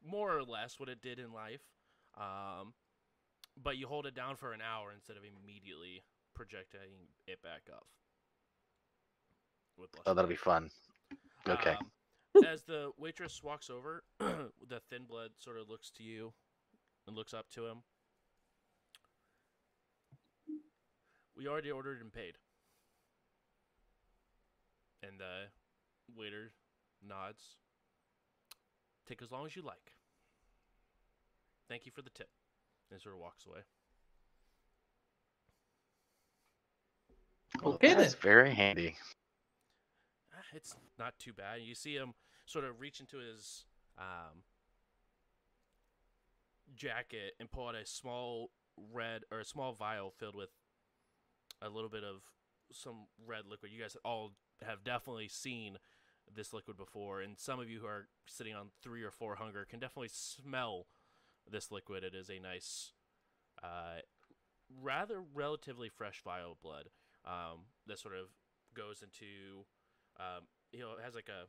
more 0.06 0.36
or 0.36 0.44
less 0.44 0.78
what 0.78 0.88
it 0.88 1.00
did 1.00 1.18
in 1.18 1.32
life 1.32 1.62
um 2.18 2.74
but 3.62 3.78
you 3.78 3.86
hold 3.86 4.04
it 4.04 4.14
down 4.14 4.36
for 4.36 4.52
an 4.52 4.60
hour 4.60 4.92
instead 4.92 5.16
of 5.16 5.22
immediately 5.24 6.02
projecting 6.34 7.08
it 7.26 7.42
back 7.42 7.62
up 7.72 7.86
Oh, 10.06 10.14
that'll 10.14 10.28
be 10.28 10.36
fun. 10.36 10.70
Okay. 11.48 11.76
Um, 12.36 12.44
as 12.44 12.62
the 12.62 12.90
waitress 12.96 13.42
walks 13.42 13.70
over 13.70 14.04
the 14.20 14.80
thin 14.88 15.02
blood 15.08 15.30
sort 15.38 15.58
of 15.58 15.68
looks 15.68 15.90
to 15.90 16.02
you 16.02 16.32
and 17.06 17.16
looks 17.16 17.34
up 17.34 17.50
to 17.50 17.66
him 17.66 17.78
we 21.36 21.48
already 21.48 21.70
ordered 21.70 22.00
and 22.00 22.12
paid 22.12 22.34
and 25.02 25.18
the 25.18 25.46
waiter 26.16 26.52
nods 27.06 27.56
Take 29.06 29.20
as 29.20 29.30
long 29.30 29.44
as 29.44 29.54
you 29.54 29.62
like. 29.62 29.92
Thank 31.68 31.84
you 31.84 31.92
for 31.92 32.02
the 32.02 32.10
tip. 32.10 32.28
And 32.90 33.00
sort 33.00 33.14
of 33.14 33.20
walks 33.20 33.44
away. 33.46 33.60
Well, 37.64 37.74
Okay, 37.74 37.94
that's 37.94 38.14
then. 38.14 38.14
very 38.14 38.54
handy. 38.54 38.96
Ah, 40.32 40.42
It's 40.54 40.76
not 40.98 41.18
too 41.18 41.32
bad. 41.32 41.62
You 41.62 41.74
see 41.74 41.94
him 41.96 42.14
sort 42.46 42.64
of 42.64 42.80
reach 42.80 43.00
into 43.00 43.18
his 43.18 43.64
um, 43.98 44.44
jacket 46.74 47.34
and 47.40 47.50
pull 47.50 47.68
out 47.68 47.74
a 47.74 47.86
small 47.86 48.50
red 48.92 49.22
or 49.30 49.40
a 49.40 49.44
small 49.44 49.72
vial 49.72 50.10
filled 50.10 50.36
with 50.36 50.50
a 51.62 51.68
little 51.68 51.90
bit 51.90 52.04
of 52.04 52.22
some 52.72 53.06
red 53.26 53.46
liquid. 53.48 53.72
You 53.72 53.80
guys 53.80 53.96
all 54.04 54.32
have 54.66 54.84
definitely 54.84 55.28
seen 55.28 55.78
this 56.34 56.52
liquid 56.52 56.76
before, 56.76 57.20
and 57.20 57.38
some 57.38 57.60
of 57.60 57.70
you 57.70 57.80
who 57.80 57.86
are 57.86 58.08
sitting 58.26 58.54
on 58.54 58.68
three 58.82 59.02
or 59.02 59.10
four 59.10 59.36
hunger 59.36 59.66
can 59.68 59.78
definitely 59.80 60.10
smell 60.12 60.86
this 61.50 61.70
liquid. 61.70 62.02
It 62.04 62.14
is 62.14 62.30
a 62.30 62.38
nice, 62.40 62.92
uh, 63.62 64.00
rather 64.82 65.22
relatively 65.34 65.88
fresh 65.88 66.22
vial 66.24 66.52
of 66.52 66.62
blood 66.62 66.88
um, 67.24 67.66
that 67.86 67.98
sort 67.98 68.14
of 68.14 68.28
goes 68.74 69.02
into 69.02 69.64
um, 70.18 70.46
you 70.72 70.80
know, 70.80 70.92
it 70.98 71.04
has 71.04 71.14
like 71.14 71.28
a 71.28 71.46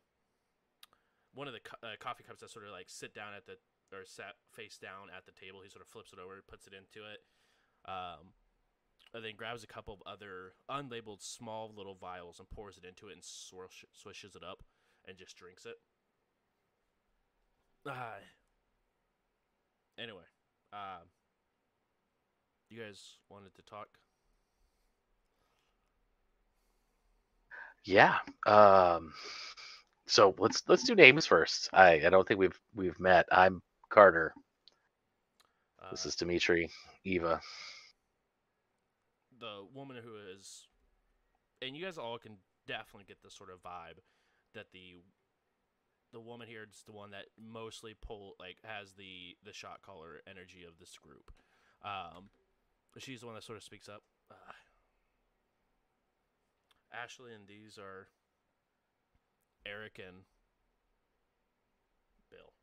one 1.34 1.47
of 1.47 1.53
the 1.53 1.60
co- 1.60 1.81
uh, 1.84 1.97
coffee 1.99 2.23
cups 2.23 2.41
that 2.41 2.49
sort 2.49 2.65
of 2.65 2.72
like 2.72 2.88
sit 2.88 3.14
down 3.14 3.34
at 3.35 3.45
the 3.45 3.57
or 3.93 4.06
sat 4.06 4.35
face 4.53 4.77
down 4.77 5.10
at 5.15 5.26
the 5.26 5.31
table. 5.34 5.61
He 5.64 5.69
sort 5.69 5.81
of 5.81 5.89
flips 5.89 6.14
it 6.14 6.19
over, 6.19 6.41
puts 6.47 6.65
it 6.68 6.73
into 6.73 7.06
it, 7.06 7.22
um, 7.85 8.34
and 9.14 9.23
then 9.23 9.34
grabs 9.38 9.64
a 9.64 9.68
couple 9.68 9.93
of 9.93 10.02
other 10.06 10.53
unlabeled 10.69 11.22
small 11.22 11.72
little 11.76 11.95
vials 11.95 12.39
and 12.39 12.49
pours 12.49 12.77
it 12.77 12.85
into 12.85 13.10
it 13.10 13.14
and 13.14 13.23
swish- 13.23 13.85
swishes 13.93 14.35
it 14.35 14.43
up 14.43 14.64
and 15.07 15.18
just 15.18 15.38
drinks 15.38 15.65
it. 15.65 15.77
Uh, 17.85 18.18
anyway, 19.99 20.26
um, 20.73 21.06
you 22.69 22.81
guys 22.81 23.18
wanted 23.30 23.53
to 23.56 23.61
talk? 23.61 23.99
Yeah. 27.86 28.18
Um, 28.45 29.14
so 30.07 30.36
let's 30.40 30.64
let's 30.68 30.84
do 30.84 30.95
names 30.95 31.26
first. 31.26 31.70
I 31.74 32.06
I 32.06 32.10
don't 32.10 32.28
think 32.28 32.40
we've 32.40 32.60
we've 32.76 32.99
met. 32.99 33.28
I'm 33.32 33.62
Carter. 33.90 34.34
Uh, 35.82 35.91
This 35.91 36.06
is 36.06 36.16
Dimitri. 36.16 36.70
Eva. 37.03 37.41
the 39.40 39.66
woman 39.74 39.98
who 40.03 40.16
is 40.36 40.68
and 41.62 41.76
you 41.76 41.84
guys 41.84 41.98
all 41.98 42.18
can 42.18 42.38
definitely 42.68 43.06
get 43.07 43.22
the 43.24 43.30
sort 43.30 43.49
of 43.49 43.62
vibe 43.62 43.99
that 44.53 44.68
the 44.74 44.95
the 46.14 46.20
woman 46.20 46.48
here 46.48 46.64
is 46.70 46.84
the 46.86 46.94
one 46.94 47.12
that 47.12 47.26
mostly 47.38 47.94
pull 48.02 48.36
like 48.40 48.57
has 48.64 48.94
the 48.94 49.36
the 49.44 49.53
shot 49.53 49.82
caller 49.86 50.22
energy 50.30 50.64
of 50.68 50.78
this 50.80 50.98
group 50.98 51.32
um 51.84 52.30
she's 52.98 53.20
the 53.20 53.26
one 53.26 53.36
that 53.36 53.44
sort 53.44 53.57
of 53.57 53.64
speaks 53.64 53.90
up 53.90 54.02
uh, 54.32 54.52
ashley 57.03 57.34
and 57.34 57.47
these 57.47 57.77
are 57.77 58.07
eric 59.65 59.99
and 59.99 60.23
bill. 62.30 62.53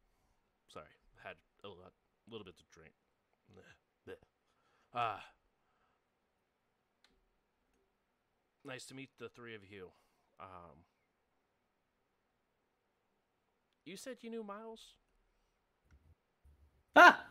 Sorry 0.72 0.86
had 1.22 1.36
a 1.64 1.68
lot, 1.68 1.92
little 2.28 2.44
bit 2.44 2.56
to 2.58 2.64
drink. 2.72 2.94
Ah. 4.94 5.24
Nice 8.64 8.84
to 8.86 8.94
meet 8.94 9.10
the 9.18 9.28
three 9.28 9.54
of 9.54 9.62
you. 9.68 9.88
Um, 10.38 10.84
you 13.84 13.96
said 13.96 14.18
you 14.20 14.30
knew 14.30 14.44
Miles? 14.44 14.94
Ah, 16.94 17.21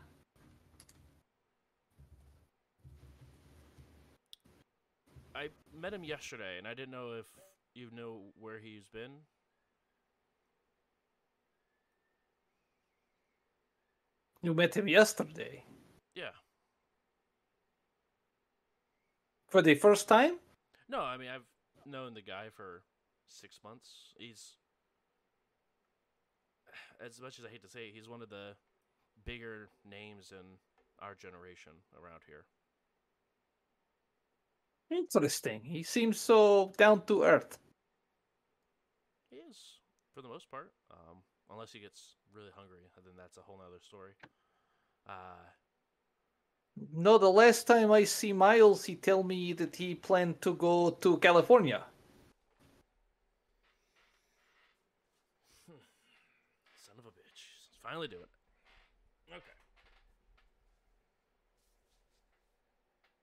I 5.34 5.48
met 5.74 5.94
him 5.94 6.04
yesterday, 6.04 6.58
and 6.58 6.66
I 6.66 6.74
didn't 6.74 6.90
know 6.90 7.12
if 7.18 7.26
you 7.74 7.88
know 7.92 8.32
where 8.38 8.58
he's 8.58 8.88
been. 8.88 9.12
you 14.42 14.52
met 14.54 14.76
him 14.76 14.88
yesterday 14.88 15.64
Yeah. 16.14 16.32
for 19.48 19.62
the 19.62 19.74
first 19.76 20.08
time. 20.08 20.40
No, 20.88 21.00
I 21.00 21.16
mean 21.16 21.28
I've 21.28 21.46
known 21.86 22.14
the 22.14 22.22
guy 22.22 22.50
for 22.50 22.82
six 23.28 23.62
months. 23.62 24.12
He's 24.16 24.56
as 27.00 27.20
much 27.20 27.38
as 27.38 27.44
I 27.44 27.48
hate 27.50 27.62
to 27.62 27.68
say 27.68 27.88
it, 27.88 27.94
he's 27.94 28.08
one 28.08 28.22
of 28.22 28.30
the 28.30 28.56
bigger 29.24 29.70
names 29.84 30.32
in 30.32 30.58
our 30.98 31.14
generation 31.14 31.72
around 31.94 32.22
here. 32.26 32.44
Interesting. 34.92 35.62
He 35.64 35.82
seems 35.82 36.20
so 36.20 36.72
down 36.76 37.06
to 37.06 37.22
earth. 37.22 37.58
He 39.30 39.36
is, 39.36 39.80
for 40.14 40.20
the 40.20 40.28
most 40.28 40.50
part. 40.50 40.70
Um, 40.90 41.16
unless 41.50 41.72
he 41.72 41.80
gets 41.80 42.16
really 42.34 42.50
hungry, 42.54 42.80
and 42.96 43.04
then 43.06 43.14
that's 43.16 43.38
a 43.38 43.40
whole 43.40 43.56
nother 43.58 43.80
story. 43.80 44.12
Uh, 45.08 45.40
No, 46.92 47.18
the 47.18 47.30
last 47.30 47.66
time 47.66 47.90
I 47.92 48.04
see 48.04 48.32
Miles, 48.32 48.84
he 48.84 48.96
tell 48.96 49.22
me 49.22 49.52
that 49.54 49.76
he 49.76 49.94
planned 49.94 50.40
to 50.42 50.54
go 50.54 50.90
to 50.90 51.16
California. 51.18 51.84
son 56.76 56.98
of 56.98 57.06
a 57.06 57.10
bitch. 57.10 57.40
Finally 57.82 58.08
do 58.08 58.16
it. 58.16 58.28
Okay. 59.30 59.56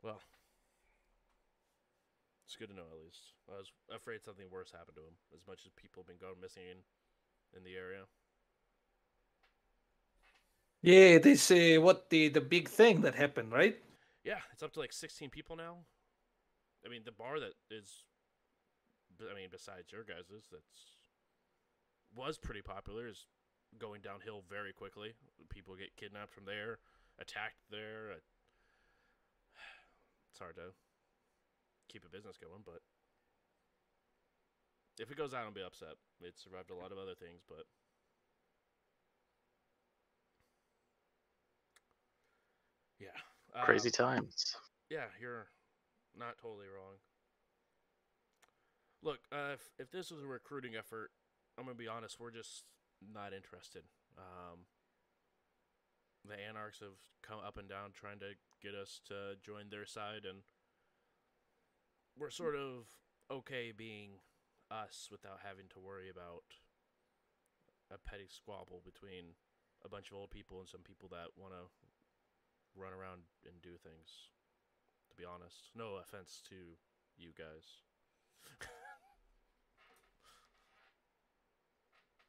Well, 0.04 0.22
it's 2.46 2.48
good 2.60 2.69
to 2.69 2.76
know 2.76 2.91
at 2.91 2.99
least. 2.99 3.34
I 3.48 3.57
was 3.57 3.72
afraid 3.90 4.23
something 4.23 4.45
worse 4.52 4.72
happened 4.72 4.98
to 4.98 5.07
him, 5.07 5.15
as 5.34 5.40
much 5.48 5.64
as 5.65 5.72
people 5.80 6.03
have 6.03 6.07
been 6.11 6.19
going 6.19 6.41
missing 6.41 6.64
in, 6.68 6.84
in 7.57 7.64
the 7.64 7.77
area. 7.80 8.03
Yeah, 10.81 11.18
they 11.18 11.36
say 11.36 11.77
what 11.77 12.10
the 12.10 12.30
the 12.30 12.41
big 12.41 12.69
thing 12.69 13.02
that 13.02 13.15
happened, 13.15 13.52
right? 13.52 13.77
Yeah, 14.23 14.40
it's 14.52 14.64
up 14.64 14.73
to 14.73 14.80
like 14.80 14.94
16 14.94 15.30
people 15.30 15.56
now. 15.56 15.77
I 16.86 16.90
mean, 16.90 17.02
the 17.03 17.11
bar 17.11 17.40
that 17.40 17.53
is, 17.69 18.03
I 19.19 19.36
mean, 19.36 19.49
besides 19.52 19.91
your 19.91 20.03
guys's, 20.03 20.48
that's 20.52 20.95
was 22.15 22.38
pretty 22.38 22.61
popular 22.61 23.07
is 23.07 23.27
going 23.77 24.02
downhill 24.02 24.44
very 24.49 24.73
quickly. 24.73 25.14
People 25.49 25.76
get 25.76 25.95
kidnapped 25.95 26.34
from 26.34 26.45
there, 26.45 26.80
attacked 27.19 27.60
there. 27.69 28.11
uh, 28.14 28.15
It's 30.31 30.40
hard 30.40 30.56
to 30.56 30.89
keep 31.90 32.06
a 32.06 32.10
business 32.10 32.38
going, 32.38 32.61
but 32.66 32.82
if 34.99 35.11
it 35.11 35.18
goes 35.18 35.34
out, 35.34 35.44
I'll 35.45 35.52
be 35.52 35.64
upset. 35.64 35.95
It 36.22 36.38
survived 36.38 36.72
a 36.72 36.76
lot 36.76 36.91
of 36.91 36.98
other 36.98 37.16
things, 37.16 37.41
but 37.48 37.66
yeah, 42.99 43.16
Crazy 43.64 43.90
um, 43.90 44.06
times. 44.06 44.56
yeah, 44.90 45.06
you're 45.20 45.48
not 46.18 46.38
totally 46.41 46.68
wrong. 46.68 46.95
Look, 49.02 49.20
uh, 49.32 49.53
if 49.53 49.70
if 49.80 49.91
this 49.91 50.11
was 50.11 50.24
a 50.24 50.28
recruiting 50.28 50.76
effort, 50.76 51.11
I'm 51.57 51.66
gonna 51.66 51.76
be 51.76 51.88
honest, 51.88 52.20
we're 52.20 52.32
just 52.32 52.64
not 53.02 53.34
interested. 53.34 53.84
Um, 54.18 54.66
the 56.28 56.36
Anarchs 56.36 56.80
have 56.80 56.99
come 57.24 57.40
up 57.45 57.57
and 57.57 57.70
down 57.70 57.91
trying 57.94 58.20
to 58.20 58.36
get 58.61 58.76
us 58.76 58.99
to 59.07 59.36
join 59.41 59.70
their 59.70 59.86
side, 59.86 60.26
and 60.28 60.44
we're 62.20 62.30
sort 62.30 62.56
of 62.56 62.86
okay 63.32 63.72
being 63.76 64.20
us 64.70 65.08
without 65.12 65.40
having 65.44 65.66
to 65.70 65.80
worry 65.80 66.10
about 66.10 66.44
a 67.91 67.98
petty 67.98 68.28
squabble 68.28 68.82
between 68.86 69.34
a 69.84 69.90
bunch 69.90 70.12
of 70.12 70.18
old 70.18 70.30
people 70.30 70.60
and 70.60 70.68
some 70.68 70.82
people 70.82 71.10
that 71.10 71.32
want 71.38 71.54
to 71.54 71.64
run 72.76 72.94
around 72.94 73.22
and 73.46 73.62
do 73.62 73.72
things 73.82 74.30
to 75.10 75.16
be 75.16 75.26
honest. 75.26 75.70
No 75.76 75.96
offense 75.96 76.41
to 76.50 76.56
you 77.18 77.30
guys. 77.38 77.66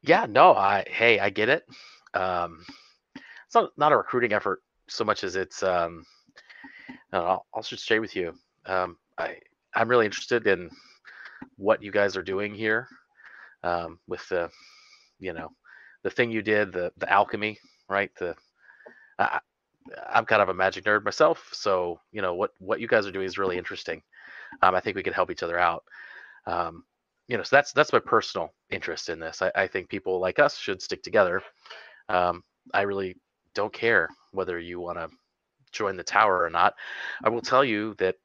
Yeah, 0.02 0.26
no, 0.28 0.54
I 0.54 0.84
hey, 0.88 1.18
I 1.18 1.28
get 1.28 1.50
it. 1.50 1.66
Um, 2.14 2.64
it's 3.14 3.54
not 3.54 3.70
not 3.76 3.92
a 3.92 3.96
recruiting 3.96 4.32
effort 4.32 4.62
so 4.88 5.04
much 5.04 5.24
as 5.24 5.36
it's 5.36 5.62
um, 5.62 6.06
I'll, 7.12 7.46
I'll 7.54 7.62
shoot 7.62 7.80
straight 7.80 7.98
with 7.98 8.16
you. 8.16 8.34
Um, 8.64 8.96
I 9.18 9.36
I'm 9.74 9.88
really 9.88 10.06
interested 10.06 10.46
in 10.46 10.70
what 11.56 11.82
you 11.82 11.90
guys 11.90 12.16
are 12.16 12.22
doing 12.22 12.54
here 12.54 12.88
um, 13.62 13.98
with 14.06 14.26
the 14.28 14.50
you 15.18 15.32
know 15.32 15.50
the 16.02 16.10
thing 16.10 16.30
you 16.30 16.42
did 16.42 16.72
the 16.72 16.92
the 16.98 17.10
alchemy 17.10 17.58
right? 17.90 18.10
The 18.18 18.34
I, 19.18 19.40
I'm 20.08 20.24
kind 20.24 20.40
of 20.40 20.48
a 20.48 20.54
magic 20.54 20.84
nerd 20.84 21.04
myself 21.04 21.50
so 21.52 22.00
you 22.12 22.22
know 22.22 22.34
what 22.34 22.52
what 22.58 22.80
you 22.80 22.86
guys 22.86 23.06
are 23.06 23.12
doing 23.12 23.26
is 23.26 23.38
really 23.38 23.58
interesting. 23.58 24.02
Um, 24.62 24.74
I 24.74 24.80
think 24.80 24.96
we 24.96 25.02
could 25.02 25.12
help 25.12 25.30
each 25.30 25.42
other 25.42 25.58
out. 25.58 25.84
Um, 26.46 26.84
you 27.28 27.36
know 27.36 27.42
so 27.42 27.56
that's 27.56 27.72
that's 27.72 27.92
my 27.92 27.98
personal 27.98 28.52
interest 28.70 29.08
in 29.08 29.18
this. 29.18 29.42
I, 29.42 29.50
I 29.54 29.66
think 29.66 29.88
people 29.88 30.20
like 30.20 30.38
us 30.38 30.56
should 30.56 30.80
stick 30.80 31.02
together. 31.02 31.42
Um, 32.08 32.42
I 32.72 32.82
really 32.82 33.16
don't 33.54 33.72
care 33.72 34.08
whether 34.32 34.58
you 34.58 34.80
want 34.80 34.98
to 34.98 35.08
join 35.72 35.96
the 35.96 36.02
tower 36.02 36.42
or 36.42 36.50
not. 36.50 36.74
I 37.24 37.28
will 37.28 37.40
tell 37.40 37.64
you 37.64 37.94
that 37.98 38.16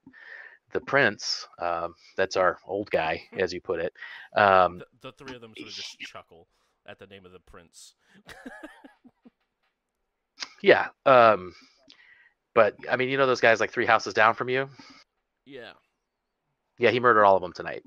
the 0.76 0.82
prince, 0.82 1.48
um, 1.60 1.96
that's 2.18 2.36
our 2.36 2.60
old 2.68 2.92
guy, 2.92 3.24
as 3.40 3.54
you 3.54 3.62
put 3.62 3.80
it. 3.80 3.94
Um, 4.36 4.82
The, 5.02 5.12
the 5.12 5.14
three 5.14 5.36
of 5.36 5.42
them 5.42 5.54
sort 5.58 5.70
of 5.70 5.74
just 5.74 5.98
chuckle 6.00 6.48
at 6.86 7.00
the 7.00 7.08
name 7.08 7.26
of 7.26 7.32
the 7.32 7.40
prince. 7.40 7.96
yeah. 10.62 10.88
Um, 11.06 11.54
but 12.54 12.76
I 12.90 12.98
mean, 12.98 13.10
you 13.10 13.18
know 13.18 13.26
those 13.26 13.42
guys 13.42 13.60
like 13.60 13.72
three 13.72 13.86
houses 13.86 14.14
down 14.14 14.36
from 14.36 14.50
you. 14.50 14.70
Yeah. 15.46 15.72
Yeah, 16.78 16.92
he 16.92 17.00
murdered 17.00 17.26
all 17.26 17.38
of 17.38 17.42
them 17.42 17.54
tonight. 17.54 17.84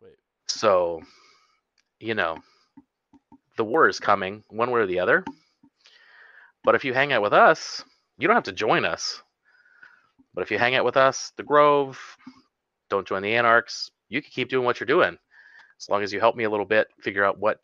Wait. 0.00 0.16
So, 0.46 1.00
you 1.98 2.14
know, 2.14 2.38
the 3.56 3.64
war 3.64 3.88
is 3.88 3.98
coming 3.98 4.44
one 4.48 4.70
way 4.70 4.80
or 4.80 4.86
the 4.86 5.00
other. 5.00 5.24
But 6.62 6.76
if 6.76 6.84
you 6.84 6.94
hang 6.94 7.12
out 7.12 7.22
with 7.22 7.32
us, 7.32 7.82
you 8.18 8.28
don't 8.28 8.36
have 8.36 8.44
to 8.44 8.52
join 8.52 8.84
us. 8.84 9.20
But 10.34 10.42
if 10.42 10.50
you 10.50 10.58
hang 10.58 10.74
out 10.74 10.84
with 10.84 10.96
us, 10.96 11.32
the 11.36 11.42
Grove, 11.42 11.98
don't 12.88 13.06
join 13.06 13.22
the 13.22 13.34
Anarchs, 13.34 13.90
you 14.08 14.20
can 14.22 14.30
keep 14.30 14.48
doing 14.48 14.64
what 14.64 14.80
you're 14.80 14.86
doing. 14.86 15.18
As 15.80 15.88
long 15.88 16.02
as 16.02 16.12
you 16.12 16.20
help 16.20 16.36
me 16.36 16.44
a 16.44 16.50
little 16.50 16.66
bit 16.66 16.88
figure 17.00 17.24
out 17.24 17.38
what 17.38 17.60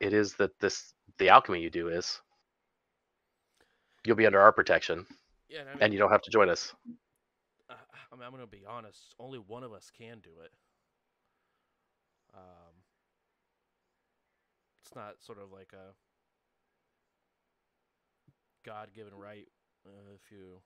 it 0.00 0.12
is 0.12 0.34
that 0.36 0.58
this 0.60 0.94
the 1.18 1.28
alchemy 1.28 1.60
you 1.60 1.70
do 1.70 1.88
is. 1.88 2.20
You'll 4.04 4.16
be 4.16 4.26
under 4.26 4.40
our 4.40 4.52
protection 4.52 5.06
Yeah, 5.48 5.60
and 5.60 5.68
I 5.70 5.76
mean, 5.76 5.82
and 5.82 5.92
you 5.92 5.98
don't 5.98 6.10
have 6.10 6.22
to 6.22 6.30
join 6.30 6.48
us. 6.48 6.74
uh, 7.70 7.74
I 8.12 8.16
mean, 8.16 8.24
I'm 8.24 8.32
gonna 8.32 8.46
be 8.46 8.64
honest. 8.66 9.14
Only 9.18 9.38
one 9.38 9.62
of 9.64 9.72
us 9.72 9.90
can 9.90 10.20
do 10.20 10.40
it. 10.44 10.52
Um, 12.34 12.74
it's 14.84 14.94
not 14.94 15.22
sort 15.22 15.38
of 15.38 15.50
like 15.52 15.72
a 15.72 15.94
God-given 18.64 19.14
right. 19.14 19.48
Uh, 19.86 20.12
if 20.14 20.30
you 20.30 20.60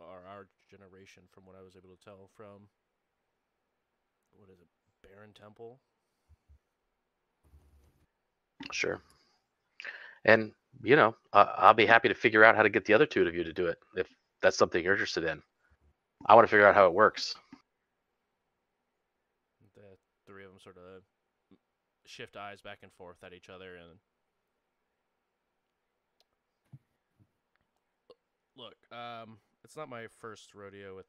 are 0.00 0.26
our 0.28 0.48
generation, 0.70 1.24
from 1.30 1.44
what 1.46 1.56
I 1.56 1.62
was 1.62 1.76
able 1.76 1.94
to 1.94 2.04
tell 2.04 2.30
from 2.36 2.68
what 4.38 4.50
is 4.50 4.60
it, 4.60 4.68
Baron 5.02 5.32
Temple? 5.34 5.80
Sure. 8.72 9.00
And 10.24 10.52
you 10.82 10.96
know, 10.96 11.14
uh, 11.32 11.46
I'll 11.56 11.74
be 11.74 11.86
happy 11.86 12.08
to 12.08 12.14
figure 12.14 12.44
out 12.44 12.56
how 12.56 12.62
to 12.62 12.68
get 12.68 12.84
the 12.84 12.94
other 12.94 13.06
two 13.06 13.26
of 13.26 13.34
you 13.34 13.44
to 13.44 13.52
do 13.52 13.66
it 13.66 13.78
if 13.96 14.06
that's 14.42 14.56
something 14.56 14.82
you're 14.82 14.92
interested 14.92 15.24
in. 15.24 15.42
I 16.26 16.34
want 16.34 16.46
to 16.46 16.50
figure 16.50 16.66
out 16.66 16.74
how 16.74 16.86
it 16.86 16.94
works. 16.94 17.34
The 19.74 19.96
three 20.26 20.44
of 20.44 20.50
them 20.50 20.60
sort 20.60 20.76
of 20.76 21.02
shift 22.06 22.36
eyes 22.36 22.60
back 22.60 22.78
and 22.82 22.92
forth 22.92 23.22
at 23.24 23.32
each 23.32 23.48
other 23.48 23.76
and 23.76 23.98
look 28.56 28.74
um 28.92 29.38
it's 29.64 29.76
not 29.76 29.88
my 29.88 30.06
first 30.06 30.54
rodeo 30.54 30.96
with 30.96 31.06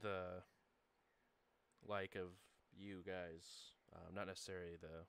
the 0.00 0.42
like 1.86 2.14
of 2.14 2.28
you 2.76 3.02
guys 3.06 3.72
um, 3.94 4.14
not 4.14 4.26
necessarily 4.26 4.76
the 4.80 5.06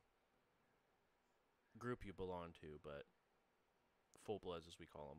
group 1.79 2.05
you 2.05 2.13
belong 2.13 2.47
to 2.59 2.79
but 2.83 3.03
full 4.23 4.39
bloods 4.39 4.67
as 4.67 4.79
we 4.79 4.85
call 4.85 5.17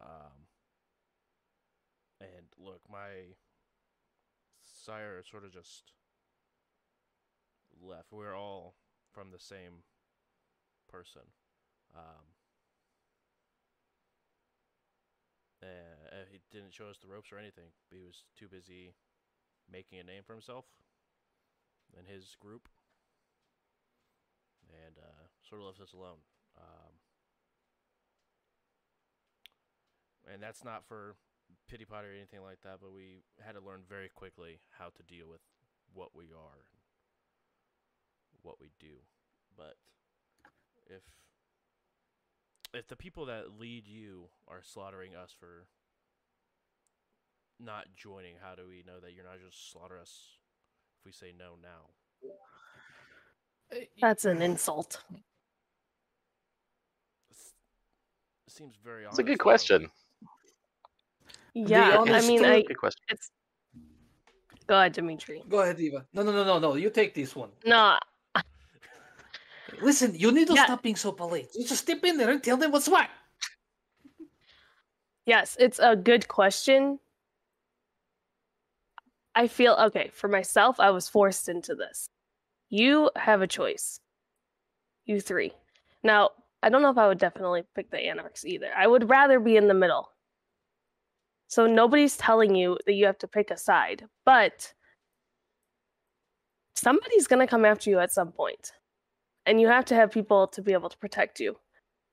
them 0.00 0.08
um 0.08 0.46
and 2.20 2.46
look 2.58 2.80
my 2.90 3.34
sire 4.84 5.22
sort 5.28 5.44
of 5.44 5.52
just 5.52 5.92
left. 7.80 8.12
We're 8.12 8.36
all 8.36 8.74
from 9.12 9.30
the 9.30 9.38
same 9.38 9.84
person. 10.88 11.22
Um, 11.94 12.31
uh, 15.62 16.26
he 16.30 16.40
didn't 16.50 16.74
show 16.74 16.88
us 16.88 16.98
the 16.98 17.08
ropes 17.08 17.32
or 17.32 17.38
anything. 17.38 17.70
He 17.90 17.98
was 17.98 18.24
too 18.38 18.48
busy 18.48 18.94
making 19.70 19.98
a 20.00 20.04
name 20.04 20.22
for 20.26 20.32
himself 20.32 20.64
and 21.96 22.06
his 22.06 22.36
group, 22.40 22.68
and 24.68 24.96
uh, 24.98 25.28
sort 25.48 25.60
of 25.60 25.66
left 25.66 25.80
us 25.80 25.92
alone. 25.92 26.24
Um, 26.56 26.92
and 30.32 30.42
that's 30.42 30.64
not 30.64 30.84
for 30.86 31.16
pity 31.68 31.84
potty 31.84 32.08
or 32.08 32.16
anything 32.16 32.42
like 32.42 32.60
that, 32.64 32.78
but 32.80 32.92
we 32.92 33.22
had 33.40 33.54
to 33.54 33.60
learn 33.60 33.82
very 33.88 34.08
quickly 34.08 34.60
how 34.78 34.88
to 34.88 35.02
deal 35.02 35.28
with 35.28 35.40
what 35.92 36.16
we 36.16 36.32
are, 36.32 36.64
what 38.42 38.60
we 38.60 38.70
do. 38.80 39.04
But 39.56 39.76
if 40.86 41.02
if 42.74 42.88
the 42.88 42.96
people 42.96 43.26
that 43.26 43.58
lead 43.58 43.86
you 43.86 44.24
are 44.48 44.60
slaughtering 44.62 45.14
us 45.14 45.34
for 45.38 45.66
not 47.60 47.86
joining, 47.96 48.34
how 48.42 48.54
do 48.54 48.62
we 48.68 48.82
know 48.86 48.98
that 49.00 49.12
you're 49.14 49.24
not 49.24 49.38
just 49.44 49.70
slaughter 49.70 49.98
us 50.00 50.36
if 51.00 51.04
we 51.06 51.12
say 51.12 51.32
no 51.38 51.52
now? 51.62 52.28
Uh, 53.72 53.76
that's 54.00 54.24
an 54.24 54.42
insult. 54.42 55.02
It's- 57.30 57.52
It 58.46 58.52
seems 58.52 58.74
very 58.76 59.04
It's 59.04 59.18
a 59.18 59.22
good 59.22 59.38
though. 59.38 59.42
question. 59.42 59.90
Yeah, 61.54 61.88
um, 61.88 61.92
I 61.92 61.96
honest 62.12 62.28
mean, 62.28 62.38
truth- 62.38 62.50
I 62.50 62.62
Good 62.62 62.78
question. 62.78 63.02
it's. 63.08 63.30
Go 64.66 64.78
ahead, 64.78 64.92
Dimitri. 64.92 65.42
Go 65.48 65.60
ahead, 65.60 65.78
Eva. 65.80 66.06
No, 66.14 66.22
no, 66.22 66.32
no, 66.32 66.44
no, 66.44 66.58
no. 66.58 66.74
You 66.76 66.88
take 66.88 67.14
this 67.14 67.34
one. 67.36 67.50
No, 67.66 67.98
Listen, 69.80 70.14
you 70.14 70.32
need 70.32 70.48
to 70.48 70.54
Yeah. 70.54 70.64
stop 70.64 70.82
being 70.82 70.96
so 70.96 71.12
polite. 71.12 71.48
You 71.54 71.64
just 71.64 71.82
step 71.82 72.04
in 72.04 72.16
there 72.16 72.30
and 72.30 72.42
tell 72.42 72.56
them 72.56 72.72
what's 72.72 72.88
what. 72.88 73.08
Yes, 75.24 75.56
it's 75.58 75.78
a 75.78 75.94
good 75.96 76.28
question. 76.28 76.98
I 79.34 79.46
feel 79.48 79.74
okay 79.74 80.08
for 80.12 80.28
myself. 80.28 80.78
I 80.80 80.90
was 80.90 81.08
forced 81.08 81.48
into 81.48 81.74
this. 81.74 82.08
You 82.68 83.10
have 83.16 83.40
a 83.40 83.46
choice. 83.46 84.00
You 85.04 85.20
three. 85.20 85.52
Now, 86.02 86.30
I 86.62 86.68
don't 86.68 86.82
know 86.82 86.90
if 86.90 86.98
I 86.98 87.08
would 87.08 87.18
definitely 87.18 87.64
pick 87.74 87.90
the 87.90 87.98
Anarchs 87.98 88.44
either. 88.44 88.70
I 88.76 88.86
would 88.86 89.08
rather 89.08 89.40
be 89.40 89.56
in 89.56 89.68
the 89.68 89.74
middle. 89.74 90.10
So 91.48 91.66
nobody's 91.66 92.16
telling 92.16 92.54
you 92.54 92.78
that 92.86 92.94
you 92.94 93.06
have 93.06 93.18
to 93.18 93.28
pick 93.28 93.50
a 93.50 93.56
side, 93.56 94.06
but 94.24 94.72
somebody's 96.74 97.26
going 97.26 97.40
to 97.40 97.50
come 97.50 97.64
after 97.64 97.90
you 97.90 97.98
at 98.00 98.12
some 98.12 98.32
point. 98.32 98.72
And 99.46 99.60
you 99.60 99.68
have 99.68 99.84
to 99.86 99.94
have 99.94 100.10
people 100.10 100.46
to 100.48 100.62
be 100.62 100.72
able 100.72 100.88
to 100.88 100.96
protect 100.98 101.40
you 101.40 101.56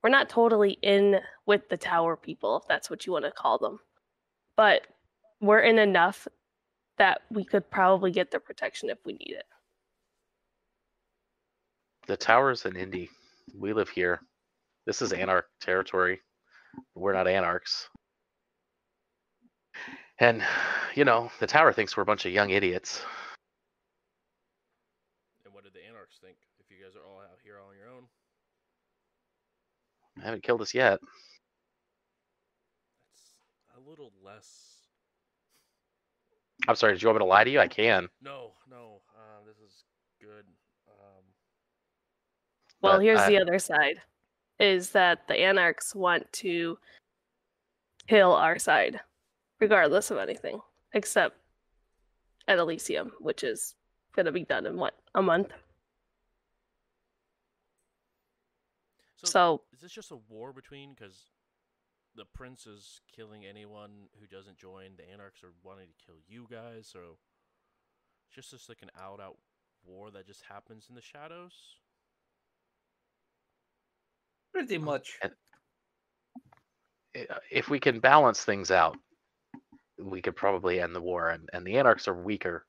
we're 0.04 0.10
not 0.10 0.30
totally 0.30 0.78
in 0.82 1.20
with 1.46 1.68
the 1.70 1.78
tower 1.78 2.16
people, 2.16 2.58
if 2.58 2.68
that's 2.68 2.90
what 2.90 3.06
you 3.06 3.14
want 3.14 3.26
to 3.26 3.32
call 3.32 3.58
them. 3.58 3.80
But 4.56 4.88
we're 5.42 5.60
in 5.60 5.80
enough 5.80 6.28
that 6.98 7.22
we 7.32 7.44
could 7.44 7.70
probably 7.70 8.12
get 8.12 8.32
the 8.32 8.40
protection 8.40 8.90
if 8.90 8.98
we 9.06 9.14
need 9.14 9.32
it. 9.32 9.46
The 12.08 12.18
tower's 12.18 12.66
an 12.66 12.76
Indy. 12.76 13.10
We 13.58 13.74
live 13.74 13.90
here. 13.90 14.22
This 14.86 15.02
is 15.02 15.12
anarch 15.12 15.46
territory. 15.62 16.20
We're 16.96 17.14
not 17.14 17.28
anarchs. 17.28 17.90
And, 20.20 20.44
you 20.96 21.06
know, 21.06 21.32
the 21.40 21.48
tower 21.48 21.72
thinks 21.72 21.96
we're 21.96 22.04
a 22.04 22.06
bunch 22.06 22.26
of 22.26 22.32
young 22.32 22.50
idiots. 22.50 23.02
And 25.46 25.54
what 25.54 25.64
did 25.64 25.74
the 25.74 25.86
anarchs 25.88 26.18
think? 26.22 26.38
If 26.60 26.66
you 26.70 26.84
guys 26.84 26.96
are 26.96 27.06
all 27.08 27.20
out 27.20 27.40
here 27.44 27.56
on 27.60 27.76
your 27.78 27.96
own, 27.96 28.06
They 30.20 30.26
haven't 30.26 30.44
killed 30.44 30.62
us 30.62 30.74
yet. 30.74 31.00
that's 33.72 33.78
a 33.86 33.90
little 33.90 34.12
less. 34.24 34.76
I'm 36.68 36.76
sorry, 36.76 36.94
did 36.94 37.02
you 37.02 37.08
want 37.08 37.20
me 37.20 37.26
to 37.26 37.30
lie 37.30 37.46
to 37.46 37.50
you? 37.50 37.60
I 37.60 37.68
can. 37.68 38.10
No, 38.22 38.52
no, 38.70 39.02
uh, 39.18 39.46
this 39.48 39.58
is 39.66 39.84
good. 40.22 40.44
Um, 40.90 41.24
Well, 42.82 42.98
But 42.98 43.04
here's 43.04 43.20
I- 43.22 43.30
the 43.30 43.41
other 43.41 43.60
side 43.60 44.02
is 44.60 44.91
that 44.91 45.26
the 45.30 45.36
anarchs 45.40 45.96
want 45.96 46.32
to 46.34 46.78
kill 48.08 48.34
our 48.34 48.60
side, 48.60 49.00
regardless 49.60 50.12
of 50.12 50.18
anything, 50.18 50.60
except 50.94 51.38
at 52.50 52.58
Elysium, 52.58 53.14
which 53.20 53.44
is 53.46 53.76
going 54.12 54.26
to 54.26 54.34
be 54.34 54.44
done 54.44 54.66
in 54.66 54.76
what, 54.76 55.00
a 55.16 55.22
month? 55.22 55.54
So, 59.20 59.28
So, 59.28 59.62
is 59.74 59.82
this 59.82 59.91
just 59.91 60.12
a 60.12 60.18
war 60.30 60.54
between? 60.54 60.94
Because 60.94 61.30
the 62.16 62.26
prince 62.26 62.66
is 62.68 63.02
killing 63.16 63.46
anyone 63.46 64.08
who 64.20 64.28
doesn't 64.28 64.58
join. 64.58 64.96
The 64.98 65.10
anarchs 65.12 65.44
are 65.44 65.54
wanting 65.64 65.88
to 65.88 66.06
kill 66.06 66.16
you 66.28 66.48
guys. 66.50 66.88
So, 66.91 67.18
it's 68.28 68.36
just 68.36 68.52
just 68.52 68.70
like 68.70 68.82
an 68.82 68.91
out-out 69.00 69.38
war 69.86 70.12
that 70.12 70.28
just 70.28 70.44
happens 70.44 70.88
in 70.90 70.96
the 70.96 71.02
shadows. 71.02 71.78
Pretty 74.52 74.78
much. 74.78 75.20
I- 75.24 75.32
eh, 77.16 77.26
uh, 77.30 77.40
If 77.52 77.70
we 77.70 77.80
can 77.80 78.00
balance 78.00 78.44
things 78.44 78.72
out, 78.72 78.98
we 80.00 80.22
could 80.22 80.36
probably 80.36 80.80
end 80.82 80.96
the 80.96 81.02
war. 81.02 81.30
And, 81.30 81.50
and 81.54 81.66
the 81.66 81.78
anarchs 81.78 82.08
are 82.08 82.14
weaker 82.14 82.66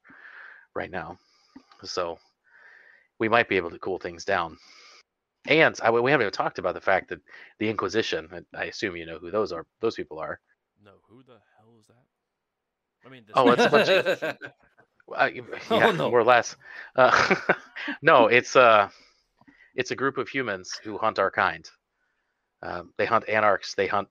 right 0.74 0.90
now. 0.90 1.18
So 1.84 2.18
we 3.18 3.28
might 3.28 3.48
be 3.48 3.56
able 3.56 3.70
to 3.70 3.78
cool 3.78 3.98
things 3.98 4.24
down. 4.24 4.56
And 5.46 5.78
I, 5.82 5.90
we 5.90 6.10
haven't 6.10 6.24
even 6.24 6.32
talked 6.32 6.58
about 6.58 6.74
the 6.74 6.80
fact 6.80 7.08
that 7.08 7.20
the 7.58 7.68
Inquisition. 7.70 8.28
I 8.54 8.64
assume 8.64 8.96
you 8.96 9.06
know 9.06 9.18
who 9.18 9.30
those 9.30 9.52
are. 9.52 9.66
Those 9.80 9.94
people 9.94 10.18
are. 10.18 10.40
No, 10.84 10.92
who 11.08 11.22
the 11.22 11.38
hell 11.58 11.76
is 11.80 11.86
that? 11.86 12.04
I 13.06 13.08
mean, 13.10 13.24
this 13.26 13.34
Oh, 13.36 13.50
it's 13.50 13.64
a 13.64 13.70
bunch 13.70 13.88
of 13.88 14.36
Uh, 15.12 15.28
y- 15.34 15.40
Oh, 15.70 15.90
no. 15.90 16.10
more 16.10 16.20
or 16.20 16.24
less. 16.24 16.56
Uh, 16.94 17.34
no, 18.02 18.26
it's 18.28 18.54
uh, 18.54 18.88
it's 19.74 19.90
a 19.90 19.96
group 19.96 20.18
of 20.18 20.28
humans 20.28 20.78
who 20.84 20.98
hunt 20.98 21.18
our 21.18 21.30
kind. 21.30 21.68
Um, 22.62 22.92
they 22.96 23.06
hunt 23.06 23.28
anarchs. 23.28 23.74
They 23.74 23.86
hunt 23.88 24.08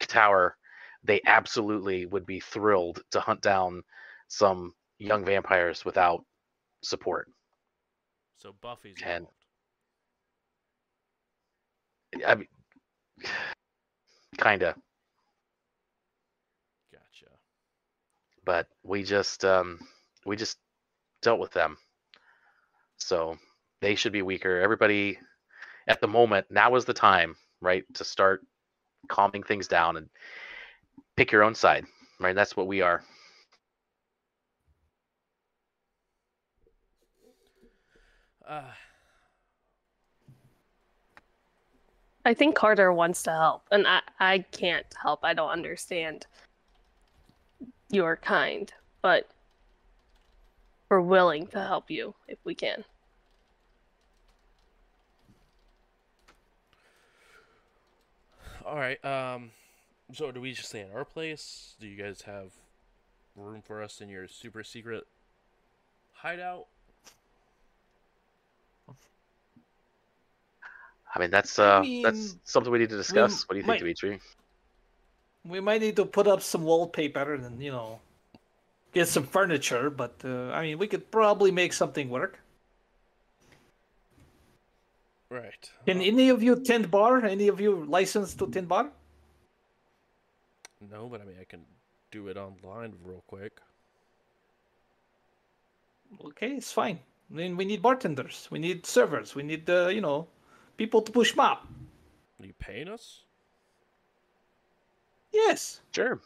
Tower. 0.00 0.56
They 1.04 1.20
absolutely 1.26 2.06
would 2.06 2.24
be 2.26 2.40
thrilled 2.40 3.02
to 3.10 3.20
hunt 3.20 3.42
down 3.42 3.82
some 4.28 4.74
young 4.98 5.24
vampires 5.24 5.84
without 5.84 6.24
support. 6.82 7.28
so 8.36 8.54
Buffy's 8.62 8.96
and-. 9.04 9.26
I 12.26 12.34
mean, 12.34 12.48
kinda, 14.38 14.74
Gotcha. 16.92 17.28
but 18.44 18.66
we 18.82 19.02
just 19.02 19.44
um, 19.44 19.78
we 20.26 20.36
just 20.36 20.58
dealt 21.22 21.40
with 21.40 21.52
them. 21.52 21.76
So 22.98 23.38
they 23.80 23.94
should 23.94 24.12
be 24.12 24.22
weaker. 24.22 24.60
Everybody 24.60 25.18
at 25.88 26.00
the 26.00 26.08
moment, 26.08 26.46
now 26.50 26.74
is 26.76 26.84
the 26.84 26.94
time, 26.94 27.36
right, 27.60 27.84
to 27.94 28.04
start 28.04 28.42
calming 29.08 29.42
things 29.42 29.68
down 29.68 29.96
and 29.96 30.08
pick 31.16 31.32
your 31.32 31.42
own 31.42 31.54
side, 31.54 31.84
right? 32.20 32.34
That's 32.34 32.56
what 32.56 32.66
we 32.66 32.80
are. 32.82 33.02
Uh, 38.46 38.72
I 42.28 42.34
think 42.34 42.54
Carter 42.54 42.92
wants 42.92 43.22
to 43.22 43.30
help, 43.30 43.62
and 43.70 43.86
I, 43.86 44.02
I 44.20 44.38
can't 44.52 44.84
help. 45.00 45.20
I 45.22 45.32
don't 45.32 45.48
understand 45.48 46.26
your 47.88 48.16
kind, 48.16 48.70
but 49.00 49.30
we're 50.90 51.00
willing 51.00 51.46
to 51.46 51.64
help 51.64 51.90
you 51.90 52.14
if 52.26 52.36
we 52.44 52.54
can. 52.54 52.84
all 58.66 58.76
right. 58.76 59.02
Um, 59.02 59.52
so 60.12 60.30
do 60.30 60.42
we 60.42 60.52
just 60.52 60.68
stay 60.68 60.82
at 60.82 60.94
our 60.94 61.06
place? 61.06 61.76
Do 61.80 61.86
you 61.88 61.96
guys 61.96 62.20
have 62.26 62.52
room 63.36 63.62
for 63.62 63.82
us 63.82 64.02
in 64.02 64.10
your 64.10 64.28
super 64.28 64.62
secret 64.62 65.06
hideout? 66.12 66.66
I 71.14 71.18
mean, 71.18 71.30
that's 71.30 71.58
I 71.58 71.78
uh, 71.78 71.80
mean, 71.82 72.02
that's 72.02 72.36
something 72.44 72.72
we 72.72 72.78
need 72.78 72.90
to 72.90 72.96
discuss. 72.96 73.48
What 73.48 73.54
do 73.54 73.58
you 73.58 73.62
think, 73.62 73.68
might- 73.68 73.78
Dimitri? 73.80 74.20
we 75.44 75.60
might 75.60 75.80
need 75.80 75.96
to 75.96 76.04
put 76.04 76.26
up 76.26 76.42
some 76.42 76.64
wallpaper 76.64 77.34
and 77.34 77.62
you 77.62 77.70
know 77.70 78.00
get 78.92 79.08
some 79.08 79.24
furniture, 79.24 79.88
but 79.90 80.14
uh, 80.24 80.50
I 80.50 80.62
mean 80.62 80.78
we 80.78 80.86
could 80.86 81.10
probably 81.10 81.50
make 81.50 81.72
something 81.72 82.10
work. 82.10 82.40
Right. 85.30 85.70
Can 85.86 85.98
Uh, 85.98 86.04
any 86.04 86.28
of 86.30 86.42
you 86.42 86.56
tend 86.56 86.90
bar? 86.90 87.24
Any 87.24 87.48
of 87.48 87.60
you 87.60 87.84
licensed 87.84 88.38
to 88.38 88.46
tend 88.50 88.68
bar? 88.68 88.90
no, 90.90 91.08
but 91.08 91.20
I 91.20 91.24
mean, 91.24 91.36
I 91.40 91.44
can 91.44 91.64
do 92.10 92.28
it 92.28 92.36
online 92.36 92.94
real 93.04 93.22
quick. 93.26 93.60
Okay, 96.24 96.52
it's 96.56 96.72
fine. 96.72 96.98
I 97.30 97.34
mean, 97.34 97.56
we 97.56 97.64
need 97.66 97.82
bartenders. 97.82 98.48
We 98.50 98.58
need 98.58 98.86
servers. 98.86 99.34
We 99.34 99.42
need 99.42 99.68
uh, 99.68 99.88
you 99.88 100.00
know 100.00 100.28
people 100.78 101.02
to 101.02 101.12
push 101.12 101.36
mop. 101.36 101.66
Are 102.40 102.46
you 102.46 102.54
paying 102.58 102.88
us? 102.88 103.24
Yes. 105.32 105.80
Sure. 105.92 106.20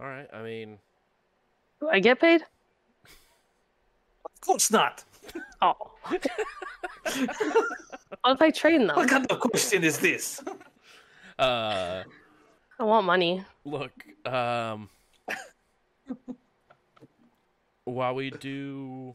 All 0.00 0.06
right. 0.06 0.26
I 0.32 0.42
mean, 0.42 0.78
Do 1.78 1.88
I 1.88 2.00
get 2.00 2.18
paid? 2.18 2.42
Of 4.24 4.40
course 4.40 4.70
not. 4.72 5.04
Oh. 5.62 5.76
what 6.08 6.26
if 8.24 8.42
I 8.42 8.50
train 8.50 8.86
them? 8.86 8.96
What 8.96 9.08
kind 9.08 9.26
of 9.30 9.38
question 9.38 9.84
is 9.84 9.98
this? 9.98 10.42
uh, 11.38 12.02
I 12.78 12.82
want 12.82 13.06
money. 13.06 13.44
look. 13.64 13.92
Um, 14.26 14.88
while 17.84 18.14
we 18.14 18.30
do. 18.30 19.14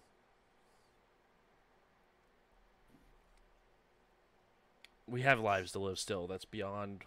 We 5.07 5.21
have 5.21 5.39
lives 5.39 5.71
to 5.73 5.79
live 5.79 5.99
still. 5.99 6.27
That's 6.27 6.45
beyond 6.45 7.03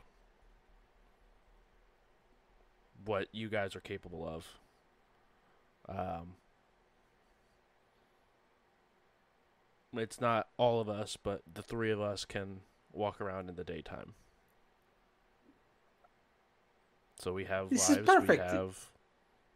what 3.04 3.28
you 3.32 3.48
guys 3.48 3.74
are 3.74 3.80
capable 3.80 4.26
of. 4.26 4.46
Um, 5.88 6.34
it's 9.94 10.20
not 10.20 10.48
all 10.56 10.80
of 10.80 10.88
us, 10.88 11.16
but 11.20 11.42
the 11.52 11.62
three 11.62 11.90
of 11.90 12.00
us 12.00 12.24
can 12.24 12.60
walk 12.92 13.20
around 13.20 13.48
in 13.48 13.56
the 13.56 13.64
daytime. 13.64 14.14
So 17.20 17.32
we 17.32 17.44
have 17.46 17.70
This 17.70 17.88
lives, 17.88 18.08
we 18.28 18.36
have 18.36 18.90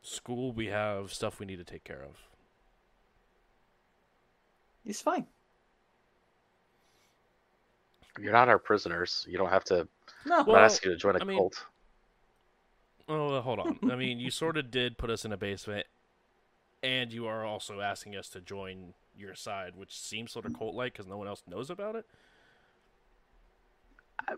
school, 0.03 0.53
we 0.53 0.67
have 0.67 1.13
stuff 1.13 1.39
we 1.39 1.47
need 1.47 1.59
to 1.59 1.65
take 1.65 1.85
care 1.85 2.03
of. 2.03 2.17
It's 4.85 5.01
fine. 5.01 5.27
You're 8.21 8.33
not 8.33 8.49
our 8.49 8.59
prisoners. 8.59 9.27
You 9.29 9.39
don't 9.39 9.49
have 9.51 9.65
to. 9.65 9.89
No. 10.27 10.41
I'm 10.41 10.47
Well, 10.47 10.57
not 10.57 10.65
asking 10.65 10.91
you 10.91 10.97
to 10.97 11.01
join 11.01 11.17
a 11.17 11.21
I 11.21 11.25
mean- 11.25 11.39
cult. 11.39 11.65
Oh, 13.09 13.31
well, 13.33 13.43
hold 13.43 13.59
on. 13.59 13.79
I 13.91 13.97
mean, 13.97 14.21
you 14.21 14.31
sort 14.31 14.57
of 14.57 14.71
did 14.71 14.97
put 14.97 15.11
us 15.11 15.25
in 15.25 15.33
a 15.33 15.37
basement, 15.37 15.87
and 16.83 17.13
you 17.13 17.27
are 17.27 17.45
also 17.45 17.81
asking 17.81 18.17
us 18.17 18.29
to 18.31 18.41
join 18.41 18.95
your 19.19 19.35
side, 19.35 19.75
which 19.77 19.99
seems 19.99 20.31
sort 20.33 20.47
of 20.47 20.57
cult-like 20.57 20.93
because 20.93 21.07
no 21.07 21.17
one 21.19 21.27
else 21.29 21.43
knows 21.49 21.69
about 21.69 21.97
it. 21.97 22.07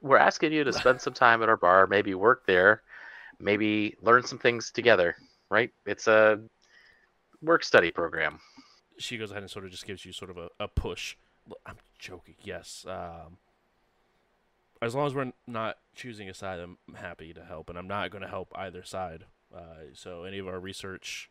We're 0.00 0.16
asking 0.18 0.52
you 0.52 0.64
to 0.64 0.72
spend 0.72 1.00
some 1.00 1.12
time 1.12 1.42
at 1.42 1.48
our 1.48 1.56
bar, 1.58 1.86
maybe 1.86 2.14
work 2.14 2.46
there, 2.46 2.82
maybe 3.38 3.96
learn 4.02 4.24
some 4.24 4.38
things 4.38 4.70
together, 4.70 5.14
right? 5.50 5.70
It's 5.84 6.06
a 6.06 6.40
work 7.42 7.62
study 7.64 7.90
program. 7.90 8.40
She 8.98 9.18
goes 9.18 9.30
ahead 9.30 9.42
and 9.42 9.50
sort 9.50 9.66
of 9.66 9.70
just 9.70 9.86
gives 9.86 10.04
you 10.04 10.12
sort 10.12 10.30
of 10.30 10.38
a, 10.38 10.48
a 10.58 10.68
push. 10.68 11.16
I'm 11.66 11.76
joking. 11.98 12.34
Yes. 12.42 12.86
Um, 12.88 13.36
as 14.84 14.94
long 14.94 15.06
as 15.06 15.14
we're 15.14 15.32
not 15.46 15.78
choosing 15.94 16.28
a 16.28 16.34
side, 16.34 16.60
I'm 16.60 16.76
happy 16.94 17.32
to 17.32 17.44
help, 17.44 17.70
and 17.70 17.78
I'm 17.78 17.88
not 17.88 18.10
going 18.10 18.22
to 18.22 18.28
help 18.28 18.52
either 18.54 18.82
side. 18.82 19.24
Uh, 19.54 19.92
so 19.94 20.24
any 20.24 20.38
of 20.38 20.46
our 20.46 20.60
research 20.60 21.30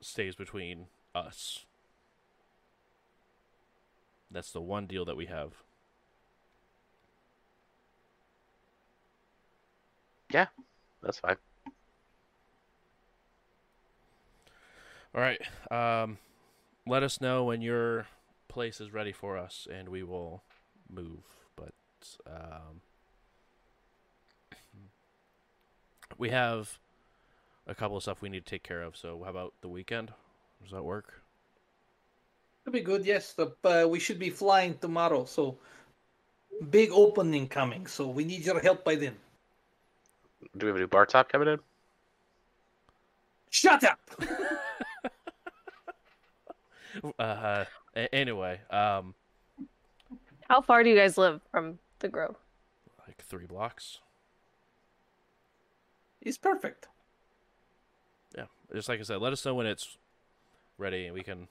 stays 0.00 0.34
between 0.34 0.86
us. 1.14 1.66
That's 4.30 4.50
the 4.50 4.60
one 4.60 4.86
deal 4.86 5.04
that 5.04 5.16
we 5.16 5.26
have. 5.26 5.52
Yeah, 10.32 10.46
that's 11.02 11.18
fine. 11.18 11.36
All 15.14 15.20
right. 15.20 15.40
Um, 15.70 16.16
let 16.86 17.02
us 17.02 17.20
know 17.20 17.44
when 17.44 17.60
your 17.60 18.06
place 18.48 18.80
is 18.80 18.92
ready 18.92 19.12
for 19.12 19.36
us, 19.36 19.68
and 19.70 19.90
we 19.90 20.02
will 20.02 20.42
move. 20.90 21.41
But 22.24 22.32
um, 22.32 22.80
we 26.18 26.30
have 26.30 26.78
a 27.66 27.74
couple 27.74 27.96
of 27.96 28.02
stuff 28.02 28.22
we 28.22 28.28
need 28.28 28.44
to 28.44 28.50
take 28.50 28.62
care 28.62 28.82
of. 28.82 28.96
So, 28.96 29.20
how 29.24 29.30
about 29.30 29.54
the 29.60 29.68
weekend? 29.68 30.12
Does 30.62 30.72
that 30.72 30.84
work? 30.84 31.22
It'll 32.64 32.72
be 32.72 32.80
good. 32.80 33.04
Yes, 33.04 33.32
the, 33.32 33.52
uh, 33.64 33.86
we 33.88 33.98
should 33.98 34.18
be 34.18 34.30
flying 34.30 34.78
tomorrow. 34.78 35.24
So 35.24 35.58
big 36.70 36.90
opening 36.92 37.48
coming. 37.48 37.86
So 37.86 38.06
we 38.06 38.24
need 38.24 38.46
your 38.46 38.60
help 38.60 38.84
by 38.84 38.94
then. 38.94 39.16
Do 40.56 40.66
we 40.66 40.68
have 40.68 40.76
a 40.76 40.80
new 40.80 40.86
bar 40.86 41.06
top 41.06 41.28
coming 41.28 41.48
in? 41.48 41.58
Shut 43.50 43.84
up. 43.84 43.98
Uh, 47.18 47.64
anyway, 48.12 48.60
um, 48.70 49.14
How 50.48 50.60
far 50.60 50.84
do 50.84 50.90
you 50.90 50.94
guys 50.94 51.16
live 51.16 51.40
from 51.50 51.78
the 52.02 52.08
Grove? 52.08 52.36
like 53.06 53.22
three 53.22 53.46
blocks. 53.46 53.98
It's 56.20 56.38
perfect. 56.38 56.88
Yeah, 58.36 58.44
just 58.74 58.88
like 58.88 59.00
I 59.00 59.02
said, 59.02 59.20
let 59.20 59.32
us 59.32 59.44
know 59.44 59.54
when 59.54 59.66
it's 59.66 59.98
ready, 60.78 61.06
and 61.06 61.14
we 61.14 61.22
can 61.22 61.48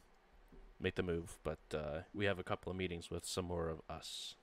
make 0.79 0.95
the 0.95 1.03
move. 1.03 1.37
But 1.43 1.59
uh, 1.73 1.99
we 2.13 2.25
have 2.25 2.39
a 2.39 2.43
couple 2.43 2.71
of 2.71 2.77
meetings 2.77 3.11
with 3.11 3.25
some 3.25 3.45
more 3.45 3.69
of 3.69 3.81
us. 3.89 4.35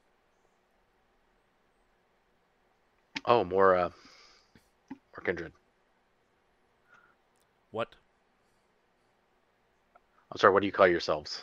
Oh, 3.25 3.43
more 3.43 3.75
uh, 3.75 3.91
more 4.91 5.25
kindred. 5.25 5.53
What? 7.71 7.95
I'm 10.31 10.39
sorry. 10.39 10.53
What 10.53 10.61
do 10.61 10.67
you 10.67 10.73
call 10.73 10.87
yourselves? 10.87 11.43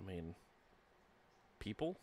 I 0.00 0.06
mean, 0.06 0.34
people. 1.68 1.96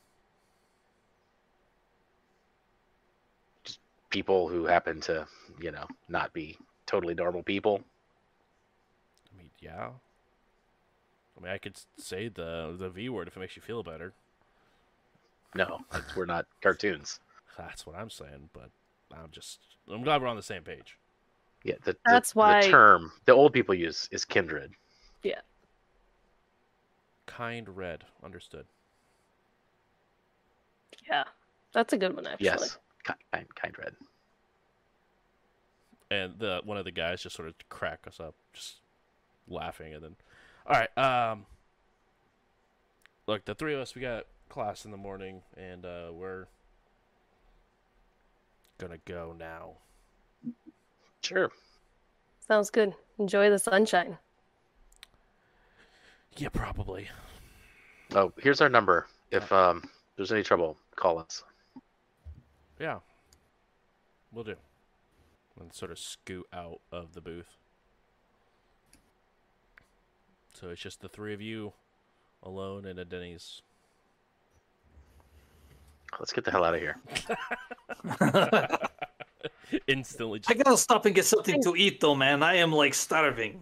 Just 3.64 3.80
people 4.12 4.48
who 4.48 4.66
happen 4.66 5.02
to, 5.02 5.26
you 5.60 5.72
know, 5.72 5.86
not 6.08 6.34
be 6.34 6.56
totally 6.86 7.16
normal 7.16 7.42
people. 7.42 7.82
I 9.34 9.38
mean, 9.40 9.50
yeah. 9.60 9.90
I 11.38 11.44
mean, 11.44 11.52
I 11.52 11.58
could 11.58 11.78
say 11.98 12.28
the 12.28 12.76
the 12.78 12.90
V 12.90 13.10
word 13.10 13.28
if 13.28 13.36
it 13.36 13.40
makes 13.40 13.56
you 13.56 13.62
feel 13.64 13.82
better. 13.82 14.14
No, 15.56 15.80
we're 16.16 16.26
not 16.26 16.46
cartoons. 16.62 17.20
That's 17.58 17.86
what 17.88 17.96
I'm 17.96 18.10
saying. 18.12 18.50
But 18.54 18.70
I'm 19.12 19.32
just 19.32 19.60
I'm 19.92 20.04
glad 20.04 20.22
we're 20.22 20.28
on 20.28 20.36
the 20.36 20.44
same 20.44 20.62
page. 20.64 20.98
Yeah, 21.64 21.76
the, 21.84 21.94
the- 21.94 21.98
That's 22.06 22.34
the, 22.34 22.40
why- 22.40 22.62
the 22.62 22.70
term 22.70 23.12
the 23.26 23.34
old 23.34 23.52
people 23.52 23.74
use 23.74 24.08
is 24.12 24.26
kindred. 24.26 24.74
Yeah. 25.24 25.42
Kind 27.26 27.68
red, 27.76 28.04
understood. 28.24 28.66
Yeah, 31.08 31.24
that's 31.74 31.94
a 31.94 31.98
good 31.98 32.16
one 32.16 32.26
actually. 32.28 32.46
Yes, 32.46 32.78
kind, 33.04 33.20
kind, 33.32 33.56
kind 33.56 33.76
red. 33.78 33.94
and 36.12 36.34
the 36.40 36.62
one 36.64 36.78
of 36.78 36.86
the 36.86 36.92
guys 36.92 37.22
just 37.24 37.36
sort 37.36 37.48
of 37.48 37.56
crack 37.70 38.06
us 38.08 38.20
up, 38.20 38.36
just 38.54 38.76
laughing, 39.48 39.94
and 39.94 40.04
then, 40.04 40.16
all 40.68 40.76
right, 40.80 40.98
um, 41.32 41.46
look, 43.28 43.46
the 43.46 43.56
three 43.56 43.74
of 43.74 43.80
us, 43.80 43.96
we 43.96 44.02
got 44.02 44.26
class 44.50 44.86
in 44.86 44.92
the 44.92 44.98
morning, 44.98 45.42
and 45.58 45.86
uh, 45.86 46.10
we're 46.12 46.46
gonna 48.78 48.98
go 49.06 49.36
now. 49.38 49.74
Sure. 51.22 51.52
Sounds 52.48 52.70
good. 52.70 52.94
Enjoy 53.18 53.50
the 53.50 53.58
sunshine. 53.58 54.18
Yeah, 56.38 56.50
probably. 56.50 57.08
Oh, 58.14 58.32
here's 58.38 58.62
our 58.62 58.70
number. 58.70 59.08
If 59.32 59.52
um, 59.52 59.90
there's 60.16 60.32
any 60.32 60.44
trouble, 60.44 60.78
call 60.96 61.20
us. 61.20 61.44
Yeah, 62.80 63.00
we'll 64.32 64.44
do. 64.44 64.56
And 65.60 65.74
sort 65.74 65.92
of 65.92 66.00
scoot 66.00 66.46
out 66.54 66.82
of 66.92 67.14
the 67.14 67.22
booth. 67.22 67.58
So 70.54 70.70
it's 70.70 70.82
just 70.82 71.02
the 71.02 71.10
three 71.10 71.34
of 71.34 71.42
you, 71.42 71.74
alone 72.44 72.86
in 72.86 73.00
a 73.00 73.06
Denny's. 73.06 73.62
Let's 76.20 76.32
get 76.32 76.46
the 76.46 76.52
hell 76.52 76.64
out 76.64 76.76
of 76.76 76.82
here. 76.82 76.98
Instantly, 79.88 80.42
I 80.48 80.54
gotta 80.54 80.78
stop 80.78 81.06
and 81.06 81.14
get 81.14 81.26
something 81.26 81.62
to 81.64 81.76
eat, 81.76 82.00
though, 82.00 82.16
man. 82.16 82.42
I 82.42 82.56
am 82.56 82.72
like 82.72 82.94
starving. 82.94 83.60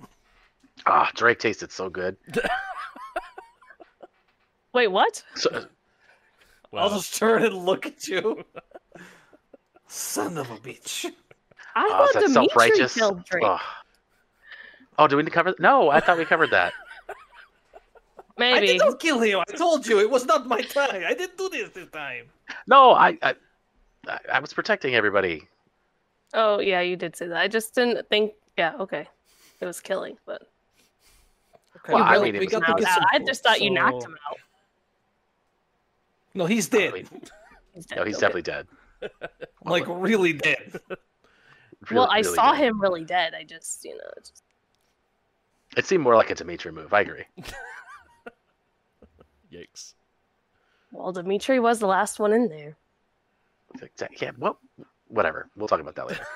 Ah, 0.86 1.10
Drake 1.16 1.40
tasted 1.40 1.72
so 1.72 1.90
good. 1.90 2.16
Wait, 4.74 4.88
what? 4.88 5.24
So, 5.36 5.66
I'll 6.76 6.90
just 6.90 7.16
turn 7.16 7.44
and 7.44 7.56
look 7.56 7.86
at 7.86 8.08
you. 8.08 8.44
Son 9.88 10.38
of 10.38 10.50
a 10.50 10.58
bitch. 10.58 11.06
I 11.76 11.82
uh, 11.82 11.86
oh, 11.86 11.90
thought 11.90 12.08
is 12.08 12.14
that 12.14 12.22
Dimitri 12.22 12.34
self-righteous? 12.34 12.94
killed 12.96 13.26
Drake. 13.26 13.44
Oh. 13.46 13.60
oh, 15.00 15.08
do 15.08 15.18
we 15.18 15.24
need 15.24 15.28
to 15.30 15.34
cover? 15.34 15.56
No, 15.60 15.90
I 15.90 16.00
thought 16.00 16.18
we 16.18 16.26
covered 16.26 16.52
that. 16.52 16.74
Maybe. 18.38 18.58
I 18.58 18.60
Maybe. 18.62 18.68
did 18.74 18.80
not 18.80 19.00
kill 19.00 19.20
him. 19.20 19.40
I 19.48 19.52
told 19.56 19.86
you 19.88 20.00
it 20.00 20.10
was 20.10 20.26
not 20.26 20.48
my 20.48 20.62
time. 20.62 21.04
I 21.06 21.14
didn't 21.14 21.38
do 21.38 21.50
this 21.50 21.70
this 21.70 21.90
time. 21.90 22.26
No, 22.68 22.92
I, 22.92 23.18
I, 23.22 23.36
I- 24.08 24.20
I 24.34 24.40
was 24.40 24.52
protecting 24.54 24.96
everybody. 24.96 25.48
Oh 26.34 26.60
yeah, 26.60 26.82
you 26.82 26.96
did 26.96 27.16
say 27.16 27.28
that. 27.28 27.38
I 27.38 27.48
just 27.48 27.74
didn't 27.76 28.10
think. 28.10 28.34
Yeah, 28.58 28.74
okay. 28.80 29.08
It 29.62 29.66
was 29.66 29.80
killing, 29.80 30.18
but 30.26 30.42
Okay, 31.78 31.94
Well, 31.94 32.04
I 32.04 32.22
mean, 32.22 32.38
we 32.38 32.46
got 32.48 32.60
to 32.64 32.68
Now, 32.72 32.76
get 32.76 32.84
now, 32.84 32.96
some 32.96 33.04
I 33.12 33.20
just 33.20 33.44
thought 33.44 33.62
you 33.62 33.70
knocked 33.70 34.04
him 34.04 34.16
out. 34.30 34.38
No, 36.34 36.46
he's 36.46 36.74
I 36.74 36.78
dead. 36.78 36.94
mean, 36.94 37.08
He's 37.74 37.86
dead. 37.86 37.96
no, 37.98 38.04
he's 38.06 38.16
okay. 38.16 38.22
definitely 38.22 38.42
dead. 38.44 38.68
like 39.66 39.84
really 39.88 40.34
dead. 40.34 40.80
well, 41.92 42.08
I 42.10 42.20
really 42.20 42.36
saw 42.36 42.54
dead. 42.54 42.64
him 42.64 42.82
really 42.82 43.04
dead. 43.04 43.34
I 43.34 43.44
just, 43.44 43.84
you 43.84 43.98
know, 43.98 44.10
just 44.20 44.44
It 45.78 45.86
seemed 45.86 46.04
more 46.04 46.16
like 46.16 46.30
a 46.30 46.36
Dimitri 46.36 46.72
move. 46.72 46.94
I 46.94 47.02
agree. 47.02 47.24
yikes. 49.54 49.94
well, 50.92 51.12
Dimitri 51.12 51.60
was 51.60 51.80
the 51.80 51.88
last 51.88 52.20
one 52.20 52.34
in 52.34 52.48
there. 52.50 52.78
Yeah, 54.22 54.32
well, 54.38 54.60
whatever. 55.08 55.50
We'll 55.56 55.68
talk 55.68 55.80
about 55.80 55.96
that 55.96 56.08
later. 56.08 56.26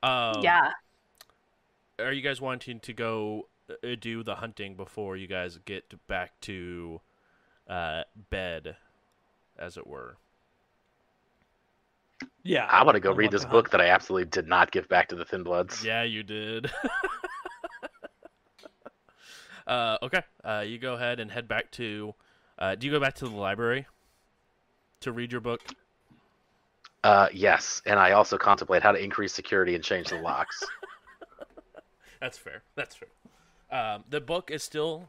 Um, 0.00 0.42
yeah. 0.42 0.70
Are 1.98 2.12
you 2.12 2.22
guys 2.22 2.40
wanting 2.40 2.78
to 2.80 2.92
go 2.92 3.48
uh, 3.68 3.96
do 4.00 4.22
the 4.22 4.36
hunting 4.36 4.76
before 4.76 5.16
you 5.16 5.26
guys 5.26 5.58
get 5.64 5.92
back 6.06 6.38
to 6.42 7.00
uh, 7.68 8.02
bed, 8.30 8.76
as 9.58 9.76
it 9.76 9.86
were? 9.86 10.16
Yeah. 12.42 12.64
I 12.64 12.84
want 12.84 12.94
to 12.94 13.00
go 13.00 13.12
I 13.12 13.14
read 13.14 13.30
this 13.30 13.42
to 13.42 13.48
book 13.48 13.70
that 13.70 13.80
I 13.80 13.88
absolutely 13.88 14.30
did 14.30 14.48
not 14.48 14.70
give 14.70 14.88
back 14.88 15.08
to 15.08 15.16
the 15.16 15.24
Thin 15.24 15.42
Bloods. 15.42 15.84
Yeah, 15.84 16.02
you 16.02 16.22
did. 16.22 16.70
uh, 19.66 19.98
okay, 20.02 20.22
uh, 20.44 20.64
you 20.66 20.78
go 20.78 20.94
ahead 20.94 21.20
and 21.20 21.30
head 21.30 21.46
back 21.46 21.70
to. 21.72 22.14
Uh, 22.58 22.74
do 22.74 22.86
you 22.86 22.92
go 22.92 23.00
back 23.00 23.14
to 23.16 23.28
the 23.28 23.36
library 23.36 23.86
to 25.00 25.12
read 25.12 25.30
your 25.30 25.40
book? 25.40 25.60
Uh, 27.04 27.28
yes, 27.32 27.80
and 27.86 27.98
I 27.98 28.12
also 28.12 28.36
contemplate 28.36 28.82
how 28.82 28.92
to 28.92 29.02
increase 29.02 29.32
security 29.32 29.74
and 29.74 29.84
change 29.84 30.08
the 30.08 30.20
locks. 30.20 30.64
That's 32.20 32.36
fair. 32.36 32.62
That's 32.74 32.96
fair. 32.96 33.08
Um, 33.70 34.04
the 34.08 34.20
book 34.20 34.50
is 34.50 34.62
still 34.62 35.08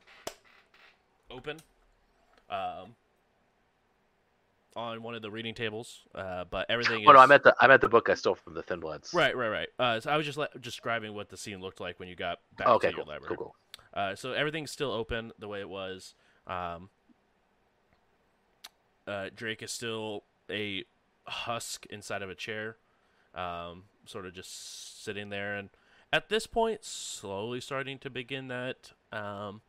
open 1.32 1.58
um, 2.50 2.96
on 4.76 5.04
one 5.04 5.16
of 5.16 5.22
the 5.22 5.32
reading 5.32 5.54
tables, 5.54 6.02
uh, 6.16 6.46
but 6.50 6.66
everything. 6.70 7.06
oh 7.08 7.12
no, 7.12 7.20
is... 7.20 7.24
I 7.24 7.26
meant 7.26 7.44
the 7.44 7.56
I 7.60 7.68
meant 7.68 7.82
the 7.82 7.90
book 7.90 8.10
I 8.10 8.14
stole 8.14 8.36
from 8.36 8.54
the 8.54 8.64
Thin 8.64 8.80
Bloods. 8.80 9.14
Right, 9.14 9.36
right, 9.36 9.50
right. 9.50 9.70
Uh, 9.78 10.00
so 10.00 10.12
I 10.12 10.18
was 10.18 10.26
just 10.26 10.38
le- 10.38 10.50
describing 10.60 11.14
what 11.14 11.30
the 11.30 11.38
scene 11.38 11.62
looked 11.62 11.80
like 11.80 12.00
when 12.00 12.08
you 12.10 12.16
got 12.16 12.40
back 12.58 12.68
Oh, 12.68 12.74
okay, 12.76 12.90
to 12.92 12.98
your 12.98 13.06
cool, 13.06 13.14
library. 13.14 13.36
cool, 13.36 13.38
cool. 13.38 13.56
Uh, 13.94 14.16
so 14.16 14.34
everything's 14.34 14.72
still 14.72 14.92
open 14.92 15.32
the 15.40 15.48
way 15.48 15.60
it 15.60 15.70
was. 15.70 16.14
Um, 16.48 16.90
uh, 19.08 19.30
Drake 19.36 19.64
is 19.64 19.72
still 19.72 20.24
a 20.50 20.86
husk 21.26 21.86
inside 21.88 22.22
of 22.22 22.30
a 22.30 22.36
chair, 22.36 22.78
um, 23.34 23.84
sort 24.06 24.26
of 24.26 24.34
just 24.34 25.04
sitting 25.04 25.30
there, 25.30 25.56
and 25.56 25.70
at 26.14 26.30
this 26.30 26.48
point, 26.48 26.84
slowly 26.84 27.60
starting 27.60 27.98
to 28.00 28.10
begin 28.10 28.48
that 28.48 28.94
um, 29.12 29.62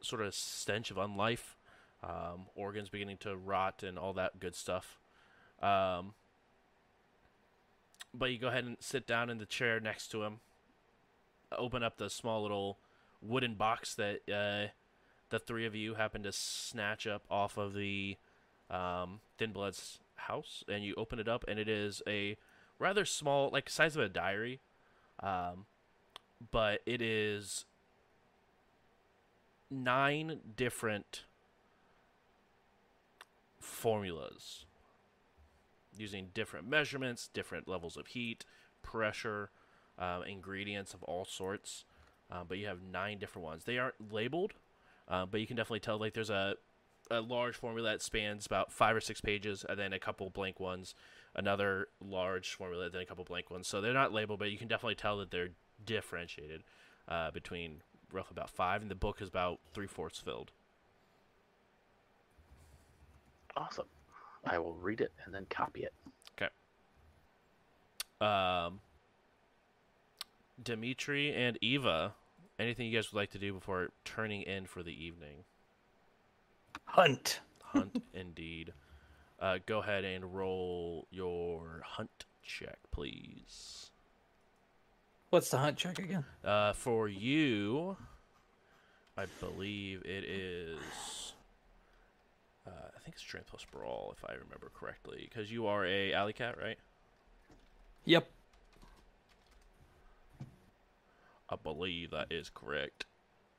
sort 0.00 0.22
of 0.22 0.34
stench 0.34 0.90
of 0.90 0.96
unlife, 0.96 1.56
um, 2.02 2.46
organs 2.54 2.88
beginning 2.88 3.18
to 3.18 3.36
rot, 3.36 3.82
and 3.82 3.98
all 3.98 4.12
that 4.14 4.40
good 4.40 4.54
stuff. 4.54 4.98
Um, 5.62 6.14
but 8.14 8.30
you 8.30 8.38
go 8.38 8.48
ahead 8.48 8.64
and 8.64 8.76
sit 8.80 9.06
down 9.06 9.30
in 9.30 9.38
the 9.38 9.46
chair 9.46 9.80
next 9.80 10.08
to 10.08 10.22
him, 10.22 10.40
open 11.56 11.82
up 11.82 11.98
the 11.98 12.10
small 12.10 12.42
little 12.42 12.78
wooden 13.20 13.54
box 13.54 13.94
that 13.94 14.20
uh, 14.28 14.70
the 15.30 15.38
three 15.38 15.66
of 15.66 15.74
you 15.74 15.94
happen 15.94 16.22
to 16.22 16.32
snatch 16.32 17.06
up 17.06 17.24
off 17.30 17.56
of 17.56 17.74
the 17.74 18.16
um, 18.70 19.20
Thin 19.38 19.52
Blood's 19.52 20.00
house, 20.14 20.64
and 20.68 20.84
you 20.84 20.94
open 20.96 21.18
it 21.18 21.28
up, 21.28 21.44
and 21.48 21.58
it 21.58 21.68
is 21.68 22.02
a 22.06 22.36
rather 22.78 23.04
small, 23.04 23.50
like 23.52 23.68
size 23.68 23.96
of 23.96 24.02
a 24.02 24.08
diary, 24.08 24.60
um, 25.20 25.66
but 26.50 26.80
it 26.86 27.02
is 27.02 27.64
nine 29.70 30.40
different 30.56 31.24
formulas 33.68 34.64
using 35.96 36.28
different 36.34 36.68
measurements, 36.68 37.28
different 37.32 37.68
levels 37.68 37.96
of 37.96 38.08
heat, 38.08 38.44
pressure, 38.82 39.50
um, 39.98 40.22
ingredients 40.24 40.94
of 40.94 41.02
all 41.02 41.24
sorts. 41.24 41.84
Uh, 42.30 42.44
but 42.46 42.58
you 42.58 42.66
have 42.66 42.82
nine 42.82 43.18
different 43.18 43.44
ones. 43.44 43.64
They 43.64 43.78
aren't 43.78 44.12
labeled, 44.12 44.54
uh, 45.08 45.26
but 45.26 45.40
you 45.40 45.46
can 45.46 45.56
definitely 45.56 45.80
tell 45.80 45.98
like 45.98 46.14
there's 46.14 46.30
a 46.30 46.56
a 47.10 47.20
large 47.22 47.56
formula 47.56 47.90
that 47.90 48.02
spans 48.02 48.44
about 48.44 48.70
five 48.70 48.94
or 48.94 49.00
six 49.00 49.20
pages, 49.20 49.64
and 49.66 49.78
then 49.78 49.94
a 49.94 49.98
couple 49.98 50.28
blank 50.28 50.60
ones. 50.60 50.94
Another 51.34 51.88
large 52.00 52.54
formula, 52.54 52.90
then 52.90 53.00
a 53.00 53.06
couple 53.06 53.24
blank 53.24 53.50
ones. 53.50 53.66
So 53.66 53.80
they're 53.80 53.94
not 53.94 54.12
labeled, 54.12 54.38
but 54.40 54.50
you 54.50 54.58
can 54.58 54.68
definitely 54.68 54.96
tell 54.96 55.16
that 55.18 55.30
they're 55.30 55.50
differentiated 55.84 56.64
uh, 57.06 57.30
between 57.30 57.82
roughly 58.12 58.34
about 58.34 58.50
five, 58.50 58.82
and 58.82 58.90
the 58.90 58.94
book 58.94 59.22
is 59.22 59.28
about 59.28 59.60
three 59.72 59.86
fourths 59.86 60.20
filled. 60.20 60.52
Awesome. 63.58 63.86
I 64.44 64.58
will 64.58 64.74
read 64.74 65.00
it 65.00 65.12
and 65.24 65.34
then 65.34 65.46
copy 65.50 65.82
it. 65.82 65.92
Okay. 66.40 66.48
Um, 68.20 68.80
Dimitri 70.62 71.34
and 71.34 71.58
Eva, 71.60 72.14
anything 72.58 72.86
you 72.86 72.96
guys 72.96 73.12
would 73.12 73.18
like 73.18 73.30
to 73.32 73.38
do 73.38 73.52
before 73.52 73.88
turning 74.04 74.42
in 74.42 74.66
for 74.66 74.84
the 74.84 74.92
evening? 74.92 75.44
Hunt. 76.84 77.40
Hunt, 77.62 78.00
indeed. 78.14 78.72
Uh, 79.40 79.58
go 79.66 79.80
ahead 79.80 80.04
and 80.04 80.34
roll 80.34 81.08
your 81.10 81.82
hunt 81.84 82.26
check, 82.42 82.78
please. 82.92 83.90
What's 85.30 85.50
the 85.50 85.58
hunt 85.58 85.76
check 85.76 85.98
again? 85.98 86.24
Uh, 86.44 86.72
for 86.74 87.08
you, 87.08 87.96
I 89.16 89.26
believe 89.40 90.02
it 90.04 90.24
is. 90.24 91.32
I 93.18 93.20
think 93.20 93.28
strength 93.28 93.48
plus 93.48 93.66
brawl, 93.72 94.14
if 94.16 94.24
I 94.24 94.34
remember 94.34 94.70
correctly, 94.78 95.26
because 95.28 95.50
you 95.50 95.66
are 95.66 95.84
a 95.84 96.12
alley 96.12 96.32
cat, 96.32 96.56
right? 96.60 96.78
Yep. 98.04 98.28
I 101.50 101.56
believe 101.56 102.10
that 102.12 102.30
is 102.30 102.48
correct. 102.54 103.06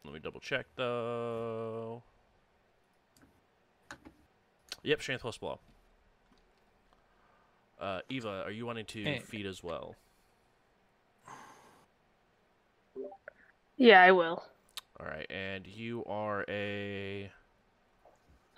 Let 0.05 0.13
me 0.13 0.19
double 0.21 0.39
check 0.39 0.65
though. 0.77 2.03
Yep, 4.83 5.01
strength 5.01 5.21
plus 5.21 5.37
brawl. 5.37 5.59
Uh, 7.81 7.99
Eva, 8.09 8.43
are 8.45 8.51
you 8.51 8.65
wanting 8.65 8.85
to 8.85 9.03
Hey. 9.03 9.19
feed 9.25 9.45
as 9.45 9.61
well? 9.63 9.95
Yeah, 13.75 14.01
I 14.01 14.11
will. 14.11 14.43
All 14.99 15.05
right, 15.05 15.27
and 15.29 15.65
you 15.67 16.03
are 16.05 16.45
a 16.47 17.31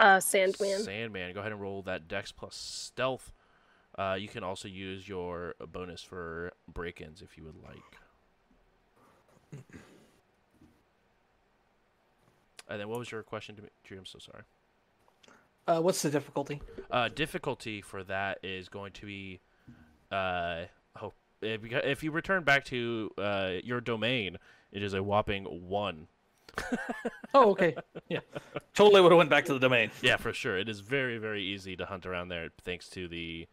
Uh, 0.02 0.19
Sandman. 0.19 0.82
Sandman. 0.82 1.34
Go 1.34 1.41
ahead 1.41 1.52
and 1.52 1.61
roll 1.61 1.84
that 1.84 2.07
Dex 2.07 2.32
plus 2.32 2.56
Stealth. 2.56 3.32
Uh, 3.98 4.18
you 4.19 4.28
can 4.28 4.44
also 4.44 4.68
use 4.68 5.07
your 5.07 5.53
bonus 5.72 6.02
for 6.02 6.53
break-ins 6.68 7.22
if 7.22 7.38
you 7.38 7.44
would 7.44 7.57
like. 7.61 7.99
And 12.68 12.80
then, 12.80 12.88
what 12.88 12.99
was 12.99 13.11
your 13.11 13.22
question, 13.22 13.53
Dimitri? 13.56 13.98
I'm 13.98 14.06
so 14.06 14.18
sorry. 14.18 14.44
Uh, 15.68 15.82
what's 15.82 16.02
the 16.02 16.10
difficulty? 16.10 16.61
Uh, 16.90 17.10
difficulty 17.10 17.82
for 17.82 18.03
that 18.06 18.40
is 18.44 18.69
going 18.69 18.94
to 18.94 19.06
be, 19.06 19.41
uh, 20.10 20.61
hope 20.95 21.14
if 21.41 21.69
you, 21.69 21.78
if 21.78 22.02
you 22.02 22.11
return 22.11 22.44
back 22.44 22.64
to 22.65 23.11
uh, 23.18 23.52
your 23.64 23.82
domain, 23.82 24.38
it 24.72 24.82
is 24.82 24.94
a 24.94 25.03
whopping 25.03 25.44
one. 25.44 26.07
Oh, 27.34 27.52
okay. 27.52 27.78
yeah. 28.10 28.19
Totally 28.76 28.99
would 28.99 29.14
have 29.14 29.18
went 29.18 29.30
back 29.30 29.45
to 29.45 29.53
the 29.53 29.60
domain. 29.60 29.90
Yeah, 30.02 30.18
for 30.18 30.34
sure. 30.34 30.57
It 30.57 30.68
is 30.68 30.82
very, 30.82 31.18
very 31.18 31.41
easy 31.41 31.78
to 31.78 31.86
hunt 31.86 32.06
around 32.06 32.28
there 32.28 32.49
thanks 32.65 32.90
to 32.90 33.07
the 33.07 33.48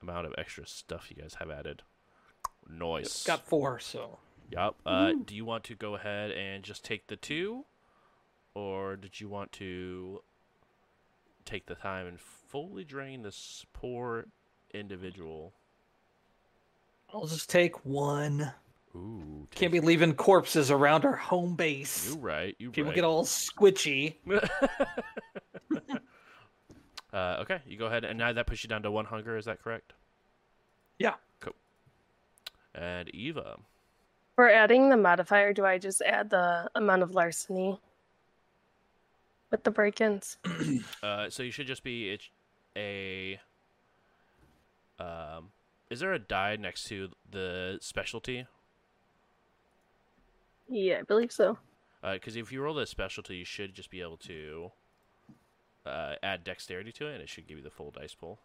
amount 0.00 0.26
of 0.26 0.34
extra 0.38 0.66
stuff 0.66 1.10
you 1.10 1.20
guys 1.20 1.36
have 1.38 1.50
added. 1.50 1.82
Noise. 2.66 3.24
Got 3.24 3.46
four, 3.46 3.78
so 3.80 4.18
Yep. 4.52 4.74
Uh, 4.84 5.12
do 5.24 5.34
you 5.34 5.44
want 5.44 5.64
to 5.64 5.74
go 5.74 5.94
ahead 5.94 6.30
and 6.30 6.62
just 6.62 6.84
take 6.84 7.06
the 7.06 7.16
two, 7.16 7.64
or 8.54 8.96
did 8.96 9.18
you 9.18 9.28
want 9.28 9.50
to 9.52 10.22
take 11.46 11.66
the 11.66 11.74
time 11.74 12.06
and 12.06 12.20
fully 12.20 12.84
drain 12.84 13.22
this 13.22 13.64
poor 13.72 14.26
individual? 14.74 15.54
I'll 17.12 17.26
just 17.26 17.48
take 17.48 17.84
one. 17.84 18.52
Ooh. 18.94 19.46
Can't 19.54 19.72
be 19.72 19.80
leaving 19.80 20.14
corpses 20.14 20.70
around 20.70 21.04
our 21.04 21.16
home 21.16 21.54
base. 21.54 22.08
You're 22.08 22.18
right. 22.18 22.54
You 22.58 22.68
right 22.68 22.74
People 22.74 22.90
right. 22.90 22.94
get 22.94 23.04
all 23.04 23.24
squitchy. 23.24 24.16
uh, 27.12 27.36
okay, 27.40 27.60
you 27.66 27.78
go 27.78 27.86
ahead 27.86 28.04
and 28.04 28.18
now 28.18 28.32
that 28.32 28.46
puts 28.46 28.62
you 28.62 28.68
down 28.68 28.82
to 28.82 28.90
one 28.90 29.06
hunger. 29.06 29.36
Is 29.36 29.46
that 29.46 29.62
correct? 29.62 29.94
Yeah. 30.98 31.14
Cool. 31.40 31.54
And 32.74 33.08
Eva. 33.14 33.56
For 34.36 34.48
adding 34.48 34.88
the 34.88 34.96
modifier, 34.96 35.52
do 35.52 35.64
I 35.64 35.78
just 35.78 36.02
add 36.02 36.30
the 36.30 36.70
amount 36.74 37.02
of 37.02 37.14
larceny 37.14 37.78
with 39.50 39.64
the 39.64 39.70
break-ins? 39.70 40.38
Uh, 41.02 41.28
so 41.28 41.42
you 41.42 41.50
should 41.50 41.66
just 41.66 41.82
be 41.82 42.10
it's 42.10 42.28
a. 42.76 43.40
Um, 44.98 45.50
is 45.90 46.00
there 46.00 46.12
a 46.12 46.18
die 46.18 46.56
next 46.56 46.84
to 46.84 47.08
the 47.28 47.78
specialty? 47.80 48.46
Yeah, 50.68 50.98
I 51.00 51.02
believe 51.02 51.32
so. 51.32 51.58
Because 52.02 52.36
if 52.36 52.50
you 52.50 52.62
roll 52.62 52.74
the 52.74 52.86
specialty, 52.86 53.36
you 53.36 53.44
should 53.44 53.74
just 53.74 53.90
be 53.90 54.00
able 54.00 54.16
to 54.18 54.72
uh, 55.86 56.14
add 56.22 56.42
dexterity 56.44 56.90
to 56.92 57.06
it, 57.06 57.14
and 57.14 57.22
it 57.22 57.28
should 57.28 57.46
give 57.46 57.58
you 57.58 57.64
the 57.64 57.70
full 57.70 57.90
dice 57.90 58.14
pool. 58.14 58.40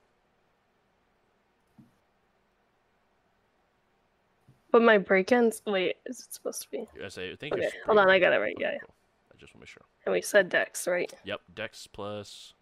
But 4.72 4.82
my 4.82 4.98
break-ins. 4.98 5.62
Wait, 5.66 5.96
is 6.06 6.20
it 6.20 6.34
supposed 6.34 6.62
to 6.64 6.70
be? 6.70 6.88
Say, 7.10 7.32
I 7.32 7.36
think 7.36 7.54
Okay, 7.54 7.70
hold 7.86 7.98
on, 7.98 8.10
I 8.10 8.20
got 8.20 8.34
it 8.34 8.38
right. 8.38 8.56
Yeah, 8.60 8.74
yeah. 8.74 8.80
Cool. 8.80 8.94
I 9.34 9.38
just 9.40 9.56
want 9.56 9.60
to 9.60 9.60
make 9.62 9.70
sure. 9.70 9.84
And 10.06 10.14
we 10.14 10.22
said 10.22 10.50
Dex, 10.50 10.88
right? 10.88 11.12
Yep, 11.24 11.42
dex 11.56 11.88
plus 11.88 12.54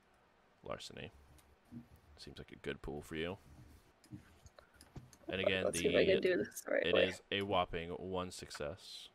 larceny. 0.64 1.12
Seems 2.18 2.38
like 2.38 2.52
a 2.52 2.58
good 2.58 2.82
pool 2.82 3.02
for 3.02 3.16
you. 3.16 3.38
And 5.28 5.42
again, 5.42 5.66
Let's 5.66 5.78
the 5.78 5.84
see 5.84 5.90
if 5.90 5.96
I 5.96 6.06
can 6.06 6.22
do 6.22 6.38
this 6.38 6.62
the 6.62 6.72
right 6.74 6.86
it 6.86 6.94
way. 6.94 7.04
is 7.06 7.22
a 7.32 7.42
whopping 7.42 7.90
one 7.90 8.30
success. 8.30 9.10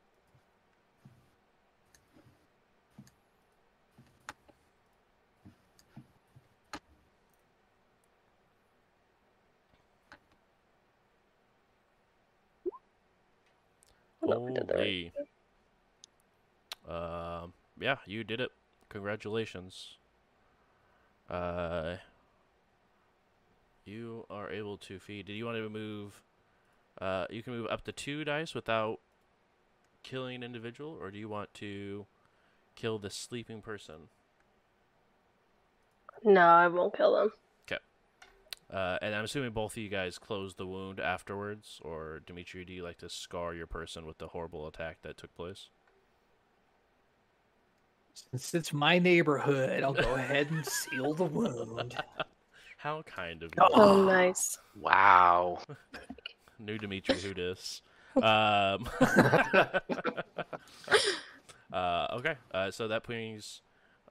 We 14.39 14.53
did 14.53 14.69
that 14.69 14.77
right. 14.77 15.13
Holy. 15.15 15.29
Um, 16.89 17.53
yeah, 17.81 17.97
you 18.07 18.25
did 18.25 18.41
it. 18.41 18.51
Congratulations. 18.89 19.97
Uh, 21.29 21.97
you 23.85 24.27
are 24.29 24.51
able 24.51 24.77
to 24.79 24.99
feed. 24.99 25.27
Did 25.27 25.35
you 25.35 25.47
want 25.47 25.57
to 25.57 25.69
move? 25.69 26.23
Uh, 27.01 27.27
you 27.31 27.43
can 27.43 27.53
move 27.53 27.69
up 27.71 27.85
to 27.85 27.93
two 27.93 28.25
dice 28.25 28.55
without 28.55 28.99
killing 30.03 30.37
an 30.37 30.43
individual, 30.43 30.97
or 31.01 31.11
do 31.11 31.19
you 31.19 31.29
want 31.29 31.53
to 31.55 32.07
kill 32.75 32.99
the 32.99 33.11
sleeping 33.11 33.63
person? 33.63 34.09
No, 36.25 36.41
I 36.41 36.69
won't 36.69 36.97
kill 36.97 37.15
them. 37.15 37.33
Uh, 38.73 38.99
and 39.03 39.15
I'm 39.15 39.25
assuming 39.25 39.51
both 39.51 39.73
of 39.73 39.79
you 39.79 39.89
guys 39.89 40.19
closed 40.19 40.57
the 40.57 40.67
wound 40.67 41.01
afterwards, 41.01 41.81
or 41.83 42.21
Dimitri, 42.25 42.65
do 42.65 42.73
you 42.73 42.85
like 42.85 42.99
to 42.99 43.09
scar 43.09 43.53
your 43.53 43.67
person 43.67 44.07
with 44.07 44.19
the 44.19 44.29
horrible 44.29 44.67
attack 44.69 44.99
that 45.03 45.17
took 45.17 45.35
place? 45.35 45.71
Since 48.15 48.55
it's 48.55 48.73
my 48.73 48.99
neighborhood, 48.99 49.83
I'll 49.83 49.93
go 49.93 50.15
ahead 50.15 50.51
and 50.51 50.65
seal 50.65 51.15
the 51.15 51.25
wound. 51.25 51.97
How 52.77 53.03
kind 53.03 53.43
of 53.43 53.51
you. 53.57 53.63
Oh. 53.63 53.69
Oh, 53.75 54.05
nice. 54.05 54.59
Wow. 54.75 55.59
New 56.59 56.79
Dimitri 56.79 57.21
who 57.21 57.35
dis. 57.35 57.83
Um, 58.17 58.89
uh, 61.73 62.07
okay, 62.15 62.35
uh, 62.53 62.73
so 62.73 62.89
that 62.89 63.05
brings, 63.05 63.63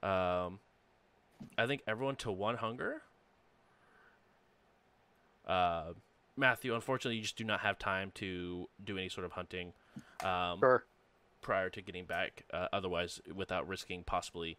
um, 0.02 0.58
I 1.58 1.66
think 1.66 1.82
everyone 1.86 2.16
to 2.16 2.32
one 2.32 2.56
hunger. 2.56 3.02
Uh, 5.50 5.92
Matthew, 6.36 6.74
unfortunately, 6.74 7.16
you 7.16 7.22
just 7.22 7.36
do 7.36 7.44
not 7.44 7.60
have 7.60 7.78
time 7.78 8.12
to 8.14 8.68
do 8.82 8.96
any 8.96 9.08
sort 9.08 9.24
of 9.24 9.32
hunting 9.32 9.72
um, 10.24 10.58
Sure. 10.60 10.84
prior 11.42 11.68
to 11.70 11.82
getting 11.82 12.04
back. 12.04 12.44
Uh, 12.52 12.68
otherwise, 12.72 13.20
without 13.34 13.66
risking 13.68 14.04
possibly, 14.04 14.56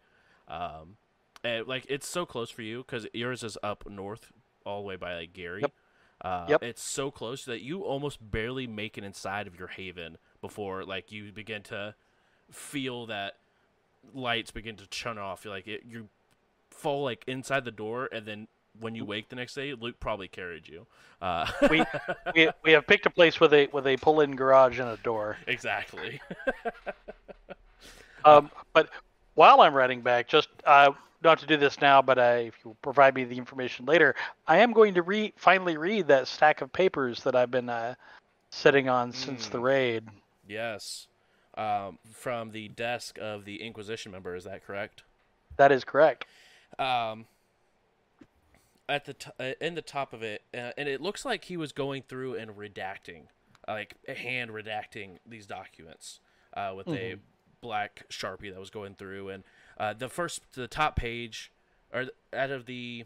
um, 0.48 0.96
and, 1.42 1.66
like 1.66 1.86
it's 1.88 2.06
so 2.06 2.24
close 2.26 2.50
for 2.50 2.62
you 2.62 2.84
because 2.84 3.06
yours 3.12 3.42
is 3.42 3.56
up 3.62 3.88
north 3.88 4.32
all 4.64 4.82
the 4.82 4.86
way 4.86 4.96
by 4.96 5.14
like 5.16 5.32
Gary. 5.32 5.62
Yep. 5.62 5.72
Uh, 6.20 6.46
Yep. 6.50 6.62
It's 6.62 6.82
so 6.82 7.10
close 7.10 7.44
that 7.46 7.62
you 7.62 7.82
almost 7.82 8.18
barely 8.30 8.66
make 8.68 8.96
it 8.96 9.02
inside 9.02 9.48
of 9.48 9.58
your 9.58 9.68
haven 9.68 10.18
before 10.40 10.84
like 10.84 11.10
you 11.10 11.32
begin 11.32 11.62
to 11.64 11.94
feel 12.50 13.06
that 13.06 13.38
lights 14.14 14.50
begin 14.52 14.76
to 14.76 14.86
churn 14.86 15.18
off. 15.18 15.44
You're 15.44 15.54
like 15.54 15.66
it, 15.66 15.82
you 15.88 16.08
fall 16.70 17.02
like 17.02 17.24
inside 17.26 17.64
the 17.64 17.72
door, 17.72 18.08
and 18.12 18.24
then 18.26 18.46
when 18.80 18.94
you 18.94 19.04
wake 19.04 19.28
the 19.28 19.36
next 19.36 19.54
day, 19.54 19.74
Luke 19.74 19.96
probably 20.00 20.28
carried 20.28 20.66
you. 20.68 20.86
Uh, 21.20 21.46
We, 21.70 21.84
we 22.34 22.50
we 22.64 22.72
have 22.72 22.86
picked 22.86 23.06
a 23.06 23.10
place 23.10 23.38
with 23.40 23.52
a 23.54 23.68
with 23.72 23.86
a 23.86 23.96
pull-in 23.98 24.34
garage 24.36 24.78
and 24.80 24.88
a 24.88 24.96
door. 24.98 25.36
exactly. 25.46 26.20
Um, 28.24 28.50
but 28.72 28.88
while 29.34 29.62
I'm 29.62 29.74
writing 29.74 30.00
back, 30.00 30.28
just 30.28 30.48
uh, 30.64 30.92
not 31.24 31.40
to 31.40 31.46
do 31.46 31.56
this 31.56 31.80
now, 31.80 32.00
but 32.00 32.18
uh, 32.18 32.38
if 32.38 32.54
you 32.64 32.76
provide 32.80 33.16
me 33.16 33.24
the 33.24 33.36
information 33.36 33.84
later, 33.84 34.14
I 34.46 34.58
am 34.58 34.72
going 34.72 34.94
to 34.94 35.02
read 35.02 35.32
finally 35.36 35.76
read 35.76 36.06
that 36.06 36.28
stack 36.28 36.60
of 36.60 36.72
papers 36.72 37.24
that 37.24 37.34
I've 37.34 37.50
been 37.50 37.68
uh, 37.68 37.94
sitting 38.52 38.88
on 38.88 39.12
since 39.12 39.48
the 39.48 39.58
Mm. 39.58 39.62
raid. 39.62 40.04
yes. 40.46 41.08
Um, 41.54 41.98
from 42.12 42.50
the 42.52 42.68
desk 42.68 43.18
of 43.20 43.44
the 43.44 43.60
Inquisition 43.60 44.10
member, 44.12 44.34
is 44.36 44.44
that 44.44 44.64
correct? 44.64 45.02
That 45.56 45.70
is 45.72 45.82
correct. 45.84 46.24
um, 46.78 47.26
at 48.88 49.04
the 49.04 49.14
t- 49.14 49.30
uh, 49.38 49.52
in 49.60 49.74
the 49.74 49.82
top 49.82 50.12
of 50.12 50.22
it, 50.22 50.42
uh, 50.54 50.70
and 50.76 50.88
it 50.88 51.00
looks 51.00 51.24
like 51.24 51.44
he 51.44 51.56
was 51.56 51.72
going 51.72 52.02
through 52.02 52.34
and 52.36 52.52
redacting, 52.52 53.22
like 53.68 53.94
hand 54.08 54.50
redacting 54.50 55.18
these 55.26 55.46
documents 55.46 56.20
uh, 56.54 56.72
with 56.76 56.88
a 56.88 57.16
black 57.60 58.04
sharpie 58.10 58.50
that 58.52 58.58
was 58.58 58.70
going 58.70 58.94
through, 58.94 59.28
and 59.28 59.44
uh, 59.78 59.92
the 59.92 60.08
first, 60.08 60.42
the 60.54 60.66
top 60.68 60.96
page, 60.96 61.50
or 61.92 62.06
out 62.34 62.50
of 62.50 62.66
the 62.66 63.04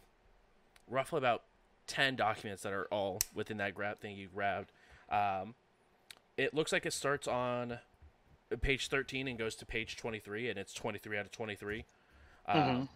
roughly 0.89 1.19
about 1.19 1.43
ten 1.87 2.17
documents 2.17 2.63
that 2.63 2.73
are 2.73 2.87
all 2.91 3.21
within 3.35 3.59
that 3.59 3.75
grab 3.75 4.01
thing 4.01 4.17
you 4.17 4.29
grabbed, 4.35 4.73
um, 5.11 5.55
it 6.37 6.55
looks 6.55 6.73
like 6.73 6.85
it 6.87 6.93
starts 6.93 7.29
on 7.29 7.79
page 8.61 8.89
13 8.89 9.27
and 9.27 9.39
goes 9.39 9.55
to 9.57 9.67
page 9.67 9.97
23, 9.97 10.49
and 10.49 10.59
it's 10.59 10.73
23 10.73 11.19
out 11.19 11.25
of 11.27 11.33
23. 11.33 11.85
Mhm. 12.49 12.69
Um, 12.71 12.89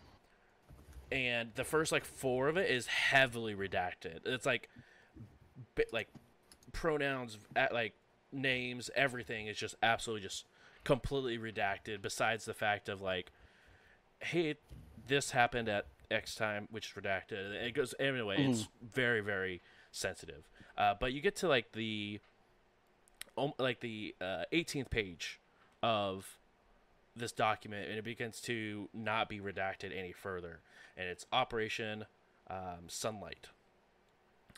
and 1.12 1.50
the 1.54 1.64
first 1.64 1.92
like 1.92 2.04
four 2.04 2.48
of 2.48 2.56
it 2.56 2.70
is 2.70 2.86
heavily 2.86 3.54
redacted. 3.54 4.20
It's 4.24 4.46
like, 4.46 4.68
bi- 5.74 5.84
like 5.92 6.08
pronouns, 6.72 7.38
at, 7.56 7.72
like 7.72 7.94
names, 8.32 8.90
everything 8.94 9.46
is 9.46 9.56
just 9.56 9.74
absolutely 9.82 10.22
just 10.22 10.44
completely 10.84 11.38
redacted. 11.38 12.02
Besides 12.02 12.44
the 12.44 12.54
fact 12.54 12.88
of 12.88 13.00
like, 13.00 13.30
hey, 14.20 14.54
this 15.08 15.32
happened 15.32 15.68
at 15.68 15.86
X 16.10 16.34
time, 16.34 16.68
which 16.70 16.88
is 16.90 17.02
redacted. 17.02 17.52
It 17.54 17.74
goes 17.74 17.94
anyway. 17.98 18.36
It's 18.50 18.68
very 18.82 19.20
very 19.20 19.60
sensitive. 19.92 20.48
Uh, 20.78 20.94
but 20.98 21.12
you 21.12 21.20
get 21.20 21.36
to 21.36 21.48
like 21.48 21.72
the, 21.72 22.20
like 23.58 23.80
the 23.80 24.14
uh, 24.20 24.44
18th 24.52 24.90
page 24.90 25.40
of 25.82 26.38
this 27.16 27.32
document, 27.32 27.88
and 27.88 27.98
it 27.98 28.04
begins 28.04 28.40
to 28.42 28.88
not 28.94 29.28
be 29.28 29.40
redacted 29.40 29.96
any 29.96 30.12
further. 30.12 30.60
And 30.96 31.08
it's 31.08 31.26
Operation 31.32 32.04
um, 32.48 32.88
Sunlight, 32.88 33.46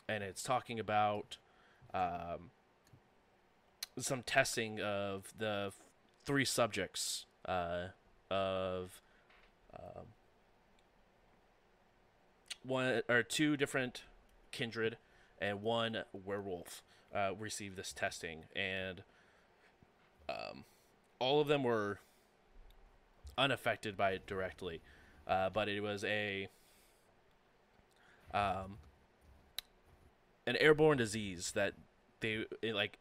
and 0.09 0.23
it's 0.23 0.43
talking 0.43 0.79
about 0.79 1.37
um, 1.93 2.51
some 3.97 4.23
testing 4.23 4.81
of 4.81 5.31
the 5.37 5.71
three 6.25 6.45
subjects 6.45 7.25
uh, 7.45 7.87
of 8.29 9.01
um, 9.77 10.05
one 12.65 13.01
or 13.09 13.23
two 13.23 13.55
different 13.57 14.03
kindred 14.51 14.97
and 15.39 15.61
one 15.61 16.03
werewolf 16.13 16.81
uh, 17.13 17.31
received 17.37 17.75
this 17.75 17.93
testing, 17.93 18.45
and 18.55 19.03
um, 20.29 20.63
all 21.19 21.41
of 21.41 21.47
them 21.47 21.63
were 21.63 21.99
unaffected 23.37 23.97
by 23.97 24.11
it 24.11 24.25
directly, 24.25 24.81
uh, 25.27 25.49
but 25.49 25.67
it 25.67 25.81
was 25.81 26.03
a 26.03 26.47
um, 28.33 28.77
an 30.45 30.55
airborne 30.57 30.97
disease 30.97 31.51
that 31.53 31.73
they 32.19 32.45
it, 32.61 32.73
like 32.75 32.97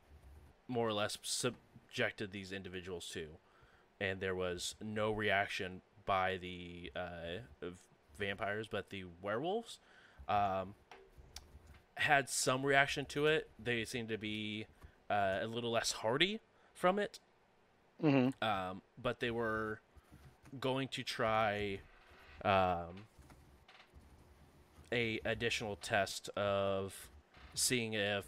more 0.69 0.89
or 0.89 0.93
less 0.93 1.19
subjected 1.23 2.33
these 2.33 2.53
individuals 2.53 3.09
to, 3.13 3.27
and 4.01 4.21
there 4.21 4.35
was 4.35 4.75
no 4.83 5.11
reaction 5.13 5.81
by 6.05 6.37
the 6.39 6.91
uh, 6.97 7.67
vampires, 8.19 8.67
but 8.69 8.91
the 8.91 9.05
werewolves 9.23 9.79
um, 10.29 10.75
had 11.97 12.29
some 12.29 12.65
reaction 12.65 13.05
to 13.07 13.27
it. 13.27 13.49
They 13.63 13.85
seemed 13.85 14.09
to 14.09 14.19
be 14.19 14.67
uh, 15.11 15.39
a 15.43 15.47
little 15.47 15.71
less 15.71 15.93
hardy 15.93 16.41
from 16.75 16.99
it, 16.99 17.19
hmm 18.01 18.29
um, 18.43 18.83
but 19.01 19.21
they 19.21 19.31
were 19.31 19.81
going 20.61 20.89
to 20.89 21.03
try 21.03 21.81
um, 22.45 23.07
a 24.93 25.21
additional 25.25 25.77
test 25.77 26.29
of 26.31 27.09
seeing 27.55 27.95
if 27.95 28.25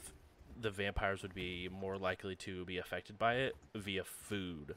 the 0.61 0.71
vampires 0.71 1.23
would 1.23 1.35
be 1.35 1.69
more 1.73 1.99
likely 1.99 2.37
to 2.37 2.65
be 2.65 2.79
affected 2.79 3.19
by 3.19 3.35
it 3.35 3.57
via 3.75 4.05
food 4.05 4.75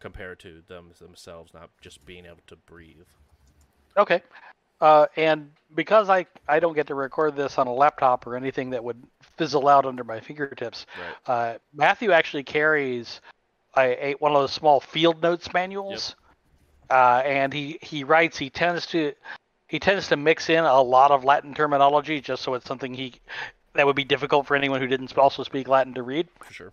compared 0.00 0.38
to 0.38 0.62
them 0.68 0.90
themselves 1.00 1.52
not 1.54 1.70
just 1.80 2.04
being 2.06 2.24
able 2.26 2.38
to 2.46 2.56
breathe. 2.56 3.06
Okay. 3.96 4.22
Uh, 4.80 5.06
and 5.16 5.50
because 5.74 6.08
I, 6.08 6.24
I 6.46 6.60
don't 6.60 6.74
get 6.74 6.86
to 6.86 6.94
record 6.94 7.34
this 7.34 7.58
on 7.58 7.66
a 7.66 7.72
laptop 7.72 8.26
or 8.28 8.36
anything 8.36 8.70
that 8.70 8.84
would 8.84 9.02
fizzle 9.36 9.66
out 9.66 9.84
under 9.86 10.04
my 10.04 10.20
fingertips, 10.20 10.86
Right. 10.96 11.16
uh, 11.26 11.58
Matthew 11.74 12.12
actually 12.12 12.44
carries 12.44 13.20
a, 13.76 14.10
a 14.10 14.12
one 14.14 14.32
of 14.32 14.40
those 14.40 14.52
small 14.52 14.78
field 14.78 15.20
notes 15.20 15.52
manuals, 15.52 16.14
uh, 16.90 17.22
and 17.24 17.52
he, 17.52 17.78
he 17.82 18.04
writes. 18.04 18.38
He 18.38 18.50
tends 18.50 18.86
to 18.86 19.14
he 19.68 19.78
tends 19.78 20.08
to 20.08 20.16
mix 20.16 20.48
in 20.48 20.64
a 20.64 20.80
lot 20.82 21.10
of 21.10 21.24
Latin 21.24 21.54
terminology 21.54 22.20
just 22.20 22.42
so 22.42 22.54
it's 22.54 22.66
something 22.66 22.94
he 22.94 23.14
that 23.74 23.86
would 23.86 23.96
be 23.96 24.04
difficult 24.04 24.46
for 24.46 24.56
anyone 24.56 24.80
who 24.80 24.86
didn't 24.86 25.16
also 25.18 25.42
speak 25.42 25.68
Latin 25.68 25.94
to 25.94 26.02
read. 26.02 26.28
For 26.40 26.52
sure. 26.52 26.72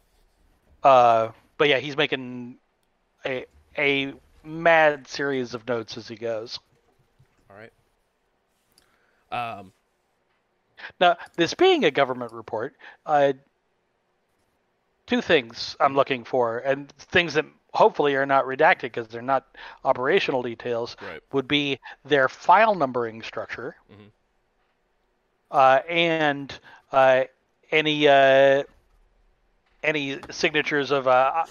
Uh, 0.83 1.29
but 1.57 1.67
yeah, 1.69 1.79
he's 1.79 1.97
making 1.97 2.57
a 3.25 3.45
a 3.77 4.13
mad 4.43 5.07
series 5.07 5.53
of 5.53 5.67
notes 5.67 5.97
as 5.97 6.07
he 6.07 6.15
goes. 6.15 6.59
All 7.49 7.57
right. 7.57 7.73
Um, 9.31 9.73
Now, 10.99 11.17
this 11.35 11.53
being 11.53 11.83
a 11.85 11.91
government 11.91 12.31
report, 12.31 12.75
uh, 13.05 13.33
two 15.07 15.21
things 15.21 15.75
I'm 15.79 15.95
looking 15.95 16.23
for, 16.23 16.59
and 16.59 16.91
things 16.93 17.33
that 17.35 17.45
hopefully 17.75 18.15
are 18.15 18.25
not 18.25 18.45
redacted 18.45 18.83
because 18.83 19.07
they're 19.07 19.21
not 19.21 19.45
operational 19.83 20.41
details, 20.41 20.95
Right. 21.01 21.21
would 21.31 21.47
be 21.47 21.79
their 22.03 22.29
file 22.29 22.75
numbering 22.75 23.21
structure, 23.21 23.75
Mhm. 23.91 24.11
uh, 25.51 25.81
and 25.87 26.59
uh, 26.91 27.25
any 27.71 28.07
uh, 28.07 28.63
any 29.83 30.19
signatures 30.31 30.91
of 30.91 31.07
uh, 31.07 31.45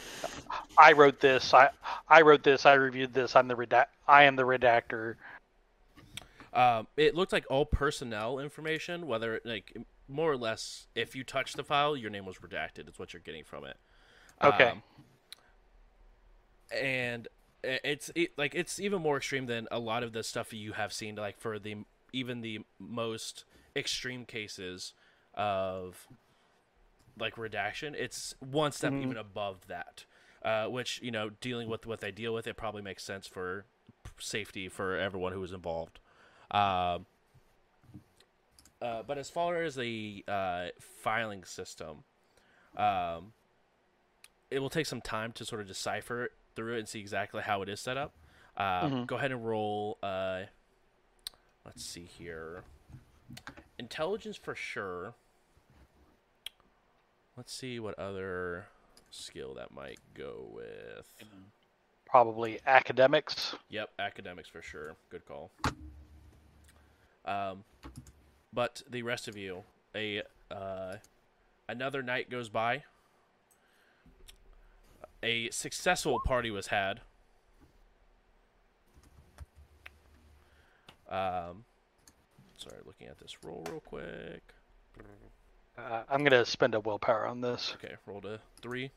I 0.78 0.92
wrote 0.92 1.20
this, 1.20 1.55
I 1.55 1.70
I 2.09 2.22
wrote 2.22 2.42
this, 2.42 2.66
I 2.66 2.74
reviewed 2.74 3.12
this, 3.14 3.36
I'm 3.36 3.48
the 3.48 3.55
redact, 3.55 3.86
I 4.09 4.24
am 4.24 4.36
the 4.36 4.42
redactor. 4.42 5.16
Um, 6.52 6.86
it 6.96 7.14
looked 7.14 7.32
like 7.32 7.44
all 7.51 7.66
personnel 7.66 8.38
information, 8.38 9.06
whether 9.06 9.40
like 9.44 9.76
more 10.09 10.30
or 10.30 10.36
less, 10.36 10.86
if 10.94 11.16
you 11.16 11.24
touch 11.24 11.55
the 11.55 11.64
file, 11.64 11.96
your 11.96 12.10
name 12.10 12.26
was 12.26 12.38
redacted. 12.38 12.86
It's 12.88 12.98
what 12.98 13.12
you're 13.12 13.22
getting 13.22 13.44
from 13.44 13.64
it. 13.64 13.76
Okay. 14.42 14.68
Um, 14.68 14.82
and 16.74 17.28
it's 17.62 18.10
it, 18.14 18.36
like 18.36 18.55
it's 18.55 18.78
even 18.78 19.02
more 19.02 19.16
extreme 19.16 19.46
than 19.46 19.68
a 19.70 19.78
lot 19.78 20.02
of 20.02 20.12
the 20.12 20.22
stuff 20.22 20.52
you 20.52 20.72
have 20.72 20.92
seen. 20.92 21.16
Like 21.16 21.38
for 21.38 21.59
the 21.59 21.76
even 22.12 22.40
the 22.40 22.60
most 22.78 23.44
extreme 23.74 24.24
cases 24.24 24.92
of 25.34 26.06
like 27.18 27.38
redaction, 27.38 27.94
it's 27.96 28.34
one 28.40 28.72
step 28.72 28.92
even 28.92 29.16
above 29.16 29.66
that. 29.68 30.05
Uh, 30.44 30.66
which 30.66 31.01
you 31.02 31.10
know, 31.10 31.30
dealing 31.40 31.70
with 31.70 31.86
what 31.86 32.01
they 32.01 32.10
deal 32.10 32.34
with, 32.34 32.46
it 32.46 32.55
probably 32.55 32.82
makes 32.82 33.02
sense 33.02 33.26
for 33.26 33.64
safety 34.18 34.68
for 34.68 34.98
everyone 34.98 35.32
who 35.32 35.42
is 35.42 35.52
involved. 35.52 36.01
Um, 36.51 37.06
uh, 38.82 39.02
but 39.06 39.16
as 39.16 39.30
far 39.30 39.62
as 39.62 39.74
the 39.74 40.22
uh, 40.28 40.66
filing 40.78 41.44
system, 41.44 42.05
um, 42.76 43.32
it 44.51 44.59
will 44.59 44.68
take 44.68 44.84
some 44.84 45.01
time 45.01 45.32
to 45.32 45.46
sort 45.46 45.62
of 45.62 45.66
decipher 45.66 46.28
through 46.55 46.76
it 46.76 46.78
and 46.81 46.89
see 46.89 47.01
exactly 47.01 47.43
how 47.43 47.62
it 47.62 47.68
is 47.68 47.81
set 47.81 47.97
up. 47.97 48.12
Um, 48.56 49.05
Go 49.06 49.16
ahead 49.16 49.32
and 49.32 49.44
roll. 49.47 49.98
Uh, 50.02 50.43
let's 51.64 51.85
see 51.85 52.05
here. 52.05 52.62
Intelligence 53.78 54.36
for 54.36 54.55
sure. 54.55 55.14
Let's 57.36 57.52
see 57.52 57.81
what 57.81 57.98
other 57.98 58.66
skill 59.10 59.55
that 59.55 59.74
might 59.74 59.98
go 60.14 60.47
with. 60.55 61.06
Probably 62.06 62.60
academics. 62.66 63.56
Yep, 63.70 63.90
academics 63.98 64.48
for 64.48 64.62
sure. 64.62 64.94
Good 65.10 65.26
call. 65.26 65.51
Um, 67.24 67.64
but 68.52 68.82
the 68.89 69.02
rest 69.02 69.26
of 69.26 69.36
you, 69.36 69.64
a 69.97 70.22
uh, 70.51 70.97
another 71.68 72.02
night 72.02 72.31
goes 72.31 72.48
by. 72.48 72.85
A 75.24 75.48
successful 75.51 76.20
party 76.20 76.51
was 76.51 76.66
had. 76.66 77.01
Um, 81.09 81.64
sorry, 82.59 82.76
looking 82.84 83.06
at 83.06 83.18
this 83.18 83.38
roll 83.42 83.64
real 83.70 83.80
quick. 83.80 84.42
Uh, 85.78 86.02
I'm 86.10 86.22
gonna 86.24 86.44
spend 86.44 86.74
a 86.74 86.80
willpower 86.80 87.26
on 87.26 87.40
this. 87.40 87.74
Okay, 87.76 87.94
roll 88.06 88.20
a 88.26 88.38
three. 88.60 88.90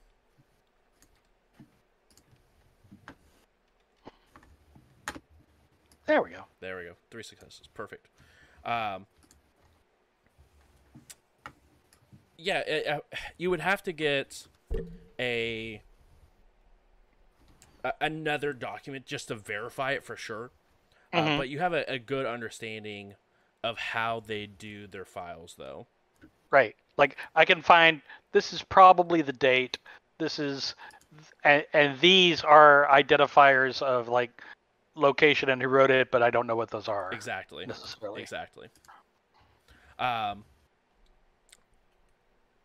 There 6.08 6.22
we 6.22 6.32
go. 6.32 6.44
There 6.60 6.78
we 6.78 6.84
go. 6.84 6.94
Three 7.10 7.24
successes. 7.24 7.70
Perfect. 7.74 8.10
Um, 8.66 9.06
yeah, 12.38 12.60
it, 12.60 12.88
uh, 12.88 13.00
you 13.38 13.50
would 13.50 13.62
have 13.62 13.82
to 13.84 13.94
get 13.94 14.48
a, 15.20 15.82
a 17.88 18.06
another 18.06 18.54
document 18.54 19.06
just 19.06 19.28
to 19.30 19.36
verify 19.36 19.92
it 19.92 20.04
for 20.04 20.16
sure. 20.16 20.52
Uh, 21.14 21.38
but 21.38 21.50
you 21.50 21.60
have 21.60 21.74
a, 21.74 21.90
a 21.92 21.98
good 21.98 22.26
understanding 22.26 23.16
of 23.64 23.78
how 23.78 24.22
they 24.26 24.46
do 24.46 24.88
their 24.88 25.06
files, 25.06 25.56
though. 25.58 25.88
Right. 26.52 26.76
Like 26.98 27.18
I 27.36 27.46
can 27.46 27.62
find 27.62 28.02
this 28.32 28.54
is 28.54 28.62
probably 28.64 29.22
the 29.22 29.34
date. 29.34 29.78
This 30.18 30.40
is 30.40 30.76
and, 31.44 31.66
and 31.74 32.00
these 32.00 32.44
are 32.44 32.88
identifiers 32.92 33.82
of 33.82 34.08
like 34.08 34.42
location 34.96 35.50
and 35.50 35.62
who 35.62 35.68
wrote 35.68 35.92
it, 35.92 36.12
but 36.12 36.24
I 36.24 36.30
don't 36.30 36.48
know 36.48 36.56
what 36.56 36.72
those 36.72 36.88
are 36.88 37.12
Exactly. 37.12 37.66
necessarily. 37.66 38.22
Exactly. 38.22 38.68
Um, 40.00 40.44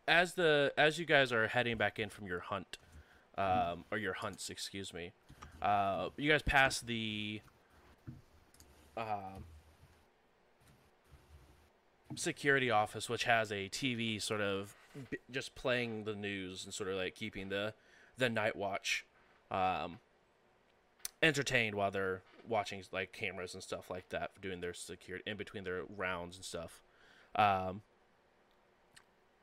as 0.07 0.33
the 0.33 0.73
as 0.77 0.99
you 0.99 1.05
guys 1.05 1.31
are 1.31 1.47
heading 1.47 1.77
back 1.77 1.99
in 1.99 2.09
from 2.09 2.27
your 2.27 2.39
hunt, 2.39 2.77
um, 3.37 3.85
or 3.91 3.97
your 3.97 4.13
hunts, 4.13 4.49
excuse 4.49 4.93
me, 4.93 5.11
uh, 5.61 6.09
you 6.17 6.29
guys 6.29 6.41
pass 6.41 6.81
the 6.81 7.41
um, 8.97 9.45
security 12.15 12.69
office, 12.69 13.09
which 13.09 13.23
has 13.23 13.51
a 13.51 13.69
TV 13.69 14.21
sort 14.21 14.41
of 14.41 14.75
b- 15.09 15.17
just 15.31 15.55
playing 15.55 16.03
the 16.03 16.15
news 16.15 16.65
and 16.65 16.73
sort 16.73 16.89
of 16.89 16.95
like 16.97 17.15
keeping 17.15 17.49
the 17.49 17.73
the 18.17 18.29
night 18.29 18.55
watch 18.55 19.05
um, 19.49 19.97
entertained 21.21 21.75
while 21.75 21.89
they're 21.89 22.21
watching 22.47 22.83
like 22.91 23.11
cameras 23.11 23.53
and 23.53 23.63
stuff 23.63 23.89
like 23.89 24.09
that, 24.09 24.31
doing 24.41 24.61
their 24.61 24.73
security 24.73 25.23
in 25.25 25.37
between 25.37 25.63
their 25.63 25.83
rounds 25.97 26.35
and 26.35 26.45
stuff. 26.45 26.81
Um, 27.35 27.81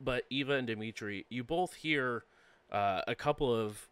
but 0.01 0.25
Eva 0.31 0.55
and 0.55 0.67
Dimitri, 0.67 1.27
you 1.29 1.43
both 1.45 1.75
hear 1.75 2.25
uh, 2.71 3.03
a 3.07 3.15
couple 3.15 3.55
of 3.55 3.89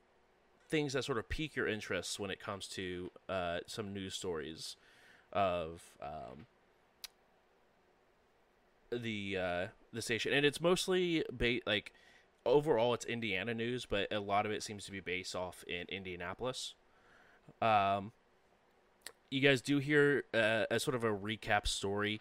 things 0.68 0.92
that 0.92 1.04
sort 1.04 1.18
of 1.18 1.28
pique 1.28 1.56
your 1.56 1.66
interests 1.66 2.18
when 2.18 2.30
it 2.30 2.40
comes 2.40 2.66
to 2.68 3.10
uh, 3.28 3.58
some 3.66 3.92
news 3.92 4.14
stories 4.14 4.76
of 5.32 5.82
um, 6.02 6.46
the 8.90 9.36
uh, 9.36 9.66
the 9.92 10.02
station, 10.02 10.32
and 10.32 10.44
it's 10.44 10.60
mostly 10.60 11.24
ba- 11.30 11.60
like 11.66 11.92
overall 12.44 12.94
it's 12.94 13.04
Indiana 13.04 13.54
news, 13.54 13.86
but 13.86 14.12
a 14.12 14.20
lot 14.20 14.46
of 14.46 14.52
it 14.52 14.62
seems 14.62 14.84
to 14.86 14.92
be 14.92 15.00
based 15.00 15.34
off 15.34 15.64
in 15.66 15.84
Indianapolis. 15.88 16.74
Um, 17.60 18.12
you 19.30 19.40
guys 19.40 19.60
do 19.60 19.78
hear 19.78 20.24
uh, 20.32 20.64
a 20.70 20.80
sort 20.80 20.94
of 20.94 21.04
a 21.04 21.10
recap 21.10 21.66
story 21.66 22.20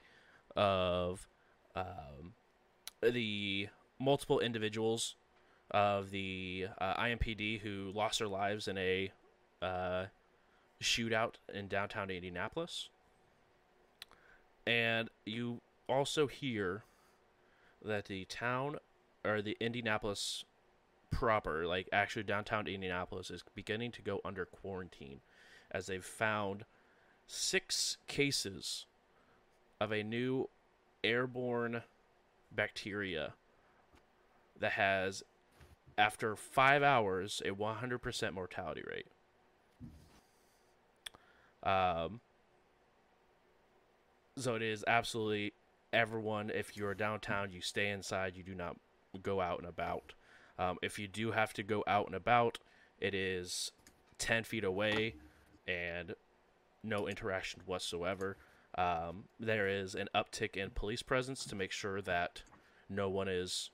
of 0.55 1.27
um, 1.75 2.34
the 3.01 3.69
multiple 3.99 4.39
individuals 4.39 5.15
of 5.72 6.11
the 6.11 6.68
uh, 6.80 6.95
IMPD 6.95 7.60
who 7.61 7.91
lost 7.94 8.19
their 8.19 8.27
lives 8.27 8.68
in 8.68 8.77
a 8.77 9.11
uh, 9.61 10.06
shootout 10.81 11.35
in 11.53 11.68
downtown 11.68 12.10
Indianapolis. 12.10 12.89
And 14.65 15.10
you 15.26 15.61
also 15.88 16.27
hear 16.27 16.84
that 17.84 18.06
the 18.06 18.26
town 18.26 18.77
or 19.23 19.41
the 19.41 19.57
Indianapolis 19.60 20.44
proper, 21.11 21.65
like 21.65 21.88
actually 21.91 22.23
downtown 22.23 22.68
Indianapolis, 22.68 23.31
is 23.31 23.44
beginning 23.56 23.91
to 23.94 24.02
go 24.02 24.19
under 24.26 24.45
quarantine 24.45 25.22
as 25.72 25.88
they've 25.88 26.03
found 26.03 26.65
six 27.27 27.98
cases 28.07 28.85
of 29.80 29.91
a 29.91 30.03
new 30.03 30.49
airborne 31.03 31.84
bacteria 32.52 33.34
that 34.60 34.73
has, 34.73 35.23
after 35.97 36.35
five 36.35 36.83
hours, 36.83 37.41
a 37.45 37.49
100% 37.49 38.33
mortality 38.33 38.83
rate. 38.87 39.07
Um, 41.63 42.21
so 44.37 44.55
it 44.55 44.61
is 44.61 44.83
absolutely 44.87 45.53
everyone. 45.91 46.51
If 46.53 46.77
you're 46.77 46.93
downtown, 46.93 47.51
you 47.51 47.61
stay 47.61 47.89
inside. 47.89 48.37
You 48.37 48.43
do 48.43 48.53
not 48.53 48.77
go 49.23 49.41
out 49.41 49.59
and 49.59 49.67
about. 49.67 50.13
Um, 50.59 50.77
if 50.81 50.99
you 50.99 51.07
do 51.07 51.31
have 51.31 51.53
to 51.53 51.63
go 51.63 51.83
out 51.87 52.05
and 52.05 52.15
about, 52.15 52.59
it 52.99 53.13
is 53.13 53.71
10 54.19 54.43
feet 54.43 54.63
away 54.63 55.15
and 55.67 56.13
no 56.83 57.07
interaction 57.07 57.61
whatsoever. 57.65 58.37
Um, 58.77 59.25
there 59.39 59.67
is 59.67 59.95
an 59.95 60.07
uptick 60.15 60.55
in 60.55 60.69
police 60.69 61.01
presence 61.01 61.45
to 61.45 61.55
make 61.55 61.71
sure 61.71 62.01
that 62.01 62.43
no 62.89 63.09
one 63.09 63.27
is 63.27 63.71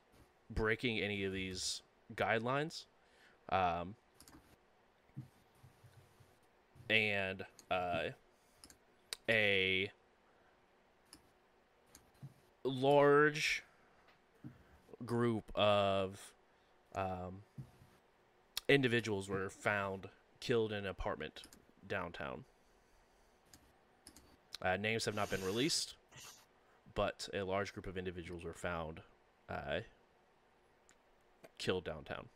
breaking 0.50 1.00
any 1.00 1.24
of 1.24 1.34
these 1.34 1.82
guidelines. 2.16 2.86
Um, 3.50 3.96
and 6.90 7.46
uh, 7.72 8.10
a 9.30 9.92
large 12.64 13.64
group 15.06 15.44
of 15.56 16.20
um, 16.96 17.42
individuals 18.68 19.28
were 19.28 19.50
found 19.50 20.08
killed 20.40 20.72
in 20.72 20.80
an 20.80 20.88
apartment 20.88 21.44
downtown. 21.88 22.44
Uh, 24.62 24.78
names 24.78 25.06
have 25.06 25.16
not 25.16 25.30
been 25.30 25.44
released, 25.44 25.96
but 26.96 27.28
a 27.34 27.44
large 27.44 27.74
group 27.74 27.88
of 27.88 27.98
individuals 27.98 28.44
were 28.44 28.54
found 28.54 29.02
uh, 29.50 29.80
killed 31.58 31.86
downtown. 31.86 32.28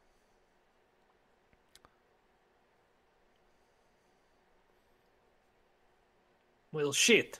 Well, 6.71 6.91
shit. 6.91 7.39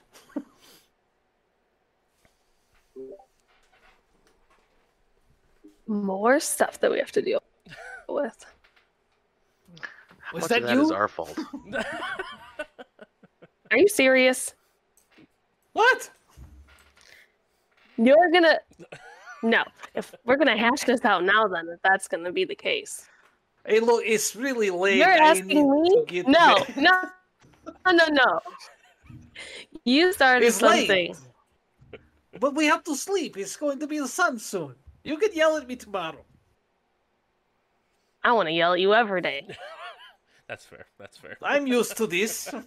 More 5.86 6.40
stuff 6.40 6.80
that 6.80 6.90
we 6.90 6.98
have 6.98 7.12
to 7.12 7.22
deal 7.22 7.42
with. 8.08 8.44
Was 10.32 10.42
Much 10.42 10.48
that 10.50 10.62
of 10.62 10.68
that 10.68 10.78
is 10.78 10.88
you? 10.90 10.94
our 10.94 11.08
fault. 11.08 11.38
Are 13.70 13.78
you 13.78 13.88
serious? 13.88 14.54
What? 15.72 16.10
You're 17.96 18.30
gonna. 18.32 18.58
No. 19.42 19.62
If 19.94 20.14
we're 20.24 20.36
gonna 20.36 20.56
hash 20.56 20.82
this 20.84 21.04
out 21.04 21.24
now, 21.24 21.46
then 21.48 21.68
if 21.68 21.80
that's 21.82 22.08
gonna 22.08 22.32
be 22.32 22.44
the 22.44 22.54
case. 22.54 23.08
Hey, 23.66 23.80
look, 23.80 24.02
it's 24.04 24.34
really 24.34 24.70
late. 24.70 24.96
You're 24.98 25.08
I 25.12 25.16
asking 25.18 25.70
me? 25.70 26.04
get 26.06 26.26
No, 26.26 26.56
back. 26.56 26.76
no, 26.76 26.92
no, 27.86 27.92
no, 27.92 28.06
no. 28.10 28.40
You 29.84 30.12
started 30.12 30.46
It's 30.46 30.56
something. 30.56 30.88
late. 30.88 31.16
But 32.40 32.54
we 32.54 32.66
have 32.66 32.82
to 32.84 32.94
sleep. 32.96 33.36
It's 33.36 33.56
going 33.56 33.78
to 33.80 33.86
be 33.86 33.98
the 33.98 34.08
sun 34.08 34.38
soon. 34.38 34.74
You 35.04 35.16
can 35.18 35.32
yell 35.34 35.56
at 35.56 35.66
me 35.66 35.76
tomorrow. 35.76 36.24
I 38.24 38.32
want 38.32 38.48
to 38.48 38.52
yell 38.52 38.72
at 38.74 38.80
you 38.80 38.94
every 38.94 39.20
day. 39.20 39.46
That's 40.48 40.64
fair. 40.64 40.86
That's 40.98 41.16
fair. 41.18 41.36
I'm 41.42 41.66
used 41.66 41.96
to 41.98 42.06
this. 42.06 42.52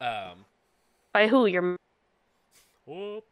Um, 0.00 0.46
By 1.12 1.26
who? 1.28 1.44
Your 1.44 1.76
whoop. 2.86 3.24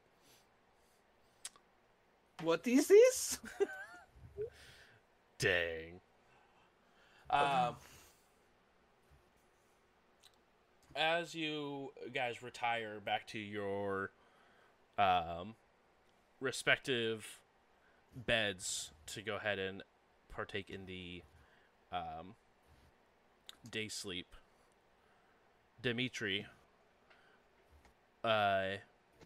What 2.42 2.66
is 2.66 2.88
this? 2.88 3.38
Dang. 5.38 6.00
Um, 7.30 7.76
as 10.96 11.34
you 11.34 11.92
guys 12.12 12.42
retire 12.42 13.00
back 13.04 13.26
to 13.28 13.38
your 13.38 14.10
um, 14.98 15.54
respective 16.40 17.38
beds 18.14 18.90
to 19.06 19.22
go 19.22 19.36
ahead 19.36 19.58
and 19.58 19.82
partake 20.28 20.70
in 20.70 20.86
the 20.86 21.22
um, 21.92 22.34
day 23.70 23.88
sleep, 23.88 24.34
Dimitri, 25.80 26.46
uh, 28.24 28.64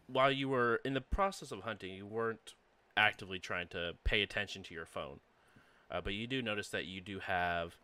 while 0.07 0.31
you 0.31 0.49
were 0.49 0.81
in 0.85 0.95
the 0.95 1.01
process 1.01 1.53
of 1.53 1.61
hunting, 1.61 1.95
you 1.95 2.07
weren't 2.07 2.55
actively 2.97 3.39
trying 3.39 3.69
to 3.69 3.93
pay 4.05 4.23
attention 4.23 4.63
to 4.65 4.75
your 4.75 4.87
phone. 4.87 5.21
Uh, 5.91 6.01
but 6.01 6.15
you 6.15 6.27
do 6.27 6.41
notice 6.43 6.69
that 6.69 6.87
you 6.87 7.01
do 7.01 7.19
have 7.21 7.77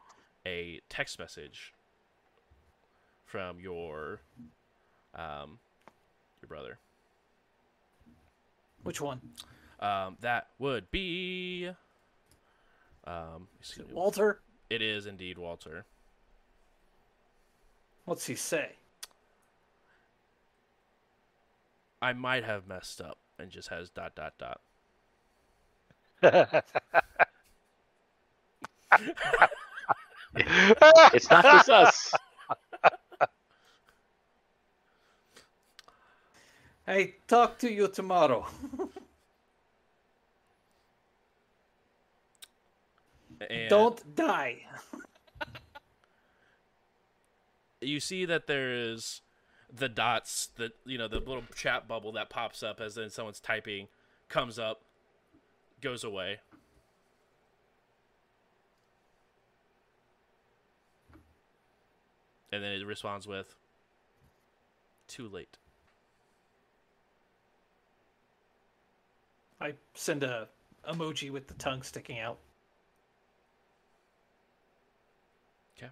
a 0.47 0.81
text 0.89 1.19
message 1.19 1.75
from 3.25 3.61
your 3.61 4.21
um, 5.15 5.59
your 6.41 6.49
brother. 6.49 6.79
Which 8.83 9.01
one? 9.01 9.21
Um, 9.81 10.17
that 10.21 10.49
would 10.59 10.91
be. 10.91 11.71
Um, 13.05 13.49
excuse 13.61 13.89
me. 13.89 13.95
Walter? 13.95 14.41
it 14.71 14.83
is 14.83 15.07
indeed 15.07 15.39
Walter. 15.39 15.85
What's 18.05 18.27
he 18.27 18.35
say? 18.35 18.73
I 22.01 22.13
might 22.13 22.45
have 22.45 22.67
messed 22.67 23.01
up 23.01 23.19
and 23.39 23.51
just 23.51 23.69
has 23.69 23.91
dot 23.91 24.15
dot 24.15 24.35
dot. 24.39 24.61
It's 31.13 31.31
not 31.31 31.45
just 31.45 31.69
us. 31.71 32.13
Hey, 36.87 37.17
talk 37.27 37.59
to 37.59 37.71
you 37.71 37.89
tomorrow. 37.89 38.47
And 43.51 43.69
Don't 43.69 44.17
die. 44.17 44.63
you 47.81 48.01
see 48.01 48.25
that 48.25 48.47
there 48.47 48.73
is 48.73 49.21
the 49.73 49.89
dots 49.89 50.49
that 50.57 50.73
you 50.85 50.97
know 50.99 51.09
the 51.09 51.19
little 51.19 51.45
chat 51.55 51.87
bubble 51.87 52.13
that 52.13 52.31
pops 52.31 52.63
up 52.63 52.81
as 52.81 52.95
then 52.95 53.11
someone's 53.11 53.39
typing 53.39 53.87
comes 54.29 54.59
up 54.59 54.83
goes 55.81 56.05
away. 56.05 56.39
And 62.51 62.63
then 62.63 62.73
it 62.73 62.87
responds 62.87 63.27
with 63.27 63.55
too 65.07 65.29
late. 65.29 65.59
I 69.61 69.75
send 69.95 70.23
a 70.23 70.49
emoji 70.89 71.31
with 71.31 71.49
the 71.49 71.55
tongue 71.55 71.83
sticking 71.83 72.19
out. 72.19 72.39
Okay. 75.77 75.91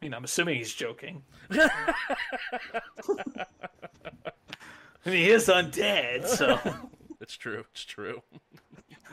I 0.00 0.04
mean, 0.04 0.12
I'm 0.12 0.24
assuming 0.24 0.56
he's 0.56 0.74
joking. 0.74 1.22
I 1.50 1.70
mean, 5.10 5.24
he 5.24 5.30
is 5.30 5.46
undead, 5.46 6.26
so. 6.26 6.58
It's 7.28 7.36
true. 7.36 7.66
It's 7.72 7.84
true. 7.84 8.22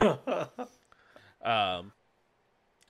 um, 0.00 1.92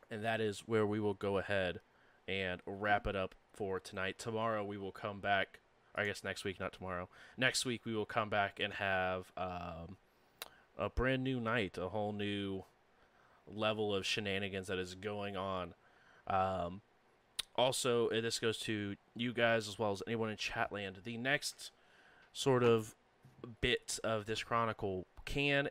and 0.09 0.23
that 0.23 0.41
is 0.41 0.61
where 0.67 0.87
we 0.87 1.01
will 1.01 1.15
go 1.15 1.39
ahead 1.39 1.81
and 2.29 2.61
wrap 2.65 3.09
it 3.09 3.17
up 3.17 3.35
for 3.53 3.81
tonight. 3.81 4.21
Tomorrow 4.21 4.65
we 4.65 4.79
will 4.79 4.93
come 4.93 5.19
back. 5.19 5.59
I 5.97 6.05
guess 6.05 6.23
next 6.23 6.45
week, 6.45 6.61
not 6.61 6.73
tomorrow. 6.73 7.09
Next 7.37 7.67
week 7.67 7.85
we 7.85 7.93
will 7.93 8.07
come 8.07 8.29
back 8.29 8.61
and 8.61 8.75
have 8.75 9.33
um, 9.37 9.97
a 10.79 10.91
brand 10.91 11.25
new 11.25 11.41
night, 11.41 11.77
a 11.77 11.89
whole 11.89 12.13
new 12.13 12.63
level 13.53 13.93
of 13.93 14.07
shenanigans 14.07 14.69
that 14.69 14.79
is 14.79 14.95
going 14.95 15.37
on. 15.37 15.75
Um, 16.29 16.83
also, 17.57 18.11
this 18.11 18.39
goes 18.39 18.59
to 18.59 18.95
you 19.17 19.33
guys 19.33 19.67
as 19.67 19.77
well 19.77 19.91
as 19.91 20.05
anyone 20.07 20.31
in 20.31 20.37
Chatland. 20.37 21.03
The 21.03 21.17
next 21.17 21.73
sort 22.33 22.63
of 22.63 22.95
bit 23.61 23.99
of 24.05 24.27
this 24.27 24.45
chronicle 24.45 25.07
can 25.27 25.69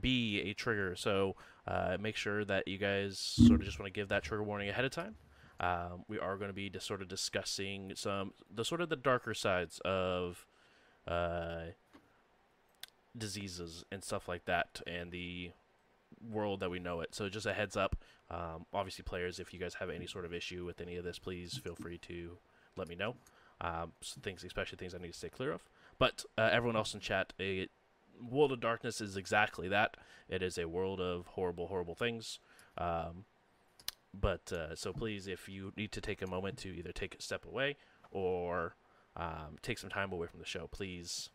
be 0.00 0.40
a 0.40 0.54
trigger. 0.54 0.96
So 0.96 1.36
uh, 1.66 1.96
make 2.00 2.16
sure 2.16 2.44
that 2.44 2.66
you 2.66 2.78
guys 2.78 3.18
sort 3.18 3.60
of 3.60 3.66
just 3.66 3.78
want 3.78 3.92
to 3.92 4.00
give 4.00 4.08
that 4.08 4.22
trigger 4.22 4.42
warning 4.42 4.68
ahead 4.68 4.84
of 4.84 4.90
time. 4.90 5.16
Um, 5.58 6.04
we 6.08 6.18
are 6.18 6.36
going 6.36 6.50
to 6.50 6.54
be 6.54 6.68
just 6.68 6.86
sort 6.86 7.00
of 7.02 7.08
discussing 7.08 7.92
some 7.94 8.32
the 8.54 8.64
sort 8.64 8.80
of 8.80 8.88
the 8.88 8.96
darker 8.96 9.32
sides 9.32 9.80
of 9.84 10.46
uh, 11.08 11.72
diseases 13.16 13.84
and 13.90 14.04
stuff 14.04 14.28
like 14.28 14.44
that, 14.44 14.82
and 14.86 15.10
the 15.10 15.52
world 16.30 16.60
that 16.60 16.70
we 16.70 16.78
know 16.78 17.00
it. 17.00 17.14
So 17.14 17.28
just 17.28 17.46
a 17.46 17.54
heads 17.54 17.76
up. 17.76 17.96
Um, 18.30 18.66
obviously, 18.74 19.02
players, 19.02 19.38
if 19.38 19.54
you 19.54 19.60
guys 19.60 19.74
have 19.74 19.88
any 19.88 20.06
sort 20.06 20.24
of 20.24 20.34
issue 20.34 20.64
with 20.64 20.80
any 20.80 20.96
of 20.96 21.04
this, 21.04 21.18
please 21.18 21.56
feel 21.56 21.76
free 21.76 21.98
to 21.98 22.38
let 22.76 22.88
me 22.88 22.94
know. 22.94 23.14
Um, 23.60 23.92
things, 24.20 24.44
especially 24.44 24.76
things 24.76 24.94
I 24.94 24.98
need 24.98 25.12
to 25.12 25.18
stay 25.18 25.30
clear 25.30 25.52
of. 25.52 25.64
But 25.98 26.24
uh, 26.36 26.50
everyone 26.52 26.76
else 26.76 26.92
in 26.92 27.00
chat, 27.00 27.32
a 27.40 27.68
World 28.20 28.52
of 28.52 28.60
Darkness 28.60 29.00
is 29.00 29.16
exactly 29.16 29.68
that. 29.68 29.96
It 30.28 30.42
is 30.42 30.58
a 30.58 30.66
world 30.68 31.00
of 31.00 31.26
horrible, 31.28 31.68
horrible 31.68 31.94
things. 31.94 32.38
Um, 32.78 33.24
but 34.12 34.52
uh, 34.52 34.74
so 34.74 34.92
please, 34.92 35.26
if 35.26 35.48
you 35.48 35.72
need 35.76 35.92
to 35.92 36.00
take 36.00 36.22
a 36.22 36.26
moment 36.26 36.58
to 36.58 36.68
either 36.68 36.92
take 36.92 37.14
a 37.14 37.22
step 37.22 37.44
away 37.44 37.76
or 38.10 38.76
um, 39.16 39.56
take 39.62 39.78
some 39.78 39.90
time 39.90 40.12
away 40.12 40.26
from 40.26 40.40
the 40.40 40.46
show, 40.46 40.68
please 40.70 41.30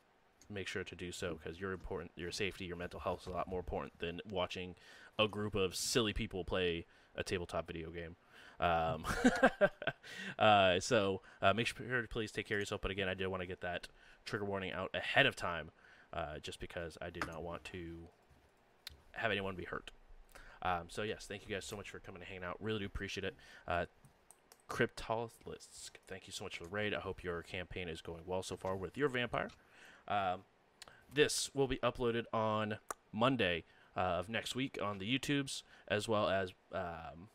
make 0.49 0.67
sure 0.67 0.83
to 0.83 0.95
do 0.95 1.11
so 1.11 1.39
because 1.41 1.59
your 1.59 1.71
important, 1.71 2.11
your 2.15 2.31
safety, 2.31 2.65
your 2.65 2.75
mental 2.75 2.99
health 2.99 3.21
is 3.21 3.27
a 3.27 3.31
lot 3.31 3.47
more 3.47 3.59
important 3.59 3.97
than 3.99 4.19
watching 4.29 4.75
a 5.17 5.27
group 5.27 5.55
of 5.55 5.75
silly 5.75 6.13
people 6.13 6.43
play 6.43 6.85
a 7.15 7.23
tabletop 7.23 7.67
video 7.67 7.89
game. 7.91 8.15
Um, 8.59 9.05
uh, 10.39 10.79
so 10.79 11.21
uh, 11.41 11.53
make 11.53 11.67
sure 11.67 12.01
to 12.01 12.07
please 12.07 12.31
take 12.31 12.47
care 12.47 12.57
of 12.57 12.61
yourself. 12.61 12.81
But 12.81 12.91
again, 12.91 13.07
I 13.07 13.13
did 13.13 13.27
want 13.27 13.41
to 13.41 13.47
get 13.47 13.61
that 13.61 13.87
trigger 14.25 14.45
warning 14.45 14.71
out 14.71 14.91
ahead 14.93 15.25
of 15.25 15.35
time, 15.35 15.71
uh, 16.13 16.39
just 16.41 16.59
because 16.59 16.97
I 17.01 17.09
did 17.09 17.25
not 17.27 17.43
want 17.43 17.63
to 17.65 18.07
have 19.13 19.31
anyone 19.31 19.55
be 19.55 19.65
hurt. 19.65 19.91
Um, 20.61 20.83
so 20.89 21.03
yes, 21.03 21.25
thank 21.27 21.47
you 21.47 21.53
guys 21.53 21.65
so 21.65 21.75
much 21.75 21.89
for 21.89 21.99
coming 21.99 22.21
and 22.21 22.27
hanging 22.27 22.43
out. 22.43 22.57
Really 22.59 22.79
do 22.79 22.85
appreciate 22.85 23.23
it. 23.23 23.35
Uh, 23.67 23.85
Cryptoliths, 24.69 25.89
thank 26.07 26.27
you 26.27 26.33
so 26.33 26.45
much 26.45 26.57
for 26.57 26.63
the 26.63 26.69
raid. 26.69 26.93
I 26.93 26.99
hope 26.99 27.23
your 27.23 27.41
campaign 27.41 27.89
is 27.89 28.01
going 28.01 28.21
well 28.25 28.41
so 28.43 28.55
far 28.55 28.75
with 28.75 28.97
your 28.97 29.09
vampire. 29.09 29.49
Um, 30.07 30.41
this 31.13 31.49
will 31.53 31.67
be 31.67 31.77
uploaded 31.77 32.23
on 32.31 32.77
Monday 33.11 33.65
uh, 33.97 33.99
of 33.99 34.29
next 34.29 34.55
week 34.55 34.77
on 34.81 34.99
the 34.99 35.19
YouTubes, 35.19 35.63
as 35.87 36.07
well 36.07 36.29
as 36.29 36.53
um, 36.73 37.27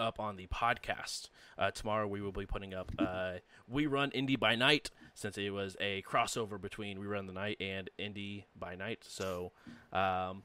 up 0.00 0.18
on 0.18 0.36
the 0.36 0.46
podcast. 0.48 1.28
Uh, 1.58 1.70
tomorrow 1.70 2.08
we 2.08 2.20
will 2.20 2.32
be 2.32 2.46
putting 2.46 2.74
up 2.74 2.90
uh, 2.98 3.34
We 3.68 3.86
Run 3.86 4.10
Indy 4.12 4.36
by 4.36 4.56
Night, 4.56 4.90
since 5.14 5.36
it 5.38 5.50
was 5.50 5.76
a 5.80 6.02
crossover 6.02 6.60
between 6.60 6.98
We 6.98 7.06
Run 7.06 7.26
the 7.26 7.32
Night 7.32 7.58
and 7.60 7.90
Indy 7.98 8.46
by 8.58 8.74
Night. 8.74 9.04
So 9.06 9.52
um, 9.92 10.42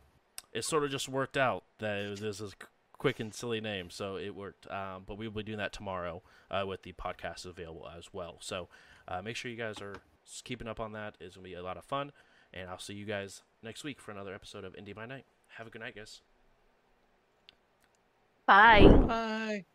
it 0.51 0.65
sort 0.65 0.83
of 0.83 0.91
just 0.91 1.09
worked 1.09 1.37
out 1.37 1.63
that 1.79 1.97
it 1.99 2.09
was 2.09 2.19
this 2.19 2.41
is 2.41 2.53
a 2.53 2.65
quick 2.97 3.19
and 3.19 3.33
silly 3.33 3.61
name, 3.61 3.89
so 3.89 4.17
it 4.17 4.35
worked. 4.35 4.69
Um, 4.69 5.03
but 5.05 5.17
we 5.17 5.27
will 5.27 5.35
be 5.35 5.43
doing 5.43 5.57
that 5.57 5.73
tomorrow 5.73 6.21
uh, 6.51 6.65
with 6.67 6.83
the 6.83 6.93
podcast 6.93 7.45
available 7.45 7.89
as 7.97 8.13
well. 8.13 8.37
So 8.41 8.67
uh, 9.07 9.21
make 9.21 9.35
sure 9.35 9.49
you 9.49 9.57
guys 9.57 9.81
are 9.81 9.95
keeping 10.43 10.67
up 10.67 10.79
on 10.79 10.91
that. 10.93 11.15
It's 11.19 11.35
gonna 11.35 11.47
be 11.47 11.53
a 11.53 11.63
lot 11.63 11.77
of 11.77 11.85
fun, 11.85 12.11
and 12.53 12.69
I'll 12.69 12.79
see 12.79 12.93
you 12.93 13.05
guys 13.05 13.41
next 13.63 13.83
week 13.83 13.99
for 13.99 14.11
another 14.11 14.33
episode 14.33 14.63
of 14.63 14.75
Indy 14.75 14.93
by 14.93 15.05
Night. 15.05 15.25
Have 15.57 15.67
a 15.67 15.69
good 15.69 15.81
night, 15.81 15.95
guys. 15.95 16.21
Bye. 18.47 18.95
Bye. 19.07 19.65